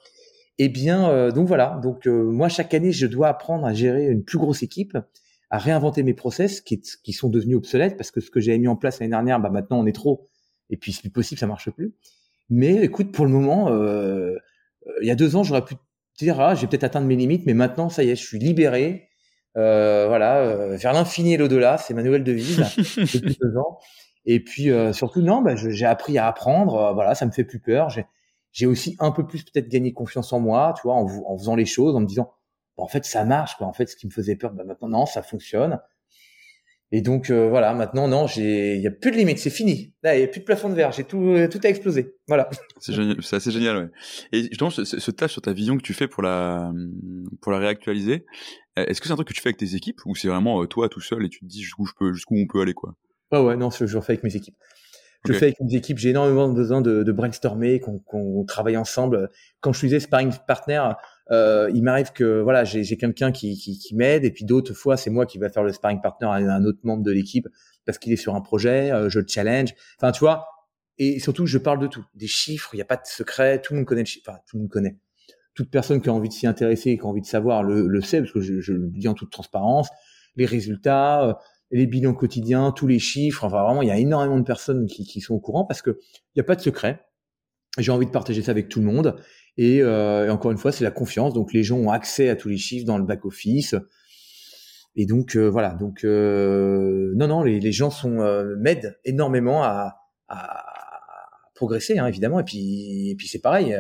Et 0.60 0.66
eh 0.66 0.70
bien, 0.70 1.10
euh, 1.10 1.32
donc 1.32 1.48
voilà. 1.48 1.80
Donc 1.82 2.06
euh, 2.06 2.24
moi, 2.24 2.48
chaque 2.48 2.76
année, 2.76 2.92
je 2.92 3.08
dois 3.08 3.30
apprendre 3.30 3.66
à 3.66 3.74
gérer 3.74 4.06
une 4.08 4.24
plus 4.24 4.38
grosse 4.38 4.62
équipe 4.62 4.96
à 5.50 5.58
réinventer 5.58 6.04
mes 6.04 6.14
process 6.14 6.62
qui, 6.62 6.82
qui 6.82 7.14
sont 7.14 7.30
devenus 7.30 7.58
obsolètes 7.58 7.96
parce 7.96 8.12
que 8.12 8.22
ce 8.22 8.32
que 8.32 8.40
j'avais 8.40 8.58
mis 8.58 8.68
en 8.68 8.76
place 8.76 9.00
l'année 9.00 9.12
dernière, 9.12 9.40
bah 9.40 9.52
maintenant 9.52 9.80
on 9.80 9.86
est 9.86 9.94
trop 9.94 10.28
et 10.72 10.78
puis 10.78 10.92
c'est 10.92 11.02
plus 11.02 11.12
possible, 11.12 11.38
ça 11.38 11.46
marche 11.46 11.70
plus. 11.70 11.94
Mais 12.50 12.84
écoute, 12.84 13.12
pour 13.12 13.26
le 13.26 13.32
moment, 13.32 13.70
euh, 13.70 14.36
il 15.02 15.08
y 15.08 15.12
a 15.12 15.16
deux 15.16 15.36
ans, 15.36 15.44
j'aurais 15.44 15.66
pu 15.66 15.76
dire 16.18 16.40
ah 16.40 16.56
j'ai 16.56 16.68
peut-être 16.68 16.84
atteint 16.84 17.02
mes 17.02 17.16
limites, 17.16 17.46
mais 17.46 17.54
maintenant 17.54 17.90
ça 17.90 18.04
y 18.04 18.10
est, 18.10 18.16
je 18.16 18.26
suis 18.26 18.40
libéré. 18.40 19.10
Euh, 19.56 20.08
voilà, 20.08 20.38
euh, 20.38 20.78
vers 20.78 20.94
l'infini 20.94 21.36
et 21.36 21.38
l'au-delà, 21.38 21.78
c'est 21.78 21.94
ma 21.94 22.02
nouvelle 22.02 22.24
devise 22.24 22.58
depuis 23.14 23.38
deux 23.40 23.58
ans. 23.58 23.78
Et 24.26 24.44
puis 24.44 24.72
euh, 24.72 24.94
surtout 24.94 25.22
non, 25.22 25.42
bah, 25.42 25.56
j'ai 25.56 25.86
appris 25.86 26.18
à 26.18 26.28
apprendre. 26.28 26.76
Euh, 26.76 26.94
voilà, 26.94 27.16
ça 27.16 27.26
me 27.26 27.32
fait 27.32 27.44
plus 27.44 27.60
peur. 27.60 27.90
J'ai 28.52 28.66
aussi 28.66 28.96
un 29.00 29.12
peu 29.12 29.26
plus 29.26 29.44
peut-être 29.44 29.68
gagné 29.70 29.94
confiance 29.94 30.32
en 30.34 30.40
moi, 30.40 30.74
tu 30.78 30.84
vois, 30.84 30.96
en, 30.96 31.08
en 31.26 31.38
faisant 31.38 31.56
les 31.56 31.66
choses, 31.66 31.96
en 31.96 32.00
me 32.00 32.06
disant 32.06 32.32
en 32.78 32.88
fait, 32.88 33.06
ça 33.06 33.26
marche. 33.26 33.56
Quoi. 33.58 33.68
En 33.68 33.74
fait, 33.74 33.88
ce 33.88 33.96
qui 33.96 34.08
me 34.08 34.12
faisait 34.12 34.36
peur, 34.36 34.52
bah, 34.52 34.64
maintenant, 34.64 34.90
non, 34.90 35.06
ça 35.06 35.22
fonctionne. 35.22 35.80
Et 36.96 37.02
donc 37.02 37.32
euh, 37.32 37.50
voilà, 37.50 37.74
maintenant 37.74 38.08
non, 38.08 38.28
j'ai, 38.28 38.76
il 38.76 38.82
y 38.82 38.86
a 38.88 38.92
plus 38.92 39.10
de 39.10 39.16
limite, 39.16 39.40
c'est 39.40 39.50
fini. 39.50 39.92
Là, 40.04 40.16
il 40.16 40.22
y 40.22 40.24
a 40.24 40.28
plus 40.28 40.42
de 40.42 40.46
plafond 40.46 40.70
de 40.70 40.76
verre, 40.76 40.92
j'ai 40.92 41.04
tout, 41.04 41.22
euh, 41.22 41.48
tout 41.50 41.60
a 41.64 41.68
explosé. 41.68 42.14
Voilà. 42.28 42.52
C'est 42.80 42.94
génial, 42.94 43.18
c'est 43.24 43.36
assez 43.36 43.50
génial, 43.50 43.78
ouais. 43.78 43.90
Et 44.32 44.44
justement, 44.44 44.70
ce, 44.70 44.84
ce 44.86 45.12
tâche 45.12 45.32
sur 45.32 45.42
ta 45.42 45.54
vision 45.54 45.76
que 45.76 45.82
tu 45.82 45.94
fais 45.94 46.08
pour 46.08 46.22
la, 46.22 46.72
pour 47.42 47.52
la 47.52 47.58
réactualiser, 47.58 48.26
est-ce 48.76 49.02
que 49.02 49.08
c'est 49.08 49.14
un 49.14 49.16
truc 49.16 49.30
que 49.30 49.34
tu 49.34 49.42
fais 49.42 49.50
avec 49.50 49.58
tes 49.58 49.76
équipes 49.76 50.00
ou 50.06 50.16
c'est 50.16 50.28
vraiment 50.28 50.62
euh, 50.62 50.68
toi 50.68 50.88
tout 50.90 51.00
seul 51.00 51.26
et 51.26 51.30
tu 51.30 51.40
te 51.40 51.46
dis 51.46 51.62
jusqu'où 51.62 51.86
je 51.86 51.94
peux, 51.98 52.14
jusqu'où 52.14 52.36
on 52.38 52.46
peut 52.46 52.62
aller, 52.62 52.74
quoi? 52.74 52.94
Ouais, 53.32 53.40
ouais, 53.40 53.56
non, 53.56 53.72
je, 53.72 53.86
je 53.88 53.96
le 53.96 54.02
fais 54.02 54.14
avec 54.14 54.24
mes 54.24 54.36
équipes. 54.36 54.56
Je 55.26 55.34
fais 55.34 55.46
avec 55.46 55.62
mes 55.62 55.76
équipes, 55.76 55.98
j'ai 55.98 56.10
énormément 56.10 56.50
besoin 56.50 56.82
de, 56.82 57.02
de 57.02 57.12
brainstormer, 57.12 57.80
qu'on, 57.80 57.98
qu'on 58.00 58.44
travaille 58.46 58.78
ensemble. 58.78 59.30
Quand 59.62 59.72
je 59.74 59.80
faisais 59.80 60.00
sparring 60.00 60.34
partner, 60.48 60.82
euh, 61.32 61.72
il 61.74 61.84
m'arrive 61.84 62.12
que 62.12 62.42
voilà, 62.42 62.64
j'ai 62.64 62.98
quelqu'un 62.98 63.32
qui, 63.32 63.58
qui, 63.58 63.78
qui 63.78 63.96
m'aide 63.96 64.26
et 64.26 64.32
puis 64.32 64.44
d'autres 64.44 64.74
fois 64.74 64.98
c'est 64.98 65.10
moi 65.10 65.26
qui 65.26 65.38
va 65.38 65.50
faire 65.50 65.64
le 65.64 65.72
sparring 65.72 66.02
partner 66.02 66.28
à 66.28 66.34
un 66.34 66.66
autre 66.66 66.80
membre 66.84 67.04
de 67.04 67.12
l'équipe 67.12 67.48
parce 67.86 67.98
qu'il 67.98 68.12
est 68.14 68.18
sur 68.18 68.36
un 68.36 68.42
projet, 68.42 68.92
euh, 68.92 69.10
je 69.10 69.20
le 69.20 69.26
challenge. 69.28 69.74
Enfin, 69.98 70.12
tu 70.12 70.20
vois. 70.20 70.48
Et 70.98 71.20
surtout, 71.20 71.46
je 71.46 71.58
parle 71.58 71.80
de 71.80 71.88
tout, 71.88 72.06
des 72.14 72.28
chiffres. 72.28 72.70
Il 72.74 72.78
n'y 72.78 72.82
a 72.82 72.86
pas 72.86 72.98
de 72.98 73.06
secret. 73.06 73.62
Tout 73.62 73.74
le 73.74 73.80
monde 73.80 73.88
connaît 73.88 74.04
le 74.04 74.08
chiffre. 74.08 74.30
Enfin, 74.30 74.40
tout 74.48 74.58
le 74.58 74.62
monde 74.62 74.70
connaît. 74.70 74.98
Toute 75.54 75.70
personne 75.70 76.02
qui 76.02 76.10
a 76.10 76.14
envie 76.14 76.30
de 76.30 76.34
s'y 76.34 76.48
intéresser 76.48 76.92
et 76.92 76.98
qui 76.98 77.04
a 77.04 77.08
envie 77.08 77.22
de 77.22 77.28
savoir 77.28 77.64
le, 77.64 77.88
le 77.88 78.02
sait 78.02 78.20
parce 78.20 78.32
que 78.32 78.42
je, 78.42 78.60
je, 78.60 78.74
le 78.74 78.90
dis 78.90 79.08
en 79.08 79.14
toute 79.14 79.32
transparence. 79.32 79.90
Les 80.36 80.46
résultats, 80.46 81.28
euh, 81.28 81.34
les 81.72 81.88
bilans 81.88 82.14
quotidiens, 82.14 82.72
tous 82.72 82.88
les 82.88 83.00
chiffres. 83.00 83.44
Enfin, 83.44 83.64
vraiment, 83.64 83.82
il 83.82 83.88
y 83.88 83.92
a 83.92 83.98
énormément 83.98 84.38
de 84.38 84.44
personnes 84.44 84.86
qui, 84.86 85.06
qui 85.06 85.22
sont 85.22 85.34
au 85.34 85.40
courant 85.40 85.66
parce 85.66 85.82
que 85.82 86.00
il 86.02 86.38
n'y 86.38 86.42
a 86.42 86.46
pas 86.46 86.56
de 86.56 86.62
secret. 86.62 87.04
J'ai 87.78 87.92
envie 87.92 88.06
de 88.06 88.12
partager 88.12 88.42
ça 88.42 88.52
avec 88.52 88.70
tout 88.70 88.80
le 88.80 88.86
monde. 88.86 89.16
Euh, 89.60 90.26
et, 90.26 90.30
encore 90.30 90.52
une 90.52 90.58
fois, 90.58 90.72
c'est 90.72 90.84
la 90.84 90.92
confiance. 90.92 91.34
Donc 91.34 91.54
les 91.54 91.64
gens 91.64 91.78
ont 91.78 91.90
accès 91.90 92.30
à 92.30 92.36
tous 92.36 92.50
les 92.50 92.58
chiffres 92.58 92.86
dans 92.86 92.98
le 92.98 93.04
back 93.04 93.26
office. 93.26 93.76
Et 94.96 95.06
donc 95.06 95.36
euh, 95.36 95.48
voilà. 95.50 95.72
Donc 95.74 96.04
euh, 96.04 97.14
non, 97.16 97.28
non, 97.28 97.44
les, 97.44 97.60
les 97.60 97.72
gens 97.72 97.90
sont 97.90 98.24
m'aident 98.58 98.98
énormément 99.06 99.64
à, 99.64 99.98
à 100.28 100.64
progresser, 101.56 101.98
hein, 101.98 102.08
évidemment. 102.08 102.40
Et 102.40 102.44
puis, 102.44 103.10
et 103.10 103.16
puis 103.16 103.28
c'est 103.28 103.42
pareil. 103.42 103.76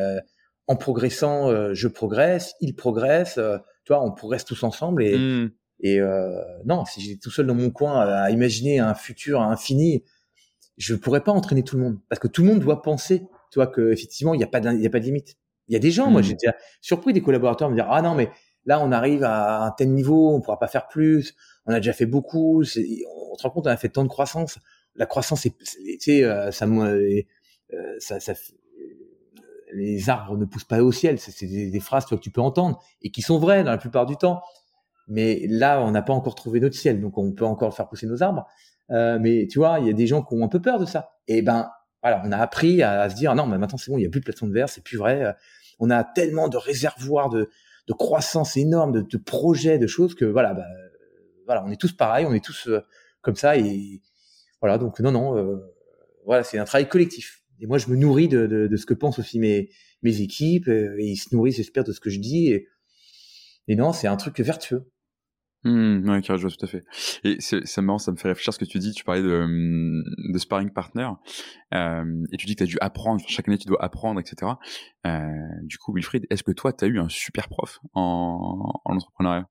en 0.67 0.75
progressant, 0.75 1.73
je 1.73 1.87
progresse, 1.87 2.55
ils 2.61 2.75
progressent. 2.75 3.39
tu 3.85 3.93
vois, 3.93 4.03
on 4.03 4.11
progresse 4.11 4.45
tous 4.45 4.63
ensemble. 4.63 5.03
Et, 5.03 5.17
mmh. 5.17 5.51
et 5.81 5.99
non, 6.65 6.85
si 6.85 7.01
j'étais 7.01 7.19
tout 7.19 7.31
seul 7.31 7.45
dans 7.45 7.55
mon 7.55 7.69
coin 7.69 7.99
à 7.99 8.31
imaginer 8.31 8.79
un 8.79 8.95
futur 8.95 9.41
infini, 9.41 10.03
je 10.77 10.95
pourrais 10.95 11.23
pas 11.23 11.31
entraîner 11.31 11.63
tout 11.63 11.77
le 11.77 11.83
monde 11.83 11.99
parce 12.09 12.19
que 12.19 12.27
tout 12.27 12.41
le 12.41 12.47
monde 12.47 12.59
doit 12.59 12.81
penser, 12.81 13.27
tu 13.53 13.59
vois, 13.59 13.67
que 13.67 13.91
effectivement 13.91 14.33
il 14.33 14.39
n'y 14.39 14.43
a 14.43 14.47
pas 14.47 14.59
y 14.59 14.85
a 14.85 14.89
pas 14.89 14.99
de 14.99 15.05
limite. 15.05 15.37
Il 15.69 15.73
y 15.73 15.75
a 15.77 15.79
des 15.79 15.91
gens, 15.91 16.09
moi, 16.09 16.19
mmh. 16.19 16.23
j'étais 16.25 16.47
surpris 16.81 17.13
des 17.13 17.21
collaborateurs 17.21 17.69
me 17.69 17.75
dire 17.75 17.87
ah 17.89 18.01
non 18.01 18.15
mais 18.15 18.29
là 18.65 18.81
on 18.81 18.91
arrive 18.91 19.23
à 19.23 19.63
un 19.63 19.71
tel 19.71 19.91
niveau, 19.91 20.33
on 20.33 20.41
pourra 20.41 20.59
pas 20.59 20.67
faire 20.67 20.87
plus, 20.87 21.35
on 21.65 21.71
a 21.71 21.77
déjà 21.77 21.93
fait 21.93 22.07
beaucoup, 22.07 22.61
on 22.61 22.63
se 22.63 23.43
rend 23.43 23.49
compte 23.51 23.67
on 23.67 23.69
a 23.69 23.77
fait 23.77 23.89
tant 23.89 24.03
de 24.03 24.09
croissance, 24.09 24.57
la 24.95 25.05
croissance 25.05 25.41
c'est, 25.41 25.55
tu 25.57 25.97
sais, 25.99 26.23
euh, 26.23 26.51
ça, 26.51 26.65
euh, 26.65 27.21
ça, 27.99 28.19
ça, 28.19 28.33
les 29.73 30.09
arbres 30.09 30.37
ne 30.37 30.45
poussent 30.45 30.63
pas 30.63 30.81
au 30.81 30.91
ciel. 30.91 31.19
C'est 31.19 31.45
des, 31.45 31.79
phrases 31.79 32.05
que 32.05 32.15
tu 32.15 32.29
peux 32.29 32.41
entendre 32.41 32.79
et 33.01 33.09
qui 33.09 33.21
sont 33.21 33.39
vraies 33.39 33.63
dans 33.63 33.71
la 33.71 33.77
plupart 33.77 34.05
du 34.05 34.15
temps. 34.15 34.41
Mais 35.07 35.45
là, 35.49 35.81
on 35.81 35.91
n'a 35.91 36.01
pas 36.01 36.13
encore 36.13 36.35
trouvé 36.35 36.59
notre 36.59 36.75
ciel, 36.75 37.01
donc 37.01 37.17
on 37.17 37.31
peut 37.33 37.45
encore 37.45 37.75
faire 37.75 37.89
pousser 37.89 38.07
nos 38.07 38.23
arbres. 38.23 38.47
Euh, 38.91 39.17
mais 39.19 39.47
tu 39.49 39.59
vois, 39.59 39.79
il 39.79 39.87
y 39.87 39.89
a 39.89 39.93
des 39.93 40.07
gens 40.07 40.21
qui 40.23 40.35
ont 40.35 40.43
un 40.43 40.47
peu 40.47 40.61
peur 40.61 40.79
de 40.79 40.85
ça. 40.85 41.15
Et 41.27 41.41
ben, 41.41 41.69
voilà, 42.03 42.21
on 42.25 42.31
a 42.31 42.37
appris 42.37 42.83
à, 42.83 43.09
se 43.09 43.15
dire 43.15 43.33
non, 43.33 43.47
mais 43.47 43.57
maintenant 43.57 43.77
c'est 43.77 43.89
bon, 43.89 43.97
il 43.97 44.03
y 44.03 44.05
a 44.05 44.09
plus 44.09 44.19
de 44.19 44.25
plafond 44.25 44.45
de 44.45 44.53
verre, 44.53 44.69
c'est 44.69 44.83
plus 44.83 44.97
vrai. 44.97 45.35
On 45.79 45.89
a 45.89 46.03
tellement 46.03 46.49
de 46.49 46.57
réservoirs 46.57 47.29
de, 47.29 47.49
de 47.87 47.93
croissance 47.93 48.57
énorme, 48.57 49.03
de, 49.03 49.17
projets, 49.17 49.77
de 49.77 49.87
choses 49.87 50.13
que 50.13 50.25
voilà, 50.25 50.53
bah, 50.53 50.67
voilà, 51.45 51.63
on 51.65 51.71
est 51.71 51.79
tous 51.79 51.93
pareils, 51.93 52.25
on 52.25 52.33
est 52.33 52.43
tous 52.43 52.67
euh, 52.67 52.81
comme 53.21 53.35
ça 53.35 53.57
et 53.57 54.01
voilà. 54.61 54.77
Donc 54.77 54.99
non, 54.99 55.11
non, 55.11 55.37
euh, 55.37 55.57
voilà, 56.25 56.43
c'est 56.43 56.57
un 56.57 56.65
travail 56.65 56.87
collectif. 56.87 57.41
Et 57.59 57.67
moi, 57.67 57.77
je 57.77 57.87
me 57.87 57.95
nourris 57.95 58.27
de, 58.27 58.47
de, 58.47 58.75
ce 58.75 58.85
que 58.85 58.93
pensent 58.93 59.19
aussi 59.19 59.39
mes 59.39 59.69
mes 60.01 60.19
équipes 60.19 60.67
et 60.67 61.05
ils 61.05 61.15
se 61.15 61.33
nourrissent, 61.33 61.55
j'espère, 61.55 61.85
de 61.85 61.93
ce 61.93 62.01
que 62.01 62.09
je 62.09 62.19
dis. 62.19 62.59
Et 63.67 63.75
non, 63.75 63.93
c'est 63.93 64.07
un 64.07 64.17
truc 64.17 64.39
vertueux. 64.41 64.91
Mmh, 65.65 66.09
ouais, 66.09 66.21
je 66.21 66.33
vois 66.33 66.49
tout 66.49 66.65
à 66.65 66.67
fait. 66.67 66.83
Et 67.23 67.37
c'est 67.39 67.81
marrant, 67.81 67.97
ça 67.97 68.11
me 68.11 68.17
fait 68.17 68.27
réfléchir 68.27 68.49
à 68.49 68.53
ce 68.53 68.59
que 68.59 68.65
tu 68.65 68.79
dis. 68.79 68.91
Tu 68.91 69.05
parlais 69.05 69.21
de, 69.21 69.31
hum, 69.31 70.03
de 70.33 70.37
sparring 70.37 70.71
partner, 70.71 71.07
euh, 71.73 72.25
et 72.33 72.37
tu 72.37 72.47
dis 72.47 72.55
que 72.55 72.59
tu 72.59 72.63
as 72.63 72.67
dû 72.67 72.77
apprendre, 72.81 73.21
chaque 73.27 73.47
année 73.47 73.57
tu 73.57 73.67
dois 73.67 73.81
apprendre, 73.81 74.19
etc. 74.19 74.51
Euh, 75.07 75.29
du 75.63 75.77
coup, 75.77 75.93
Wilfried, 75.93 76.25
est-ce 76.29 76.43
que 76.43 76.51
toi, 76.51 76.73
tu 76.73 76.83
as 76.83 76.87
eu 76.87 76.99
un 76.99 77.07
super 77.07 77.47
prof 77.47 77.79
en, 77.93 78.81
en 78.83 78.95
entrepreneuriat? 78.95 79.47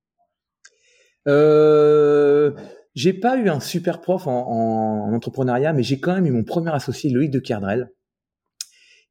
Euh, 1.28 2.52
J'ai 2.94 3.14
pas 3.14 3.38
eu 3.38 3.48
un 3.48 3.60
super 3.60 4.00
prof 4.02 4.26
en, 4.26 5.08
en, 5.08 5.14
entrepreneuriat, 5.14 5.72
mais 5.72 5.82
j'ai 5.82 5.98
quand 5.98 6.14
même 6.14 6.26
eu 6.26 6.30
mon 6.30 6.44
premier 6.44 6.72
associé, 6.72 7.10
Loïc 7.10 7.30
de 7.30 7.38
Kerdrel, 7.38 7.90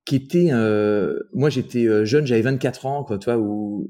qui 0.05 0.17
était... 0.17 0.49
Euh, 0.51 1.17
moi, 1.33 1.49
j'étais 1.49 1.87
euh, 1.87 2.05
jeune, 2.05 2.27
j'avais 2.27 2.41
24 2.41 2.85
ans, 2.85 3.03
quoi, 3.03 3.17
tu 3.17 3.25
vois, 3.25 3.39
ou 3.39 3.87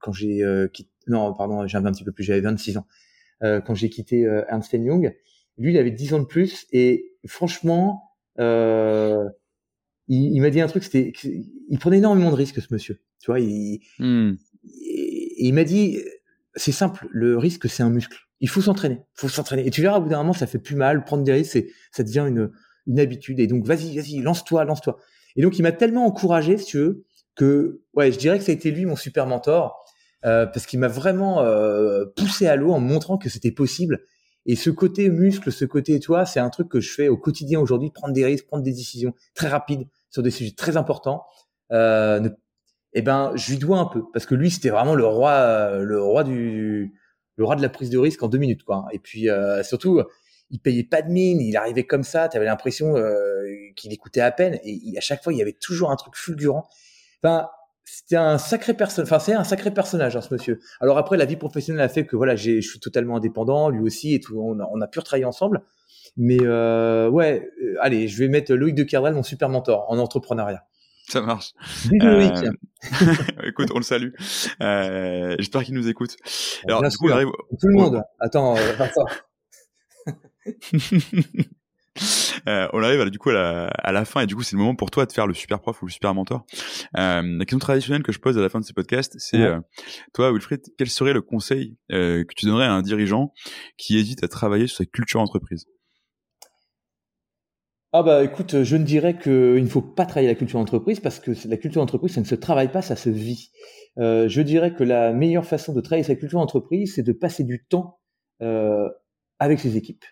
quand 0.00 0.12
j'ai 0.12 0.42
euh, 0.42 0.66
quitté 0.68 0.90
non, 1.06 1.32
pardon, 1.34 1.66
j'avais 1.66 1.88
un 1.88 1.92
petit 1.92 2.04
peu 2.04 2.12
plus, 2.12 2.24
j'avais 2.24 2.40
26 2.40 2.78
ans 2.78 2.86
euh, 3.42 3.60
quand 3.60 3.74
j'ai 3.74 3.90
quitté 3.90 4.24
euh, 4.24 4.44
Ernst 4.48 4.72
Young. 4.72 5.14
Lui, 5.58 5.72
il 5.72 5.78
avait 5.78 5.90
10 5.90 6.14
ans 6.14 6.18
de 6.18 6.24
plus 6.24 6.66
et 6.72 7.12
franchement, 7.26 8.02
euh, 8.40 9.28
il, 10.08 10.34
il 10.34 10.40
m'a 10.40 10.50
dit 10.50 10.60
un 10.60 10.66
truc, 10.66 10.84
c'était, 10.84 11.12
il 11.68 11.78
prenait 11.78 11.98
énormément 11.98 12.30
de 12.30 12.36
risques, 12.36 12.60
ce 12.60 12.72
monsieur. 12.72 13.00
Tu 13.20 13.30
vois, 13.30 13.40
il, 13.40 13.80
hmm. 13.98 14.32
il 14.62 15.52
m'a 15.52 15.64
dit, 15.64 15.98
c'est 16.54 16.72
simple, 16.72 17.06
le 17.10 17.38
risque, 17.38 17.68
c'est 17.68 17.82
un 17.82 17.90
muscle. 17.90 18.18
Il 18.40 18.48
faut 18.48 18.60
s'entraîner, 18.60 18.96
il 18.96 19.20
faut 19.20 19.28
s'entraîner. 19.28 19.66
Et 19.66 19.70
tu 19.70 19.80
verras, 19.80 19.98
au 19.98 20.02
bout 20.02 20.08
d'un 20.08 20.18
moment, 20.18 20.32
ça 20.32 20.46
fait 20.46 20.58
plus 20.58 20.76
mal, 20.76 21.04
prendre 21.04 21.22
des 21.22 21.32
risques, 21.32 21.64
ça 21.92 22.02
devient 22.02 22.26
une, 22.28 22.50
une 22.86 23.00
habitude. 23.00 23.40
Et 23.40 23.46
donc, 23.46 23.64
vas-y, 23.64 23.96
vas-y, 23.96 24.20
lance-toi, 24.20 24.64
lance-toi. 24.64 24.98
Et 25.36 25.42
donc, 25.42 25.58
il 25.58 25.62
m'a 25.62 25.72
tellement 25.72 26.04
encouragé, 26.06 26.58
si 26.58 26.66
tu 26.66 26.78
veux, 26.78 27.04
que, 27.34 27.82
ouais, 27.94 28.12
je 28.12 28.18
dirais 28.18 28.38
que 28.38 28.44
ça 28.44 28.52
a 28.52 28.54
été 28.54 28.70
lui 28.70 28.84
mon 28.84 28.96
super 28.96 29.26
mentor. 29.26 29.83
Euh, 30.24 30.46
parce 30.46 30.66
qu'il 30.66 30.78
m'a 30.78 30.88
vraiment 30.88 31.42
euh, 31.42 32.06
poussé 32.16 32.46
à 32.46 32.56
l'eau 32.56 32.72
en 32.72 32.80
montrant 32.80 33.18
que 33.18 33.28
c'était 33.28 33.50
possible. 33.50 34.00
Et 34.46 34.56
ce 34.56 34.70
côté 34.70 35.08
muscle, 35.08 35.52
ce 35.52 35.64
côté 35.64 36.00
toi, 36.00 36.24
c'est 36.26 36.40
un 36.40 36.50
truc 36.50 36.68
que 36.68 36.80
je 36.80 36.92
fais 36.92 37.08
au 37.08 37.16
quotidien 37.16 37.60
aujourd'hui, 37.60 37.90
prendre 37.90 38.14
des 38.14 38.24
risques, 38.24 38.46
prendre 38.46 38.62
des 38.62 38.72
décisions 38.72 39.14
très 39.34 39.48
rapides 39.48 39.86
sur 40.10 40.22
des 40.22 40.30
sujets 40.30 40.54
très 40.56 40.76
importants. 40.76 41.24
Euh, 41.72 42.28
eh 42.92 43.02
ben, 43.02 43.32
je 43.34 43.52
lui 43.52 43.58
dois 43.58 43.78
un 43.78 43.86
peu 43.86 44.02
parce 44.12 44.26
que 44.26 44.34
lui, 44.34 44.50
c'était 44.50 44.70
vraiment 44.70 44.94
le 44.94 45.06
roi, 45.06 45.78
le 45.78 46.00
roi 46.00 46.24
du, 46.24 46.94
le 47.36 47.44
roi 47.44 47.56
de 47.56 47.62
la 47.62 47.68
prise 47.68 47.90
de 47.90 47.98
risque 47.98 48.22
en 48.22 48.28
deux 48.28 48.38
minutes, 48.38 48.64
quoi. 48.64 48.86
Et 48.92 48.98
puis 48.98 49.28
euh, 49.28 49.62
surtout, 49.62 50.02
il 50.50 50.60
payait 50.60 50.84
pas 50.84 51.02
de 51.02 51.10
mine, 51.10 51.40
il 51.40 51.56
arrivait 51.56 51.84
comme 51.84 52.04
ça, 52.04 52.28
tu 52.28 52.36
avais 52.36 52.46
l'impression 52.46 52.96
euh, 52.96 53.44
qu'il 53.76 53.92
écoutait 53.92 54.20
à 54.20 54.30
peine. 54.30 54.58
Et 54.64 54.96
à 54.96 55.00
chaque 55.00 55.22
fois, 55.22 55.32
il 55.32 55.38
y 55.38 55.42
avait 55.42 55.52
toujours 55.52 55.90
un 55.90 55.96
truc 55.96 56.16
fulgurant. 56.16 56.68
Enfin, 57.22 57.48
c'était 57.84 58.16
un 58.16 58.38
sacré 58.38 58.74
personne, 58.74 59.04
enfin 59.04 59.18
c'est 59.18 59.34
un 59.34 59.44
sacré 59.44 59.72
personnage, 59.72 60.16
hein, 60.16 60.20
ce 60.20 60.32
monsieur. 60.32 60.60
Alors 60.80 60.98
après, 60.98 61.16
la 61.16 61.24
vie 61.24 61.36
professionnelle 61.36 61.82
a 61.82 61.88
fait 61.88 62.06
que 62.06 62.16
voilà, 62.16 62.36
j'ai, 62.36 62.60
je 62.60 62.68
suis 62.68 62.80
totalement 62.80 63.16
indépendant, 63.16 63.68
lui 63.68 63.80
aussi, 63.80 64.14
et 64.14 64.20
tout, 64.20 64.40
on 64.40 64.58
a, 64.60 64.68
on 64.72 64.80
a 64.80 64.86
pu 64.86 64.98
retravailler 64.98 65.26
ensemble. 65.26 65.62
Mais 66.16 66.38
euh, 66.42 67.08
ouais, 67.08 67.50
euh, 67.62 67.74
allez, 67.80 68.08
je 68.08 68.18
vais 68.18 68.28
mettre 68.28 68.54
Loïc 68.54 68.74
de 68.74 68.84
Cardel, 68.84 69.14
mon 69.14 69.22
super 69.22 69.48
mentor 69.48 69.86
en 69.88 69.98
entrepreneuriat. 69.98 70.64
Ça 71.08 71.20
marche. 71.20 71.52
Euh, 72.02 72.50
écoute, 73.44 73.68
on 73.74 73.78
le 73.78 73.82
salue. 73.84 74.12
Euh, 74.62 75.36
j'espère 75.38 75.64
qu'il 75.64 75.74
nous 75.74 75.88
écoute. 75.88 76.16
Alors, 76.66 76.82
du 76.82 76.96
coup, 76.96 77.10
arrive... 77.10 77.28
Tout 77.60 77.68
le 77.68 77.74
monde. 77.74 78.02
Attends, 78.20 78.56
euh, 78.56 78.72
Euh, 82.48 82.68
on 82.72 82.82
arrive 82.82 83.08
du 83.10 83.18
coup 83.18 83.30
à 83.30 83.92
la, 83.92 84.04
fin 84.04 84.20
et 84.20 84.26
du 84.26 84.34
coup 84.36 84.42
c'est 84.42 84.56
le 84.56 84.60
moment 84.60 84.74
pour 84.74 84.90
toi 84.90 85.06
de 85.06 85.12
faire 85.12 85.26
le 85.26 85.34
super 85.34 85.60
prof 85.60 85.82
ou 85.82 85.86
le 85.86 85.90
super 85.90 86.14
mentor. 86.14 86.44
Euh, 86.96 87.22
la 87.22 87.44
question 87.44 87.58
traditionnelle 87.58 88.02
que 88.02 88.12
je 88.12 88.18
pose 88.18 88.36
à 88.38 88.42
la 88.42 88.48
fin 88.48 88.60
de 88.60 88.64
ces 88.64 88.72
podcasts, 88.72 89.14
c'est 89.18 89.40
euh, 89.40 89.60
toi 90.12 90.32
Wilfried, 90.32 90.60
quel 90.76 90.88
serait 90.88 91.12
le 91.12 91.22
conseil 91.22 91.76
que 91.90 92.34
tu 92.36 92.46
donnerais 92.46 92.66
à 92.66 92.72
un 92.72 92.82
dirigeant 92.82 93.32
qui 93.76 93.98
hésite 93.98 94.22
à 94.24 94.28
travailler 94.28 94.66
sur 94.66 94.78
sa 94.78 94.84
culture 94.84 95.20
entreprise 95.20 95.66
ah 97.96 98.02
bah 98.02 98.24
écoute, 98.24 98.64
je 98.64 98.76
ne 98.76 98.82
dirais 98.82 99.16
qu'il 99.16 99.62
ne 99.62 99.68
faut 99.68 99.80
pas 99.80 100.04
travailler 100.04 100.26
la 100.26 100.34
culture 100.34 100.58
entreprise 100.58 100.98
parce 100.98 101.20
que 101.20 101.30
la 101.46 101.56
culture 101.56 101.80
entreprise, 101.80 102.14
ça 102.14 102.20
ne 102.20 102.26
se 102.26 102.34
travaille 102.34 102.72
pas, 102.72 102.82
ça 102.82 102.96
se 102.96 103.08
vit. 103.08 103.52
je 103.96 104.40
dirais 104.40 104.74
que 104.74 104.82
la 104.82 105.12
meilleure 105.12 105.44
façon 105.44 105.72
de 105.72 105.80
travailler 105.80 106.02
sa 106.02 106.16
culture 106.16 106.40
entreprise, 106.40 106.94
c'est 106.96 107.04
de 107.04 107.12
passer 107.12 107.44
du 107.44 107.64
temps 107.64 108.00
avec 109.38 109.60
ses 109.60 109.76
équipes 109.76 110.04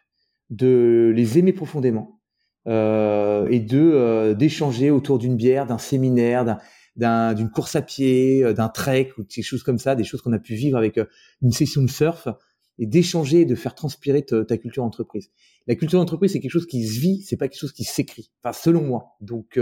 de 0.53 1.13
les 1.17 1.39
aimer 1.39 1.53
profondément 1.53 2.22
euh, 2.67 3.49
et 3.51 3.61
de 3.61 3.81
euh, 3.81 4.35
d'échanger 4.35 4.91
autour 4.91 5.19
d'une 5.19 5.37
bière, 5.37 5.67
d'un 5.67 5.79
séminaire, 5.79 6.59
d'un 6.97 7.35
d'une 7.35 7.51
course 7.51 7.77
à 7.77 7.83
pied, 7.83 8.45
euh, 8.45 8.53
d'un 8.53 8.69
trek 8.69 9.11
ou 9.19 9.25
des 9.25 9.43
choses 9.43 9.63
comme 9.63 9.79
ça, 9.79 9.95
des 9.95 10.05
choses 10.05 10.23
qu'on 10.23 10.33
a 10.33 10.39
pu 10.39 10.55
vivre 10.55 10.77
avec 10.77 11.01
une 11.41 11.53
session 11.53 11.83
de 11.83 11.91
surf 11.91 12.29
et 12.79 12.87
d'échanger 12.87 13.45
de 13.45 13.55
faire 13.55 13.75
transpirer 13.75 14.23
ta, 14.23 14.57
culture 14.57 14.85
entreprise. 14.85 15.31
La 15.67 15.75
culture 15.75 15.99
d'entreprise, 15.99 16.33
c'est 16.33 16.41
quelque 16.41 16.51
chose 16.51 16.67
qui 16.67 16.87
se 16.87 16.99
vit, 17.01 17.23
c'est 17.23 17.37
pas 17.37 17.49
quelque 17.49 17.61
chose 17.61 17.73
qui 17.73 17.85
s'écrit. 17.85 18.31
Enfin, 18.43 18.53
selon 18.53 18.83
moi. 18.83 19.17
Donc, 19.21 19.59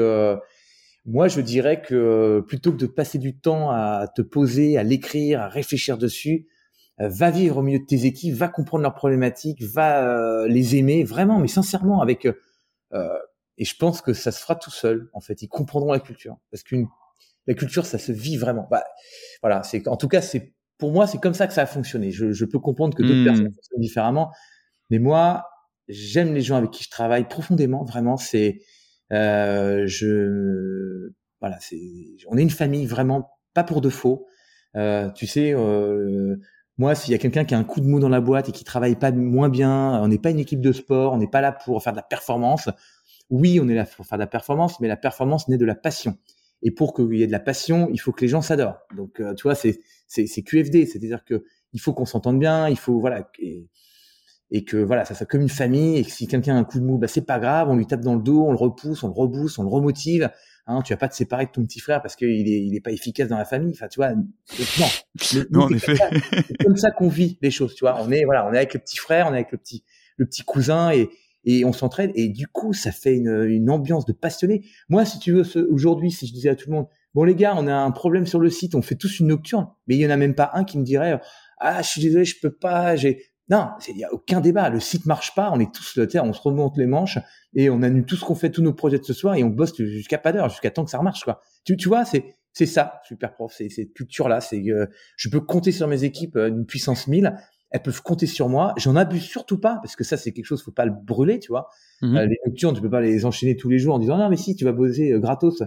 moi, 1.04 1.28
je 1.28 1.40
dirais 1.40 1.82
que 1.82 2.40
plutôt 2.46 2.72
que 2.72 2.76
de 2.76 2.86
passer 2.86 3.18
du 3.18 3.36
temps 3.36 3.70
à 3.70 4.06
te 4.14 4.22
poser, 4.22 4.78
à 4.78 4.84
l'écrire, 4.84 5.40
à 5.40 5.48
réfléchir 5.48 5.98
dessus, 5.98 6.46
euh, 7.00 7.08
va 7.08 7.30
vivre 7.30 7.58
au 7.58 7.62
milieu 7.62 7.78
de 7.78 7.86
tes 7.86 8.04
équipes, 8.04 8.34
va 8.34 8.48
comprendre 8.48 8.82
leurs 8.82 8.94
problématiques, 8.94 9.62
va 9.62 10.06
euh, 10.06 10.48
les 10.48 10.76
aimer 10.76 11.04
vraiment, 11.04 11.38
mais 11.38 11.48
sincèrement 11.48 12.02
avec. 12.02 12.28
Euh, 12.92 13.18
et 13.58 13.64
je 13.64 13.76
pense 13.76 14.00
que 14.00 14.12
ça 14.12 14.32
se 14.32 14.40
fera 14.40 14.56
tout 14.56 14.70
seul. 14.70 15.10
En 15.12 15.20
fait, 15.20 15.42
ils 15.42 15.48
comprendront 15.48 15.92
la 15.92 16.00
culture 16.00 16.38
parce 16.50 16.62
qu'une 16.62 16.88
la 17.46 17.54
culture, 17.54 17.86
ça 17.86 17.98
se 17.98 18.12
vit 18.12 18.36
vraiment. 18.36 18.68
Bah, 18.70 18.84
voilà, 19.42 19.62
c'est 19.62 19.86
en 19.88 19.96
tout 19.96 20.08
cas, 20.08 20.20
c'est 20.22 20.54
pour 20.78 20.92
moi, 20.92 21.06
c'est 21.06 21.18
comme 21.18 21.34
ça 21.34 21.46
que 21.46 21.52
ça 21.52 21.62
a 21.62 21.66
fonctionné. 21.66 22.10
Je, 22.10 22.32
je 22.32 22.44
peux 22.44 22.58
comprendre 22.58 22.96
que 22.96 23.02
d'autres 23.02 23.20
mmh. 23.20 23.24
personnes 23.24 23.52
fonctionnent 23.52 23.80
différemment, 23.80 24.32
mais 24.88 24.98
moi, 24.98 25.46
j'aime 25.88 26.34
les 26.34 26.40
gens 26.40 26.56
avec 26.56 26.70
qui 26.70 26.84
je 26.84 26.90
travaille 26.90 27.28
profondément. 27.28 27.84
Vraiment, 27.84 28.16
c'est 28.16 28.60
euh, 29.12 29.86
je 29.86 31.10
voilà, 31.40 31.58
c'est 31.60 31.80
on 32.28 32.36
est 32.36 32.42
une 32.42 32.50
famille 32.50 32.86
vraiment 32.86 33.30
pas 33.54 33.64
pour 33.64 33.80
de 33.80 33.88
faux. 33.88 34.26
Euh, 34.76 35.10
tu 35.10 35.26
sais, 35.26 35.52
euh, 35.54 36.36
moi, 36.80 36.94
s'il 36.94 37.12
y 37.12 37.14
a 37.14 37.18
quelqu'un 37.18 37.44
qui 37.44 37.54
a 37.54 37.58
un 37.58 37.64
coup 37.64 37.82
de 37.82 37.86
mou 37.86 38.00
dans 38.00 38.08
la 38.08 38.22
boîte 38.22 38.48
et 38.48 38.52
qui 38.52 38.64
travaille 38.64 38.96
pas 38.96 39.12
moins 39.12 39.50
bien, 39.50 40.00
on 40.02 40.08
n'est 40.08 40.18
pas 40.18 40.30
une 40.30 40.38
équipe 40.38 40.62
de 40.62 40.72
sport, 40.72 41.12
on 41.12 41.18
n'est 41.18 41.28
pas 41.28 41.42
là 41.42 41.52
pour 41.52 41.82
faire 41.82 41.92
de 41.92 41.98
la 41.98 42.02
performance. 42.02 42.70
Oui, 43.28 43.60
on 43.62 43.68
est 43.68 43.74
là 43.74 43.84
pour 43.84 44.06
faire 44.06 44.16
de 44.16 44.22
la 44.22 44.26
performance, 44.26 44.80
mais 44.80 44.88
la 44.88 44.96
performance 44.96 45.46
naît 45.48 45.58
de 45.58 45.66
la 45.66 45.74
passion. 45.74 46.16
Et 46.62 46.70
pour 46.70 46.94
qu'il 46.94 47.14
y 47.16 47.22
ait 47.22 47.26
de 47.26 47.32
la 47.32 47.38
passion, 47.38 47.90
il 47.92 48.00
faut 48.00 48.12
que 48.12 48.22
les 48.22 48.28
gens 48.28 48.40
s'adorent. 48.40 48.78
Donc, 48.96 49.20
euh, 49.20 49.34
tu 49.34 49.42
vois, 49.42 49.54
c'est 49.54 49.78
QFD, 50.42 50.86
c'est-à-dire 50.86 51.22
que 51.26 51.44
il 51.74 51.80
faut 51.82 51.92
qu'on 51.92 52.06
s'entende 52.06 52.38
bien, 52.38 52.66
il 52.70 52.78
faut 52.78 52.98
voilà 52.98 53.28
et, 53.40 53.68
et 54.50 54.64
que 54.64 54.78
voilà, 54.78 55.04
ça 55.04 55.14
soit 55.14 55.26
comme 55.26 55.42
une 55.42 55.50
famille. 55.50 55.98
Et 55.98 56.04
que 56.04 56.10
si 56.10 56.28
quelqu'un 56.28 56.56
a 56.56 56.58
un 56.58 56.64
coup 56.64 56.80
de 56.80 56.84
mou, 56.86 56.96
bah 56.96 57.08
c'est 57.08 57.26
pas 57.26 57.38
grave, 57.38 57.68
on 57.68 57.76
lui 57.76 57.86
tape 57.86 58.00
dans 58.00 58.14
le 58.14 58.22
dos, 58.22 58.46
on 58.46 58.52
le 58.52 58.56
repousse, 58.56 59.02
on 59.02 59.08
le 59.08 59.12
rebousse, 59.12 59.58
on 59.58 59.64
le 59.64 59.68
remotive. 59.68 60.30
Hein, 60.66 60.82
tu 60.82 60.92
vas 60.92 60.96
pas 60.96 61.08
te 61.08 61.14
séparer 61.14 61.46
de 61.46 61.50
ton 61.50 61.64
petit 61.64 61.80
frère 61.80 62.00
parce 62.02 62.16
qu'il 62.16 62.28
est, 62.28 62.62
il 62.64 62.74
est 62.74 62.80
pas 62.80 62.92
efficace 62.92 63.28
dans 63.28 63.38
la 63.38 63.44
famille. 63.44 63.72
Enfin, 63.74 63.88
tu 63.88 63.98
vois, 63.98 64.14
non. 64.14 64.24
non, 65.50 65.62
en 65.62 65.70
effet. 65.70 65.94
C'est 66.46 66.64
comme 66.64 66.76
ça 66.76 66.90
qu'on 66.90 67.08
vit 67.08 67.38
les 67.42 67.50
choses, 67.50 67.74
tu 67.74 67.84
vois. 67.84 68.00
On 68.00 68.10
est, 68.10 68.24
voilà, 68.24 68.46
on 68.46 68.52
est 68.52 68.58
avec 68.58 68.74
le 68.74 68.80
petit 68.80 68.96
frère, 68.96 69.26
on 69.26 69.30
est 69.30 69.36
avec 69.36 69.52
le 69.52 69.58
petit, 69.58 69.84
le 70.16 70.26
petit 70.26 70.42
cousin 70.42 70.92
et, 70.92 71.08
et 71.44 71.64
on 71.64 71.72
s'entraide. 71.72 72.12
Et 72.14 72.28
du 72.28 72.46
coup, 72.46 72.72
ça 72.72 72.92
fait 72.92 73.16
une, 73.16 73.44
une 73.48 73.70
ambiance 73.70 74.04
de 74.04 74.12
passionné. 74.12 74.64
Moi, 74.88 75.04
si 75.04 75.18
tu 75.18 75.32
veux, 75.32 75.44
aujourd'hui, 75.70 76.10
si 76.10 76.26
je 76.26 76.32
disais 76.32 76.50
à 76.50 76.54
tout 76.54 76.70
le 76.70 76.76
monde, 76.76 76.86
bon, 77.14 77.24
les 77.24 77.34
gars, 77.34 77.54
on 77.56 77.66
a 77.66 77.74
un 77.74 77.90
problème 77.90 78.26
sur 78.26 78.38
le 78.38 78.50
site, 78.50 78.74
on 78.74 78.82
fait 78.82 78.96
tous 78.96 79.20
une 79.20 79.28
nocturne. 79.28 79.68
Mais 79.86 79.96
il 79.96 80.00
y 80.00 80.06
en 80.06 80.10
a 80.10 80.16
même 80.16 80.34
pas 80.34 80.50
un 80.54 80.64
qui 80.64 80.78
me 80.78 80.84
dirait, 80.84 81.20
ah, 81.58 81.82
je 81.82 81.88
suis 81.88 82.00
désolé, 82.00 82.24
je 82.24 82.36
peux 82.40 82.52
pas, 82.52 82.96
j'ai, 82.96 83.29
non, 83.50 83.70
il 83.88 83.98
y 83.98 84.04
a 84.04 84.12
aucun 84.12 84.40
débat. 84.40 84.70
Le 84.70 84.78
site 84.78 85.06
marche 85.06 85.34
pas. 85.34 85.50
On 85.52 85.58
est 85.58 85.74
tous 85.74 85.96
le 85.96 86.06
terre, 86.06 86.24
on 86.24 86.32
se 86.32 86.40
remonte 86.40 86.78
les 86.78 86.86
manches 86.86 87.18
et 87.54 87.68
on 87.68 87.82
annule 87.82 88.04
tout 88.04 88.14
ce 88.14 88.24
qu'on 88.24 88.36
fait, 88.36 88.50
tous 88.50 88.62
nos 88.62 88.72
projets 88.72 88.98
de 88.98 89.04
ce 89.04 89.12
soir 89.12 89.34
et 89.34 89.42
on 89.42 89.48
bosse 89.48 89.76
jusqu'à 89.76 90.18
pas 90.18 90.32
d'heure, 90.32 90.48
jusqu'à 90.48 90.70
temps 90.70 90.84
que 90.84 90.90
ça 90.90 91.02
marche 91.02 91.24
quoi. 91.24 91.42
Tu, 91.64 91.76
tu 91.76 91.88
vois, 91.88 92.04
c'est 92.04 92.36
c'est 92.52 92.66
ça, 92.66 93.00
super 93.06 93.34
prof, 93.34 93.52
c'est 93.56 93.68
cette 93.68 93.92
culture 93.92 94.28
là. 94.28 94.40
C'est 94.40 94.62
je 95.16 95.28
peux 95.28 95.40
compter 95.40 95.72
sur 95.72 95.88
mes 95.88 96.04
équipes 96.04 96.36
euh, 96.36 96.50
d'une 96.50 96.66
puissance 96.66 97.08
1000. 97.08 97.36
Elles 97.72 97.82
peuvent 97.82 98.02
compter 98.02 98.26
sur 98.26 98.48
moi. 98.48 98.74
J'en 98.76 98.96
abuse 98.96 99.22
surtout 99.22 99.58
pas 99.58 99.78
parce 99.82 99.94
que 99.94 100.02
ça 100.04 100.16
c'est 100.16 100.32
quelque 100.32 100.46
chose, 100.46 100.62
faut 100.62 100.72
pas 100.72 100.84
le 100.84 100.92
brûler, 100.92 101.38
tu 101.40 101.48
vois. 101.48 101.68
Mmh 102.02 102.16
euh, 102.16 102.26
les 102.26 102.38
nocturnes, 102.46 102.74
tu 102.74 102.82
peux 102.82 102.90
pas 102.90 103.00
les 103.00 103.24
enchaîner 103.24 103.56
tous 103.56 103.68
les 103.68 103.78
jours 103.78 103.94
en 103.94 103.98
disant 103.98 104.16
non 104.16 104.28
mais 104.28 104.36
si 104.36 104.54
tu 104.54 104.64
vas 104.64 104.72
bosser 104.72 105.12
euh, 105.12 105.18
gratos. 105.18 105.62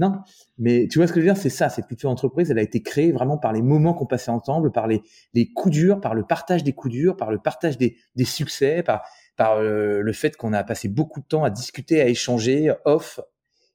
Non, 0.00 0.20
mais 0.58 0.86
tu 0.88 0.98
vois 0.98 1.08
ce 1.08 1.12
que 1.12 1.20
je 1.20 1.26
veux 1.26 1.32
dire, 1.32 1.40
c'est 1.40 1.50
ça, 1.50 1.68
cette 1.68 1.88
culture 1.88 2.08
entreprise, 2.08 2.52
elle 2.52 2.58
a 2.58 2.62
été 2.62 2.82
créée 2.82 3.10
vraiment 3.10 3.36
par 3.36 3.52
les 3.52 3.62
moments 3.62 3.94
qu'on 3.94 4.06
passait 4.06 4.30
ensemble, 4.30 4.70
par 4.70 4.86
les, 4.86 5.02
les 5.34 5.52
coups 5.52 5.74
durs, 5.74 6.00
par 6.00 6.14
le 6.14 6.22
partage 6.22 6.62
des 6.62 6.72
coups 6.72 6.92
durs, 6.92 7.16
par 7.16 7.32
le 7.32 7.38
partage 7.38 7.78
des, 7.78 7.96
des 8.14 8.24
succès, 8.24 8.84
par, 8.84 9.02
par 9.36 9.58
euh, 9.58 10.00
le 10.00 10.12
fait 10.12 10.36
qu'on 10.36 10.52
a 10.52 10.62
passé 10.62 10.88
beaucoup 10.88 11.20
de 11.20 11.26
temps 11.26 11.42
à 11.42 11.50
discuter, 11.50 12.00
à 12.00 12.06
échanger, 12.06 12.72
off, 12.84 13.18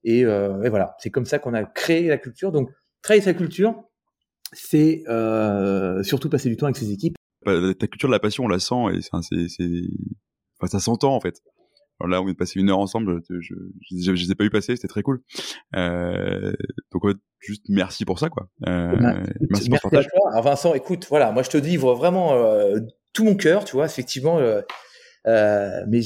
et, 0.06 0.24
euh, 0.24 0.64
et 0.64 0.70
voilà, 0.70 0.96
c'est 1.00 1.10
comme 1.10 1.26
ça 1.26 1.40
qu'on 1.40 1.54
a 1.54 1.64
créé 1.64 2.08
la 2.08 2.18
culture. 2.18 2.52
Donc, 2.52 2.70
créer 3.02 3.22
sa 3.22 3.34
culture, 3.34 3.84
c'est 4.54 5.04
euh, 5.08 6.04
surtout 6.04 6.30
passer 6.30 6.50
du 6.50 6.56
temps 6.56 6.68
avec 6.68 6.78
ses 6.78 6.92
équipes. 6.92 7.16
Bah, 7.46 7.54
ta 7.78 7.88
culture 7.88 8.08
de 8.08 8.14
la 8.14 8.20
passion, 8.20 8.46
on 8.46 8.48
la 8.48 8.60
sent, 8.60 8.76
et 8.94 9.02
c'est, 9.02 10.68
ça 10.68 10.80
s'entend 10.80 11.16
en 11.16 11.20
fait. 11.20 11.42
Alors 12.00 12.10
là, 12.10 12.22
on 12.22 12.28
est 12.28 12.34
passé 12.34 12.60
une 12.60 12.70
heure 12.70 12.80
ensemble. 12.80 13.22
Je, 13.30 13.40
je, 13.40 13.54
je, 13.92 14.12
les 14.12 14.32
ai 14.32 14.36
pas 14.36 14.44
eu 14.44 14.50
passer, 14.50 14.76
c'était 14.76 14.88
très 14.88 15.04
cool. 15.04 15.22
Euh, 15.76 16.54
donc 16.92 17.04
ouais, 17.04 17.14
juste 17.40 17.64
merci 17.70 18.06
pour 18.06 18.20
ça, 18.20 18.30
quoi. 18.30 18.50
Euh, 18.68 18.96
merci, 19.50 19.70
merci, 19.70 19.82
pour 19.82 19.94
À 19.98 20.04
toi. 20.04 20.32
Alors 20.32 20.44
Vincent, 20.44 20.74
écoute, 20.74 21.06
voilà, 21.10 21.32
moi 21.32 21.44
je 21.44 21.50
te 21.50 21.58
livre 21.58 21.94
vraiment 21.94 22.34
euh, 22.34 22.80
tout 23.14 23.24
mon 23.24 23.36
cœur, 23.36 23.64
tu 23.64 23.76
vois, 23.76 23.86
effectivement. 23.86 24.40
Mais 25.26 26.02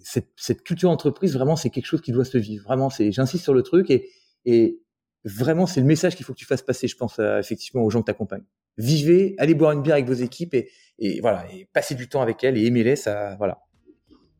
cette, 0.00 0.30
cette, 0.36 0.62
culture 0.62 0.90
entreprise, 0.90 1.34
vraiment, 1.34 1.56
c'est 1.56 1.70
quelque 1.70 1.86
chose 1.86 2.00
qui 2.00 2.12
doit 2.12 2.24
se 2.24 2.38
vivre. 2.38 2.64
Vraiment, 2.64 2.90
c'est, 2.90 3.12
j'insiste 3.12 3.44
sur 3.44 3.54
le 3.54 3.62
truc 3.62 3.90
et, 3.90 4.08
et 4.46 4.80
vraiment, 5.24 5.66
c'est 5.66 5.80
le 5.80 5.86
message 5.86 6.16
qu'il 6.16 6.24
faut 6.24 6.32
que 6.32 6.38
tu 6.38 6.46
fasses 6.46 6.62
passer, 6.62 6.88
je 6.88 6.96
pense, 6.96 7.18
effectivement, 7.18 7.82
aux 7.82 7.90
gens 7.90 8.00
que 8.00 8.06
tu 8.06 8.10
accompagnes. 8.10 8.44
Vivez, 8.78 9.34
allez 9.38 9.54
boire 9.54 9.72
une 9.72 9.82
bière 9.82 9.94
avec 9.94 10.06
vos 10.06 10.14
équipes 10.14 10.54
et, 10.54 10.70
et 10.98 11.20
voilà, 11.20 11.44
et 11.52 11.68
passez 11.72 11.94
du 11.94 12.08
temps 12.08 12.22
avec 12.22 12.42
elles 12.42 12.56
et 12.56 12.66
aimez-les, 12.66 12.96
ça, 12.96 13.36
voilà. 13.36 13.60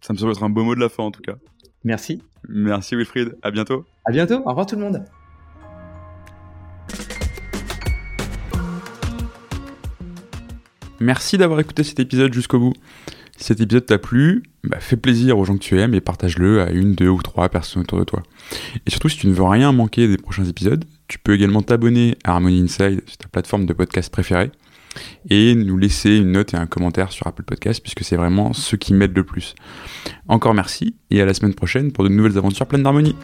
Ça 0.01 0.13
me 0.15 0.19
semble 0.19 0.33
être 0.33 0.43
un 0.43 0.49
beau 0.49 0.65
mot 0.65 0.75
de 0.75 0.81
la 0.81 0.89
fin 0.89 1.03
en 1.03 1.11
tout 1.11 1.21
cas. 1.21 1.35
Merci. 1.85 2.23
Merci 2.49 2.97
Wilfried, 2.97 3.37
à 3.43 3.51
bientôt. 3.51 3.85
À 4.07 4.13
bientôt, 4.13 4.43
au 4.45 4.49
revoir 4.49 4.67
tout 4.67 4.77
le 4.77 4.83
monde. 4.83 5.05
Merci 11.01 11.39
d'avoir 11.39 11.61
écouté 11.61 11.83
cet 11.83 12.01
épisode 12.01 12.33
jusqu'au 12.33 12.59
bout. 12.59 12.75
Si 13.37 13.45
cet 13.45 13.61
épisode 13.61 13.87
t'a 13.87 13.99
plu, 13.99 14.43
bah 14.65 14.81
fais 14.81 14.97
plaisir 14.97 15.39
aux 15.39 15.47
gens 15.47 15.55
que 15.55 15.63
tu 15.63 15.81
aimes 15.81 15.95
et 15.95 16.03
partage-le 16.03 16.61
à 16.61 16.71
une, 16.71 16.95
deux 16.95 17.09
ou 17.09 17.23
trois 17.23 17.49
personnes 17.49 17.83
autour 17.83 17.99
de 17.99 18.05
toi. 18.05 18.23
Et 18.85 18.91
surtout, 18.91 19.09
si 19.09 19.17
tu 19.17 19.27
ne 19.27 19.33
veux 19.33 19.45
rien 19.45 19.73
manquer 19.73 20.09
des 20.09 20.19
prochains 20.19 20.45
épisodes, 20.45 20.85
tu 21.09 21.19
peux 21.19 21.35
également 21.35 21.63
t'abonner 21.63 22.19
à 22.25 22.33
Harmony 22.33 22.61
Inside 22.61 23.03
sur 23.07 23.17
ta 23.17 23.29
plateforme 23.29 23.65
de 23.65 23.73
podcast 23.73 24.13
préférée 24.13 24.51
et 25.29 25.55
nous 25.55 25.77
laisser 25.77 26.17
une 26.17 26.33
note 26.33 26.55
et 26.55 26.57
un 26.57 26.67
commentaire 26.67 27.13
sur 27.13 27.27
Apple 27.27 27.43
Podcast 27.43 27.81
puisque 27.83 28.05
c'est 28.05 28.17
vraiment 28.17 28.53
ce 28.53 28.77
qui 28.77 28.95
m'aide 28.95 29.17
le 29.17 29.25
plus. 29.25 29.55
Encore 30.29 30.55
merci 30.55 30.95
et 31.11 31.21
à 31.21 31.25
la 31.25 31.35
semaine 31.35 31.55
prochaine 31.55 31.93
pour 31.93 32.05
de 32.05 32.09
nouvelles 32.09 32.39
aventures 32.39 32.67
pleines 32.67 32.83
d'harmonie. 32.83 33.17